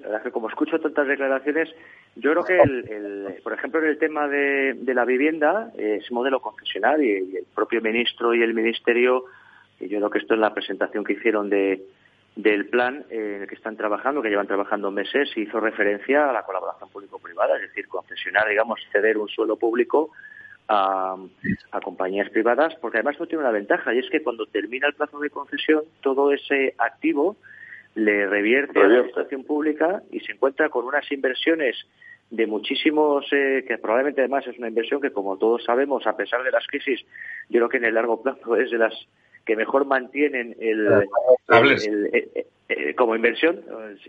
la 0.00 0.06
verdad 0.06 0.18
es 0.18 0.24
que 0.24 0.32
como 0.32 0.48
escucho 0.48 0.80
tantas 0.80 1.06
declaraciones, 1.06 1.68
yo 2.16 2.32
creo 2.32 2.44
que, 2.44 2.58
el, 2.60 3.40
por 3.44 3.52
ejemplo, 3.52 3.80
en 3.80 3.86
el 3.86 3.98
tema 3.98 4.26
de, 4.26 4.74
la 4.86 5.04
vivienda, 5.04 5.70
eh, 5.78 6.00
ese 6.02 6.12
modelo 6.12 6.40
concesionario 6.40 7.18
y, 7.18 7.36
el 7.36 7.44
propio 7.54 7.80
ministro 7.80 8.34
y 8.34 8.42
el 8.42 8.54
ministerio, 8.54 9.26
yo 9.88 9.98
creo 9.98 10.10
que 10.10 10.18
esto 10.18 10.34
en 10.34 10.40
la 10.40 10.54
presentación 10.54 11.04
que 11.04 11.14
hicieron 11.14 11.48
de, 11.48 11.82
del 12.36 12.66
plan 12.66 13.04
en 13.10 13.42
el 13.42 13.48
que 13.48 13.54
están 13.54 13.76
trabajando, 13.76 14.22
que 14.22 14.28
llevan 14.28 14.46
trabajando 14.46 14.90
meses, 14.90 15.30
hizo 15.36 15.60
referencia 15.60 16.28
a 16.28 16.32
la 16.32 16.42
colaboración 16.42 16.90
público-privada, 16.90 17.56
es 17.56 17.62
decir, 17.62 17.88
concesionar, 17.88 18.48
digamos, 18.48 18.80
ceder 18.92 19.18
un 19.18 19.28
suelo 19.28 19.56
público 19.56 20.10
a, 20.68 21.16
a, 21.72 21.80
compañías 21.80 22.30
privadas, 22.30 22.74
porque 22.80 22.98
además 22.98 23.14
esto 23.14 23.26
tiene 23.26 23.42
una 23.42 23.52
ventaja, 23.52 23.92
y 23.92 23.98
es 23.98 24.10
que 24.10 24.22
cuando 24.22 24.46
termina 24.46 24.86
el 24.86 24.94
plazo 24.94 25.18
de 25.18 25.30
concesión, 25.30 25.82
todo 26.00 26.32
ese 26.32 26.74
activo 26.78 27.36
le 27.94 28.26
revierte 28.26 28.78
a 28.78 28.82
la 28.82 28.94
administración 28.98 29.44
pública 29.44 30.02
y 30.12 30.20
se 30.20 30.32
encuentra 30.32 30.68
con 30.68 30.84
unas 30.84 31.10
inversiones 31.10 31.76
de 32.30 32.46
muchísimos, 32.46 33.26
eh, 33.32 33.64
que 33.66 33.78
probablemente 33.78 34.20
además 34.20 34.46
es 34.46 34.56
una 34.56 34.68
inversión 34.68 35.00
que, 35.00 35.10
como 35.10 35.36
todos 35.36 35.64
sabemos, 35.64 36.06
a 36.06 36.16
pesar 36.16 36.44
de 36.44 36.52
las 36.52 36.66
crisis, 36.68 37.00
yo 37.48 37.58
creo 37.58 37.68
que 37.68 37.76
en 37.78 37.86
el 37.86 37.94
largo 37.94 38.22
plazo 38.22 38.54
es 38.54 38.70
de 38.70 38.78
las 38.78 38.94
que 39.44 39.56
mejor 39.56 39.86
mantienen 39.86 40.56
el, 40.60 40.86
eh, 40.86 42.46
eh, 42.68 42.94
como 42.94 43.16
inversión. 43.16 43.62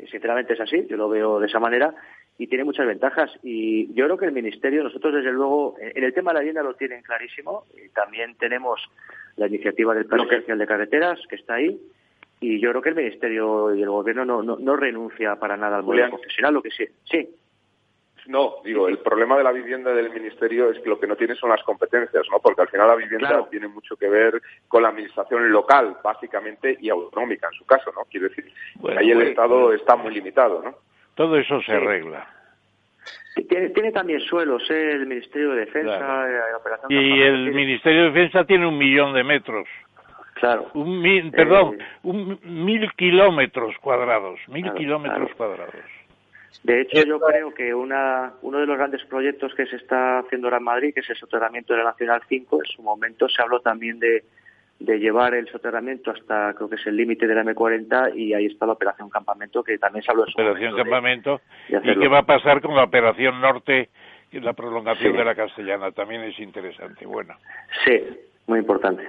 Sinceramente 0.10 0.53
es 0.53 0.60
así, 0.62 0.86
yo 0.90 0.98
lo 0.98 1.10
veo 1.10 1.40
de 1.40 1.48
esa 1.48 1.60
manera 1.60 1.94
y 2.38 2.48
tiene 2.48 2.64
muchas 2.64 2.88
ventajas. 2.88 3.32
Y 3.44 3.94
yo 3.94 4.06
creo 4.06 4.18
que 4.18 4.26
el 4.26 4.32
Ministerio, 4.32 4.84
nosotros 4.84 5.14
desde 5.16 5.32
luego, 5.32 5.76
en 5.80 6.03
el 6.03 6.14
tema 6.14 6.32
de 6.32 6.36
la 6.36 6.40
vivienda 6.41 6.64
lo 6.64 6.76
tienen 6.76 7.02
clarísimo. 7.02 7.66
Y 7.76 7.90
también 7.90 8.36
tenemos 8.36 8.82
la 9.38 9.48
iniciativa 9.48 9.94
del 9.94 10.06
Plan 10.06 10.22
Especial 10.22 10.58
de 10.58 10.68
Carreteras, 10.68 11.20
que 11.28 11.36
está 11.36 11.56
ahí 11.56 11.80
y 12.41 12.60
yo 12.60 12.72
creo 12.72 12.82
que 12.82 12.90
el 12.90 12.95
Ministerio 12.95 13.74
y 13.74 13.84
el 13.84 13.90
Gobierno 13.90 14.26
no, 14.26 14.41
no, 14.41 14.76
renuncia 14.76 15.36
para 15.36 15.56
nada 15.56 15.78
al 15.78 15.84
modelo 15.84 16.10
profesional, 16.10 16.56
lo 16.56 16.64
que 16.64 16.72
sí. 16.72 16.86
Sí. 17.03 17.30
No, 18.27 18.56
digo, 18.64 18.88
el 18.88 18.99
problema 18.99 19.38
de 19.38 19.43
la 19.43 19.52
vivienda 19.52 19.93
del 19.93 20.11
ministerio 20.11 20.69
es 20.69 20.80
que 20.80 20.89
lo 20.89 20.99
que 20.99 21.07
no 21.07 21.15
tiene 21.15 21.35
son 21.35 21.49
las 21.49 21.64
competencias, 21.64 22.26
¿no? 22.31 22.39
Porque 22.39 22.61
al 22.61 22.69
final 22.69 22.88
la 22.88 22.95
vivienda 22.95 23.48
tiene 23.49 23.68
mucho 23.68 23.95
que 23.95 24.07
ver 24.07 24.41
con 24.68 24.84
la 24.84 24.89
administración 24.89 25.52
local, 25.52 25.98
básicamente, 26.03 26.77
y 26.80 26.89
autonómica 26.89 27.48
en 27.48 27.53
su 27.53 27.65
caso, 27.65 27.91
¿no? 27.95 28.02
Quiero 28.10 28.30
decir, 28.30 28.52
ahí 28.98 29.11
el 29.11 29.22
Estado 29.23 29.73
está 29.73 29.95
muy 29.95 30.14
limitado, 30.14 30.61
¿no? 30.64 30.76
Todo 31.15 31.38
eso 31.38 31.61
se 31.61 31.73
arregla. 31.73 32.27
Tiene, 33.48 33.91
también 33.91 34.19
suelos, 34.19 34.69
¿eh? 34.69 34.91
el 34.91 35.07
Ministerio 35.07 35.52
de 35.52 35.61
Defensa, 35.61 36.30
eh, 36.30 36.41
Y 36.89 37.22
el 37.22 37.53
Ministerio 37.53 38.03
de 38.03 38.11
Defensa 38.11 38.43
tiene 38.43 38.68
un 38.68 38.77
millón 38.77 39.14
de 39.14 39.23
metros. 39.23 39.68
Claro. 40.35 40.68
Un 40.73 41.31
perdón, 41.31 41.77
eh, 41.80 41.85
un 42.03 42.39
mil 42.43 42.91
kilómetros 42.93 43.77
cuadrados, 43.77 44.39
mil 44.48 44.73
kilómetros 44.73 45.31
cuadrados. 45.35 45.76
De 46.64 46.82
hecho, 46.82 47.03
yo 47.03 47.19
creo 47.19 47.53
que 47.53 47.73
una, 47.73 48.34
uno 48.41 48.60
de 48.60 48.65
los 48.65 48.78
grandes 48.78 49.03
proyectos 49.06 49.53
que 49.56 49.65
se 49.65 49.78
está 49.78 50.19
haciendo 50.19 50.48
ahora 50.48 50.57
en 50.57 50.64
Madrid, 50.64 50.94
que 50.94 50.99
es 50.99 51.10
el 51.10 51.18
soterramiento 51.18 51.73
de 51.73 51.80
la 51.80 51.91
Nacional 51.91 52.22
5, 52.28 52.60
en 52.64 52.65
su 52.65 52.84
momento 52.84 53.28
se 53.28 53.41
habló 53.41 53.61
también 53.61 53.99
de, 53.99 54.23
de 54.82 54.99
llevar 54.99 55.36
el 55.36 55.48
soterramiento 55.48 56.11
hasta, 56.11 56.53
creo 56.56 56.69
que 56.69 56.76
es 56.76 56.86
el 56.88 56.95
límite 56.95 57.28
de 57.28 57.36
la 57.36 57.44
M40, 57.44 58.15
y 58.15 58.34
ahí 58.34 58.48
está 58.48 58.65
la 58.65 58.73
Operación 58.73 59.10
Campamento, 59.10 59.64
que 59.64 59.78
también 59.78 60.03
se 60.03 60.11
habló 60.11 60.26
de 60.26 60.32
su 60.32 60.41
Operación 60.41 60.76
Campamento. 60.76 61.41
¿Y 61.69 61.99
qué 61.99 62.07
va 62.07 62.19
a 62.19 62.26
pasar 62.26 62.61
con 62.61 62.76
la 62.76 62.84
Operación 62.84 63.40
Norte, 63.40 63.90
la 64.32 64.53
prolongación 64.53 65.15
de 65.15 65.26
la 65.26 65.36
Castellana? 65.36 65.91
También 65.91 66.23
es 66.23 66.38
interesante. 66.40 67.06
Bueno. 67.06 67.36
Sí, 67.86 68.02
muy 68.48 68.60
importante. 68.60 69.07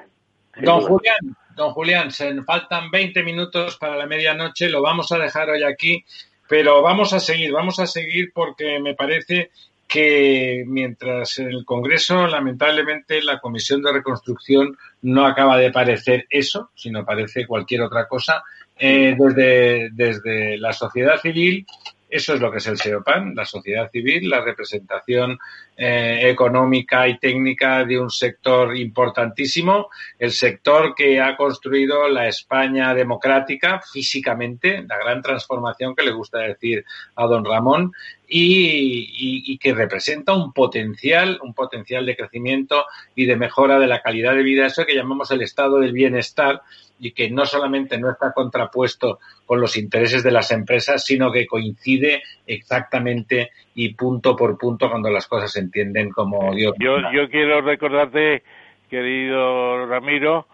Don 0.60 0.80
Julián, 0.82 1.36
don 1.56 1.70
Julián, 1.70 2.10
se 2.10 2.42
faltan 2.42 2.90
20 2.90 3.22
minutos 3.22 3.78
para 3.78 3.96
la 3.96 4.06
medianoche, 4.06 4.68
lo 4.68 4.82
vamos 4.82 5.10
a 5.12 5.18
dejar 5.18 5.48
hoy 5.48 5.62
aquí. 5.62 6.04
Pero 6.52 6.82
vamos 6.82 7.14
a 7.14 7.18
seguir, 7.18 7.50
vamos 7.50 7.78
a 7.80 7.86
seguir 7.86 8.30
porque 8.34 8.78
me 8.78 8.94
parece 8.94 9.52
que 9.88 10.64
mientras 10.66 11.38
en 11.38 11.48
el 11.48 11.64
Congreso, 11.64 12.26
lamentablemente, 12.26 13.22
la 13.22 13.40
Comisión 13.40 13.80
de 13.80 13.90
Reconstrucción 13.90 14.76
no 15.00 15.24
acaba 15.24 15.56
de 15.56 15.72
parecer 15.72 16.26
eso, 16.28 16.68
sino 16.74 17.06
parece 17.06 17.46
cualquier 17.46 17.80
otra 17.80 18.06
cosa, 18.06 18.42
eh, 18.78 19.16
desde, 19.18 19.88
desde 19.92 20.58
la 20.58 20.74
sociedad 20.74 21.18
civil 21.22 21.64
eso 22.12 22.34
es 22.34 22.40
lo 22.40 22.50
que 22.50 22.58
es 22.58 22.66
el 22.66 22.76
SEOPAN, 22.76 23.34
la 23.34 23.46
sociedad 23.46 23.90
civil, 23.90 24.28
la 24.28 24.42
representación 24.42 25.38
eh, 25.78 26.20
económica 26.24 27.08
y 27.08 27.18
técnica 27.18 27.84
de 27.86 27.98
un 27.98 28.10
sector 28.10 28.76
importantísimo, 28.76 29.88
el 30.18 30.30
sector 30.30 30.94
que 30.94 31.22
ha 31.22 31.38
construido 31.38 32.08
la 32.08 32.28
España 32.28 32.92
democrática 32.92 33.80
físicamente, 33.80 34.84
la 34.86 34.98
gran 34.98 35.22
transformación 35.22 35.96
que 35.96 36.04
le 36.04 36.12
gusta 36.12 36.40
decir 36.40 36.84
a 37.16 37.24
don 37.24 37.46
Ramón, 37.46 37.92
y, 38.34 39.44
y, 39.46 39.58
que 39.58 39.74
representa 39.74 40.32
un 40.32 40.54
potencial, 40.54 41.38
un 41.42 41.52
potencial 41.52 42.06
de 42.06 42.16
crecimiento 42.16 42.86
y 43.14 43.26
de 43.26 43.36
mejora 43.36 43.78
de 43.78 43.86
la 43.86 44.00
calidad 44.00 44.34
de 44.34 44.42
vida, 44.42 44.66
eso 44.66 44.86
que 44.86 44.94
llamamos 44.94 45.30
el 45.30 45.42
estado 45.42 45.80
del 45.80 45.92
bienestar, 45.92 46.62
y 47.02 47.10
que 47.10 47.28
no 47.28 47.44
solamente 47.44 47.98
no 47.98 48.12
está 48.12 48.32
contrapuesto 48.32 49.18
con 49.44 49.60
los 49.60 49.76
intereses 49.76 50.22
de 50.22 50.30
las 50.30 50.52
empresas, 50.52 51.04
sino 51.04 51.32
que 51.32 51.48
coincide 51.48 52.22
exactamente 52.46 53.50
y 53.74 53.92
punto 53.94 54.36
por 54.36 54.56
punto 54.56 54.88
cuando 54.88 55.10
las 55.10 55.26
cosas 55.26 55.50
se 55.50 55.58
entienden 55.58 56.10
como 56.10 56.54
Dios. 56.54 56.74
Yo, 56.78 56.98
yo 57.12 57.28
quiero 57.28 57.60
recordarte, 57.60 58.44
querido 58.88 59.84
Ramiro, 59.86 60.46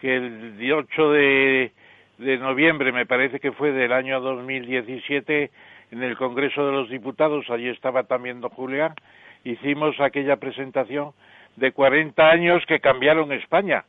que 0.00 0.14
el 0.14 0.72
8 0.72 1.10
de, 1.10 1.72
de 2.18 2.38
noviembre, 2.38 2.92
me 2.92 3.04
parece 3.04 3.40
que 3.40 3.50
fue 3.50 3.72
del 3.72 3.92
año 3.92 4.20
2017, 4.20 5.50
en 5.90 6.02
el 6.04 6.16
Congreso 6.16 6.64
de 6.66 6.72
los 6.72 6.88
Diputados, 6.88 7.50
allí 7.50 7.68
estaba 7.68 8.04
también 8.04 8.40
don 8.40 8.50
Julián, 8.50 8.94
hicimos 9.42 9.98
aquella 9.98 10.36
presentación 10.36 11.10
de 11.56 11.72
40 11.72 12.30
años 12.30 12.62
que 12.66 12.78
cambiaron 12.78 13.32
España 13.32 13.84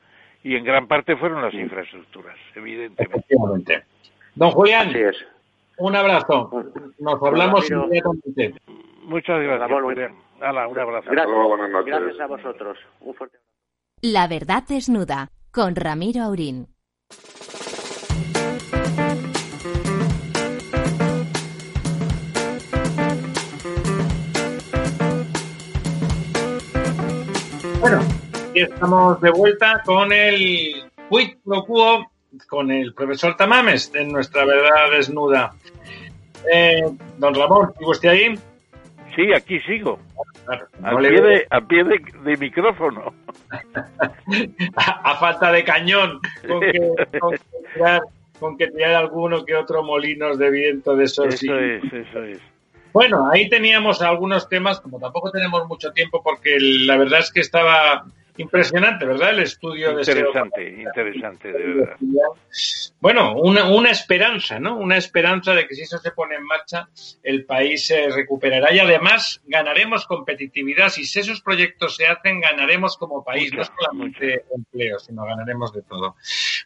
y 0.48 0.56
en 0.56 0.64
gran 0.64 0.88
parte 0.88 1.18
fueron 1.18 1.42
las 1.42 1.54
infraestructuras, 1.54 2.38
evidentemente. 2.56 3.84
Don 4.34 4.52
Julián, 4.52 4.94
un 5.80 5.94
abrazo. 5.94 6.50
Nos 7.00 7.22
hablamos 7.22 7.70
inmediatamente. 7.70 8.54
Muchas 9.04 9.42
gracias. 9.42 9.70
un 9.70 10.80
abrazo. 10.80 11.10
Gracias, 11.12 11.86
gracias 11.86 12.20
a 12.22 12.28
vosotros. 12.28 12.78
Un 13.02 13.14
fuerte 13.14 13.38
abrazo. 13.38 13.54
La 14.02 14.28
verdad 14.30 14.64
desnuda 14.66 15.32
con 15.52 15.76
Ramiro 15.76 16.24
Aurín. 16.24 16.68
Bueno, 27.82 28.00
estamos 28.62 29.22
de 29.22 29.32
vuelta 29.32 29.82
con 29.86 30.12
el 30.12 30.84
quid 31.10 31.38
pro 31.44 31.64
quo 31.66 32.06
con 32.48 32.72
el 32.72 32.94
profesor 32.94 33.36
Tamames 33.36 33.92
en 33.96 34.12
nuestra 34.12 34.46
verdad 34.46 34.92
desnuda. 34.92 35.56
Eh, 36.52 36.84
don 37.18 37.34
Ramón, 37.34 37.74
¿sigue 37.78 37.90
usted 37.90 38.10
ahí? 38.10 38.36
Sí, 39.16 39.34
aquí 39.34 39.60
sigo. 39.62 40.00
a, 40.84 40.98
pie 40.98 41.22
de, 41.22 41.48
a, 41.50 41.62
pie 41.62 41.84
de, 41.84 42.38
micrófono. 42.38 43.14
a, 44.76 45.16
falta 45.16 45.52
de 45.52 45.64
cañón, 45.64 46.20
con 46.48 46.60
que, 46.60 47.20
con, 48.40 48.58
que 48.58 48.68
tirar, 48.68 48.94
alguno 48.94 49.44
que 49.44 49.56
otro 49.56 49.84
molinos 49.84 50.38
de 50.38 50.52
viento 50.52 50.96
de 50.96 51.06
esos. 51.06 51.34
Eso 51.34 51.58
es, 51.58 51.84
eso 51.92 52.24
es. 52.24 52.40
Bueno, 52.94 53.30
ahí 53.32 53.50
teníamos 53.50 54.02
algunos 54.02 54.48
temas, 54.48 54.80
como 54.80 55.00
tampoco 55.00 55.32
tenemos 55.32 55.68
mucho 55.68 55.92
tiempo, 55.92 56.22
porque 56.24 56.58
la 56.60 56.98
verdad 56.98 57.20
es 57.20 57.32
que 57.32 57.42
estaba 57.42 58.06
Impresionante, 58.38 59.06
¿verdad? 59.06 59.32
El 59.32 59.40
estudio 59.40 59.96
de 59.96 60.02
Interesante, 60.02 60.70
interesante, 60.82 61.52
de 61.52 61.74
verdad. 61.74 61.98
Bueno, 63.00 63.36
una, 63.36 63.70
una 63.70 63.92
esperanza, 63.92 64.60
¿no? 64.60 64.78
Una 64.78 64.98
esperanza 64.98 65.54
de 65.54 65.68
que 65.68 65.76
si 65.76 65.82
eso 65.82 65.98
se 65.98 66.12
pone 66.12 66.36
en 66.36 66.44
marcha, 66.44 66.90
el 67.24 67.46
país 67.46 67.88
se 67.88 68.10
recuperará 68.10 68.74
y 68.74 68.80
además 68.80 69.42
ganaremos 69.46 70.06
competitividad. 70.06 70.90
Si 70.90 71.02
esos 71.02 71.42
proyectos 71.42 71.96
se 71.96 72.08
hacen, 72.08 72.42
ganaremos 72.42 72.98
como 72.98 73.24
país, 73.24 73.54
no 73.54 73.64
solamente 73.64 74.46
empleo, 74.56 75.00
sino 75.00 75.26
ganaremos 75.26 75.74
de 75.74 75.82
todo. 75.84 76.16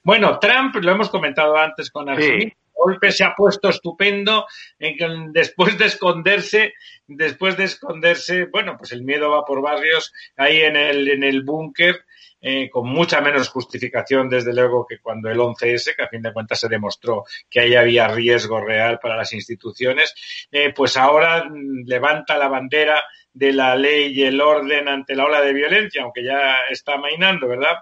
Bueno, 0.03 0.39
Trump, 0.39 0.76
lo 0.76 0.91
hemos 0.91 1.10
comentado 1.10 1.57
antes 1.57 1.91
con 1.91 2.10
Arsenio, 2.10 2.52
golpe 2.84 3.12
se 3.12 3.24
ha 3.24 3.34
puesto 3.36 3.70
estupendo 3.70 4.45
en 4.80 5.32
después 5.32 5.78
de 5.78 5.86
esconderse, 5.86 6.74
después 7.08 7.58
de 7.58 7.66
esconderse, 7.66 8.45
bueno, 8.45 8.76
pues 8.78 8.91
el 8.91 9.03
miedo 9.03 9.30
va 9.30 9.45
por 9.45 9.62
barrios 9.62 10.14
ahí 10.38 10.62
en 10.62 10.76
el, 10.76 11.08
en 11.10 11.24
el 11.24 11.44
búnker. 11.44 12.06
Eh, 12.44 12.72
con 12.72 12.88
mucha 12.88 13.22
menos 13.22 13.49
justificación, 13.49 14.28
desde 14.28 14.52
luego, 14.52 14.88
que 14.88 14.98
cuando 14.98 15.30
el 15.30 15.38
11S, 15.38 15.95
que 15.95 16.02
a 16.02 16.08
fin 16.08 16.24
de 16.24 16.34
cuentas 16.34 16.60
se 16.60 16.68
demostró 16.68 17.24
que 17.48 17.60
ahí 17.60 17.76
había 17.76 18.08
riesgo 18.08 18.60
real 18.60 18.98
para 18.99 19.16
las 19.16 19.32
instituciones, 19.34 20.16
eh, 20.52 20.74
pues 20.76 20.98
ahora 20.98 21.48
levanta 21.86 22.40
la 22.40 22.48
bandera 22.48 23.03
de 23.32 23.53
la 23.53 23.76
ley 23.76 24.12
y 24.12 24.24
el 24.24 24.41
orden 24.41 24.88
ante 24.88 25.16
la 25.16 25.26
ola 25.26 25.41
de 25.41 25.53
violencia, 25.53 26.02
aunque 26.02 26.24
ya 26.24 26.62
está 26.72 26.98
mainando, 26.98 27.48
¿verdad? 27.48 27.78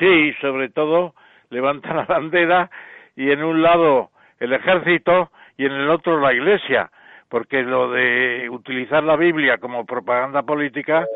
Sí, 0.00 0.32
sobre 0.40 0.70
todo 0.70 1.14
levanta 1.50 1.94
la 1.94 2.04
bandera 2.04 2.70
y 3.16 3.30
en 3.30 3.44
un 3.44 3.62
lado 3.62 4.10
el 4.40 4.52
ejército 4.52 5.30
y 5.56 5.66
en 5.66 5.72
el 5.72 5.88
otro 5.90 6.20
la 6.20 6.32
iglesia, 6.32 6.90
porque 7.28 7.62
lo 7.62 7.90
de 7.90 8.48
utilizar 8.50 9.02
la 9.02 9.16
Biblia 9.16 9.58
como 9.58 9.84
propaganda 9.84 10.42
política, 10.42 11.06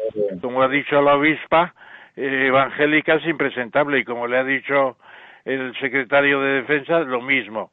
como 0.40 0.62
ha 0.62 0.69
dicho 0.69 1.01
la 1.03 1.15
obispa 1.15 1.74
eh, 2.16 2.47
evangélica, 2.49 3.15
es 3.15 3.27
impresentable 3.27 3.99
y 3.99 4.05
como 4.05 4.27
le 4.27 4.39
ha 4.39 4.45
dicho 4.45 4.97
el 5.45 5.74
secretario 5.78 6.40
de 6.40 6.62
Defensa, 6.62 7.01
lo 7.01 7.23
mismo. 7.23 7.70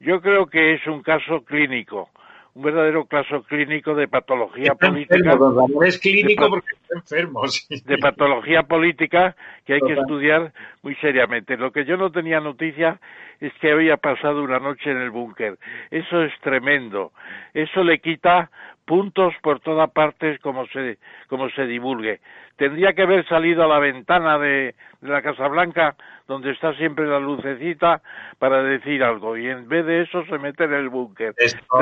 Yo 0.00 0.20
creo 0.20 0.46
que 0.46 0.74
es 0.74 0.86
un 0.86 1.02
caso 1.02 1.44
clínico 1.44 2.10
un 2.54 2.62
verdadero 2.62 3.06
caso 3.06 3.42
clínico 3.44 3.94
de 3.94 4.08
patología 4.08 4.74
política. 4.74 5.38
es 5.84 5.98
clínico 5.98 6.48
porque 6.48 6.72
está 6.72 6.94
enfermo. 6.96 7.42
De 7.84 7.98
patología 7.98 8.62
política 8.64 9.36
que 9.64 9.74
hay 9.74 9.80
que 9.80 9.92
estudiar 9.92 10.52
muy 10.82 10.94
seriamente. 10.96 11.56
Lo 11.56 11.72
que 11.72 11.84
yo 11.84 11.96
no 11.96 12.10
tenía 12.10 12.40
noticia 12.40 13.00
es 13.40 13.52
que 13.60 13.70
había 13.70 13.96
pasado 13.96 14.42
una 14.42 14.58
noche 14.58 14.90
en 14.90 14.98
el 14.98 15.10
búnker. 15.10 15.58
Eso 15.90 16.22
es 16.22 16.32
tremendo. 16.40 17.12
Eso 17.54 17.84
le 17.84 18.00
quita 18.00 18.50
puntos 18.88 19.34
por 19.42 19.60
todas 19.60 19.90
partes 19.90 20.40
como 20.40 20.66
se, 20.68 20.98
como 21.28 21.50
se 21.50 21.66
divulgue. 21.66 22.20
Tendría 22.56 22.94
que 22.94 23.02
haber 23.02 23.28
salido 23.28 23.62
a 23.62 23.68
la 23.68 23.78
ventana 23.78 24.38
de, 24.38 24.74
la 25.02 25.22
Casa 25.22 25.46
Blanca, 25.46 25.94
donde 26.26 26.50
está 26.52 26.74
siempre 26.74 27.06
la 27.06 27.20
lucecita, 27.20 28.02
para 28.38 28.62
decir 28.62 29.04
algo. 29.04 29.36
Y 29.36 29.46
en 29.46 29.68
vez 29.68 29.84
de 29.86 30.02
eso 30.02 30.24
se 30.24 30.38
mete 30.38 30.64
en 30.64 30.72
el 30.72 30.88
búnker. 30.88 31.34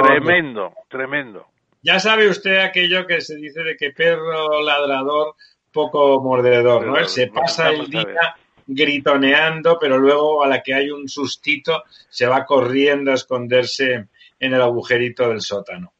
Tremendo, 0.03 0.75
tremendo. 0.89 1.47
Ya 1.81 2.01
sabe 2.01 2.29
usted 2.29 2.59
aquello 2.59 3.07
que 3.07 3.21
se 3.21 3.37
dice 3.37 3.63
de 3.63 3.77
que 3.77 3.93
perro 3.93 4.61
ladrador, 4.61 5.37
poco 5.73 6.21
mordedor, 6.21 6.85
¿no? 6.85 6.97
Él 6.97 7.07
se 7.07 7.29
pasa 7.29 7.71
el 7.71 7.89
día 7.89 8.35
gritoneando, 8.67 9.79
pero 9.81 9.97
luego 9.97 10.43
a 10.43 10.49
la 10.49 10.61
que 10.61 10.75
hay 10.75 10.91
un 10.91 11.09
sustito 11.09 11.85
se 12.09 12.27
va 12.27 12.45
corriendo 12.45 13.13
a 13.13 13.15
esconderse 13.15 14.09
en 14.41 14.55
el 14.55 14.61
agujerito 14.61 15.29
del 15.29 15.41
sótano. 15.41 15.93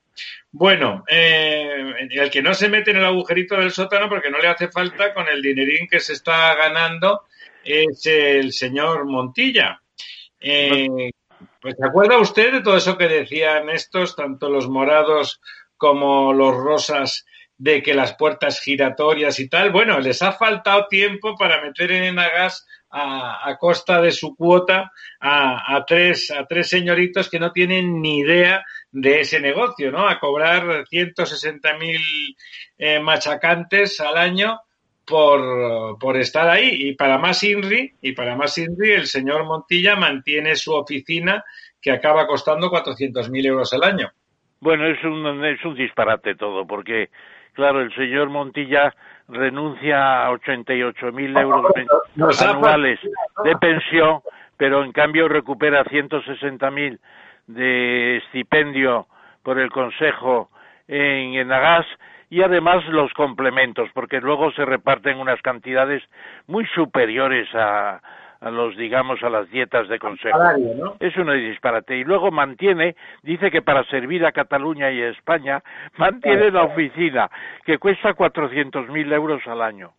Bueno, 0.59 1.05
eh, 1.07 1.93
el 2.13 2.31
que 2.31 2.41
no 2.41 2.55
se 2.55 2.71
mete 2.71 2.91
en 2.91 2.97
el 2.97 3.05
agujerito 3.05 3.57
del 3.57 3.71
sótano 3.71 4.09
porque 4.09 4.31
no 4.31 4.39
le 4.39 4.49
hace 4.49 4.69
falta 4.69 5.13
con 5.13 5.29
el 5.29 5.43
dinerín 5.43 5.87
que 5.87 6.01
se 6.01 6.15
está 6.15 6.55
ganando 6.55 7.25
es 7.63 8.07
el 8.07 8.55
señor 8.55 9.05
Montilla. 9.05 9.83
Eh, 10.41 11.11
pues 11.61 11.75
¿se 11.79 11.87
acuerda 11.87 12.17
usted 12.17 12.55
de 12.55 12.63
todo 12.63 12.79
eso 12.79 12.97
que 12.97 13.07
decían 13.07 13.69
estos, 13.69 14.17
tanto 14.17 14.49
los 14.49 14.67
morados 14.67 15.43
como 15.77 16.33
los 16.33 16.57
rosas, 16.57 17.27
de 17.59 17.83
que 17.83 17.93
las 17.93 18.15
puertas 18.15 18.59
giratorias 18.59 19.39
y 19.39 19.51
tal? 19.51 19.71
Bueno, 19.71 20.01
les 20.01 20.23
ha 20.23 20.33
faltado 20.33 20.87
tiempo 20.89 21.37
para 21.37 21.61
meter 21.61 21.93
en 21.93 22.05
Enagas 22.05 22.67
a, 22.89 23.47
a 23.47 23.59
costa 23.59 24.01
de 24.01 24.11
su 24.11 24.35
cuota 24.35 24.91
a, 25.21 25.77
a, 25.77 25.85
tres, 25.85 26.31
a 26.31 26.47
tres 26.47 26.71
señoritos 26.71 27.29
que 27.29 27.41
no 27.41 27.53
tienen 27.53 28.01
ni 28.01 28.21
idea 28.21 28.65
de 28.99 29.21
ese 29.21 29.41
negocio, 29.41 29.93
¿no? 29.93 30.09
A 30.09 30.19
cobrar 30.19 30.87
160.000 30.87 31.79
mil 31.79 32.01
eh, 32.79 32.99
machacantes 32.99 34.01
al 34.01 34.17
año 34.17 34.59
por, 35.07 35.99
por 35.99 36.17
estar 36.17 36.49
ahí. 36.49 36.71
Y 36.73 36.95
para 36.95 37.19
más 37.19 37.43
INRI, 37.43 37.93
y 38.01 38.13
para 38.13 38.37
más 38.37 38.57
INRI, 38.57 38.93
el 38.93 39.07
señor 39.07 39.45
Montilla 39.45 39.97
mantiene 39.97 40.57
su 40.57 40.73
oficina 40.73 41.45
que 41.81 41.93
acaba 41.93 42.27
costando 42.27 42.71
400.000 42.71 43.47
euros 43.47 43.71
al 43.75 43.85
año. 43.85 44.11
Bueno, 44.61 44.87
es 44.87 45.05
un, 45.05 45.45
es 45.45 45.63
un 45.63 45.75
disparate 45.75 46.35
todo, 46.35 46.67
porque, 46.67 47.11
claro, 47.53 47.83
el 47.83 47.95
señor 47.95 48.31
Montilla 48.31 48.95
renuncia 49.29 50.25
a 50.25 50.31
88.000 50.31 51.43
euros 51.43 52.43
anuales 52.43 52.99
de 53.45 53.57
pensión, 53.57 54.21
pero 54.57 54.85
en 54.85 54.93
cambio 54.93 55.29
recupera 55.29 55.85
160.000 55.85 56.99
de 57.47 58.17
estipendio 58.19 59.07
por 59.43 59.59
el 59.59 59.71
Consejo 59.71 60.51
en 60.89 61.35
Enagas 61.35 61.87
y 62.29 62.43
además 62.43 62.85
los 62.89 63.13
complementos, 63.13 63.89
porque 63.95 64.21
luego 64.21 64.51
se 64.53 64.65
reparten 64.65 65.19
unas 65.19 65.41
cantidades 65.43 66.03
muy 66.47 66.67
superiores 66.75 67.49
a, 67.55 68.01
a 68.41 68.51
los 68.51 68.77
digamos 68.77 69.23
a 69.23 69.31
las 69.31 69.49
dietas 69.51 69.89
de 69.89 69.99
consejo. 69.99 70.39
Es 71.01 71.17
un 71.17 71.33
disparate. 71.33 71.97
Y 71.97 72.05
luego 72.05 72.31
mantiene, 72.31 72.97
dice 73.23 73.51
que 73.51 73.63
para 73.63 73.85
servir 73.85 74.25
a 74.27 74.33
Cataluña 74.33 74.91
y 74.91 75.03
a 75.03 75.11
España 75.11 75.63
mantiene 75.97 76.51
la 76.51 76.65
oficina 76.65 77.31
que 77.65 77.79
cuesta 77.79 78.15
400.000 78.15 79.13
euros 79.13 79.47
al 79.47 79.63
año 79.63 79.93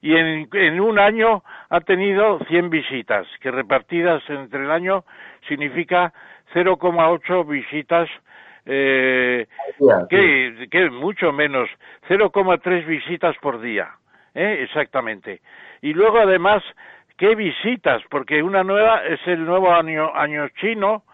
y 0.00 0.14
en, 0.14 0.48
en, 0.52 0.80
un 0.80 0.98
año 0.98 1.42
ha 1.70 1.80
tenido 1.80 2.38
100 2.48 2.70
visitas, 2.70 3.26
que 3.40 3.50
repartidas 3.50 4.22
entre 4.28 4.64
el 4.64 4.70
año 4.70 5.04
significa 5.48 6.12
0,8 6.54 7.46
visitas, 7.46 8.08
eh, 8.66 9.46
que, 10.08 10.68
que 10.70 10.90
mucho 10.90 11.32
menos, 11.32 11.68
0,3 12.08 12.86
visitas 12.86 13.36
por 13.40 13.60
día, 13.60 13.90
¿eh? 14.34 14.60
exactamente. 14.62 15.40
Y 15.82 15.94
luego 15.94 16.18
además, 16.18 16.62
¿qué 17.16 17.34
visitas? 17.34 18.02
Porque 18.10 18.42
una 18.42 18.62
nueva 18.62 19.02
es 19.04 19.20
el 19.26 19.44
nuevo 19.44 19.72
año, 19.72 20.14
año 20.14 20.48
chino, 20.60 21.04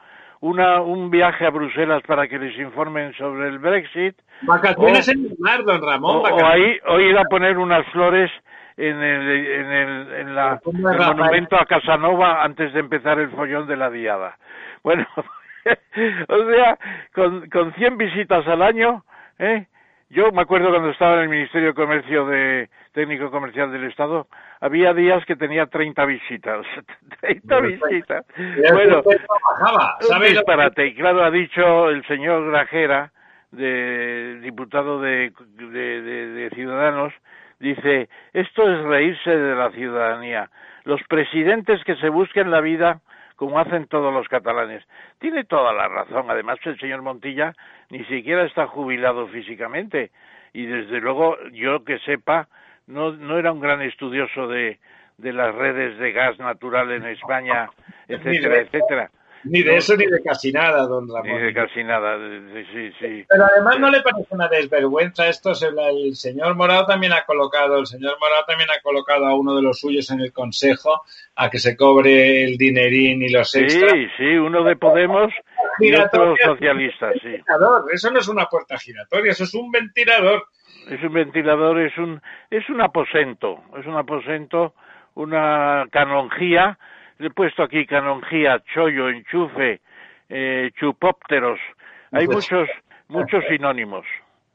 una, 0.41 0.83
un 0.83 1.11
viaje 1.11 1.47
a 1.47 1.51
Bruselas 1.51 2.03
para 2.07 2.29
que 2.29 2.39
les 2.39 2.59
informen 2.59 3.15
sobre 3.15 3.49
el 3.49 3.59
Brexit. 3.59 4.15
Vacaciones 4.43 5.09
en 5.09 5.25
el 5.25 5.37
mar, 5.39 5.65
don 5.65 5.81
Ramón. 5.81 6.23
O, 6.31 6.47
ahí, 6.47 6.79
o 6.87 7.01
ir 7.01 7.17
a 7.17 7.25
poner 7.25 7.57
unas 7.57 7.87
flores 7.87 8.31
en 8.77 9.03
el, 9.03 9.47
en 9.47 9.73
el, 9.73 10.13
en 10.13 10.35
la, 10.35 10.61
el 10.65 11.17
monumento 11.17 11.57
a 11.57 11.67
Casanova 11.67 12.43
antes 12.43 12.73
de 12.73 12.81
empezar 12.81 13.19
el 13.19 13.31
follón 13.31 13.67
de 13.67 13.77
la 13.77 13.91
diada. 13.91 14.37
Bueno, 14.83 15.07
o 16.29 16.51
sea, 16.51 16.79
con, 17.15 17.49
con 17.49 17.73
100 17.75 17.97
visitas 17.97 18.47
al 18.47 18.63
año, 18.63 19.05
¿eh? 19.39 19.67
Yo 20.11 20.31
me 20.31 20.43
acuerdo 20.43 20.71
cuando 20.71 20.91
estaba 20.91 21.15
en 21.15 21.23
el 21.23 21.29
Ministerio 21.29 21.69
de 21.69 21.75
Comercio 21.75 22.27
de 22.27 22.69
Técnico 22.93 23.33
Comercial 23.33 23.73
del 23.73 23.85
Estado, 23.85 24.29
había 24.61 24.95
días 24.95 25.25
que 25.25 25.35
tenía 25.35 25.67
30 25.67 26.05
visitas. 26.05 26.65
30 27.21 27.61
visitas. 27.61 28.25
Bueno, 28.73 29.03
un 29.05 30.23
disparate. 30.23 30.87
Y 30.87 30.95
claro, 30.95 31.25
ha 31.25 31.31
dicho 31.31 31.91
el 31.91 32.07
señor 32.07 32.49
Grajera, 32.49 33.11
de, 33.51 34.39
diputado 34.41 35.01
de, 35.01 35.33
de, 35.57 36.03
de 36.03 36.51
Ciudadanos, 36.51 37.13
dice, 37.65 38.09
esto 38.33 38.71
es 38.71 38.83
reírse 38.85 39.37
de 39.37 39.55
la 39.55 39.71
ciudadanía. 39.71 40.51
Los 40.85 41.03
presidentes 41.09 41.83
que 41.85 41.97
se 41.97 42.11
busquen 42.11 42.51
la 42.51 42.61
vida 42.61 43.01
como 43.37 43.59
hacen 43.59 43.87
todos 43.89 44.13
los 44.13 44.29
catalanes. 44.29 44.85
Tiene 45.19 45.45
toda 45.45 45.73
la 45.73 45.89
razón. 45.89 46.27
Además, 46.31 46.59
el 46.65 46.79
señor 46.79 47.03
Montilla 47.03 47.55
ni 47.91 48.05
siquiera 48.05 48.45
está 48.45 48.67
jubilado 48.67 49.27
físicamente. 49.29 50.13
Y 50.53 50.67
desde 50.67 51.01
luego, 51.01 51.37
yo 51.51 51.85
que 51.85 51.99
sepa, 52.01 52.49
no, 52.87 53.13
no 53.13 53.39
era 53.39 53.51
un 53.51 53.61
gran 53.61 53.83
estudioso 53.83 54.47
de, 54.47 54.79
de 55.19 55.33
las 55.33 55.55
redes 55.55 55.99
de 55.99 56.13
gas 56.13 56.39
natural 56.39 56.93
en 56.93 57.07
España, 57.07 57.71
etcétera, 58.09 58.59
etcétera. 58.59 59.11
Ni 59.45 59.63
de 59.63 59.77
eso 59.77 59.97
ni 59.97 60.07
de 60.07 60.23
casi 60.23 60.53
nada, 60.53 60.87
don 60.87 61.09
Ramón. 61.09 61.37
Ni 61.37 61.47
de 61.47 61.55
casi 61.55 61.85
nada, 61.85 62.17
sí, 62.73 62.91
sí. 62.99 63.25
Pero 63.29 63.45
además 63.45 63.79
no 63.79 63.91
le 63.91 64.01
parece 64.01 64.29
una 64.31 64.49
desvergüenza 64.49 65.29
esto. 65.29 65.53
El 65.53 66.15
señor 66.17 66.55
Morado 66.55 66.87
también 66.87 67.13
ha 67.13 67.25
colocado, 67.25 67.79
el 67.79 67.87
señor 67.87 68.17
Morado 68.21 68.45
también 68.47 68.71
ha 68.71 68.81
colocado 68.83 69.27
a 69.27 69.35
uno 69.35 69.55
de 69.55 69.63
los 69.63 69.79
suyos 69.79 70.11
en 70.11 70.21
el 70.21 70.33
Consejo 70.33 71.03
a 71.37 71.51
que 71.51 71.59
se 71.59 71.77
cobre 71.77 72.45
el 72.45 72.57
dinerín 72.57 73.23
y 73.23 73.29
los 73.29 73.55
extras. 73.55 73.93
Sí, 73.93 74.07
sí, 74.17 74.37
uno 74.37 74.65
de 74.65 74.77
Podemos 74.77 75.33
y 75.81 75.95
otro 75.95 76.35
socialista, 76.43 77.13
sí. 77.23 77.35
Eso 77.93 78.11
no 78.11 78.19
es 78.19 78.29
una 78.29 78.47
puerta 78.47 78.79
giratoria, 78.79 79.33
eso 79.33 79.45
es 79.45 79.55
un 79.55 79.71
ventilador. 79.71 80.47
Es 80.91 81.03
un 81.03 81.13
ventilador, 81.13 81.81
es 81.81 81.97
un, 81.97 82.21
es 82.51 82.69
un 82.69 82.81
aposento, 82.81 83.63
es 83.79 83.87
un 83.87 83.97
aposento, 83.97 84.75
una 85.15 85.87
canonjía 85.91 86.79
he 87.19 87.31
puesto 87.31 87.63
aquí 87.63 87.87
canonjía, 87.87 88.63
chollo, 88.73 89.09
enchufe, 89.09 89.81
eh, 90.29 90.71
chupópteros. 90.79 91.59
Hay 92.13 92.27
pues, 92.27 92.51
muchos, 92.51 92.69
muchos 93.09 93.45
sinónimos. 93.49 94.05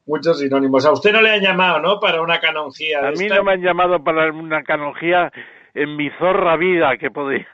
Muchos 0.06 0.40
sinónimos. 0.40 0.84
A 0.86 0.92
usted 0.92 1.12
no 1.12 1.22
le 1.22 1.30
han 1.30 1.40
llamado, 1.40 1.80
¿no? 1.80 2.00
Para 2.00 2.20
una 2.20 2.40
canonjía. 2.40 3.06
A 3.06 3.12
mí 3.12 3.28
no 3.28 3.44
me 3.44 3.52
han 3.52 3.62
llamado 3.62 4.02
para 4.02 4.30
una 4.32 4.62
canonjía 4.62 5.30
en 5.74 5.96
mi 5.96 6.10
zorra 6.18 6.56
vida 6.56 6.96
que 6.96 7.10
podía. 7.10 7.46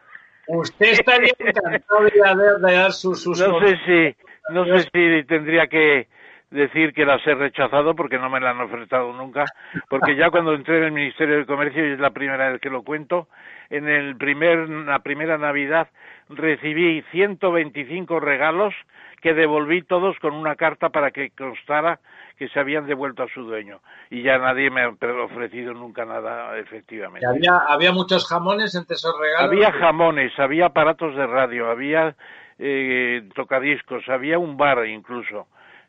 Usted 0.49 0.93
estaría 0.93 1.33
encantado 1.39 2.05
de, 2.05 2.73
dar 2.73 2.93
sus, 2.93 3.27
No 3.27 3.61
sé 3.61 3.77
si, 3.85 4.17
no 4.51 4.65
sé 4.65 4.89
si 4.93 5.25
tendría 5.27 5.67
que 5.67 6.09
decir 6.51 6.93
que 6.93 7.05
las 7.05 7.27
he 7.27 7.35
rechazado 7.35 7.95
porque 7.95 8.19
no 8.19 8.31
me 8.31 8.41
las 8.41 8.55
han 8.55 8.63
ofertado 8.63 9.13
nunca, 9.13 9.45
porque 9.89 10.17
ya 10.17 10.31
cuando 10.31 10.55
entré 10.55 10.79
en 10.79 10.85
el 10.85 10.93
Ministerio 10.93 11.39
de 11.39 11.47
Comercio, 11.47 11.87
y 11.87 11.93
es 11.93 11.99
la 11.99 12.11
primera 12.11 12.51
vez 12.51 12.61
que 12.61 12.71
lo 12.71 12.83
cuento, 12.83 13.29
en 13.71 13.89
el 13.89 14.17
primer, 14.17 14.69
la 14.69 15.01
primera 15.01 15.39
Navidad 15.39 15.89
recibí 16.29 17.03
125 17.11 18.21
regalos 18.21 18.75
que 19.21 19.35
devolví 19.35 19.83
todos 19.83 20.17
con 20.21 20.35
una 20.35 20.55
carta 20.55 20.91
para 20.91 21.11
que 21.11 21.31
constara 21.31 21.99
que 22.39 22.49
se 22.49 22.61
habían 22.61 22.87
devuelto 22.87 23.23
a 23.23 23.29
su 23.29 23.43
dueño. 23.43 23.81
Y 24.11 24.23
ya 24.23 24.39
nadie 24.39 24.71
me 24.71 24.83
ha 24.83 24.89
ofrecido 25.25 25.73
nunca 25.73 26.05
nada, 26.05 26.57
efectivamente. 26.59 27.27
¿Había, 27.27 27.59
había 27.67 27.93
muchos 27.93 28.27
jamones 28.29 28.75
entre 28.75 28.95
esos 28.95 29.19
regalos? 29.19 29.51
Había 29.51 29.73
jamones, 29.73 30.39
había 30.39 30.67
aparatos 30.67 31.17
de 31.17 31.27
radio, 31.27 31.71
había 31.71 32.15
eh, 32.59 33.29
tocadiscos, 33.35 34.09
había 34.09 34.39
un 34.39 34.57
bar 34.57 34.87
incluso. 34.87 35.49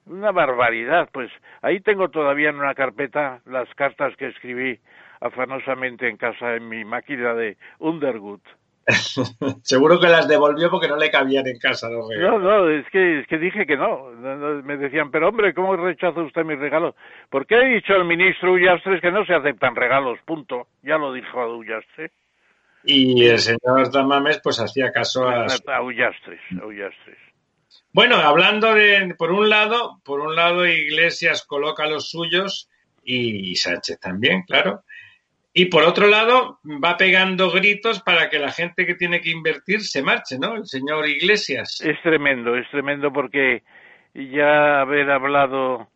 Una 0.10 0.32
barbaridad, 0.32 1.10
pues 1.12 1.30
ahí 1.62 1.80
tengo 1.80 2.10
todavía 2.10 2.50
en 2.50 2.58
una 2.58 2.76
carpeta 2.76 3.42
las 3.46 3.68
cartas 3.76 4.16
que 4.18 4.28
escribí 4.28 4.80
afanosamente 5.20 6.08
en 6.08 6.18
casa 6.18 6.56
en 6.56 6.70
mi 6.70 6.86
máquina 6.86 7.34
de 7.34 7.58
Underwood. 7.80 8.42
Seguro 9.64 10.00
que 10.00 10.08
las 10.08 10.28
devolvió 10.28 10.70
porque 10.70 10.88
no 10.88 10.96
le 10.96 11.12
cabían 11.12 11.46
en 11.48 11.60
casa 11.60 11.90
los 11.90 12.08
regalos. 12.08 12.42
No, 12.42 12.60
no, 12.60 12.70
es 12.70 12.86
que, 12.90 13.20
es 13.20 13.28
que 13.28 13.38
dije 13.38 13.66
que 13.66 13.76
no. 13.76 14.12
Me 14.64 14.78
decían, 14.78 15.12
pero 15.12 15.28
hombre, 15.28 15.54
¿cómo 15.54 15.76
rechaza 15.76 16.22
usted 16.22 16.46
mis 16.46 16.58
regalos? 16.58 16.96
Porque 17.30 17.56
ha 17.56 17.62
dicho 17.62 17.94
el 17.96 18.06
ministro 18.06 18.54
Ullastres 18.54 19.02
que 19.02 19.12
no 19.12 19.26
se 19.26 19.34
aceptan 19.34 19.76
regalos, 19.76 20.20
punto. 20.26 20.68
Ya 20.84 20.98
lo 20.98 21.12
dijo 21.12 21.42
a 21.42 21.54
Ullastres. 21.54 22.12
Y 22.86 23.26
el 23.26 23.40
señor 23.40 23.92
Tamames 23.92 24.40
pues 24.42 24.62
hacía 24.62 24.94
caso 24.94 25.28
a... 25.28 25.48
A 25.68 25.82
Ullastres, 25.82 26.40
a 26.62 26.66
Ullastres. 26.66 27.27
Bueno, 27.94 28.18
hablando 28.18 28.74
de, 28.74 29.16
por 29.18 29.32
un 29.32 29.50
lado, 29.50 30.00
por 30.04 30.20
un 30.20 30.36
lado 30.36 30.68
Iglesias 30.68 31.46
coloca 31.48 31.88
los 31.88 32.10
suyos 32.10 32.70
y 33.04 33.56
Sánchez 33.56 34.00
también, 34.00 34.44
claro. 34.44 34.84
Y 35.60 35.66
por 35.66 35.84
otro 35.86 36.06
lado, 36.06 36.60
va 36.64 36.98
pegando 36.98 37.50
gritos 37.50 38.04
para 38.04 38.30
que 38.30 38.38
la 38.38 38.52
gente 38.52 38.86
que 38.86 38.94
tiene 38.94 39.22
que 39.22 39.32
invertir 39.32 39.82
se 39.82 40.04
marche, 40.04 40.38
¿no? 40.38 40.54
El 40.54 40.68
señor 40.68 41.08
Iglesias. 41.08 41.82
Es 41.82 42.00
tremendo, 42.04 42.56
es 42.56 42.70
tremendo 42.70 43.12
porque 43.12 43.64
ya 44.14 44.82
haber 44.82 45.10
hablado 45.10 45.88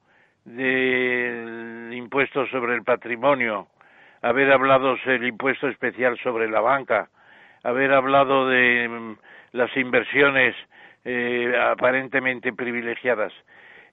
del 0.45 1.91
impuesto 1.93 2.47
sobre 2.47 2.73
el 2.73 2.83
patrimonio, 2.83 3.67
haber 4.23 4.51
hablado 4.51 4.95
del 5.05 5.27
impuesto 5.27 5.67
especial 5.67 6.17
sobre 6.23 6.49
la 6.49 6.61
banca, 6.61 7.09
haber 7.61 7.93
hablado 7.93 8.47
de 8.47 8.87
mm, 8.87 9.17
las 9.51 9.77
inversiones 9.77 10.55
eh, 11.05 11.53
aparentemente 11.59 12.53
privilegiadas. 12.53 13.33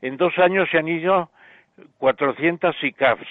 en 0.03 0.17
dos 0.17 0.37
años 0.39 0.69
se 0.71 0.79
han 0.79 0.89
ido 0.89 1.31
400 1.99 2.77
SICAFs, 2.81 3.27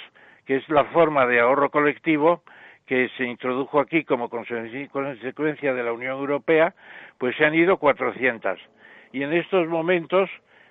que 0.45 0.57
es 0.57 0.69
la 0.69 0.85
forma 0.85 1.25
de 1.25 1.39
ahorro 1.39 1.69
colectivo 1.69 2.41
que 2.85 3.09
se 3.17 3.25
introdujo 3.25 3.79
aquí 3.79 4.05
como 4.05 4.29
consecuencia 4.29 5.73
de 5.73 5.83
la 5.83 5.91
Unión 5.91 6.17
Europea, 6.17 6.73
pues 7.17 7.35
se 7.35 7.45
han 7.45 7.53
ido 7.53 7.77
400. 7.77 8.57
Y 9.11 9.23
en 9.23 9.33
estos 9.33 9.67
momentos 9.67 10.29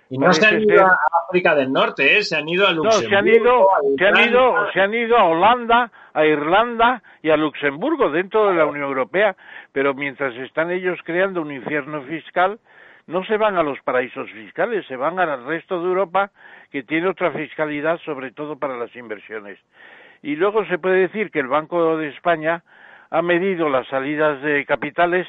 y 0.08 0.18
no 0.18 0.32
se 0.32 0.46
han 0.46 0.62
ido 0.62 0.86
a 0.86 0.96
África 1.26 1.54
del 1.54 1.72
Norte, 1.72 2.18
¿eh? 2.18 2.22
se 2.22 2.36
han 2.36 2.48
ido 2.48 2.66
a 2.66 2.72
Luxemburgo. 2.72 3.02
No, 3.02 3.08
se 3.08 3.16
han 3.16 3.28
ido, 3.28 3.68
se 3.98 4.06
han 4.06 4.30
ido, 4.30 4.72
se 4.72 4.80
han 4.80 4.94
ido 4.94 5.16
a 5.18 5.24
Holanda, 5.24 5.90
a 6.14 6.24
Irlanda 6.24 7.02
y 7.22 7.30
a 7.30 7.36
Luxemburgo 7.36 8.10
dentro 8.10 8.48
de 8.48 8.54
la 8.54 8.66
Unión 8.66 8.84
Europea, 8.84 9.34
pero 9.72 9.94
mientras 9.94 10.34
están 10.36 10.70
ellos 10.70 10.98
creando 11.04 11.42
un 11.42 11.50
infierno 11.50 12.02
fiscal, 12.02 12.60
no 13.06 13.24
se 13.24 13.36
van 13.36 13.56
a 13.56 13.62
los 13.62 13.80
paraísos 13.82 14.30
fiscales, 14.30 14.86
se 14.86 14.96
van 14.96 15.18
al 15.18 15.44
resto 15.44 15.80
de 15.80 15.88
Europa 15.88 16.30
que 16.70 16.82
tiene 16.82 17.08
otra 17.08 17.30
fiscalidad, 17.32 17.98
sobre 18.04 18.32
todo 18.32 18.58
para 18.58 18.76
las 18.76 18.94
inversiones. 18.96 19.58
Y 20.22 20.36
luego 20.36 20.64
se 20.66 20.78
puede 20.78 21.00
decir 21.00 21.30
que 21.30 21.40
el 21.40 21.48
Banco 21.48 21.96
de 21.96 22.08
España 22.08 22.62
ha 23.10 23.22
medido 23.22 23.68
las 23.68 23.86
salidas 23.88 24.42
de 24.42 24.64
capitales 24.64 25.26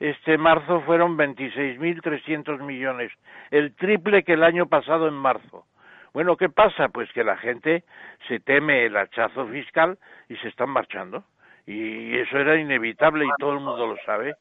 este 0.00 0.38
marzo 0.38 0.80
fueron 0.80 1.18
26.300 1.18 2.62
millones, 2.62 3.12
el 3.50 3.74
triple 3.74 4.24
que 4.24 4.32
el 4.32 4.42
año 4.42 4.66
pasado 4.66 5.06
en 5.06 5.14
marzo. 5.14 5.66
Bueno, 6.14 6.38
¿qué 6.38 6.48
pasa? 6.48 6.88
Pues 6.88 7.12
que 7.12 7.22
la 7.22 7.36
gente 7.36 7.84
se 8.26 8.40
teme 8.40 8.86
el 8.86 8.96
hachazo 8.96 9.46
fiscal 9.48 9.98
y 10.30 10.36
se 10.36 10.48
están 10.48 10.70
marchando. 10.70 11.24
Y 11.66 12.16
eso 12.16 12.38
era 12.38 12.56
inevitable 12.56 13.26
y 13.26 13.28
todo 13.38 13.52
el 13.52 13.60
mundo 13.60 13.86
lo 13.86 13.96
sabe. 14.06 14.34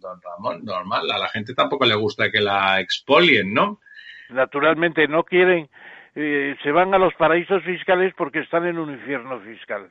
Don 0.00 0.20
Ramón, 0.22 0.64
normal, 0.64 1.10
a 1.10 1.18
la 1.18 1.28
gente 1.28 1.54
tampoco 1.54 1.84
le 1.84 1.94
gusta 1.94 2.30
que 2.30 2.40
la 2.40 2.80
expolien, 2.80 3.52
¿no? 3.52 3.80
Naturalmente 4.30 5.08
no 5.08 5.24
quieren, 5.24 5.68
eh, 6.14 6.56
se 6.62 6.70
van 6.70 6.94
a 6.94 6.98
los 6.98 7.14
paraísos 7.14 7.62
fiscales 7.64 8.14
porque 8.16 8.40
están 8.40 8.66
en 8.66 8.78
un 8.78 8.92
infierno 8.92 9.40
fiscal. 9.40 9.90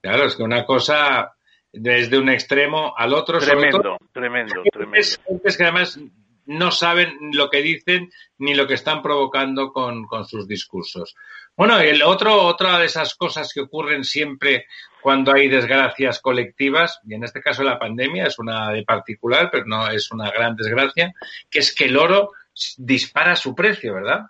Claro, 0.00 0.24
es 0.24 0.36
que 0.36 0.42
una 0.42 0.64
cosa 0.64 1.32
desde 1.72 2.18
un 2.18 2.28
extremo 2.28 2.94
al 2.96 3.14
otro. 3.14 3.38
Tremendo, 3.38 3.98
tremendo, 4.12 4.62
tremendo. 4.72 4.96
Es, 4.96 5.56
que 5.56 5.64
además 5.64 6.00
no 6.48 6.70
saben 6.70 7.16
lo 7.32 7.50
que 7.50 7.62
dicen 7.62 8.10
ni 8.38 8.54
lo 8.54 8.66
que 8.66 8.74
están 8.74 9.02
provocando 9.02 9.72
con, 9.72 10.06
sus 10.26 10.48
discursos. 10.48 11.14
Bueno, 11.56 11.78
el 11.78 12.02
otro, 12.02 12.42
otra 12.42 12.78
de 12.78 12.86
esas 12.86 13.14
cosas 13.14 13.52
que 13.52 13.60
ocurren 13.60 14.02
siempre 14.02 14.66
cuando 15.02 15.32
hay 15.32 15.48
desgracias 15.48 16.20
colectivas, 16.20 17.00
y 17.06 17.14
en 17.14 17.24
este 17.24 17.42
caso 17.42 17.62
la 17.62 17.78
pandemia 17.78 18.24
es 18.24 18.38
una 18.38 18.70
de 18.70 18.82
particular, 18.82 19.50
pero 19.52 19.66
no 19.66 19.88
es 19.88 20.10
una 20.10 20.30
gran 20.30 20.56
desgracia, 20.56 21.12
que 21.50 21.58
es 21.58 21.74
que 21.74 21.84
el 21.84 21.96
oro 21.96 22.32
dispara 22.78 23.36
su 23.36 23.54
precio, 23.54 23.94
¿verdad? 23.94 24.26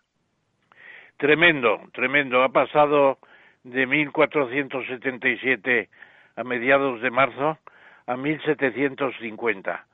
Tremendo, 1.18 1.80
tremendo. 1.92 2.42
Ha 2.42 2.48
pasado 2.48 3.18
de 3.62 3.86
1.477 3.86 5.88
a 6.36 6.44
mediados 6.44 7.00
de 7.00 7.10
marzo 7.10 7.58
a 8.06 8.16
1.750. 8.16 9.84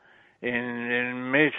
En, 0.40 0.92
en, 0.92 1.30
mes, 1.30 1.52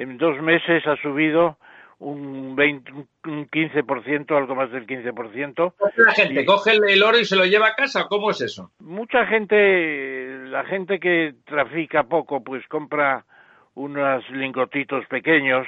en 0.00 0.16
dos 0.16 0.40
meses 0.40 0.86
ha 0.86 0.96
subido 0.96 1.58
un, 1.98 2.56
20, 2.56 2.90
un 2.92 3.50
15%, 3.50 4.34
algo 4.34 4.54
más 4.54 4.70
del 4.70 4.86
15%. 4.86 5.74
La 5.96 6.12
gente 6.12 6.44
coge 6.46 6.72
el 6.72 7.02
oro 7.02 7.18
y 7.18 7.26
se 7.26 7.36
lo 7.36 7.44
lleva 7.44 7.68
a 7.68 7.74
casa, 7.74 8.06
¿cómo 8.08 8.30
es 8.30 8.40
eso? 8.40 8.70
Mucha 8.78 9.26
gente, 9.26 10.38
la 10.46 10.64
gente 10.64 10.98
que 10.98 11.34
trafica 11.44 12.04
poco, 12.04 12.42
pues 12.42 12.66
compra 12.68 13.26
unos 13.74 14.28
lingotitos 14.30 15.04
pequeños 15.06 15.66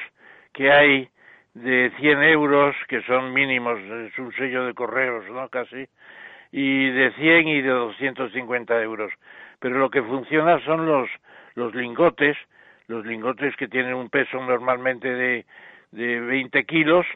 que 0.55 0.73
hay 0.73 1.09
de 1.53 1.93
100 2.01 2.23
euros, 2.23 2.75
que 2.89 3.03
son 3.03 3.35
mínimos, 3.35 3.79
es 3.79 4.19
un 4.19 4.33
sello 4.33 4.65
de 4.65 4.73
correos, 4.73 5.27
¿no? 5.31 5.47
Casi, 5.51 5.87
y 6.51 6.91
de 6.91 7.13
100 7.13 7.49
y 7.49 7.61
de 7.61 7.69
250 7.69 8.81
euros. 8.81 9.13
Pero 9.59 9.79
lo 9.79 9.91
que 9.91 10.03
funciona 10.03 10.59
son 10.65 10.87
los, 10.87 11.11
los 11.55 11.75
lingotes, 11.75 12.39
los 12.93 13.07
lingotes 13.07 13.57
que 13.57 13.69
tienen 13.69 13.95
un 13.95 14.11
peso 14.11 14.41
normalmente 14.41 15.09
de, 15.09 15.47
de 15.93 16.21
20 16.21 16.65
kilos 16.65 17.07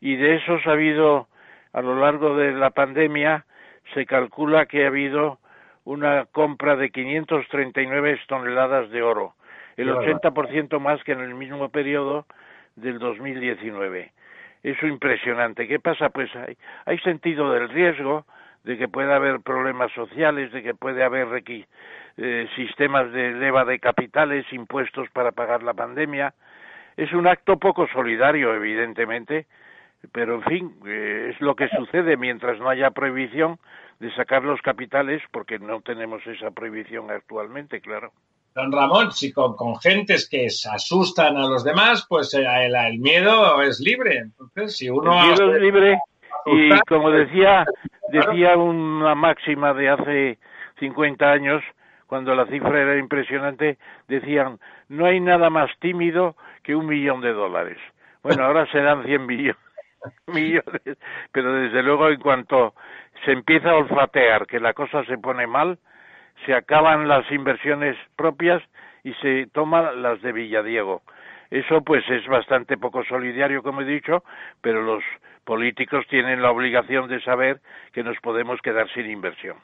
y 0.00 0.16
de 0.16 0.36
esos 0.36 0.66
ha 0.66 0.72
habido 0.72 1.28
a 1.72 1.82
lo 1.82 1.98
largo 1.98 2.36
de 2.36 2.52
la 2.52 2.70
pandemia 2.70 3.44
se 3.92 4.06
calcula 4.06 4.66
que 4.66 4.84
ha 4.84 4.88
habido 4.88 5.38
una 5.84 6.24
compra 6.26 6.76
de 6.76 6.90
539 6.90 8.20
toneladas 8.26 8.90
de 8.90 9.02
oro, 9.02 9.34
el 9.76 9.88
80% 9.90 10.80
más 10.80 11.02
que 11.04 11.12
en 11.12 11.20
el 11.20 11.34
mismo 11.34 11.68
periodo 11.68 12.26
del 12.74 12.98
2019. 12.98 14.12
Eso 14.62 14.86
impresionante. 14.86 15.68
¿Qué 15.68 15.78
pasa? 15.78 16.08
Pues 16.10 16.34
hay, 16.34 16.56
hay 16.86 16.98
sentido 17.00 17.52
del 17.52 17.68
riesgo, 17.68 18.26
de 18.66 18.76
que 18.76 18.88
puede 18.88 19.14
haber 19.14 19.40
problemas 19.42 19.92
sociales, 19.92 20.50
de 20.50 20.60
que 20.60 20.74
puede 20.74 21.04
haber 21.04 21.28
eh, 22.16 22.48
sistemas 22.56 23.12
de 23.12 23.30
leva 23.30 23.64
de 23.64 23.78
capitales, 23.78 24.44
impuestos 24.52 25.08
para 25.10 25.30
pagar 25.30 25.62
la 25.62 25.72
pandemia. 25.72 26.34
Es 26.96 27.12
un 27.12 27.28
acto 27.28 27.58
poco 27.58 27.86
solidario, 27.86 28.52
evidentemente, 28.54 29.46
pero 30.10 30.34
en 30.34 30.42
fin, 30.42 30.74
eh, 30.84 31.30
es 31.32 31.40
lo 31.40 31.54
que 31.54 31.68
sucede 31.68 32.16
mientras 32.16 32.58
no 32.58 32.68
haya 32.68 32.90
prohibición 32.90 33.60
de 34.00 34.12
sacar 34.16 34.42
los 34.42 34.60
capitales, 34.62 35.22
porque 35.30 35.60
no 35.60 35.80
tenemos 35.80 36.26
esa 36.26 36.50
prohibición 36.50 37.12
actualmente, 37.12 37.80
claro. 37.80 38.10
Don 38.52 38.72
Ramón, 38.72 39.12
si 39.12 39.32
con, 39.32 39.54
gentes 39.80 40.28
que 40.28 40.50
se 40.50 40.68
asustan 40.68 41.36
a 41.36 41.46
los 41.46 41.62
demás, 41.62 42.04
pues 42.08 42.34
eh, 42.34 42.44
el, 42.44 42.98
miedo 42.98 43.62
es 43.62 43.78
libre. 43.78 44.18
Entonces, 44.18 44.76
si 44.76 44.90
uno 44.90 45.20
el 45.20 45.28
miedo 45.28 45.54
es 45.54 45.62
libre 45.62 46.00
y 46.46 46.70
como 46.88 47.10
decía 47.10 47.64
Decía 48.08 48.56
una 48.56 49.14
máxima 49.14 49.74
de 49.74 49.88
hace 49.88 50.38
50 50.78 51.30
años, 51.30 51.62
cuando 52.06 52.34
la 52.34 52.46
cifra 52.46 52.80
era 52.80 52.98
impresionante, 52.98 53.78
decían, 54.06 54.60
no 54.88 55.06
hay 55.06 55.18
nada 55.18 55.50
más 55.50 55.70
tímido 55.80 56.36
que 56.62 56.76
un 56.76 56.86
millón 56.86 57.20
de 57.20 57.32
dólares. 57.32 57.78
Bueno, 58.22 58.44
ahora 58.44 58.66
serán 58.72 59.04
100 59.04 59.26
millones, 60.28 60.98
pero 61.32 61.52
desde 61.52 61.82
luego 61.82 62.08
en 62.08 62.20
cuanto 62.20 62.74
se 63.24 63.32
empieza 63.32 63.70
a 63.70 63.76
olfatear 63.76 64.46
que 64.46 64.60
la 64.60 64.72
cosa 64.72 65.04
se 65.04 65.18
pone 65.18 65.48
mal, 65.48 65.78
se 66.44 66.54
acaban 66.54 67.08
las 67.08 67.28
inversiones 67.32 67.96
propias 68.14 68.62
y 69.02 69.14
se 69.14 69.48
toman 69.52 70.00
las 70.00 70.22
de 70.22 70.32
Villadiego. 70.32 71.02
Eso 71.50 71.80
pues 71.82 72.08
es 72.08 72.26
bastante 72.26 72.76
poco 72.76 73.04
solidario, 73.04 73.62
como 73.62 73.80
he 73.80 73.84
dicho, 73.84 74.22
pero 74.60 74.82
los 74.82 75.02
políticos 75.46 76.04
tienen 76.10 76.42
la 76.42 76.50
obligación 76.50 77.08
de 77.08 77.22
saber 77.22 77.60
que 77.92 78.02
nos 78.02 78.18
podemos 78.20 78.60
quedar 78.60 78.92
sin 78.92 79.10
inversión. 79.10 79.56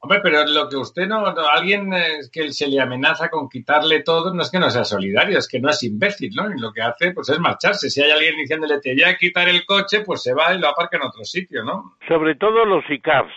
Hombre, 0.00 0.20
pero 0.22 0.44
lo 0.46 0.68
que 0.68 0.76
usted 0.76 1.08
no, 1.08 1.26
alguien 1.26 1.92
eh, 1.92 2.20
que 2.32 2.52
se 2.52 2.68
le 2.68 2.80
amenaza 2.80 3.28
con 3.28 3.48
quitarle 3.48 4.04
todo, 4.04 4.32
no 4.32 4.42
es 4.42 4.50
que 4.50 4.60
no 4.60 4.70
sea 4.70 4.84
solidario, 4.84 5.36
es 5.36 5.48
que 5.48 5.58
no 5.58 5.70
es 5.70 5.82
imbécil, 5.82 6.32
¿no? 6.36 6.48
Y 6.48 6.60
lo 6.60 6.72
que 6.72 6.82
hace, 6.82 7.10
pues 7.12 7.28
es 7.30 7.40
marcharse. 7.40 7.90
Si 7.90 8.00
hay 8.00 8.12
alguien 8.12 8.36
diciéndole, 8.36 8.80
te 8.80 8.94
voy 8.94 9.02
a 9.02 9.16
quitar 9.16 9.48
el 9.48 9.66
coche, 9.66 10.04
pues 10.06 10.22
se 10.22 10.34
va 10.34 10.54
y 10.54 10.60
lo 10.60 10.68
aparca 10.68 10.98
en 10.98 11.02
otro 11.02 11.24
sitio, 11.24 11.64
¿no? 11.64 11.96
Sobre 12.06 12.36
todo 12.36 12.64
los 12.64 12.88
ICAPs, 12.88 13.32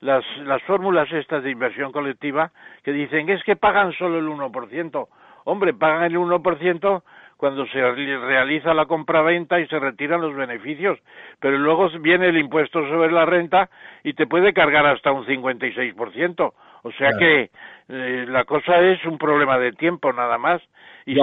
las, 0.00 0.24
las 0.44 0.62
fórmulas 0.62 1.10
estas 1.12 1.42
de 1.42 1.50
inversión 1.50 1.90
colectiva, 1.90 2.52
que 2.84 2.92
dicen, 2.92 3.28
es 3.28 3.42
que 3.42 3.56
pagan 3.56 3.92
solo 3.98 4.20
el 4.20 4.28
1%. 4.28 5.08
Hombre, 5.46 5.74
pagan 5.74 6.04
el 6.04 6.16
1% 6.16 7.02
cuando 7.44 7.66
se 7.66 7.78
realiza 7.78 8.72
la 8.72 8.86
compraventa 8.86 9.60
y 9.60 9.66
se 9.66 9.78
retiran 9.78 10.22
los 10.22 10.34
beneficios, 10.34 10.98
pero 11.38 11.58
luego 11.58 11.90
viene 12.00 12.30
el 12.30 12.38
impuesto 12.38 12.80
sobre 12.88 13.12
la 13.12 13.26
renta 13.26 13.68
y 14.02 14.14
te 14.14 14.26
puede 14.26 14.54
cargar 14.54 14.86
hasta 14.86 15.12
un 15.12 15.26
56%. 15.26 16.54
O 16.84 16.92
sea 16.92 17.10
que 17.18 17.50
eh, 17.90 18.24
la 18.26 18.44
cosa 18.44 18.80
es 18.80 19.04
un 19.04 19.18
problema 19.18 19.58
de 19.58 19.72
tiempo 19.72 20.10
nada 20.10 20.38
más 20.38 20.62
y, 21.04 21.16
se, 21.16 21.20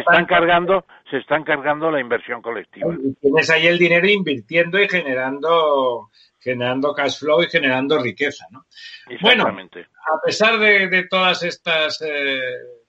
están, 0.00 0.26
cargando 0.26 0.84
se 1.10 1.16
están 1.16 1.44
cargando 1.44 1.90
la 1.90 2.00
inversión 2.00 2.42
colectiva. 2.42 2.94
Y 3.02 3.14
tienes 3.14 3.48
ahí 3.48 3.66
el 3.68 3.78
dinero 3.78 4.06
invirtiendo 4.06 4.78
y 4.78 4.86
generando 4.86 6.10
generando 6.40 6.92
cash 6.92 7.20
flow 7.20 7.42
y 7.42 7.46
generando 7.46 8.02
riqueza, 8.02 8.44
¿no? 8.50 8.66
Bueno, 9.22 9.44
a 9.46 10.20
pesar 10.26 10.58
de, 10.58 11.06
todas 11.08 11.42
estas 11.42 12.02
eh, 12.02 12.38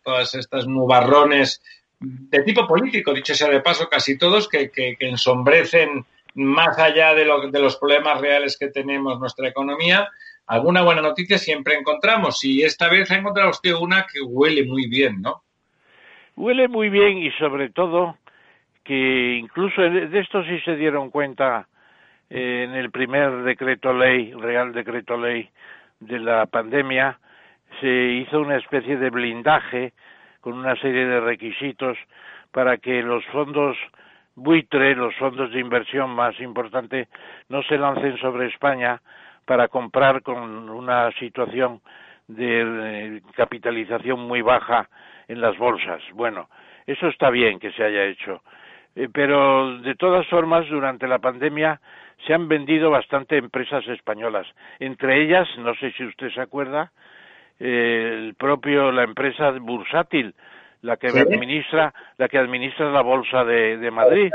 todas 0.03 0.35
estas 0.35 0.67
nubarrones 0.67 1.61
de 2.03 2.43
tipo 2.43 2.67
político, 2.67 3.13
dicho 3.13 3.33
sea 3.33 3.49
de 3.49 3.61
paso, 3.61 3.87
casi 3.89 4.17
todos, 4.17 4.49
que, 4.49 4.69
que, 4.69 4.95
ensombrecen 4.99 6.05
más 6.35 6.77
allá 6.77 7.13
de, 7.13 7.25
lo, 7.25 7.49
de, 7.49 7.59
los 7.59 7.77
problemas 7.77 8.19
reales 8.19 8.57
que 8.57 8.67
tenemos 8.67 9.19
nuestra 9.19 9.47
economía, 9.47 10.09
alguna 10.47 10.81
buena 10.81 11.01
noticia 11.01 11.37
siempre 11.37 11.75
encontramos. 11.75 12.43
Y 12.43 12.63
esta 12.63 12.89
vez 12.89 13.09
ha 13.11 13.15
encontrado 13.15 13.51
usted 13.51 13.73
una 13.73 14.05
que 14.11 14.21
huele 14.21 14.65
muy 14.65 14.87
bien, 14.87 15.21
¿no? 15.21 15.43
Huele 16.35 16.67
muy 16.67 16.89
bien 16.89 17.19
y 17.19 17.31
sobre 17.33 17.69
todo 17.69 18.17
que 18.83 19.37
incluso 19.39 19.81
de 19.81 20.19
esto 20.19 20.43
sí 20.43 20.59
se 20.65 20.75
dieron 20.75 21.09
cuenta 21.09 21.67
eh, 22.29 22.63
en 22.67 22.73
el 22.73 22.91
primer 22.91 23.43
decreto 23.43 23.93
ley, 23.93 24.33
real 24.33 24.73
decreto 24.73 25.15
ley 25.15 25.49
de 25.99 26.19
la 26.19 26.47
pandemia, 26.47 27.19
se 27.79 27.87
hizo 27.87 28.41
una 28.41 28.57
especie 28.57 28.97
de 28.97 29.09
blindaje 29.09 29.93
con 30.43 30.57
una 30.57 30.75
serie 30.75 31.05
de 31.05 31.21
requisitos 31.21 31.97
para 32.51 32.77
que 32.77 33.01
los 33.01 33.25
fondos 33.27 33.77
buitre, 34.35 34.93
los 34.93 35.15
fondos 35.15 35.51
de 35.51 35.61
inversión 35.61 36.09
más 36.09 36.37
importantes, 36.41 37.07
no 37.47 37.63
se 37.63 37.77
lancen 37.77 38.17
sobre 38.17 38.47
España 38.47 39.01
para 39.45 39.69
comprar 39.69 40.21
con 40.21 40.69
una 40.69 41.11
situación 41.13 41.79
de 42.27 43.21
capitalización 43.35 44.19
muy 44.19 44.41
baja 44.41 44.89
en 45.29 45.39
las 45.39 45.57
bolsas. 45.57 46.01
Bueno, 46.13 46.49
eso 46.85 47.07
está 47.07 47.29
bien 47.29 47.57
que 47.57 47.71
se 47.71 47.83
haya 47.83 48.03
hecho. 48.03 48.41
Eh, 48.95 49.07
pero 49.11 49.77
de 49.79 49.95
todas 49.95 50.27
formas, 50.27 50.67
durante 50.67 51.07
la 51.07 51.19
pandemia 51.19 51.79
se 52.27 52.33
han 52.33 52.49
vendido 52.49 52.91
bastante 52.91 53.37
empresas 53.37 53.87
españolas. 53.87 54.45
Entre 54.79 55.23
ellas, 55.23 55.47
no 55.57 55.73
sé 55.75 55.91
si 55.93 56.03
usted 56.03 56.31
se 56.31 56.41
acuerda, 56.41 56.91
el 57.59 58.35
propio 58.35 58.91
la 58.91 59.03
empresa 59.03 59.51
bursátil, 59.51 60.33
la 60.81 60.97
que 60.97 61.07
administra 61.07 61.93
la 62.17 62.27
que 62.27 62.37
administra 62.37 62.91
la 62.91 63.01
bolsa 63.01 63.43
de, 63.45 63.89
Madrid 63.91 64.31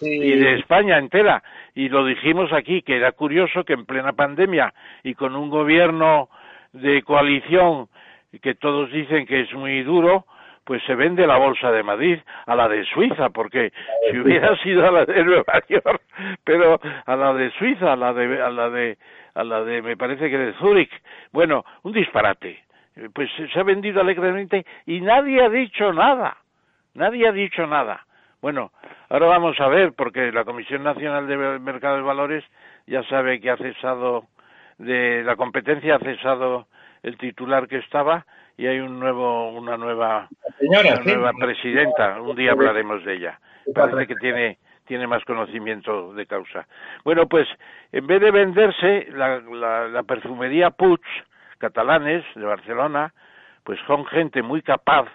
y 0.00 0.36
de 0.36 0.54
España 0.54 0.98
entera. 0.98 1.42
Y 1.74 1.88
lo 1.88 2.04
dijimos 2.04 2.52
aquí 2.52 2.82
que 2.82 2.96
era 2.96 3.12
curioso 3.12 3.64
que 3.64 3.74
en 3.74 3.84
plena 3.84 4.12
pandemia 4.12 4.72
y 5.02 5.14
con 5.14 5.36
un 5.36 5.50
gobierno 5.50 6.28
de 6.72 7.02
coalición 7.02 7.88
que 8.42 8.54
todos 8.54 8.90
dicen 8.90 9.26
que 9.26 9.40
es 9.40 9.52
muy 9.54 9.82
duro 9.82 10.24
pues 10.64 10.82
se 10.86 10.94
vende 10.94 11.26
la 11.26 11.36
bolsa 11.36 11.72
de 11.72 11.82
Madrid 11.82 12.18
a 12.46 12.54
la 12.54 12.68
de 12.68 12.84
Suiza 12.84 13.30
porque 13.30 13.72
si 14.08 14.18
hubiera 14.18 14.56
sido 14.62 14.86
a 14.86 14.92
la 14.92 15.04
de 15.04 15.24
Nueva 15.24 15.62
York 15.68 16.02
pero 16.44 16.80
a 17.06 17.16
la 17.16 17.34
de 17.34 17.50
Suiza 17.58 17.92
a 17.92 17.96
la 17.96 18.12
de 18.12 18.40
a 18.40 18.50
la 18.50 18.70
de 18.70 18.96
a 19.34 19.44
la 19.44 19.62
de 19.62 19.82
me 19.82 19.96
parece 19.96 20.30
que 20.30 20.38
de 20.38 20.52
Zúrich 20.54 20.92
bueno 21.32 21.64
un 21.82 21.92
disparate 21.92 22.64
eh, 22.96 23.08
pues 23.12 23.30
se 23.52 23.58
ha 23.58 23.62
vendido 23.62 24.00
alegremente 24.00 24.66
y 24.86 25.00
nadie 25.00 25.42
ha 25.42 25.48
dicho 25.48 25.92
nada, 25.92 26.36
nadie 26.94 27.28
ha 27.28 27.32
dicho 27.32 27.66
nada. 27.66 28.06
Bueno, 28.42 28.72
ahora 29.08 29.26
vamos 29.26 29.60
a 29.60 29.68
ver, 29.68 29.92
porque 29.92 30.32
la 30.32 30.44
Comisión 30.44 30.82
Nacional 30.82 31.26
de 31.26 31.36
Mercado 31.58 31.96
de 31.96 32.02
Valores 32.02 32.44
ya 32.86 33.02
sabe 33.04 33.40
que 33.40 33.50
ha 33.50 33.56
cesado 33.56 34.24
de 34.78 35.22
la 35.24 35.36
competencia, 35.36 35.96
ha 35.96 35.98
cesado 35.98 36.66
el 37.02 37.16
titular 37.18 37.68
que 37.68 37.78
estaba 37.78 38.26
y 38.56 38.66
hay 38.66 38.80
un 38.80 38.98
nuevo, 38.98 39.50
una 39.52 39.76
nueva, 39.76 40.28
nueva 41.04 41.32
presidenta. 41.38 42.20
Un 42.20 42.34
día 42.34 42.52
hablaremos 42.52 43.04
de 43.04 43.14
ella. 43.14 43.40
Parece 43.74 44.06
que 44.06 44.16
tiene 44.16 44.58
tiene 44.90 45.06
más 45.06 45.24
conocimiento 45.24 46.12
de 46.14 46.26
causa. 46.26 46.66
Bueno, 47.04 47.28
pues 47.28 47.46
en 47.92 48.08
vez 48.08 48.20
de 48.20 48.32
venderse 48.32 49.06
la, 49.12 49.38
la, 49.38 49.86
la 49.86 50.02
perfumería 50.02 50.70
Puig 50.70 51.00
catalanes 51.58 52.24
de 52.34 52.44
Barcelona, 52.44 53.14
pues 53.62 53.78
son 53.86 54.04
gente 54.06 54.42
muy 54.42 54.62
capaz 54.62 55.06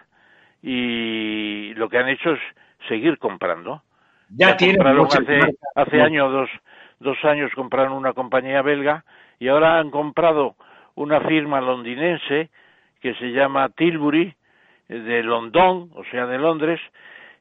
y 0.64 1.74
lo 1.74 1.90
que 1.90 1.98
han 1.98 2.08
hecho 2.08 2.32
es 2.32 2.40
seguir 2.88 3.18
comprando. 3.18 3.82
Ya, 4.30 4.56
tienen 4.56 4.88
hace, 4.88 5.40
hace 5.76 6.02
año 6.02 6.30
dos, 6.30 6.50
dos 7.02 7.18
años 7.26 7.52
compraron 7.54 7.92
una 7.92 8.14
compañía 8.14 8.62
belga 8.62 9.04
y 9.40 9.50
ahora 9.50 9.78
han 9.78 9.92
comprado 9.92 10.56
una 10.96 11.20
firma 11.20 11.60
londinense 11.60 12.50
que 13.02 13.14
se 13.16 13.34
llama 13.34 13.68
Tilbury 13.68 14.34
de 14.88 15.22
London, 15.22 15.90
o 15.94 16.06
sea, 16.06 16.28
de 16.28 16.38
Londres, 16.38 16.80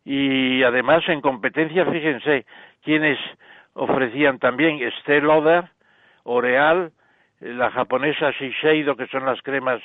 y 0.05 0.63
además 0.63 1.03
en 1.09 1.21
competencia, 1.21 1.87
fíjense, 1.87 2.45
quienes 2.83 3.19
ofrecían 3.73 4.39
también 4.39 4.83
Estée 4.83 5.21
Lauder, 5.21 5.65
Oreal, 6.25 6.93
la 7.41 7.71
japonesa 7.71 8.31
Shiseido, 8.33 8.97
que 8.97 9.07
son 9.09 9.25
las 9.25 9.41
cremas 9.43 9.81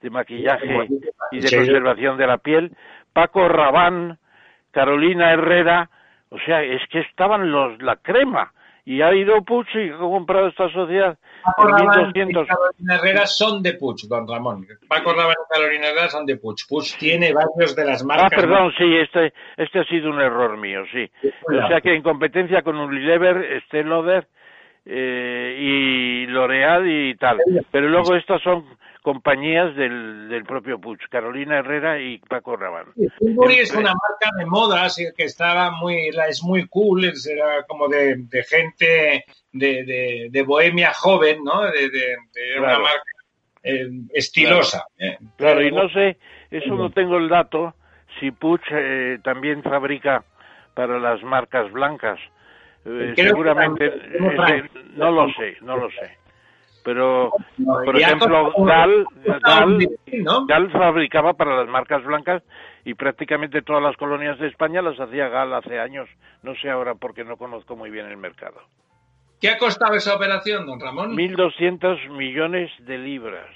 de 0.00 0.10
maquillaje 0.10 0.88
y 1.30 1.40
de 1.40 1.56
conservación 1.56 2.16
de 2.16 2.26
la 2.26 2.38
piel, 2.38 2.76
Paco 3.12 3.48
Rabán, 3.48 4.18
Carolina 4.70 5.32
Herrera, 5.32 5.90
o 6.30 6.38
sea, 6.40 6.62
es 6.62 6.82
que 6.88 7.00
estaban 7.00 7.50
los 7.50 7.80
la 7.80 7.96
crema 7.96 8.52
y 8.84 9.00
ha 9.00 9.14
ido 9.14 9.42
Puch 9.42 9.68
y 9.74 9.90
ha 9.90 9.98
comprado 9.98 10.48
esta 10.48 10.70
sociedad 10.70 11.16
Paco 11.42 11.68
Rabán 11.68 12.10
y 12.10 12.32
Carolina 12.32 12.94
Herrera 12.94 13.26
son 13.26 13.62
de 13.62 13.74
Puch, 13.74 14.04
don 14.04 14.26
Ramón. 14.26 14.66
Paco 14.88 15.12
Rabán 15.12 15.36
y 15.38 15.52
Carolina 15.52 15.88
Herrera 15.88 16.08
son 16.08 16.26
de 16.26 16.36
Puch. 16.36 16.66
Puch 16.68 16.96
tiene 16.98 17.32
varios 17.32 17.76
de 17.76 17.84
las 17.84 18.02
ah, 18.02 18.06
marcas. 18.06 18.30
Ah, 18.32 18.36
perdón, 18.36 18.72
sí, 18.78 18.96
este, 18.96 19.32
este 19.56 19.80
ha 19.80 19.84
sido 19.84 20.10
un 20.10 20.20
error 20.20 20.56
mío, 20.56 20.84
sí. 20.92 21.10
O 21.48 21.68
sea 21.68 21.80
que 21.80 21.94
en 21.94 22.02
competencia 22.02 22.62
con 22.62 22.76
Unilever, 22.76 23.36
Estée 23.56 23.84
Lauder 23.84 24.26
eh, 24.86 25.56
y 25.58 26.26
L'Oreal 26.26 26.86
y 26.88 27.14
tal. 27.16 27.38
Pero 27.70 27.88
luego 27.88 28.14
estas 28.14 28.42
son 28.42 28.64
compañías 29.04 29.76
del, 29.76 30.30
del 30.30 30.44
propio 30.44 30.80
Puig, 30.80 30.98
Carolina 31.10 31.58
Herrera 31.58 32.00
y 32.00 32.16
Paco 32.18 32.56
Rabanne. 32.56 32.92
Tilbury 33.18 33.56
es 33.56 33.70
una 33.72 33.92
marca 33.92 34.30
de 34.38 34.46
moda 34.46 34.88
que 35.14 35.24
estaba 35.24 35.70
muy, 35.72 36.08
es 36.08 36.42
muy 36.42 36.66
cool, 36.68 37.04
era 37.04 37.64
como 37.68 37.86
de, 37.86 38.16
de 38.16 38.44
gente 38.44 39.24
de, 39.52 40.30
de, 40.30 40.42
bohemia 40.42 40.94
joven, 40.94 41.44
¿no? 41.44 41.64
De, 41.64 42.16
una 42.58 42.78
marca 42.78 43.02
eh, 43.62 43.90
estilosa. 44.14 44.86
Eh. 44.98 45.18
Claro, 45.36 45.62
y 45.62 45.70
no 45.70 45.90
sé, 45.90 46.16
eso 46.50 46.74
no 46.74 46.90
tengo 46.90 47.18
el 47.18 47.28
dato, 47.28 47.74
si 48.18 48.30
Puig 48.30 48.62
también 49.22 49.62
fabrica 49.62 50.24
para 50.72 50.98
las 50.98 51.22
marcas 51.22 51.70
blancas 51.70 52.18
eh, 52.86 53.12
seguramente, 53.16 53.92
no 54.96 55.10
lo 55.10 55.28
sé, 55.34 55.56
no 55.60 55.76
lo 55.76 55.90
sé. 55.90 56.23
Pero, 56.84 57.32
por 57.64 57.96
ejemplo, 57.96 58.52
Gal, 58.58 59.06
Gal, 60.46 60.70
fabricaba 60.70 61.32
para 61.32 61.56
las 61.56 61.66
marcas 61.66 62.04
blancas 62.04 62.42
y 62.84 62.92
prácticamente 62.92 63.62
todas 63.62 63.82
las 63.82 63.96
colonias 63.96 64.38
de 64.38 64.48
España 64.48 64.82
las 64.82 65.00
hacía 65.00 65.28
Gal 65.28 65.54
hace 65.54 65.80
años. 65.80 66.08
No 66.42 66.54
sé 66.56 66.68
ahora 66.68 66.94
porque 66.94 67.24
no 67.24 67.38
conozco 67.38 67.74
muy 67.74 67.90
bien 67.90 68.06
el 68.06 68.18
mercado. 68.18 68.60
¿Qué 69.40 69.48
ha 69.48 69.58
costado 69.58 69.94
esa 69.94 70.14
operación, 70.14 70.66
don 70.66 70.78
Ramón? 70.78 71.16
1.200 71.16 72.10
millones 72.10 72.70
de 72.80 72.98
libras. 72.98 73.50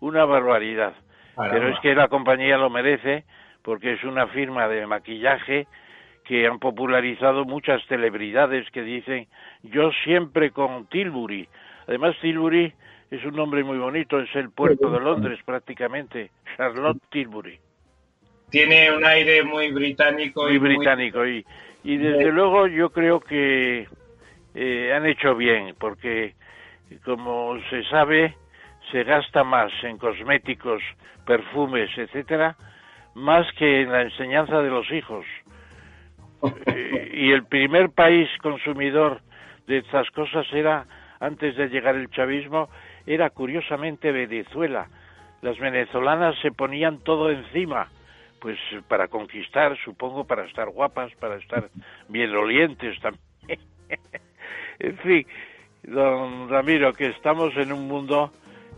Una 0.00 0.26
barbaridad. 0.26 0.92
Pero 1.36 1.68
es 1.68 1.80
que 1.80 1.94
la 1.94 2.08
compañía 2.08 2.58
lo 2.58 2.68
merece 2.70 3.24
porque 3.62 3.94
es 3.94 4.04
una 4.04 4.26
firma 4.28 4.68
de 4.68 4.86
maquillaje 4.86 5.66
que 6.24 6.46
han 6.46 6.58
popularizado 6.58 7.44
muchas 7.44 7.82
celebridades 7.86 8.70
que 8.70 8.82
dicen 8.82 9.28
yo 9.62 9.90
siempre 10.04 10.50
con 10.50 10.86
Tilbury. 10.86 11.48
Además 11.86 12.16
Tilbury 12.20 12.72
es 13.10 13.24
un 13.24 13.36
nombre 13.36 13.62
muy 13.62 13.78
bonito, 13.78 14.18
es 14.18 14.34
el 14.34 14.50
puerto 14.50 14.90
de 14.90 15.00
Londres 15.00 15.38
prácticamente, 15.44 16.30
Charlotte 16.56 17.02
Tilbury. 17.10 17.58
Tiene 18.50 18.90
un 18.90 19.04
aire 19.04 19.42
muy 19.42 19.72
británico. 19.72 20.44
Muy 20.44 20.54
y 20.54 20.58
británico 20.58 21.26
y, 21.26 21.44
y 21.82 21.96
desde 21.96 22.30
luego 22.32 22.66
yo 22.66 22.90
creo 22.90 23.20
que 23.20 23.88
eh, 24.54 24.92
han 24.92 25.06
hecho 25.06 25.34
bien 25.34 25.74
porque 25.78 26.34
como 27.04 27.58
se 27.70 27.82
sabe 27.84 28.36
se 28.90 29.02
gasta 29.02 29.44
más 29.44 29.72
en 29.82 29.98
cosméticos, 29.98 30.82
perfumes, 31.26 31.90
etcétera, 31.96 32.56
más 33.14 33.46
que 33.54 33.82
en 33.82 33.92
la 33.92 34.02
enseñanza 34.02 34.60
de 34.60 34.70
los 34.70 34.90
hijos 34.90 35.24
y 37.12 37.32
el 37.32 37.44
primer 37.46 37.90
país 37.90 38.28
consumidor 38.42 39.20
de 39.66 39.78
estas 39.78 40.10
cosas 40.10 40.46
era, 40.52 40.86
antes 41.20 41.56
de 41.56 41.68
llegar 41.68 41.94
el 41.96 42.10
chavismo, 42.10 42.68
era 43.06 43.30
curiosamente 43.30 44.12
Venezuela. 44.12 44.88
Las 45.42 45.58
venezolanas 45.58 46.36
se 46.40 46.52
ponían 46.52 46.98
todo 46.98 47.30
encima, 47.30 47.88
pues 48.40 48.58
para 48.88 49.08
conquistar, 49.08 49.76
supongo, 49.84 50.24
para 50.24 50.44
estar 50.44 50.68
guapas, 50.70 51.12
para 51.16 51.36
estar 51.36 51.68
bien 52.08 52.34
olientes 52.34 52.98
también. 53.00 53.60
en 54.78 54.98
fin, 54.98 55.26
don 55.82 56.48
Ramiro, 56.48 56.92
que 56.92 57.08
estamos 57.08 57.56
en 57.56 57.72
un 57.72 57.86
mundo 57.88 58.32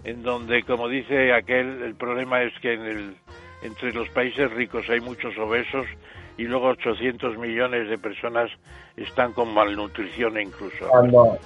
en 0.05 0.23
donde, 0.23 0.63
como 0.63 0.89
dice 0.89 1.33
aquel, 1.33 1.83
el 1.83 1.95
problema 1.95 2.43
es 2.43 2.53
que 2.61 2.75
en 2.75 2.83
el, 2.83 3.17
entre 3.63 3.93
los 3.93 4.09
países 4.11 4.51
ricos 4.53 4.89
hay 4.89 5.01
muchos 5.01 5.37
obesos 5.39 5.87
y 6.39 6.45
luego 6.45 6.69
800 6.69 7.39
millones 7.39 7.89
de 7.89 7.99
personas 7.99 8.51
están 8.97 9.33
con 9.33 9.53
malnutrición 9.53 10.41
incluso. 10.41 10.89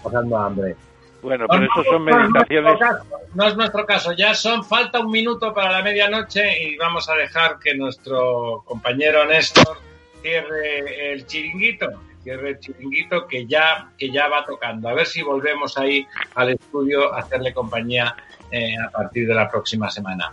Pasando, 0.03 0.37
hambre. 0.37 0.77
Bueno, 1.23 1.47
pero 1.49 1.65
eso 1.65 1.85
son 1.85 2.05
meditaciones. 2.05 2.79
No 3.35 3.47
es 3.47 3.57
nuestro 3.57 3.85
caso, 3.85 4.13
ya 4.13 4.35
son, 4.35 4.65
falta 4.65 5.01
un 5.01 5.11
minuto 5.11 5.53
para 5.53 5.71
la 5.71 5.83
medianoche 5.83 6.63
y 6.63 6.77
vamos 6.77 7.09
a 7.09 7.15
dejar 7.15 7.59
que 7.59 7.75
nuestro 7.75 8.63
compañero 8.65 9.25
Néstor 9.27 9.79
cierre 10.23 11.13
el 11.13 11.27
chiringuito, 11.27 11.91
cierre 12.23 12.51
el 12.51 12.61
chiringuito 12.61 13.27
que 13.27 13.47
ya, 13.47 13.91
que 13.99 14.11
ya 14.11 14.29
va 14.29 14.45
tocando. 14.45 14.89
A 14.89 14.95
ver 14.95 15.07
si 15.07 15.23
volvemos 15.23 15.77
ahí 15.77 16.07
al 16.35 16.51
estudio 16.51 17.13
a 17.15 17.21
hacerle 17.21 17.53
compañía 17.53 18.17
eh, 18.51 18.75
a 18.79 18.91
partir 18.91 19.29
de 19.29 19.35
la 19.35 19.49
próxima 19.49 19.91
semana. 19.91 20.33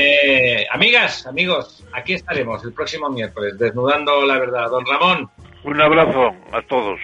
Eh, 0.00 0.64
amigas, 0.70 1.26
amigos, 1.26 1.84
aquí 1.92 2.12
estaremos 2.14 2.62
el 2.62 2.72
próximo 2.72 3.10
miércoles, 3.10 3.58
desnudando 3.58 4.24
la 4.24 4.38
verdad. 4.38 4.70
Don 4.70 4.86
Ramón. 4.86 5.28
Un 5.64 5.80
abrazo 5.80 6.36
a 6.52 6.62
todos. 6.68 7.00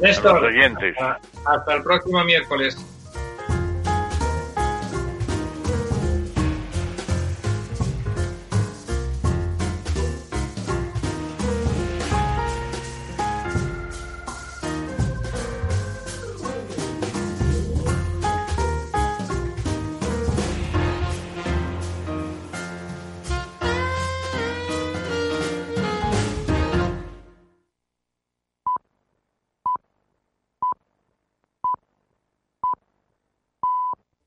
Néstor, 0.00 0.38
a 0.38 0.40
los 0.40 0.52
oyentes. 0.52 0.96
hasta 1.46 1.74
el 1.74 1.84
próximo 1.84 2.24
miércoles. 2.24 2.76